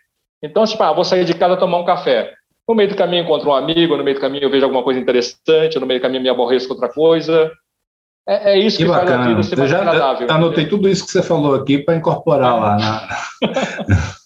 Então, 0.43 0.65
tipo, 0.65 0.83
ah, 0.83 0.93
vou 0.93 1.05
sair 1.05 1.25
de 1.25 1.35
casa 1.35 1.57
tomar 1.57 1.79
um 1.79 1.85
café. 1.85 2.33
No 2.69 2.75
meio 2.75 2.89
do 2.89 2.97
caminho 2.97 3.25
encontro 3.25 3.51
um 3.51 3.55
amigo, 3.55 3.97
no 3.97 4.05
meio 4.05 4.17
do 4.17 4.21
caminho 4.21 4.45
eu 4.45 4.51
vejo 4.51 4.65
alguma 4.65 4.83
coisa 4.83 4.99
interessante, 4.99 5.79
no 5.79 5.87
meio 5.87 6.01
do 6.01 6.03
caminho 6.03 6.23
me 6.23 6.29
aborreço 6.29 6.67
com 6.67 6.75
outra 6.75 6.89
coisa. 6.89 7.51
É, 8.27 8.53
é 8.53 8.59
isso 8.59 8.79
que, 8.79 8.85
que 8.85 8.91
faz 8.91 9.11
a 9.11 9.27
vida 9.27 9.43
ser 9.43 9.57
mais 9.57 9.71
já, 9.71 9.81
agradável. 9.81 10.27
Anotei 10.31 10.67
tudo 10.67 10.89
isso 10.89 11.05
que 11.05 11.13
você 11.13 11.23
falou 11.23 11.55
aqui 11.55 11.79
para 11.79 11.97
incorporar 11.97 12.59
lá. 12.59 12.77
Na... 12.77 13.09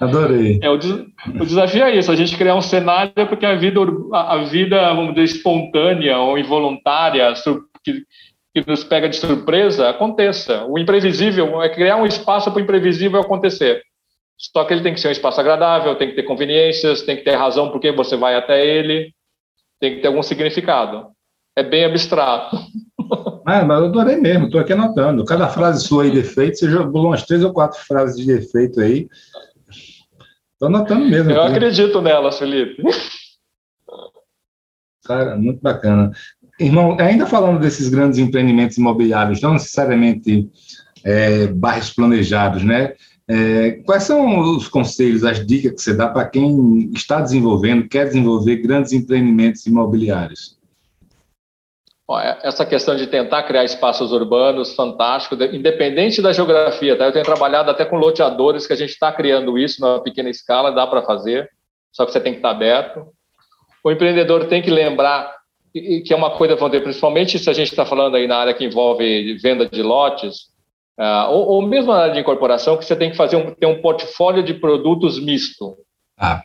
Adorei. 0.00 0.58
É, 0.62 0.70
o, 0.70 0.74
o, 0.74 1.46
desafio 1.46 1.84
é 1.84 1.96
isso, 1.96 2.10
a 2.10 2.16
gente 2.16 2.36
criar 2.36 2.54
um 2.54 2.62
cenário 2.62 3.26
porque 3.28 3.46
a 3.46 3.54
vida, 3.54 3.80
a, 4.12 4.38
vida 4.44 4.94
vamos 4.94 5.14
dizer, 5.14 5.36
espontânea 5.36 6.18
ou 6.18 6.38
involuntária, 6.38 7.32
que, 7.84 8.02
que 8.54 8.68
nos 8.68 8.84
pega 8.84 9.08
de 9.08 9.16
surpresa, 9.16 9.88
aconteça. 9.88 10.64
O 10.66 10.78
imprevisível 10.78 11.62
é 11.62 11.68
criar 11.68 11.96
um 11.96 12.06
espaço 12.06 12.50
para 12.50 12.60
o 12.60 12.62
imprevisível 12.62 13.20
acontecer. 13.20 13.82
Só 14.36 14.64
que 14.64 14.74
ele 14.74 14.82
tem 14.82 14.94
que 14.94 15.00
ser 15.00 15.08
um 15.08 15.12
espaço 15.12 15.40
agradável, 15.40 15.96
tem 15.96 16.08
que 16.08 16.16
ter 16.16 16.24
conveniências, 16.24 17.02
tem 17.02 17.16
que 17.16 17.22
ter 17.22 17.36
razão 17.36 17.70
por 17.70 17.80
que 17.80 17.92
você 17.92 18.16
vai 18.16 18.34
até 18.34 18.66
ele, 18.66 19.12
tem 19.80 19.96
que 19.96 20.00
ter 20.00 20.08
algum 20.08 20.22
significado. 20.22 21.08
É 21.56 21.62
bem 21.62 21.84
abstrato. 21.84 22.56
Ah, 23.46 23.62
mas 23.62 23.78
eu 23.78 23.86
adorei 23.88 24.16
mesmo, 24.16 24.46
estou 24.46 24.58
aqui 24.58 24.72
anotando. 24.72 25.22
Cada 25.26 25.48
frase 25.48 25.86
sua 25.86 26.04
aí 26.04 26.10
de 26.10 26.20
efeito, 26.20 26.56
você 26.56 26.70
jogou 26.70 27.04
umas 27.04 27.26
três 27.26 27.44
ou 27.44 27.52
quatro 27.52 27.78
frases 27.78 28.24
de 28.24 28.32
efeito 28.32 28.80
aí. 28.80 29.06
Estou 30.64 30.66
anotando 30.66 31.04
mesmo. 31.04 31.30
Eu 31.30 31.42
aqui. 31.42 31.52
acredito 31.52 32.00
nelas, 32.00 32.38
Felipe. 32.38 32.82
Cara, 35.04 35.36
muito 35.36 35.60
bacana. 35.60 36.10
Irmão, 36.58 36.96
ainda 36.98 37.26
falando 37.26 37.60
desses 37.60 37.88
grandes 37.88 38.18
empreendimentos 38.18 38.78
imobiliários, 38.78 39.42
não 39.42 39.54
necessariamente 39.54 40.48
é, 41.04 41.48
bairros 41.48 41.90
planejados, 41.90 42.64
né? 42.64 42.94
É, 43.26 43.72
quais 43.84 44.04
são 44.04 44.38
os 44.38 44.68
conselhos, 44.68 45.24
as 45.24 45.44
dicas 45.44 45.72
que 45.72 45.82
você 45.82 45.94
dá 45.94 46.08
para 46.08 46.28
quem 46.28 46.90
está 46.94 47.20
desenvolvendo, 47.20 47.88
quer 47.88 48.06
desenvolver 48.06 48.56
grandes 48.56 48.92
empreendimentos 48.92 49.66
imobiliários? 49.66 50.58
É, 52.12 52.48
essa 52.48 52.66
questão 52.66 52.94
de 52.94 53.06
tentar 53.06 53.44
criar 53.44 53.64
espaços 53.64 54.12
urbanos, 54.12 54.74
fantástico, 54.74 55.42
independente 55.42 56.20
da 56.20 56.32
geografia, 56.32 56.96
tá? 56.96 57.06
Eu 57.06 57.12
tenho 57.12 57.24
trabalhado 57.24 57.70
até 57.70 57.84
com 57.84 57.96
loteadores 57.96 58.66
que 58.66 58.74
a 58.74 58.76
gente 58.76 58.90
está 58.90 59.10
criando 59.10 59.56
isso 59.56 59.80
numa 59.80 60.02
pequena 60.02 60.28
escala, 60.28 60.70
dá 60.70 60.86
para 60.86 61.02
fazer, 61.02 61.48
só 61.90 62.04
que 62.04 62.12
você 62.12 62.20
tem 62.20 62.32
que 62.34 62.40
estar 62.40 62.50
tá 62.50 62.54
aberto. 62.54 63.06
O 63.82 63.90
empreendedor 63.90 64.46
tem 64.46 64.60
que 64.60 64.70
lembrar 64.70 65.34
que 65.72 66.12
é 66.12 66.16
uma 66.16 66.36
coisa, 66.36 66.56
principalmente 66.56 67.38
se 67.38 67.50
a 67.50 67.52
gente 67.52 67.70
está 67.70 67.86
falando 67.86 68.16
aí 68.16 68.28
na 68.28 68.36
área 68.36 68.54
que 68.54 68.64
envolve 68.64 69.36
venda 69.38 69.66
de 69.66 69.82
lotes, 69.82 70.52
ou, 71.30 71.48
ou, 71.48 71.62
mesmo 71.62 71.90
na 71.90 72.02
área 72.02 72.14
de 72.14 72.20
incorporação, 72.20 72.76
que 72.76 72.84
você 72.84 72.94
tem 72.94 73.10
que 73.10 73.16
fazer 73.16 73.36
um, 73.36 73.52
ter 73.52 73.66
um 73.66 73.80
portfólio 73.80 74.42
de 74.42 74.54
produtos 74.54 75.18
misto. 75.18 75.74
Ah 76.16 76.42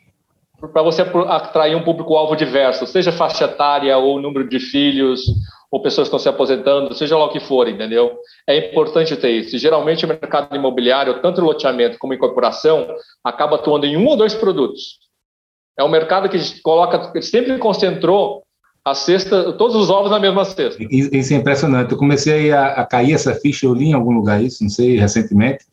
para 0.68 0.82
você 0.82 1.02
atrair 1.02 1.76
um 1.76 1.84
público-alvo 1.84 2.36
diverso, 2.36 2.86
seja 2.86 3.12
faixa 3.12 3.46
etária 3.46 3.98
ou 3.98 4.22
número 4.22 4.48
de 4.48 4.60
filhos, 4.60 5.22
ou 5.72 5.82
pessoas 5.82 6.08
que 6.08 6.16
estão 6.16 6.20
se 6.20 6.30
aposentando, 6.30 6.94
seja 6.96 7.18
lá 7.18 7.26
o 7.26 7.32
que 7.32 7.40
for, 7.40 7.68
entendeu? 7.68 8.18
É 8.48 8.70
importante 8.70 9.16
ter 9.16 9.30
isso. 9.32 9.58
geralmente 9.58 10.04
o 10.04 10.08
mercado 10.08 10.56
imobiliário, 10.56 11.22
tanto 11.22 11.42
loteamento 11.42 11.98
como 12.00 12.14
incorporação, 12.14 12.88
acaba 13.24 13.56
atuando 13.56 13.86
em 13.86 13.96
um 13.96 14.08
ou 14.08 14.18
dois 14.18 14.34
produtos. 14.34 15.00
É 15.78 15.84
um 15.84 15.90
mercado 15.90 16.28
que 16.28 16.38
coloca, 16.62 17.22
sempre 17.22 17.58
concentrou 17.58 18.44
a 18.84 18.96
cesta, 18.96 19.54
todos 19.54 19.76
os 19.76 19.90
ovos 19.90 20.10
na 20.10 20.20
mesma 20.20 20.44
cesta. 20.44 20.84
Isso 20.90 21.34
é 21.34 21.38
impressionante. 21.38 21.92
Eu 21.92 21.98
comecei 21.98 22.52
a, 22.52 22.68
a 22.70 22.86
cair 22.86 23.14
essa 23.14 23.36
ficha, 23.36 23.66
eu 23.66 23.74
li 23.74 23.90
em 23.90 23.94
algum 23.94 24.12
lugar 24.12 24.42
isso, 24.44 24.64
não 24.64 24.70
sei, 24.70 24.98
recentemente, 24.98 25.66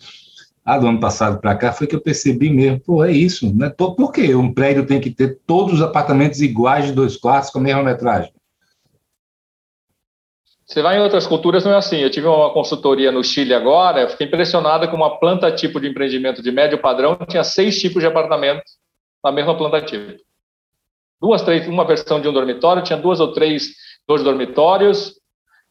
ah, 0.66 0.78
do 0.78 0.88
ano 0.88 0.98
passado 0.98 1.40
para 1.40 1.54
cá, 1.54 1.72
foi 1.72 1.86
que 1.86 1.94
eu 1.94 2.00
percebi 2.00 2.50
mesmo, 2.50 2.80
pô, 2.80 3.04
é 3.04 3.12
isso, 3.12 3.54
né? 3.54 3.70
Por 3.70 4.10
que 4.10 4.34
um 4.34 4.52
prédio 4.52 4.84
tem 4.84 5.00
que 5.00 5.10
ter 5.10 5.38
todos 5.46 5.74
os 5.74 5.80
apartamentos 5.80 6.40
iguais 6.40 6.86
de 6.86 6.92
dois 6.92 7.16
quartos 7.16 7.50
com 7.50 7.60
a 7.60 7.62
mesma 7.62 7.84
metragem? 7.84 8.32
Você 10.66 10.82
vai 10.82 10.98
em 10.98 11.00
outras 11.00 11.24
culturas, 11.24 11.64
não 11.64 11.72
é 11.72 11.76
assim. 11.76 11.98
Eu 11.98 12.10
tive 12.10 12.26
uma 12.26 12.52
consultoria 12.52 13.12
no 13.12 13.22
Chile 13.22 13.54
agora, 13.54 14.00
eu 14.00 14.08
fiquei 14.08 14.26
impressionada 14.26 14.88
com 14.88 14.96
uma 14.96 15.20
planta 15.20 15.54
tipo 15.54 15.80
de 15.80 15.86
empreendimento 15.86 16.42
de 16.42 16.50
médio 16.50 16.78
padrão, 16.78 17.16
tinha 17.28 17.44
seis 17.44 17.78
tipos 17.78 18.02
de 18.02 18.08
apartamentos 18.08 18.72
na 19.22 19.30
mesma 19.30 19.56
planta 19.56 19.80
tipo. 19.80 20.20
Duas, 21.20 21.42
três, 21.42 21.68
uma 21.68 21.84
versão 21.84 22.20
de 22.20 22.28
um 22.28 22.32
dormitório, 22.32 22.82
tinha 22.82 22.98
duas 22.98 23.20
ou 23.20 23.32
três, 23.32 23.68
dois 24.06 24.24
dormitórios, 24.24 25.14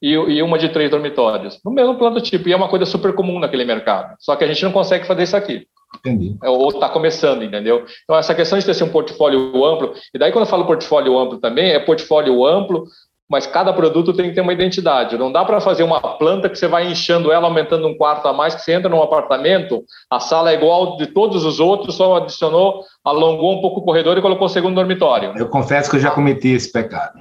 e, 0.01 0.11
e 0.11 0.41
uma 0.41 0.57
de 0.57 0.69
três 0.69 0.89
dormitórios. 0.89 1.59
No 1.63 1.71
mesmo 1.71 1.95
plano 1.95 2.19
tipo, 2.21 2.47
e 2.49 2.53
é 2.53 2.55
uma 2.55 2.69
coisa 2.69 2.85
super 2.85 3.13
comum 3.13 3.39
naquele 3.39 3.65
mercado. 3.65 4.15
Só 4.19 4.35
que 4.35 4.43
a 4.43 4.47
gente 4.47 4.63
não 4.63 4.71
consegue 4.71 5.05
fazer 5.05 5.23
isso 5.23 5.37
aqui. 5.37 5.67
Entendi. 5.99 6.35
É, 6.43 6.49
ou 6.49 6.69
está 6.69 6.89
começando, 6.89 7.43
entendeu? 7.43 7.85
Então, 8.03 8.17
essa 8.17 8.35
questão 8.35 8.59
de 8.59 8.65
ter 8.65 8.71
assim, 8.71 8.83
um 8.83 8.89
portfólio 8.89 9.63
amplo, 9.65 9.93
e 10.13 10.19
daí 10.19 10.31
quando 10.31 10.45
eu 10.45 10.49
falo 10.49 10.65
portfólio 10.65 11.17
amplo 11.17 11.37
também, 11.37 11.71
é 11.71 11.79
portfólio 11.79 12.45
amplo, 12.45 12.85
mas 13.29 13.47
cada 13.47 13.73
produto 13.73 14.13
tem 14.13 14.29
que 14.29 14.35
ter 14.35 14.41
uma 14.41 14.53
identidade. 14.53 15.17
Não 15.17 15.31
dá 15.31 15.43
para 15.43 15.59
fazer 15.59 15.83
uma 15.83 15.99
planta 15.99 16.49
que 16.49 16.57
você 16.57 16.67
vai 16.67 16.87
inchando 16.87 17.31
ela, 17.31 17.47
aumentando 17.47 17.87
um 17.87 17.97
quarto 17.97 18.27
a 18.27 18.33
mais, 18.33 18.53
que 18.53 18.61
você 18.61 18.73
entra 18.73 18.89
num 18.89 19.01
apartamento, 19.01 19.83
a 20.11 20.19
sala 20.19 20.51
é 20.51 20.53
igual 20.53 20.97
de 20.97 21.07
todos 21.07 21.43
os 21.43 21.59
outros, 21.59 21.95
só 21.95 22.17
adicionou, 22.17 22.83
alongou 23.03 23.57
um 23.57 23.61
pouco 23.61 23.79
o 23.79 23.83
corredor 23.83 24.17
e 24.17 24.21
colocou 24.21 24.45
o 24.45 24.49
segundo 24.49 24.75
dormitório. 24.75 25.33
Eu 25.35 25.49
confesso 25.49 25.89
que 25.89 25.95
eu 25.95 26.01
já 26.01 26.11
cometi 26.11 26.49
esse 26.49 26.71
pecado. 26.71 27.13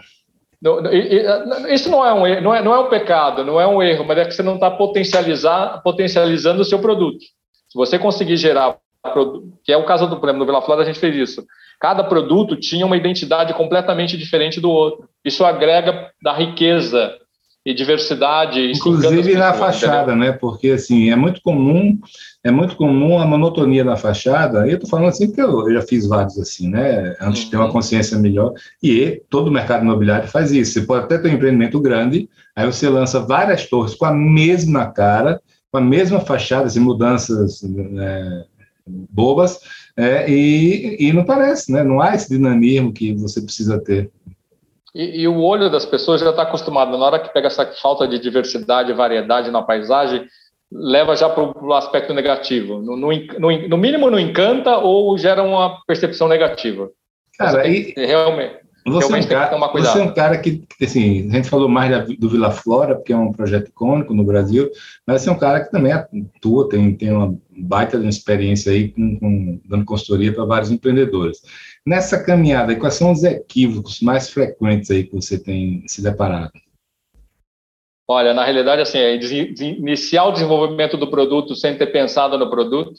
Isso 1.70 1.90
não 1.90 2.04
é, 2.04 2.12
um, 2.12 2.40
não, 2.40 2.54
é, 2.54 2.62
não 2.62 2.74
é 2.74 2.78
um 2.78 2.88
pecado, 2.88 3.44
não 3.44 3.60
é 3.60 3.66
um 3.66 3.82
erro, 3.82 4.04
mas 4.04 4.18
é 4.18 4.24
que 4.24 4.34
você 4.34 4.42
não 4.42 4.54
está 4.54 4.70
potencializando 4.70 6.62
o 6.62 6.64
seu 6.64 6.78
produto. 6.78 7.18
Se 7.68 7.76
você 7.76 7.98
conseguir 7.98 8.36
gerar, 8.36 8.76
que 9.64 9.72
é 9.72 9.76
o 9.76 9.84
caso 9.84 10.06
do, 10.06 10.16
exemplo, 10.16 10.38
no 10.38 10.46
Vila 10.46 10.62
Flora 10.62 10.82
a 10.82 10.84
gente 10.84 10.98
fez 10.98 11.14
isso. 11.16 11.44
Cada 11.80 12.04
produto 12.04 12.56
tinha 12.56 12.86
uma 12.86 12.96
identidade 12.96 13.52
completamente 13.52 14.16
diferente 14.16 14.60
do 14.60 14.70
outro. 14.70 15.08
Isso 15.24 15.44
agrega 15.44 16.10
da 16.22 16.32
riqueza 16.32 17.14
e 17.64 17.72
diversidade. 17.72 18.72
Inclusive 18.72 19.34
na 19.34 19.54
fachada, 19.54 20.12
entendeu? 20.12 20.32
né? 20.32 20.32
Porque 20.32 20.70
assim 20.70 21.10
é 21.10 21.16
muito 21.16 21.40
comum, 21.40 21.98
é 22.42 22.50
muito 22.50 22.76
comum 22.76 23.18
a 23.18 23.26
monotonia 23.26 23.82
na 23.82 23.96
fachada. 23.96 24.66
E 24.66 24.70
eu 24.70 24.74
estou 24.74 24.90
falando 24.90 25.08
assim 25.08 25.28
porque 25.28 25.40
eu, 25.40 25.68
eu, 25.68 25.74
já 25.74 25.82
fiz 25.82 26.06
vários 26.06 26.38
assim, 26.38 26.68
né? 26.68 27.16
Antes 27.20 27.40
uhum. 27.40 27.44
de 27.44 27.50
ter 27.50 27.56
uma 27.56 27.66
uhum. 27.66 27.72
consciência 27.72 28.18
melhor. 28.18 28.52
E 28.82 29.22
todo 29.30 29.48
o 29.48 29.52
mercado 29.52 29.82
imobiliário 29.82 30.28
faz 30.28 30.52
isso. 30.52 30.72
Você 30.72 30.82
pode 30.82 31.04
até 31.04 31.16
ter 31.16 31.28
um 31.28 31.34
empreendimento 31.34 31.80
grande, 31.80 32.28
aí 32.54 32.66
você 32.66 32.88
lança 32.88 33.20
várias 33.20 33.66
torres 33.66 33.94
com 33.94 34.04
a 34.04 34.12
mesma 34.12 34.86
cara, 34.86 35.40
com 35.72 35.78
a 35.78 35.80
mesma 35.80 36.20
fachada, 36.20 36.66
assim, 36.66 36.80
mudanças 36.80 37.62
né, 37.62 38.44
bobas, 38.86 39.58
é, 39.96 40.30
e, 40.30 40.96
e 41.00 41.12
não 41.12 41.24
parece, 41.24 41.72
né? 41.72 41.82
Não 41.82 42.00
há 42.00 42.14
esse 42.14 42.28
dinamismo 42.28 42.92
que 42.92 43.14
você 43.14 43.40
precisa 43.40 43.80
ter. 43.80 44.10
E, 44.94 45.22
e, 45.22 45.28
o 45.28 45.40
olho 45.40 45.68
das 45.68 45.84
pessoas 45.84 46.20
já 46.20 46.30
está 46.30 46.42
acostumado. 46.42 46.96
Na 46.96 47.06
hora 47.06 47.18
que 47.18 47.32
pega 47.32 47.48
essa 47.48 47.66
falta 47.82 48.06
de 48.06 48.18
diversidade 48.18 48.90
e 48.90 48.94
variedade 48.94 49.50
na 49.50 49.60
paisagem, 49.60 50.26
leva 50.70 51.16
já 51.16 51.28
para 51.28 51.42
o 51.42 51.74
aspecto 51.74 52.14
negativo. 52.14 52.80
No, 52.80 52.96
no, 52.96 53.08
no, 53.12 53.68
no, 53.68 53.76
mínimo 53.76 54.10
não 54.10 54.18
encanta 54.18 54.78
ou 54.78 55.16
gera 55.18 55.42
uma 55.42 55.80
percepção 55.86 56.28
negativa. 56.28 56.90
Cara, 57.36 57.66
e 57.66 57.92
realmente, 57.96 58.60
você, 58.86 58.98
realmente 58.98 59.32
é 59.32 59.36
um 59.36 59.40
cara, 59.40 59.72
você 59.72 59.98
é 59.98 60.02
um 60.02 60.14
cara 60.14 60.38
que, 60.38 60.62
assim, 60.82 61.28
a 61.30 61.36
gente 61.36 61.48
falou 61.48 61.68
mais 61.68 61.90
da, 61.90 61.98
do 62.00 62.28
Vila 62.28 62.50
Flora, 62.50 62.94
porque 62.94 63.12
é 63.12 63.16
um 63.16 63.32
projeto 63.32 63.68
icônico 63.68 64.12
no 64.12 64.24
Brasil, 64.24 64.70
mas 65.06 65.22
você 65.22 65.30
é 65.30 65.32
um 65.32 65.38
cara 65.38 65.64
que 65.64 65.70
também 65.70 65.92
atua, 65.92 66.68
tem, 66.68 66.94
tem 66.94 67.10
uma 67.10 67.34
baita 67.50 67.96
experiência 67.96 68.70
aí 68.70 68.88
com, 68.88 69.18
com 69.18 69.60
dando 69.64 69.84
consultoria 69.84 70.32
para 70.32 70.44
vários 70.44 70.70
empreendedores. 70.70 71.40
Nessa 71.86 72.24
caminhada, 72.24 72.74
quais 72.76 72.94
são 72.94 73.12
os 73.12 73.22
equívocos 73.24 74.00
mais 74.00 74.30
frequentes 74.30 74.90
aí 74.90 75.04
que 75.04 75.14
você 75.14 75.38
tem 75.38 75.86
se 75.86 76.02
deparado? 76.02 76.52
Olha, 78.08 78.32
na 78.32 78.42
realidade, 78.42 78.80
assim, 78.80 78.98
é 78.98 79.14
iniciar 79.14 80.24
o 80.24 80.32
desenvolvimento 80.32 80.96
do 80.96 81.10
produto 81.10 81.54
sem 81.54 81.76
ter 81.76 81.86
pensado 81.88 82.38
no 82.38 82.48
produto. 82.48 82.92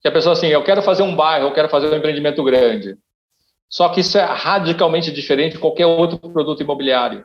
Que 0.00 0.08
a 0.08 0.12
pessoa, 0.12 0.32
assim, 0.32 0.48
eu 0.48 0.64
quero 0.64 0.82
fazer 0.82 1.02
um 1.04 1.14
bairro, 1.14 1.46
eu 1.46 1.52
quero 1.52 1.68
fazer 1.68 1.88
um 1.88 1.96
empreendimento 1.96 2.42
grande. 2.42 2.96
Só 3.68 3.88
que 3.90 4.00
isso 4.00 4.18
é 4.18 4.24
radicalmente 4.24 5.12
diferente 5.12 5.52
de 5.52 5.58
qualquer 5.58 5.86
outro 5.86 6.18
produto 6.18 6.62
imobiliário. 6.62 7.24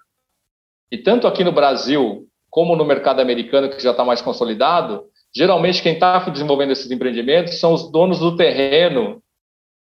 E 0.91 0.97
tanto 0.99 1.26
aqui 1.26 1.43
no 1.43 1.51
Brasil, 1.51 2.28
como 2.49 2.76
no 2.76 2.86
mercado 2.86 3.22
americano, 3.22 3.70
que 3.70 3.82
já 3.82 3.91
está 3.91 4.06
mais 4.06 4.22
consolidado, 4.22 5.06
geralmente 5.36 5.82
quem 5.82 5.93
está 5.93 6.20
desenvolvendo 6.30 6.72
esses 6.72 6.91
empreendimentos 6.91 7.60
são 7.60 7.74
os 7.74 7.91
donos 7.91 8.20
do 8.20 8.36
terreno 8.36 9.22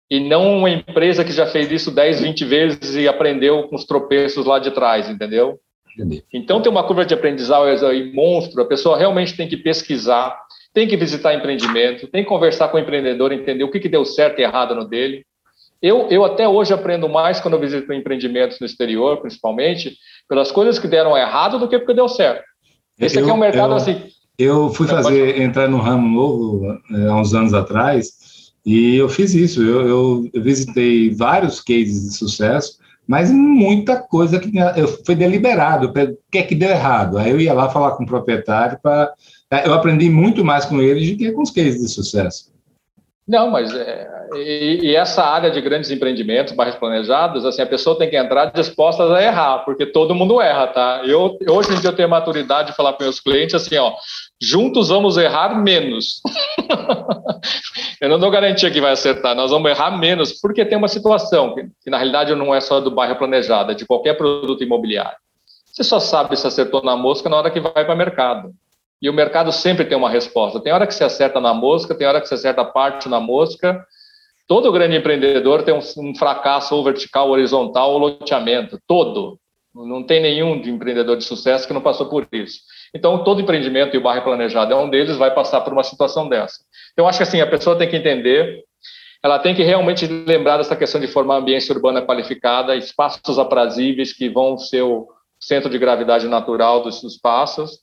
e 0.10 0.20
não 0.20 0.58
uma 0.58 0.70
empresa 0.70 1.24
que 1.24 1.32
já 1.32 1.46
fez 1.46 1.72
isso 1.72 1.92
10, 1.92 2.22
20 2.22 2.46
vezes 2.46 2.96
e 2.96 3.08
aprendeu 3.08 3.64
com 3.68 3.76
os 3.76 3.86
tropeços 3.86 4.46
lá 4.46 4.60
de 4.60 4.72
trás, 4.72 5.10
entendeu? 5.10 5.60
Então, 6.32 6.62
tem 6.62 6.72
uma 6.72 6.84
curva 6.84 7.06
de 7.06 7.14
aprendizado 7.14 7.86
aí 7.86 8.14
monstro, 8.14 8.62
a 8.62 8.66
pessoa 8.68 8.98
realmente 8.98 9.36
tem 9.36 9.48
que 9.48 9.58
pesquisar, 9.58 10.38
tem 10.74 10.88
que 10.88 10.96
visitar 10.96 11.34
empreendimento, 11.34 12.08
tem 12.08 12.24
que 12.24 12.30
conversar 12.30 12.68
com 12.68 12.78
o 12.78 12.80
empreendedor, 12.80 13.32
entender 13.32 13.64
o 13.64 13.72
que, 13.72 13.80
que 13.80 13.90
deu 13.90 14.06
certo 14.06 14.40
e 14.40 14.44
errado 14.44 14.76
no 14.76 14.88
dele. 14.88 15.26
Eu, 15.82 16.08
eu 16.10 16.24
até 16.24 16.48
hoje 16.48 16.74
aprendo 16.74 17.10
mais 17.10 17.40
quando 17.40 17.56
eu 17.56 17.60
visito 17.60 17.92
empreendimentos 17.92 18.60
no 18.60 18.66
exterior, 18.66 19.18
principalmente, 19.18 19.96
pelas 20.30 20.52
coisas 20.52 20.78
que 20.80 20.88
deram 20.88 21.18
errado 21.18 21.60
do 21.60 21.68
que 21.68 21.78
porque 21.78 21.94
deu 21.94 22.08
certo. 22.08 22.44
Esse 23.00 23.18
eu, 23.18 23.24
aqui 23.24 23.32
é 23.32 23.34
um 23.34 23.38
mercado 23.38 23.72
eu, 23.72 23.78
assim. 23.78 24.04
Eu 24.38 24.70
fui 24.70 24.88
fazer, 24.88 25.42
entrar 25.42 25.68
no 25.68 25.78
ramo 25.78 26.08
novo 26.08 26.80
é, 26.92 27.08
há 27.08 27.16
uns 27.16 27.34
anos 27.34 27.54
atrás, 27.54 28.08
e 28.68 28.98
eu 28.98 29.08
fiz 29.08 29.34
isso. 29.34 29.64
Eu, 29.64 29.88
eu, 29.88 30.30
eu 30.34 30.44
visitei 30.44 31.16
vários 31.16 31.62
cases 31.62 32.04
de 32.04 32.18
sucesso, 32.18 32.80
mas 33.08 33.32
muita 33.32 33.96
coisa 33.96 34.38
que 34.38 34.52
foi 35.06 35.16
deliberado, 35.16 35.88
o 35.88 35.94
que 36.30 36.38
é 36.38 36.44
que 36.44 36.54
deu 36.54 36.70
errado. 36.70 37.18
Aí 37.18 37.32
eu 37.32 37.40
ia 37.40 37.54
lá 37.54 37.70
falar 37.70 37.92
com 37.92 38.04
o 38.04 38.08
proprietário 38.08 38.78
para. 38.84 39.14
Eu 39.64 39.74
aprendi 39.74 40.10
muito 40.10 40.44
mais 40.44 40.66
com 40.66 40.82
eles 40.82 41.10
do 41.10 41.18
que 41.18 41.32
com 41.32 41.44
os 41.44 41.52
cases 41.52 41.80
de 41.80 41.88
sucesso. 41.88 42.52
Não, 43.26 43.50
mas 43.50 43.74
é, 43.74 44.08
e, 44.36 44.80
e, 44.84 44.96
essa 44.96 45.24
área 45.24 45.50
de 45.50 45.62
grandes 45.62 45.90
empreendimentos, 45.90 46.54
mais 46.54 46.76
planejados, 46.76 47.46
assim, 47.46 47.62
a 47.62 47.66
pessoa 47.66 47.98
tem 47.98 48.10
que 48.10 48.18
entrar 48.18 48.52
disposta 48.52 49.04
a 49.04 49.24
errar, 49.24 49.60
porque 49.60 49.86
todo 49.86 50.16
mundo 50.16 50.42
erra, 50.42 50.68
tá? 50.68 51.02
Eu, 51.06 51.38
hoje 51.50 51.74
em 51.74 51.80
dia 51.80 51.90
eu 51.90 51.96
tenho 51.96 52.10
maturidade 52.10 52.72
de 52.72 52.76
falar 52.76 52.94
para 52.94 53.06
meus 53.06 53.20
clientes 53.20 53.56
assim, 53.56 53.78
ó, 53.78 53.94
juntos 54.42 54.90
vamos 54.90 55.18
errar 55.18 55.62
menos. 55.62 56.22
eu 58.02 58.10
não 58.10 58.20
dou 58.20 58.30
garantia 58.32 58.72
que 58.72 58.82
vai 58.82 58.92
acertar, 58.92 59.36
nós 59.36 59.52
vamos 59.52 59.70
errar 59.70 59.98
menos, 59.98 60.34
porque 60.34 60.66
tem 60.66 60.78
uma 60.78 60.88
situação 60.88 61.56
que, 61.56 61.68
que 61.84 61.90
na 61.90 61.98
realidade 61.98 62.34
não 62.36 62.54
é 62.54 62.62
só 62.62 62.80
do 62.80 62.92
bairro 62.92 63.16
planejado, 63.16 63.72
é 63.72 63.76
de 63.76 63.86
qualquer 63.86 64.16
produto 64.16 64.64
imobiliário. 64.64 65.18
Você 65.66 65.84
só 65.84 66.00
sabe 66.00 66.36
se 66.36 66.48
acertou 66.48 66.84
na 66.84 66.98
mosca 66.98 67.30
na 67.30 67.38
hora 67.38 67.52
que 67.52 67.60
vai 67.60 67.86
para 67.86 67.94
o 67.94 67.98
mercado. 67.98 68.52
E 69.00 69.10
o 69.10 69.14
mercado 69.14 69.52
sempre 69.52 69.86
tem 69.86 69.96
uma 69.96 70.10
resposta. 70.10 70.60
Tem 70.60 70.74
hora 70.74 70.88
que 70.88 70.94
se 70.94 71.04
acerta 71.04 71.40
na 71.40 71.54
mosca, 71.54 71.94
tem 71.94 72.08
hora 72.08 72.20
que 72.20 72.28
se 72.28 72.34
acerta 72.34 72.66
parte 72.66 73.08
na 73.08 73.20
mosca. 73.20 73.86
Todo 74.48 74.72
grande 74.72 74.98
empreendedor 74.98 75.62
tem 75.62 75.76
um, 75.76 75.82
um 76.00 76.16
fracasso 76.16 76.76
ou 76.76 76.84
vertical, 76.84 77.30
horizontal 77.30 77.92
ou 77.92 78.00
loteamento. 78.00 78.80
Todo. 78.88 79.40
Não 79.76 80.02
tem 80.02 80.20
nenhum 80.20 80.60
de 80.60 80.72
empreendedor 80.72 81.16
de 81.16 81.24
sucesso 81.24 81.68
que 81.68 81.74
não 81.74 81.82
passou 81.82 82.08
por 82.08 82.28
isso. 82.32 82.62
Então, 82.94 83.24
todo 83.24 83.42
empreendimento, 83.42 83.96
e 83.96 83.98
o 83.98 84.02
bairro 84.02 84.24
planejado 84.24 84.74
é 84.74 84.76
um 84.76 84.90
deles, 84.90 85.18
vai 85.18 85.34
passar 85.34 85.62
por 85.62 85.74
uma 85.74 85.84
situação 85.84 86.28
dessa. 86.28 86.58
Então, 86.94 87.08
acho 87.08 87.20
que 87.20 87.24
assim, 87.24 87.42
a 87.42 87.48
pessoa 87.48 87.78
tem 87.78 87.90
que 87.90 87.96
entender, 87.96 88.64
ela 89.24 89.40
tem 89.40 89.54
que 89.54 89.64
realmente 89.64 90.06
lembrar 90.08 90.58
dessa 90.58 90.76
questão 90.76 91.02
de 91.02 91.08
formar 91.08 91.38
ambiência 91.38 91.74
urbana 91.74 92.02
qualificada, 92.02 92.76
espaços 92.76 93.38
aprazíveis 93.38 94.14
que 94.14 94.30
vão 94.30 94.58
ser 94.58 94.84
o 94.84 95.08
centro 95.40 95.70
de 95.70 95.78
gravidade 95.78 96.28
natural 96.28 96.82
dos 96.82 97.04
espaços, 97.04 97.80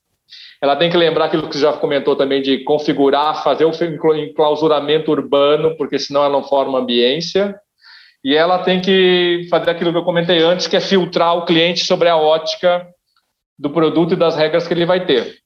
ela 0.61 0.77
tem 0.77 0.91
que 0.91 0.97
lembrar 0.97 1.27
aquilo 1.27 1.49
que 1.49 1.55
você 1.57 1.63
já 1.63 1.73
comentou 1.75 2.17
também 2.17 2.41
de 2.41 2.65
configurar, 2.65 3.43
fazer 3.43 3.65
o 3.65 4.15
enclausuramento 4.15 5.11
urbano, 5.11 5.77
porque 5.77 5.99
senão 5.99 6.23
ela 6.23 6.33
não 6.33 6.43
forma 6.43 6.79
ambiência. 6.79 7.55
E 8.25 8.35
ela 8.35 8.59
tem 8.61 8.81
que 8.81 9.47
fazer 9.51 9.71
aquilo 9.71 9.93
que 9.93 9.99
eu 9.99 10.05
comentei 10.05 10.43
antes, 10.43 10.67
que 10.67 10.77
é 10.77 10.81
filtrar 10.81 11.37
o 11.37 11.45
cliente 11.45 11.85
sobre 11.85 12.09
a 12.09 12.17
ótica 12.17 12.87
do 13.59 13.71
produto 13.71 14.15
e 14.15 14.17
das 14.17 14.37
regras 14.37 14.67
que 14.67 14.75
ele 14.75 14.87
vai 14.87 15.07
ter. 15.07 15.37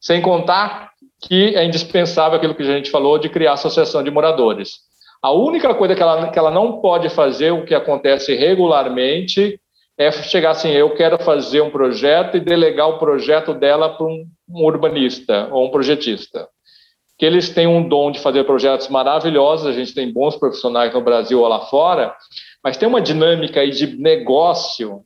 Sem 0.00 0.20
contar 0.20 0.90
que 1.22 1.54
é 1.54 1.64
indispensável 1.64 2.36
aquilo 2.36 2.54
que 2.54 2.62
a 2.62 2.66
gente 2.66 2.90
falou 2.90 3.18
de 3.18 3.28
criar 3.28 3.52
associação 3.52 4.02
de 4.02 4.10
moradores. 4.10 4.80
A 5.22 5.30
única 5.30 5.72
coisa 5.74 5.94
que 5.94 6.02
ela, 6.02 6.30
que 6.30 6.38
ela 6.38 6.50
não 6.50 6.80
pode 6.80 7.08
fazer, 7.08 7.52
o 7.52 7.64
que 7.64 7.74
acontece 7.74 8.34
regularmente, 8.34 9.60
é 9.96 10.10
chegar 10.10 10.50
assim, 10.50 10.70
eu 10.70 10.94
quero 10.94 11.16
fazer 11.22 11.60
um 11.60 11.70
projeto 11.70 12.36
e 12.36 12.40
delegar 12.40 12.88
o 12.88 12.98
projeto 12.98 13.54
dela 13.54 13.90
para 13.90 14.04
um, 14.04 14.26
um 14.48 14.64
urbanista 14.64 15.48
ou 15.52 15.66
um 15.66 15.70
projetista. 15.70 16.48
Que 17.16 17.24
eles 17.24 17.50
têm 17.50 17.68
um 17.68 17.86
dom 17.86 18.10
de 18.10 18.18
fazer 18.18 18.42
projetos 18.42 18.88
maravilhosos, 18.88 19.66
a 19.66 19.72
gente 19.72 19.94
tem 19.94 20.12
bons 20.12 20.34
profissionais 20.34 20.92
no 20.92 21.00
Brasil 21.00 21.40
ou 21.40 21.46
lá 21.46 21.60
fora, 21.66 22.16
mas 22.64 22.76
tem 22.76 22.88
uma 22.88 23.00
dinâmica 23.00 23.60
aí 23.60 23.70
de 23.70 23.96
negócio 23.96 25.04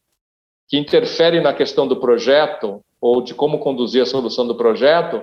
que 0.69 0.77
interfere 0.77 1.41
na 1.41 1.53
questão 1.53 1.87
do 1.87 1.97
projeto 1.97 2.81
ou 3.01 3.23
de 3.23 3.35
como 3.35 3.59
conduzir 3.59 4.03
a 4.03 4.07
solução 4.07 4.47
do 4.47 4.55
projeto, 4.55 5.23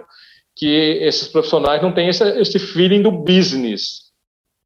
que 0.55 0.99
esses 1.01 1.27
profissionais 1.27 1.81
não 1.81 1.91
têm 1.91 2.09
esse, 2.09 2.23
esse 2.39 2.59
feeling 2.59 3.01
do 3.01 3.11
business. 3.11 4.11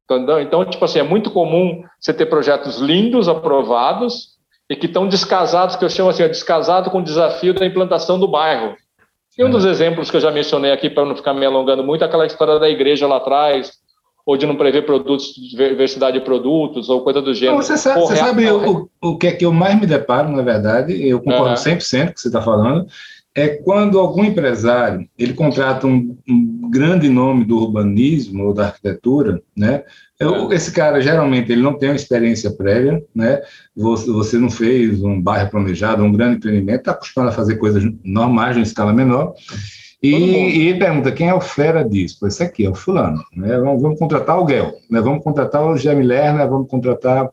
Entendeu? 0.04 0.40
Então, 0.40 0.64
tipo 0.64 0.84
assim, 0.84 1.00
é 1.00 1.02
muito 1.02 1.30
comum 1.30 1.82
você 2.00 2.14
ter 2.14 2.26
projetos 2.26 2.78
lindos, 2.78 3.28
aprovados, 3.28 4.38
e 4.70 4.76
que 4.76 4.86
estão 4.86 5.08
descasados, 5.08 5.76
que 5.76 5.84
eu 5.84 5.90
chamo 5.90 6.10
assim, 6.10 6.26
descasado 6.28 6.90
com 6.90 6.98
o 6.98 7.04
desafio 7.04 7.54
da 7.54 7.66
implantação 7.66 8.18
do 8.18 8.28
bairro. 8.28 8.76
E 9.36 9.44
um 9.44 9.50
dos 9.50 9.64
exemplos 9.64 10.10
que 10.10 10.16
eu 10.16 10.20
já 10.20 10.30
mencionei 10.30 10.72
aqui, 10.72 10.90
para 10.90 11.04
não 11.04 11.16
ficar 11.16 11.32
me 11.32 11.46
alongando 11.46 11.82
muito, 11.82 12.02
é 12.02 12.06
aquela 12.06 12.26
história 12.26 12.58
da 12.58 12.68
igreja 12.68 13.06
lá 13.06 13.16
atrás, 13.16 13.77
ou 14.28 14.36
de 14.36 14.44
não 14.44 14.56
prever 14.56 14.84
produtos, 14.84 15.32
diversidade 15.34 16.18
de 16.18 16.24
produtos, 16.26 16.90
ou 16.90 17.00
coisa 17.00 17.22
do 17.22 17.32
gênero. 17.32 17.56
Você 17.56 17.78
sabe, 17.78 17.98
você 17.98 18.14
sabe 18.14 18.50
o, 18.50 18.86
o 19.00 19.16
que 19.16 19.26
é 19.26 19.32
que 19.32 19.42
eu 19.42 19.50
mais 19.54 19.80
me 19.80 19.86
deparo, 19.86 20.28
na 20.30 20.42
verdade, 20.42 21.08
eu 21.08 21.18
concordo 21.18 21.48
uhum. 21.48 21.54
100% 21.54 22.04
com 22.04 22.10
o 22.10 22.14
que 22.14 22.20
você 22.20 22.28
está 22.28 22.42
falando, 22.42 22.86
é 23.34 23.48
quando 23.48 23.98
algum 23.98 24.22
empresário 24.22 25.08
ele 25.18 25.32
contrata 25.32 25.86
um, 25.86 26.14
um, 26.28 26.68
grande 26.70 27.08
nome 27.08 27.46
do 27.46 27.56
urbanismo 27.56 28.44
ou 28.44 28.52
da 28.52 28.66
arquitetura, 28.66 29.40
né? 29.56 29.82
Eu, 30.20 30.52
esse 30.52 30.72
cara 30.72 31.00
geralmente 31.00 31.50
ele 31.50 31.62
não 31.62 31.78
tem 31.78 31.88
uma 31.88 31.96
experiência 31.96 32.50
prévia, 32.50 33.02
né? 33.14 33.40
Você, 33.74 34.10
você 34.10 34.36
não 34.36 34.50
fez 34.50 35.02
um 35.02 35.18
bairro 35.18 35.50
planejado, 35.50 36.04
um 36.04 36.12
grande 36.12 36.36
empreendimento, 36.36 36.80
está 36.80 36.92
acostumado 36.92 37.30
a 37.30 37.32
fazer 37.32 37.56
coisas 37.56 37.82
normais, 38.04 38.58
em 38.58 38.62
escala 38.62 38.92
menor. 38.92 39.32
E, 40.02 40.68
e, 40.68 40.78
pergunta 40.78 41.10
quem 41.10 41.28
é 41.28 41.34
o 41.34 41.40
fera 41.40 41.82
disso? 41.82 42.24
Esse 42.26 42.42
aqui 42.42 42.64
é 42.64 42.70
o 42.70 42.74
fulano. 42.74 43.22
Né? 43.36 43.58
Vamos, 43.58 43.82
vamos 43.82 43.98
contratar 43.98 44.38
o 44.38 44.44
Guel, 44.44 44.74
né? 44.88 45.00
vamos 45.00 45.24
contratar 45.24 45.66
o 45.66 45.76
Jamiller, 45.76 46.34
né? 46.34 46.46
vamos 46.46 46.68
contratar 46.68 47.28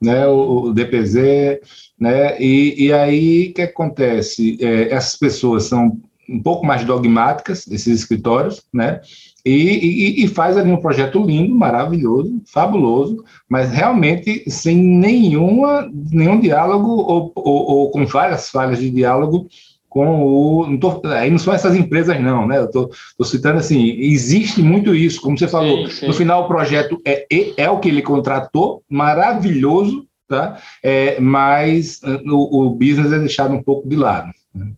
né? 0.00 0.26
o, 0.26 0.62
o 0.62 0.72
DPZ, 0.72 1.60
né? 1.98 2.40
E, 2.40 2.86
e 2.86 2.92
aí, 2.92 3.48
o 3.50 3.54
que 3.54 3.62
acontece? 3.62 4.56
É, 4.60 4.94
essas 4.94 5.16
pessoas 5.16 5.64
são 5.64 5.98
um 6.28 6.40
pouco 6.42 6.64
mais 6.64 6.84
dogmáticas, 6.84 7.66
esses 7.66 8.00
escritórios, 8.00 8.62
né? 8.72 9.00
E, 9.44 10.20
e, 10.20 10.24
e, 10.24 10.28
faz 10.28 10.56
ali 10.56 10.70
um 10.70 10.80
projeto 10.80 11.24
lindo, 11.24 11.54
maravilhoso, 11.54 12.42
fabuloso, 12.46 13.24
mas 13.48 13.70
realmente 13.70 14.44
sem 14.50 14.76
nenhuma, 14.76 15.88
nenhum 15.92 16.38
diálogo 16.38 16.90
ou, 16.90 17.32
ou, 17.34 17.70
ou 17.70 17.90
com 17.90 18.04
várias 18.04 18.50
falhas 18.50 18.78
de 18.78 18.90
diálogo 18.90 19.48
com 19.88 20.22
o. 20.22 20.66
Não 20.66 20.78
tô, 20.78 21.00
aí 21.06 21.30
não 21.30 21.38
são 21.38 21.52
essas 21.54 21.74
empresas, 21.74 22.20
não, 22.20 22.46
né? 22.46 22.58
Eu 22.58 22.64
estou 22.64 22.90
citando 23.24 23.58
assim, 23.58 23.90
existe 24.00 24.62
muito 24.62 24.94
isso, 24.94 25.20
como 25.20 25.38
você 25.38 25.48
falou. 25.48 25.86
Sim, 25.86 25.90
sim. 25.90 26.06
No 26.06 26.12
final, 26.12 26.44
o 26.44 26.48
projeto 26.48 27.00
é, 27.04 27.26
é 27.56 27.70
o 27.70 27.78
que 27.78 27.88
ele 27.88 28.02
contratou, 28.02 28.82
maravilhoso, 28.88 30.06
tá? 30.28 30.60
É, 30.82 31.18
mas 31.18 32.00
uh, 32.02 32.20
o, 32.30 32.66
o 32.66 32.70
business 32.70 33.12
é 33.12 33.18
deixado 33.18 33.54
um 33.54 33.62
pouco 33.62 33.88
de 33.88 33.96
lado. 33.96 34.30
Né? 34.54 34.72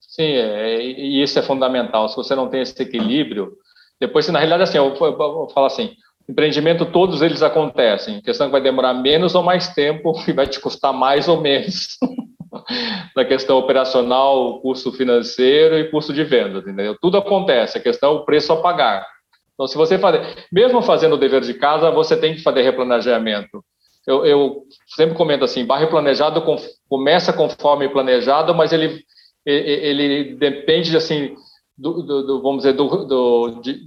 Sim, 0.00 0.32
é, 0.32 0.82
e 0.82 1.22
isso 1.22 1.38
é 1.38 1.42
fundamental. 1.42 2.08
Se 2.08 2.16
você 2.16 2.34
não 2.34 2.48
tem 2.48 2.62
esse 2.62 2.80
equilíbrio, 2.80 3.52
depois, 4.00 4.28
na 4.28 4.38
realidade, 4.38 4.62
assim, 4.62 4.78
eu, 4.78 4.94
eu 4.94 5.48
falo 5.52 5.66
assim, 5.66 5.90
empreendimento, 6.28 6.86
todos 6.86 7.22
eles 7.22 7.42
acontecem. 7.42 8.18
A 8.18 8.22
questão 8.22 8.46
é 8.46 8.48
que 8.48 8.52
vai 8.52 8.62
demorar 8.62 8.94
menos 8.94 9.34
ou 9.34 9.42
mais 9.42 9.68
tempo 9.68 10.12
e 10.28 10.32
vai 10.32 10.46
te 10.46 10.60
custar 10.60 10.92
mais 10.92 11.28
ou 11.28 11.40
menos. 11.40 11.98
Da 13.14 13.24
questão 13.24 13.58
operacional, 13.58 14.60
custo 14.60 14.92
financeiro 14.92 15.78
e 15.78 15.90
custo 15.90 16.12
de 16.12 16.24
venda, 16.24 16.58
entendeu? 16.58 16.96
Tudo 17.00 17.18
acontece, 17.18 17.78
a 17.78 17.80
questão 17.80 18.10
é 18.10 18.14
o 18.16 18.24
preço 18.24 18.52
a 18.52 18.60
pagar. 18.60 19.06
Então, 19.54 19.66
se 19.66 19.76
você 19.76 19.98
fazer, 19.98 20.46
mesmo 20.52 20.82
fazendo 20.82 21.14
o 21.14 21.18
dever 21.18 21.40
de 21.40 21.54
casa, 21.54 21.90
você 21.90 22.16
tem 22.16 22.34
que 22.34 22.42
fazer 22.42 22.62
replanejamento. 22.62 23.64
Eu, 24.06 24.24
eu 24.24 24.62
sempre 24.94 25.16
comento 25.16 25.44
assim, 25.44 25.64
barre 25.64 25.86
planejado 25.86 26.42
com, 26.42 26.56
começa 26.88 27.32
conforme 27.32 27.88
planejado, 27.88 28.54
mas 28.54 28.72
ele, 28.72 29.02
ele, 29.44 30.02
ele 30.02 30.34
depende 30.36 30.96
assim 30.96 31.34
do, 31.76 32.02
do, 32.02 32.26
do, 32.26 32.42
vamos 32.42 32.58
dizer 32.58 32.74
do, 32.74 33.04
do 33.04 33.60
de, 33.62 33.80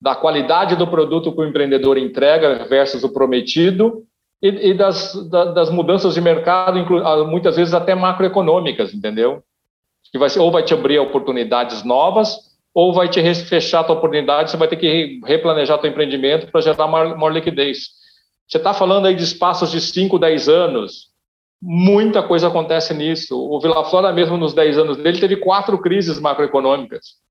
da 0.00 0.14
qualidade 0.14 0.76
do 0.76 0.86
produto 0.86 1.32
que 1.32 1.40
o 1.40 1.46
empreendedor 1.46 1.98
entrega 1.98 2.64
versus 2.66 3.02
o 3.02 3.12
prometido 3.12 4.04
e, 4.42 4.70
e 4.70 4.74
das, 4.74 5.14
das 5.28 5.70
mudanças 5.70 6.14
de 6.14 6.20
mercado, 6.20 6.78
ah, 7.04 7.24
muitas 7.24 7.56
vezes 7.56 7.72
até 7.72 7.94
macroeconômicas, 7.94 8.92
entendeu? 8.92 9.42
Que 10.10 10.18
vai 10.18 10.28
ou 10.38 10.50
vai 10.50 10.64
te 10.64 10.74
abrir 10.74 10.98
oportunidades 10.98 11.84
novas, 11.84 12.36
ou 12.74 12.92
vai 12.92 13.08
te 13.08 13.22
fechar 13.34 13.80
a 13.80 13.84
tua 13.84 13.96
oportunidade, 13.96 14.50
você 14.50 14.56
vai 14.56 14.66
ter 14.66 14.76
que 14.76 15.20
replanejar 15.24 15.78
teu 15.78 15.90
empreendimento 15.90 16.50
para 16.50 16.60
gerar 16.60 16.88
maior, 16.88 17.16
maior 17.16 17.32
liquidez. 17.32 17.90
Você 18.48 18.58
está 18.58 18.74
falando 18.74 19.06
aí 19.06 19.14
de 19.14 19.22
espaços 19.22 19.70
de 19.70 19.80
5, 19.80 20.18
10 20.18 20.48
anos, 20.48 21.12
muita 21.60 22.22
coisa 22.22 22.48
acontece 22.48 22.92
nisso. 22.92 23.38
O 23.38 23.60
Vila 23.60 23.84
Flora 23.84 24.12
mesmo 24.12 24.36
nos 24.36 24.52
10 24.52 24.78
anos 24.78 24.96
dele 24.96 25.20
teve 25.20 25.36
quatro 25.36 25.78
crises 25.78 26.18
macroeconômicas. 26.18 27.22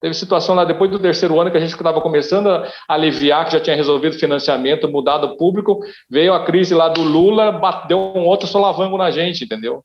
Teve 0.00 0.14
situação 0.14 0.54
lá 0.54 0.64
depois 0.64 0.90
do 0.90 0.98
terceiro 0.98 1.40
ano 1.40 1.50
que 1.50 1.56
a 1.56 1.60
gente 1.60 1.74
estava 1.74 2.00
começando 2.00 2.48
a 2.48 2.68
aliviar, 2.88 3.44
que 3.44 3.52
já 3.52 3.60
tinha 3.60 3.74
resolvido 3.74 4.18
financiamento, 4.18 4.88
mudado 4.88 5.36
público, 5.36 5.80
veio 6.08 6.32
a 6.32 6.44
crise 6.44 6.72
lá 6.72 6.88
do 6.88 7.02
Lula, 7.02 7.60
deu 7.88 7.98
um 7.98 8.24
outro 8.24 8.46
solavanco 8.46 8.96
na 8.96 9.10
gente, 9.10 9.44
entendeu? 9.44 9.82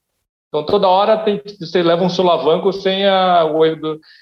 Então 0.53 0.63
toda 0.63 0.87
hora 0.87 1.17
tem, 1.17 1.41
você 1.59 1.81
leva 1.81 2.03
um 2.03 2.09
solavanco 2.09 2.71
sem 2.71 3.07
a, 3.07 3.43
o 3.43 3.63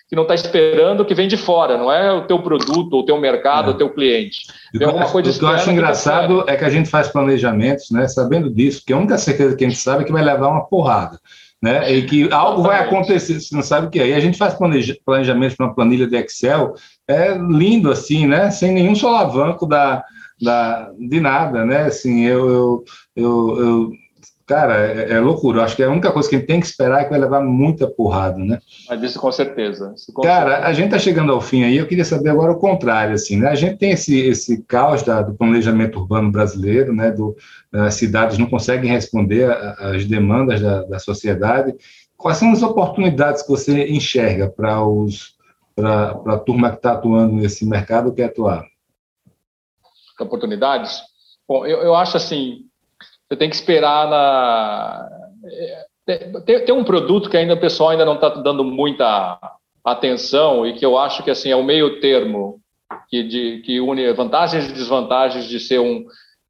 que 0.07 0.15
não 0.15 0.23
está 0.23 0.33
esperando 0.33 1.03
que 1.03 1.13
vem 1.13 1.27
de 1.27 1.35
fora, 1.35 1.77
não 1.77 1.91
é 1.91 2.09
o 2.09 2.21
teu 2.21 2.39
produto, 2.39 2.99
o 2.99 3.03
teu 3.03 3.19
mercado, 3.19 3.71
é. 3.71 3.73
o 3.73 3.77
teu 3.77 3.89
cliente. 3.89 4.43
Tem 4.71 4.87
alguma 4.87 5.11
coisa 5.11 5.29
o 5.29 5.33
que 5.37 5.43
eu 5.43 5.49
acho 5.49 5.69
engraçado 5.69 6.45
é 6.47 6.55
que 6.55 6.63
a 6.63 6.69
gente 6.69 6.89
faz 6.89 7.09
planejamentos, 7.09 7.91
né, 7.91 8.07
sabendo 8.07 8.49
disso, 8.49 8.81
que 8.87 8.93
a 8.93 8.97
única 8.97 9.17
certeza 9.17 9.57
que 9.57 9.65
a 9.65 9.67
gente 9.67 9.79
sabe 9.79 10.03
é 10.03 10.05
que 10.05 10.13
vai 10.13 10.23
levar 10.23 10.47
uma 10.47 10.65
porrada 10.65 11.19
né? 11.61 11.91
E 11.93 12.05
que 12.05 12.31
algo 12.31 12.63
vai 12.63 12.79
acontecer, 12.79 13.39
você 13.39 13.55
não 13.55 13.61
sabe 13.61 13.87
o 13.87 13.89
que 13.89 13.99
é. 13.99 14.09
E 14.09 14.13
a 14.13 14.19
gente 14.19 14.37
faz 14.37 14.55
planejamento 15.05 15.55
para 15.55 15.65
uma 15.67 15.75
planilha 15.75 16.07
de 16.07 16.15
Excel, 16.17 16.73
é 17.07 17.37
lindo 17.37 17.91
assim, 17.91 18.25
né? 18.25 18.49
Sem 18.49 18.71
nenhum 18.71 18.95
solavanco 18.95 19.67
da, 19.67 20.03
da, 20.41 20.91
de 20.97 21.19
nada, 21.19 21.63
né? 21.63 21.83
Assim, 21.83 22.21
eu, 22.25 22.49
eu, 22.49 22.83
eu, 23.15 23.59
eu 23.59 23.91
cara, 24.51 24.85
é, 24.85 25.13
é, 25.13 25.19
loucura. 25.21 25.59
Eu 25.59 25.63
acho 25.63 25.77
que 25.77 25.83
a 25.83 25.89
única 25.89 26.11
coisa 26.11 26.27
que 26.27 26.35
a 26.35 26.39
gente 26.39 26.47
tem 26.47 26.59
que 26.59 26.65
esperar 26.65 26.99
é 26.99 27.03
que 27.05 27.09
vai 27.09 27.19
levar 27.19 27.41
muita 27.41 27.87
porrada, 27.87 28.37
né? 28.37 28.59
Mas 28.89 29.01
isso 29.01 29.17
com 29.17 29.31
certeza. 29.31 29.93
Isso 29.95 30.11
com 30.11 30.21
cara, 30.21 30.49
certeza. 30.49 30.67
a 30.67 30.73
gente 30.73 30.85
está 30.87 30.99
chegando 30.99 31.31
ao 31.31 31.39
fim 31.39 31.63
aí, 31.63 31.77
eu 31.77 31.87
queria 31.87 32.03
saber 32.03 32.31
agora 32.31 32.51
o 32.51 32.59
contrário, 32.59 33.13
assim, 33.13 33.37
né? 33.37 33.47
A 33.47 33.55
gente 33.55 33.77
tem 33.77 33.91
esse, 33.91 34.19
esse 34.19 34.61
caos 34.63 35.03
da, 35.03 35.21
do 35.21 35.33
planejamento 35.35 35.99
urbano 35.99 36.29
brasileiro, 36.29 36.93
né? 36.93 37.11
Do, 37.11 37.33
as 37.71 37.93
cidades 37.93 38.37
não 38.37 38.45
conseguem 38.45 38.91
responder 38.91 39.49
às 39.79 40.03
demandas 40.05 40.59
da, 40.59 40.83
da 40.83 40.99
sociedade. 40.99 41.73
Quais 42.17 42.37
são 42.37 42.51
as 42.51 42.61
oportunidades 42.61 43.43
que 43.43 43.49
você 43.49 43.87
enxerga 43.87 44.49
para 44.49 44.85
os 44.85 45.39
para 45.73 46.11
a 46.33 46.37
turma 46.37 46.69
que 46.69 46.75
está 46.75 46.91
atuando 46.91 47.35
nesse 47.35 47.65
mercado 47.65 48.13
que 48.13 48.21
atuar? 48.21 48.65
Oportunidades? 50.19 51.01
Bom, 51.47 51.65
eu, 51.65 51.79
eu 51.79 51.95
acho 51.95 52.17
assim, 52.17 52.65
você 53.31 53.37
tem 53.37 53.49
que 53.49 53.55
esperar 53.55 54.09
na. 54.09 55.09
Tem, 56.45 56.65
tem 56.65 56.75
um 56.75 56.83
produto 56.83 57.29
que 57.29 57.37
ainda 57.37 57.53
o 57.53 57.59
pessoal 57.59 57.91
ainda 57.91 58.03
não 58.03 58.15
está 58.15 58.27
dando 58.27 58.61
muita 58.61 59.39
atenção 59.85 60.67
e 60.67 60.73
que 60.73 60.85
eu 60.85 60.97
acho 60.97 61.23
que 61.23 61.31
assim 61.31 61.49
é 61.49 61.55
o 61.55 61.63
meio 61.63 62.01
termo 62.01 62.59
que, 63.09 63.23
de, 63.23 63.61
que 63.65 63.79
une 63.79 64.11
vantagens 64.11 64.69
e 64.69 64.73
desvantagens 64.73 65.45
de 65.45 65.61
ser 65.61 65.79
um 65.79 66.03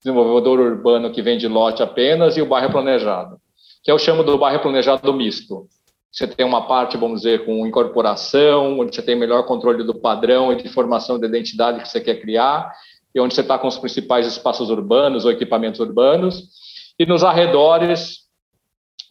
desenvolvedor 0.04 0.60
urbano 0.60 1.12
que 1.12 1.22
vende 1.22 1.48
lote 1.48 1.84
apenas 1.84 2.36
e 2.36 2.42
o 2.42 2.48
bairro 2.48 2.72
planejado, 2.72 3.38
que 3.84 3.92
eu 3.92 4.00
chamo 4.00 4.24
do 4.24 4.40
bairro 4.40 4.60
planejado 4.60 5.14
misto. 5.14 5.68
Você 6.12 6.26
tem 6.26 6.46
uma 6.46 6.68
parte, 6.68 6.98
vamos 6.98 7.22
dizer, 7.22 7.46
com 7.46 7.66
incorporação, 7.66 8.80
onde 8.80 8.96
você 8.96 9.04
tem 9.04 9.16
melhor 9.16 9.44
controle 9.44 9.84
do 9.84 9.94
padrão 9.94 10.52
e 10.52 10.56
de 10.56 10.68
formação 10.68 11.20
de 11.20 11.28
identidade 11.28 11.80
que 11.80 11.88
você 11.88 12.02
quer 12.02 12.20
criar, 12.20 12.74
e 13.14 13.20
onde 13.20 13.36
você 13.36 13.42
está 13.42 13.60
com 13.60 13.68
os 13.68 13.78
principais 13.78 14.26
espaços 14.26 14.70
urbanos 14.70 15.26
ou 15.26 15.32
equipamentos 15.32 15.80
urbanos, 15.80 16.50
e 16.98 17.06
nos 17.06 17.24
arredores 17.24 18.22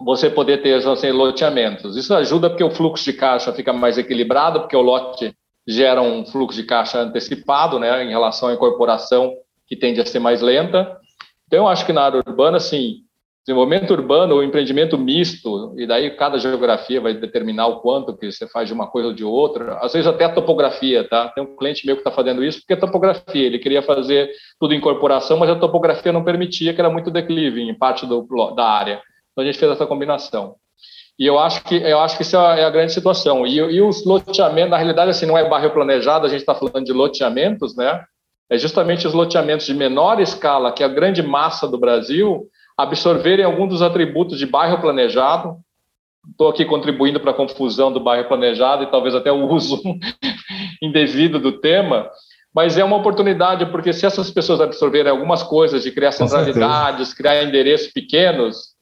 você 0.01 0.31
poder 0.31 0.63
ter 0.63 0.75
assim, 0.87 1.11
loteamentos. 1.11 1.97
Isso 1.97 2.15
ajuda 2.15 2.49
porque 2.49 2.65
o 2.65 2.71
fluxo 2.71 3.05
de 3.05 3.13
caixa 3.13 3.53
fica 3.53 3.73
mais 3.73 3.99
equilibrado, 3.99 4.61
porque 4.61 4.77
o 4.77 4.81
lote 4.81 5.35
gera 5.69 6.01
um 6.01 6.25
fluxo 6.25 6.61
de 6.61 6.67
caixa 6.67 7.01
antecipado, 7.01 7.79
né, 7.79 8.05
em 8.05 8.09
relação 8.09 8.49
à 8.49 8.55
incorporação, 8.55 9.33
que 9.67 9.77
tende 9.77 10.01
a 10.01 10.07
ser 10.07 10.19
mais 10.19 10.41
lenta. 10.41 10.99
Então, 11.47 11.61
eu 11.61 11.69
acho 11.69 11.85
que 11.85 11.93
na 11.93 12.03
área 12.03 12.23
urbana, 12.27 12.57
assim, 12.57 13.03
desenvolvimento 13.47 13.91
urbano 13.93 14.35
ou 14.35 14.45
empreendimento 14.45 14.99
misto, 14.99 15.75
e 15.77 15.87
daí 15.87 16.11
cada 16.11 16.39
geografia 16.39 17.01
vai 17.01 17.15
determinar 17.15 17.69
o 17.69 17.81
quanto 17.81 18.17
que 18.17 18.31
você 18.31 18.47
faz 18.47 18.69
de 18.69 18.75
uma 18.75 18.87
coisa 18.87 19.09
ou 19.09 19.15
de 19.15 19.25
outra, 19.25 19.79
às 19.81 19.93
vezes 19.93 20.07
até 20.07 20.25
a 20.25 20.33
topografia, 20.33 21.09
tá? 21.09 21.29
Tem 21.29 21.43
um 21.43 21.57
cliente 21.57 21.87
meu 21.87 21.97
que 21.97 22.01
está 22.01 22.11
fazendo 22.11 22.45
isso 22.45 22.61
porque 22.61 22.75
é 22.75 22.77
topografia, 22.77 23.47
ele 23.47 23.59
queria 23.59 23.83
fazer 23.83 24.31
tudo 24.59 24.75
em 24.75 24.77
incorporação, 24.77 25.39
mas 25.39 25.49
a 25.49 25.57
topografia 25.57 26.13
não 26.13 26.23
permitia, 26.23 26.75
que 26.75 26.81
era 26.81 26.91
muito 26.91 27.11
declive 27.11 27.63
em 27.63 27.75
parte 27.75 28.07
do, 28.07 28.27
da 28.55 28.65
área. 28.65 29.01
Então 29.33 29.43
a 29.43 29.47
gente 29.47 29.59
fez 29.59 29.73
essa 29.73 29.87
combinação. 29.87 30.57
E 31.19 31.27
eu 31.27 31.39
acho 31.39 31.63
que 31.65 31.77
eu 31.77 32.01
acho 32.01 32.17
que 32.17 32.23
isso 32.23 32.37
é 32.37 32.65
a 32.65 32.71
grande 32.71 32.93
situação. 32.93 33.47
E, 33.47 33.57
e 33.57 33.83
os 33.83 34.05
loteamentos, 34.07 34.71
na 34.71 34.79
realidade, 34.79 35.11
assim, 35.11 35.27
não 35.27 35.37
é 35.37 35.47
bairro 35.47 35.71
planejado, 35.71 36.27
a 36.27 36.29
gente 36.31 36.41
está 36.41 36.55
falando 36.55 36.85
de 36.85 36.93
loteamentos, 36.93 37.77
né? 37.77 38.03
É 38.51 38.59
justamente 38.59 39.07
os 39.07 39.13
loteamentos 39.13 39.67
de 39.67 39.75
menor 39.75 40.19
escala, 40.21 40.73
que 40.73 40.83
é 40.83 40.87
a 40.87 40.89
grande 40.89 41.23
massa 41.23 41.69
do 41.69 41.79
Brasil, 41.79 42.49
absorverem 42.83 43.45
algum 43.45 43.67
dos 43.67 43.83
atributos 43.83 44.39
de 44.39 44.47
bairro 44.47 44.81
planejado. 44.81 45.57
Estou 46.31 46.49
aqui 46.49 46.65
contribuindo 46.65 47.21
para 47.21 47.31
a 47.31 47.35
confusão 47.35 47.93
do 47.93 48.01
bairro 48.01 48.29
planejado 48.29 48.83
e 48.83 48.91
talvez 48.91 49.15
até 49.15 49.33
o 49.33 49.47
uso 49.47 49.83
indevido 50.83 51.39
do 51.39 51.53
tema, 51.61 52.11
mas 52.55 52.77
é 52.77 52.85
uma 52.85 52.97
oportunidade, 52.97 53.67
porque 53.67 53.93
se 53.93 54.05
essas 54.05 54.31
pessoas 54.31 54.61
absorverem 54.61 55.11
algumas 55.11 55.43
coisas 55.43 55.83
de 55.83 55.93
criar 55.93 56.13
centralidades, 56.13 57.15
criar 57.15 57.43
endereços 57.43 57.93
pequenos, 57.93 58.75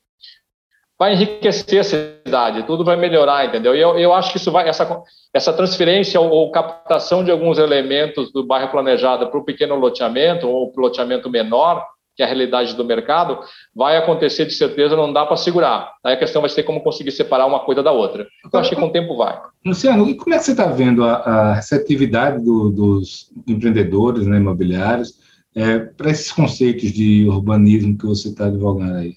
vai 0.98 1.12
enriquecer 1.12 1.80
a 1.80 1.84
cidade, 1.84 2.64
tudo 2.64 2.84
vai 2.84 2.96
melhorar, 2.96 3.46
entendeu? 3.46 3.74
E 3.74 3.80
eu, 3.80 3.96
eu 3.98 4.12
acho 4.12 4.32
que 4.32 4.38
isso 4.38 4.50
vai, 4.50 4.68
essa, 4.68 5.00
essa 5.32 5.52
transferência 5.52 6.20
ou, 6.20 6.28
ou 6.28 6.50
captação 6.50 7.22
de 7.22 7.30
alguns 7.30 7.58
elementos 7.58 8.32
do 8.32 8.44
bairro 8.44 8.70
planejado 8.70 9.28
para 9.28 9.38
o 9.38 9.44
pequeno 9.44 9.76
loteamento 9.76 10.48
ou 10.48 10.72
loteamento 10.76 11.30
menor, 11.30 11.86
que 12.18 12.22
é 12.22 12.24
a 12.24 12.28
realidade 12.28 12.74
do 12.74 12.84
mercado, 12.84 13.38
vai 13.72 13.96
acontecer 13.96 14.44
de 14.44 14.52
certeza, 14.52 14.96
não 14.96 15.12
dá 15.12 15.24
para 15.24 15.36
segurar. 15.36 15.92
Aí 16.04 16.14
a 16.14 16.18
questão 16.18 16.42
vai 16.42 16.50
ser 16.50 16.64
como 16.64 16.82
conseguir 16.82 17.12
separar 17.12 17.46
uma 17.46 17.60
coisa 17.60 17.80
da 17.80 17.92
outra. 17.92 18.26
Eu 18.52 18.58
acho 18.58 18.70
que 18.70 18.74
com 18.74 18.86
o 18.86 18.90
tempo 18.90 19.16
vai. 19.16 19.40
Luciano, 19.64 20.08
e 20.08 20.16
como 20.16 20.34
é 20.34 20.38
que 20.38 20.44
você 20.44 20.50
está 20.50 20.66
vendo 20.66 21.04
a, 21.04 21.12
a 21.12 21.54
receptividade 21.54 22.44
do, 22.44 22.70
dos 22.70 23.30
empreendedores 23.46 24.26
né, 24.26 24.38
imobiliários 24.38 25.14
é, 25.54 25.78
para 25.78 26.10
esses 26.10 26.32
conceitos 26.32 26.90
de 26.90 27.28
urbanismo 27.28 27.96
que 27.96 28.06
você 28.06 28.30
está 28.30 28.46
advogando 28.46 28.96
aí? 28.96 29.14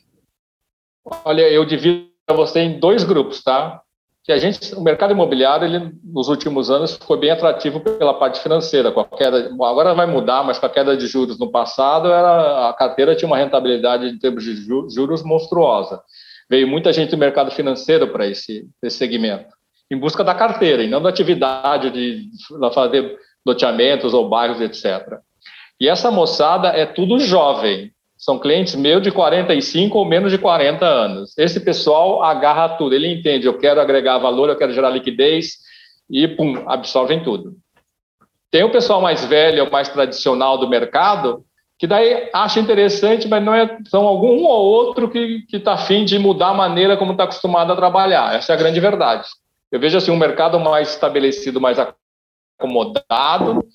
Olha, 1.26 1.50
eu 1.50 1.66
divido 1.66 2.06
você 2.30 2.60
em 2.60 2.80
dois 2.80 3.04
grupos, 3.04 3.44
tá? 3.44 3.82
Que 4.24 4.32
a 4.32 4.38
gente, 4.38 4.76
o 4.76 4.82
mercado 4.82 5.12
imobiliário, 5.12 5.66
ele, 5.66 5.92
nos 6.04 6.28
últimos 6.28 6.70
anos, 6.70 6.94
ficou 6.94 7.18
bem 7.18 7.32
atrativo 7.32 7.80
pela 7.80 8.14
parte 8.14 8.40
financeira. 8.40 8.92
Com 8.92 9.04
queda, 9.04 9.50
agora 9.64 9.96
vai 9.96 10.06
mudar, 10.06 10.44
mas 10.44 10.60
com 10.60 10.66
a 10.68 10.70
queda 10.70 10.96
de 10.96 11.08
juros 11.08 11.40
no 11.40 11.52
passado, 11.52 12.08
era, 12.08 12.70
a 12.70 12.74
carteira 12.74 13.16
tinha 13.16 13.28
uma 13.28 13.38
rentabilidade 13.38 14.06
em 14.06 14.20
termos 14.20 14.44
de 14.44 14.56
juros 14.56 15.24
monstruosa. 15.24 16.02
Veio 16.48 16.68
muita 16.68 16.94
gente 16.94 17.10
do 17.10 17.18
mercado 17.18 17.50
financeiro 17.50 18.08
para 18.10 18.28
esse, 18.28 18.68
esse 18.84 18.98
segmento, 18.98 19.56
em 19.90 19.98
busca 19.98 20.24
da 20.24 20.36
carteira, 20.36 20.84
e 20.84 20.88
não 20.88 21.02
da 21.02 21.10
atividade 21.10 21.90
de, 21.90 22.30
de 22.30 22.74
fazer 22.74 23.18
loteamentos 23.44 24.14
ou 24.14 24.30
bairros, 24.30 24.62
etc. 24.62 25.18
E 25.80 25.90
essa 25.90 26.12
moçada 26.12 26.68
é 26.68 26.86
tudo 26.86 27.20
jovem, 27.20 27.92
são 28.22 28.38
clientes 28.38 28.76
meus 28.76 29.02
de 29.02 29.12
45 29.12 29.98
ou 29.98 30.06
menos 30.06 30.32
de 30.32 30.38
40 30.38 30.86
anos. 30.86 31.36
Esse 31.36 31.60
pessoal 31.60 32.24
agarra 32.24 32.78
tudo, 32.78 32.94
ele 32.94 33.12
entende, 33.12 33.48
eu 33.48 33.58
quero 33.58 33.82
agregar 33.82 34.20
valor, 34.20 34.48
eu 34.48 34.56
quero 34.56 34.72
gerar 34.72 34.92
liquidez 34.92 35.58
e 36.08 36.28
pum, 36.28 36.64
absorvem 36.68 37.24
tudo. 37.24 37.56
Tem 38.52 38.64
o 38.64 38.72
pessoal 38.72 39.02
mais 39.02 39.26
velho, 39.26 39.72
mais 39.72 39.90
tradicional 39.90 40.60
do 40.60 40.70
mercado, 40.70 41.44
que 41.80 41.88
daí 41.88 42.30
acha 42.32 42.60
interessante, 42.60 43.28
mas 43.28 43.44
não 43.44 43.56
é 43.56 43.80
são 43.88 44.06
algum 44.06 44.42
um 44.42 44.44
ou 44.44 44.66
outro 44.66 45.10
que 45.10 45.44
está 45.52 45.74
afim 45.74 46.06
de 46.06 46.20
mudar 46.20 46.50
a 46.50 46.54
maneira 46.54 46.96
como 46.96 47.14
está 47.14 47.24
acostumado 47.24 47.74
a 47.74 47.76
trabalhar. 47.76 48.36
Essa 48.36 48.54
é 48.54 48.56
a 48.56 48.60
grande 48.60 48.80
verdade. 48.80 49.28
Eu 49.72 49.80
vejo 49.80 49.98
assim 49.98 50.12
um 50.12 50.18
mercado 50.18 50.60
mais 50.60 50.92
estabelecido, 50.92 51.60
mais 51.60 51.80
acomodado, 52.60 53.66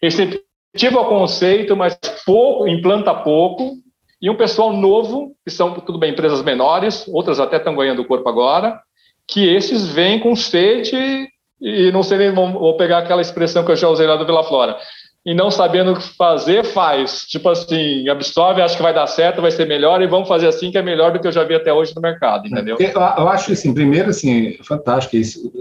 receptivo 0.00 0.96
ao 0.96 1.08
conceito, 1.08 1.74
mas 1.74 1.98
pouco, 2.24 2.68
implanta 2.68 3.12
pouco, 3.12 3.84
e 4.26 4.30
um 4.30 4.34
pessoal 4.34 4.72
novo, 4.72 5.36
que 5.44 5.52
são, 5.52 5.72
tudo 5.74 6.00
bem, 6.00 6.10
empresas 6.10 6.42
menores, 6.42 7.06
outras 7.06 7.38
até 7.38 7.58
estão 7.58 7.76
ganhando 7.76 8.04
corpo 8.04 8.28
agora, 8.28 8.80
que 9.24 9.48
esses 9.48 9.86
vêm 9.86 10.18
com 10.18 10.34
sede 10.34 11.28
e 11.60 11.92
não 11.92 12.02
sei 12.02 12.18
nem, 12.18 12.34
vou 12.34 12.76
pegar 12.76 12.98
aquela 12.98 13.22
expressão 13.22 13.64
que 13.64 13.70
eu 13.70 13.76
já 13.76 13.88
usei 13.88 14.04
lá 14.04 14.16
do 14.16 14.26
Vila 14.26 14.42
Flora, 14.42 14.78
e 15.24 15.32
não 15.32 15.48
sabendo 15.48 15.92
o 15.92 15.96
que 15.96 16.02
fazer, 16.02 16.64
faz. 16.64 17.20
Tipo 17.28 17.50
assim, 17.50 18.08
absorve, 18.08 18.60
acho 18.60 18.76
que 18.76 18.82
vai 18.82 18.92
dar 18.92 19.06
certo, 19.06 19.40
vai 19.40 19.52
ser 19.52 19.68
melhor, 19.68 20.02
e 20.02 20.08
vamos 20.08 20.26
fazer 20.26 20.48
assim, 20.48 20.72
que 20.72 20.78
é 20.78 20.82
melhor 20.82 21.12
do 21.12 21.20
que 21.20 21.28
eu 21.28 21.32
já 21.32 21.44
vi 21.44 21.54
até 21.54 21.72
hoje 21.72 21.94
no 21.94 22.02
mercado, 22.02 22.48
entendeu? 22.48 22.76
Eu, 22.80 22.88
eu 22.88 23.28
acho 23.28 23.52
assim, 23.52 23.72
primeiro, 23.72 24.10
assim, 24.10 24.58
fantástico 24.64 25.16
isso. 25.16 25.52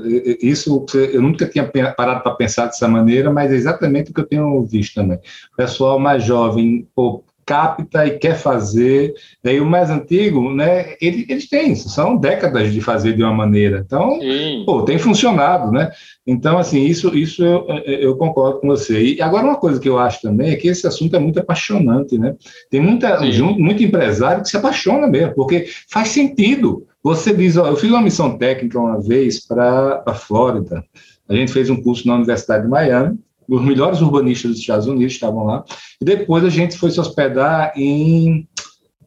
Isso 0.41 0.87
eu 1.13 1.21
nunca 1.21 1.45
tinha 1.45 1.71
parado 1.95 2.23
para 2.23 2.33
pensar 2.33 2.65
dessa 2.65 2.87
maneira, 2.87 3.29
mas 3.29 3.51
é 3.51 3.55
exatamente 3.55 4.09
o 4.09 4.13
que 4.15 4.21
eu 4.21 4.27
tenho 4.27 4.65
visto 4.65 4.95
também. 4.95 5.19
O 5.53 5.55
pessoal 5.55 5.99
mais 5.99 6.23
jovem, 6.23 6.87
pô, 6.95 7.23
capta 7.45 8.05
e 8.05 8.17
quer 8.17 8.35
fazer. 8.35 9.13
Daí 9.43 9.59
o 9.61 9.65
mais 9.65 9.89
antigo, 9.89 10.51
né? 10.51 10.95
Eles, 10.99 11.26
eles 11.30 11.49
têm, 11.49 11.76
são 11.76 12.17
décadas 12.17 12.73
de 12.73 12.81
fazer 12.81 13.13
de 13.13 13.23
uma 13.23 13.34
maneira. 13.34 13.84
Então, 13.85 14.19
Sim. 14.19 14.63
pô, 14.65 14.81
tem 14.81 14.97
funcionado, 14.97 15.72
né? 15.72 15.91
Então, 16.26 16.57
assim, 16.57 16.84
isso, 16.84 17.15
isso 17.15 17.43
eu, 17.43 17.67
eu, 17.85 18.17
concordo 18.17 18.59
com 18.59 18.67
você. 18.67 19.15
E 19.15 19.22
agora, 19.22 19.45
uma 19.45 19.57
coisa 19.57 19.80
que 19.80 19.88
eu 19.88 19.99
acho 19.99 20.22
também 20.22 20.51
é 20.51 20.55
que 20.55 20.67
esse 20.67 20.88
assunto 20.88 21.15
é 21.15 21.19
muito 21.19 21.39
apaixonante, 21.39 22.17
né? 22.17 22.35
Tem 22.69 22.81
muita, 22.81 23.22
muito 23.57 23.84
empresário 23.84 24.41
que 24.41 24.49
se 24.49 24.57
apaixona 24.57 25.05
mesmo, 25.05 25.35
porque 25.35 25.67
faz 25.88 26.09
sentido. 26.09 26.85
Você 27.03 27.31
diz, 27.31 27.55
ó, 27.57 27.67
eu 27.67 27.76
fiz 27.76 27.91
uma 27.91 28.01
missão 28.01 28.38
técnica 28.38 28.80
uma 28.80 28.99
vez 28.99 29.45
para 29.45 30.01
a 30.05 30.15
Flórida. 30.15 30.84
A 31.30 31.35
gente 31.35 31.51
fez 31.51 31.69
um 31.69 31.80
curso 31.80 32.07
na 32.07 32.15
Universidade 32.15 32.63
de 32.63 32.69
Miami 32.69 33.19
os 33.47 33.61
melhores 33.63 34.01
urbanistas 34.01 34.51
dos 34.51 34.59
Estados 34.59 34.88
Unidos 34.88 35.13
estavam 35.13 35.45
lá. 35.45 35.63
E 36.01 36.05
depois 36.05 36.43
a 36.43 36.49
gente 36.49 36.77
foi 36.77 36.91
se 36.91 36.99
hospedar 36.99 37.73
em 37.76 38.47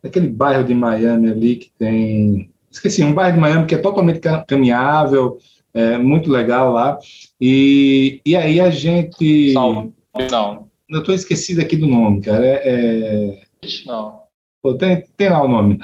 aquele 0.03 0.29
bairro 0.29 0.65
de 0.65 0.75
Miami 0.75 1.31
ali 1.31 1.57
que 1.57 1.71
tem. 1.79 2.51
Esqueci, 2.71 3.03
um 3.03 3.15
bairro 3.15 3.35
de 3.35 3.41
Miami 3.41 3.67
que 3.67 3.75
é 3.75 3.79
totalmente 3.79 4.21
caminhável, 4.47 5.39
é, 5.75 5.99
muito 5.99 6.31
legal 6.31 6.73
lá. 6.73 6.99
E, 7.41 8.21
e 8.25 8.37
aí 8.37 8.61
a 8.61 8.71
gente. 8.71 9.53
Não. 9.53 9.93
Não. 10.31 10.69
Eu 10.89 11.01
estou 11.01 11.15
esquecido 11.15 11.61
aqui 11.61 11.77
do 11.77 11.87
nome, 11.87 12.21
cara. 12.23 12.45
É, 12.45 12.63
é... 12.65 13.41
Não. 13.87 14.21
Pô, 14.63 14.75
tem, 14.75 15.05
tem 15.17 15.29
lá 15.29 15.43
o 15.43 15.49
nome. 15.49 15.79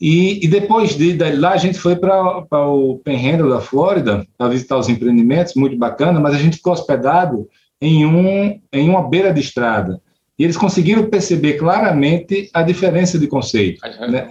E, 0.00 0.44
e, 0.44 0.48
depois 0.48 0.94
de, 0.94 1.14
de, 1.14 1.32
lá 1.32 1.52
a 1.52 1.56
gente 1.56 1.78
foi 1.78 1.96
para 1.96 2.44
o 2.68 2.98
Penhandle 2.98 3.48
da 3.48 3.60
Flórida 3.60 4.26
para 4.36 4.48
visitar 4.48 4.76
os 4.76 4.88
empreendimentos, 4.88 5.54
muito 5.54 5.76
bacana, 5.76 6.20
mas 6.20 6.34
a 6.34 6.38
gente 6.38 6.58
ficou 6.58 6.74
hospedado 6.74 7.48
em, 7.80 8.06
um, 8.06 8.60
em 8.72 8.88
uma 8.88 9.08
beira 9.08 9.32
de 9.32 9.40
estrada. 9.40 10.00
E 10.38 10.44
eles 10.44 10.56
conseguiram 10.56 11.08
perceber 11.08 11.54
claramente 11.54 12.50
a 12.52 12.62
diferença 12.62 13.18
de 13.18 13.26
conceito. 13.26 13.80
Né? 14.00 14.28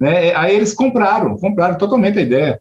né? 0.00 0.34
Aí 0.34 0.54
eles 0.54 0.74
compraram, 0.74 1.36
compraram 1.36 1.78
totalmente 1.78 2.18
a 2.18 2.22
ideia. 2.22 2.60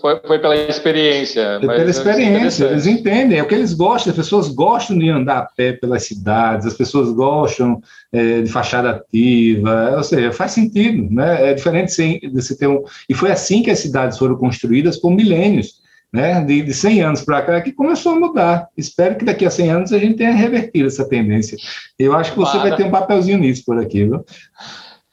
Foi, 0.00 0.18
foi 0.26 0.40
pela 0.40 0.56
experiência. 0.56 1.60
Foi 1.60 1.76
pela 1.76 1.88
experiência, 1.88 2.64
eles 2.64 2.84
entendem, 2.84 3.38
é 3.38 3.42
o 3.44 3.46
que 3.46 3.54
eles 3.54 3.72
gostam, 3.72 4.10
as 4.10 4.16
pessoas 4.16 4.48
gostam 4.48 4.98
de 4.98 5.08
andar 5.08 5.38
a 5.38 5.48
pé 5.56 5.74
pelas 5.74 6.04
cidades, 6.04 6.66
as 6.66 6.74
pessoas 6.74 7.12
gostam 7.12 7.80
é, 8.12 8.40
de 8.40 8.50
fachada 8.50 8.90
ativa, 8.90 9.94
ou 9.96 10.02
seja, 10.02 10.32
faz 10.32 10.50
sentido, 10.50 11.08
né? 11.14 11.50
É 11.50 11.54
diferente 11.54 11.94
de 11.96 12.28
você 12.28 12.56
ter 12.58 12.66
um. 12.66 12.82
E 13.08 13.14
foi 13.14 13.30
assim 13.30 13.62
que 13.62 13.70
as 13.70 13.78
cidades 13.78 14.18
foram 14.18 14.34
construídas 14.34 14.96
por 14.96 15.12
milênios 15.12 15.80
né, 16.12 16.44
de, 16.44 16.62
de 16.62 16.74
100 16.74 17.02
anos 17.02 17.22
para 17.22 17.42
cá, 17.42 17.60
que 17.60 17.72
começou 17.72 18.12
a 18.12 18.20
mudar. 18.20 18.68
Espero 18.76 19.16
que 19.16 19.24
daqui 19.24 19.46
a 19.46 19.50
100 19.50 19.70
anos 19.70 19.92
a 19.92 19.98
gente 19.98 20.16
tenha 20.16 20.32
revertido 20.32 20.86
essa 20.86 21.08
tendência. 21.08 21.56
Eu 21.98 22.14
acho 22.14 22.32
que 22.32 22.38
você 22.38 22.58
Para. 22.58 22.68
vai 22.68 22.76
ter 22.76 22.84
um 22.84 22.90
papelzinho 22.90 23.38
nisso 23.38 23.62
por 23.64 23.78
aqui, 23.78 24.04
viu? 24.04 24.24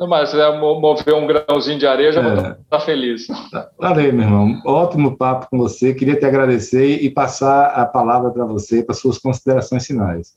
Mas 0.08 0.34
é 0.34 0.58
mover 0.58 1.14
um 1.14 1.28
grãozinho 1.28 1.78
de 1.78 1.86
areia, 1.86 2.14
já 2.14 2.22
é. 2.22 2.24
vou 2.24 2.52
estar 2.52 2.80
feliz. 2.82 3.28
Valeu, 3.78 4.14
meu 4.14 4.24
irmão. 4.24 4.62
Ótimo 4.66 5.18
papo 5.18 5.48
com 5.50 5.58
você. 5.58 5.94
Queria 5.94 6.18
te 6.18 6.26
agradecer 6.26 7.04
e 7.04 7.10
passar 7.10 7.66
a 7.68 7.86
palavra 7.86 8.32
para 8.32 8.46
você, 8.46 8.82
para 8.82 8.96
suas 8.96 9.18
considerações 9.18 9.86
finais. 9.86 10.36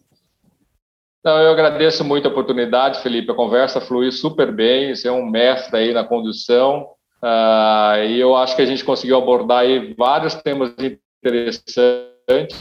Não, 1.24 1.38
eu 1.38 1.52
agradeço 1.52 2.04
muito 2.04 2.26
a 2.26 2.30
oportunidade, 2.32 3.00
Felipe. 3.02 3.30
A 3.30 3.36
conversa 3.36 3.80
fluiu 3.80 4.10
super 4.10 4.50
bem. 4.50 4.94
Você 4.94 5.06
é 5.06 5.12
um 5.12 5.24
mestre 5.24 5.76
aí 5.76 5.94
na 5.94 6.02
condução. 6.02 6.88
Uh, 7.22 8.02
e 8.08 8.18
eu 8.18 8.34
acho 8.34 8.56
que 8.56 8.62
a 8.62 8.66
gente 8.66 8.84
conseguiu 8.84 9.16
abordar 9.16 9.60
aí 9.60 9.94
vários 9.94 10.34
temas 10.34 10.74
interessantes 11.22 12.56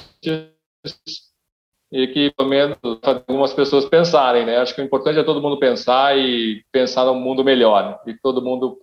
e 1.92 2.08
que, 2.08 2.32
pelo 2.38 2.48
menos, 2.48 2.78
algumas 3.04 3.54
pessoas 3.54 3.86
pensarem, 3.86 4.46
né? 4.46 4.58
Acho 4.58 4.76
que 4.76 4.82
o 4.82 4.86
importante 4.86 5.20
é 5.20 5.24
todo 5.24 5.42
mundo 5.42 5.60
pensar 5.60 6.18
e 6.18 6.64
pensar 6.72 7.06
num 7.06 7.20
mundo 7.20 7.44
melhor 7.44 8.00
e 8.06 8.14
todo 8.14 8.42
mundo 8.42 8.80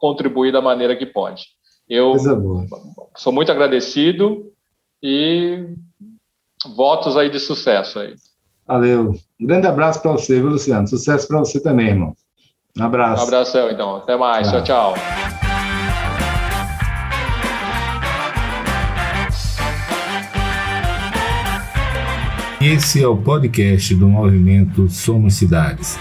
contribuir 0.00 0.52
da 0.52 0.60
maneira 0.60 0.96
que 0.96 1.06
pode. 1.06 1.44
Eu 1.88 2.16
sou 3.16 3.32
muito 3.32 3.50
agradecido 3.50 4.52
e 5.02 5.64
votos 6.76 7.16
aí 7.16 7.30
de 7.30 7.40
sucesso 7.40 7.98
aí. 7.98 8.14
Valeu. 8.66 9.14
Um 9.40 9.46
grande 9.46 9.66
abraço 9.66 10.02
para 10.02 10.12
você, 10.12 10.38
viu, 10.38 10.50
Luciano? 10.50 10.86
Sucesso 10.86 11.26
para 11.26 11.38
você 11.38 11.60
também, 11.60 11.88
irmão. 11.88 12.14
Um 12.78 12.84
abraço. 12.84 13.22
Um 13.22 13.26
abração, 13.26 13.70
então. 13.70 13.96
Até 13.96 14.16
mais. 14.16 14.48
tchau. 14.48 14.62
tchau. 14.62 14.94
Esse 22.60 23.02
é 23.02 23.08
o 23.08 23.16
podcast 23.16 23.94
do 23.94 24.06
movimento 24.06 24.86
Somos 24.90 25.34
Cidades. 25.34 25.98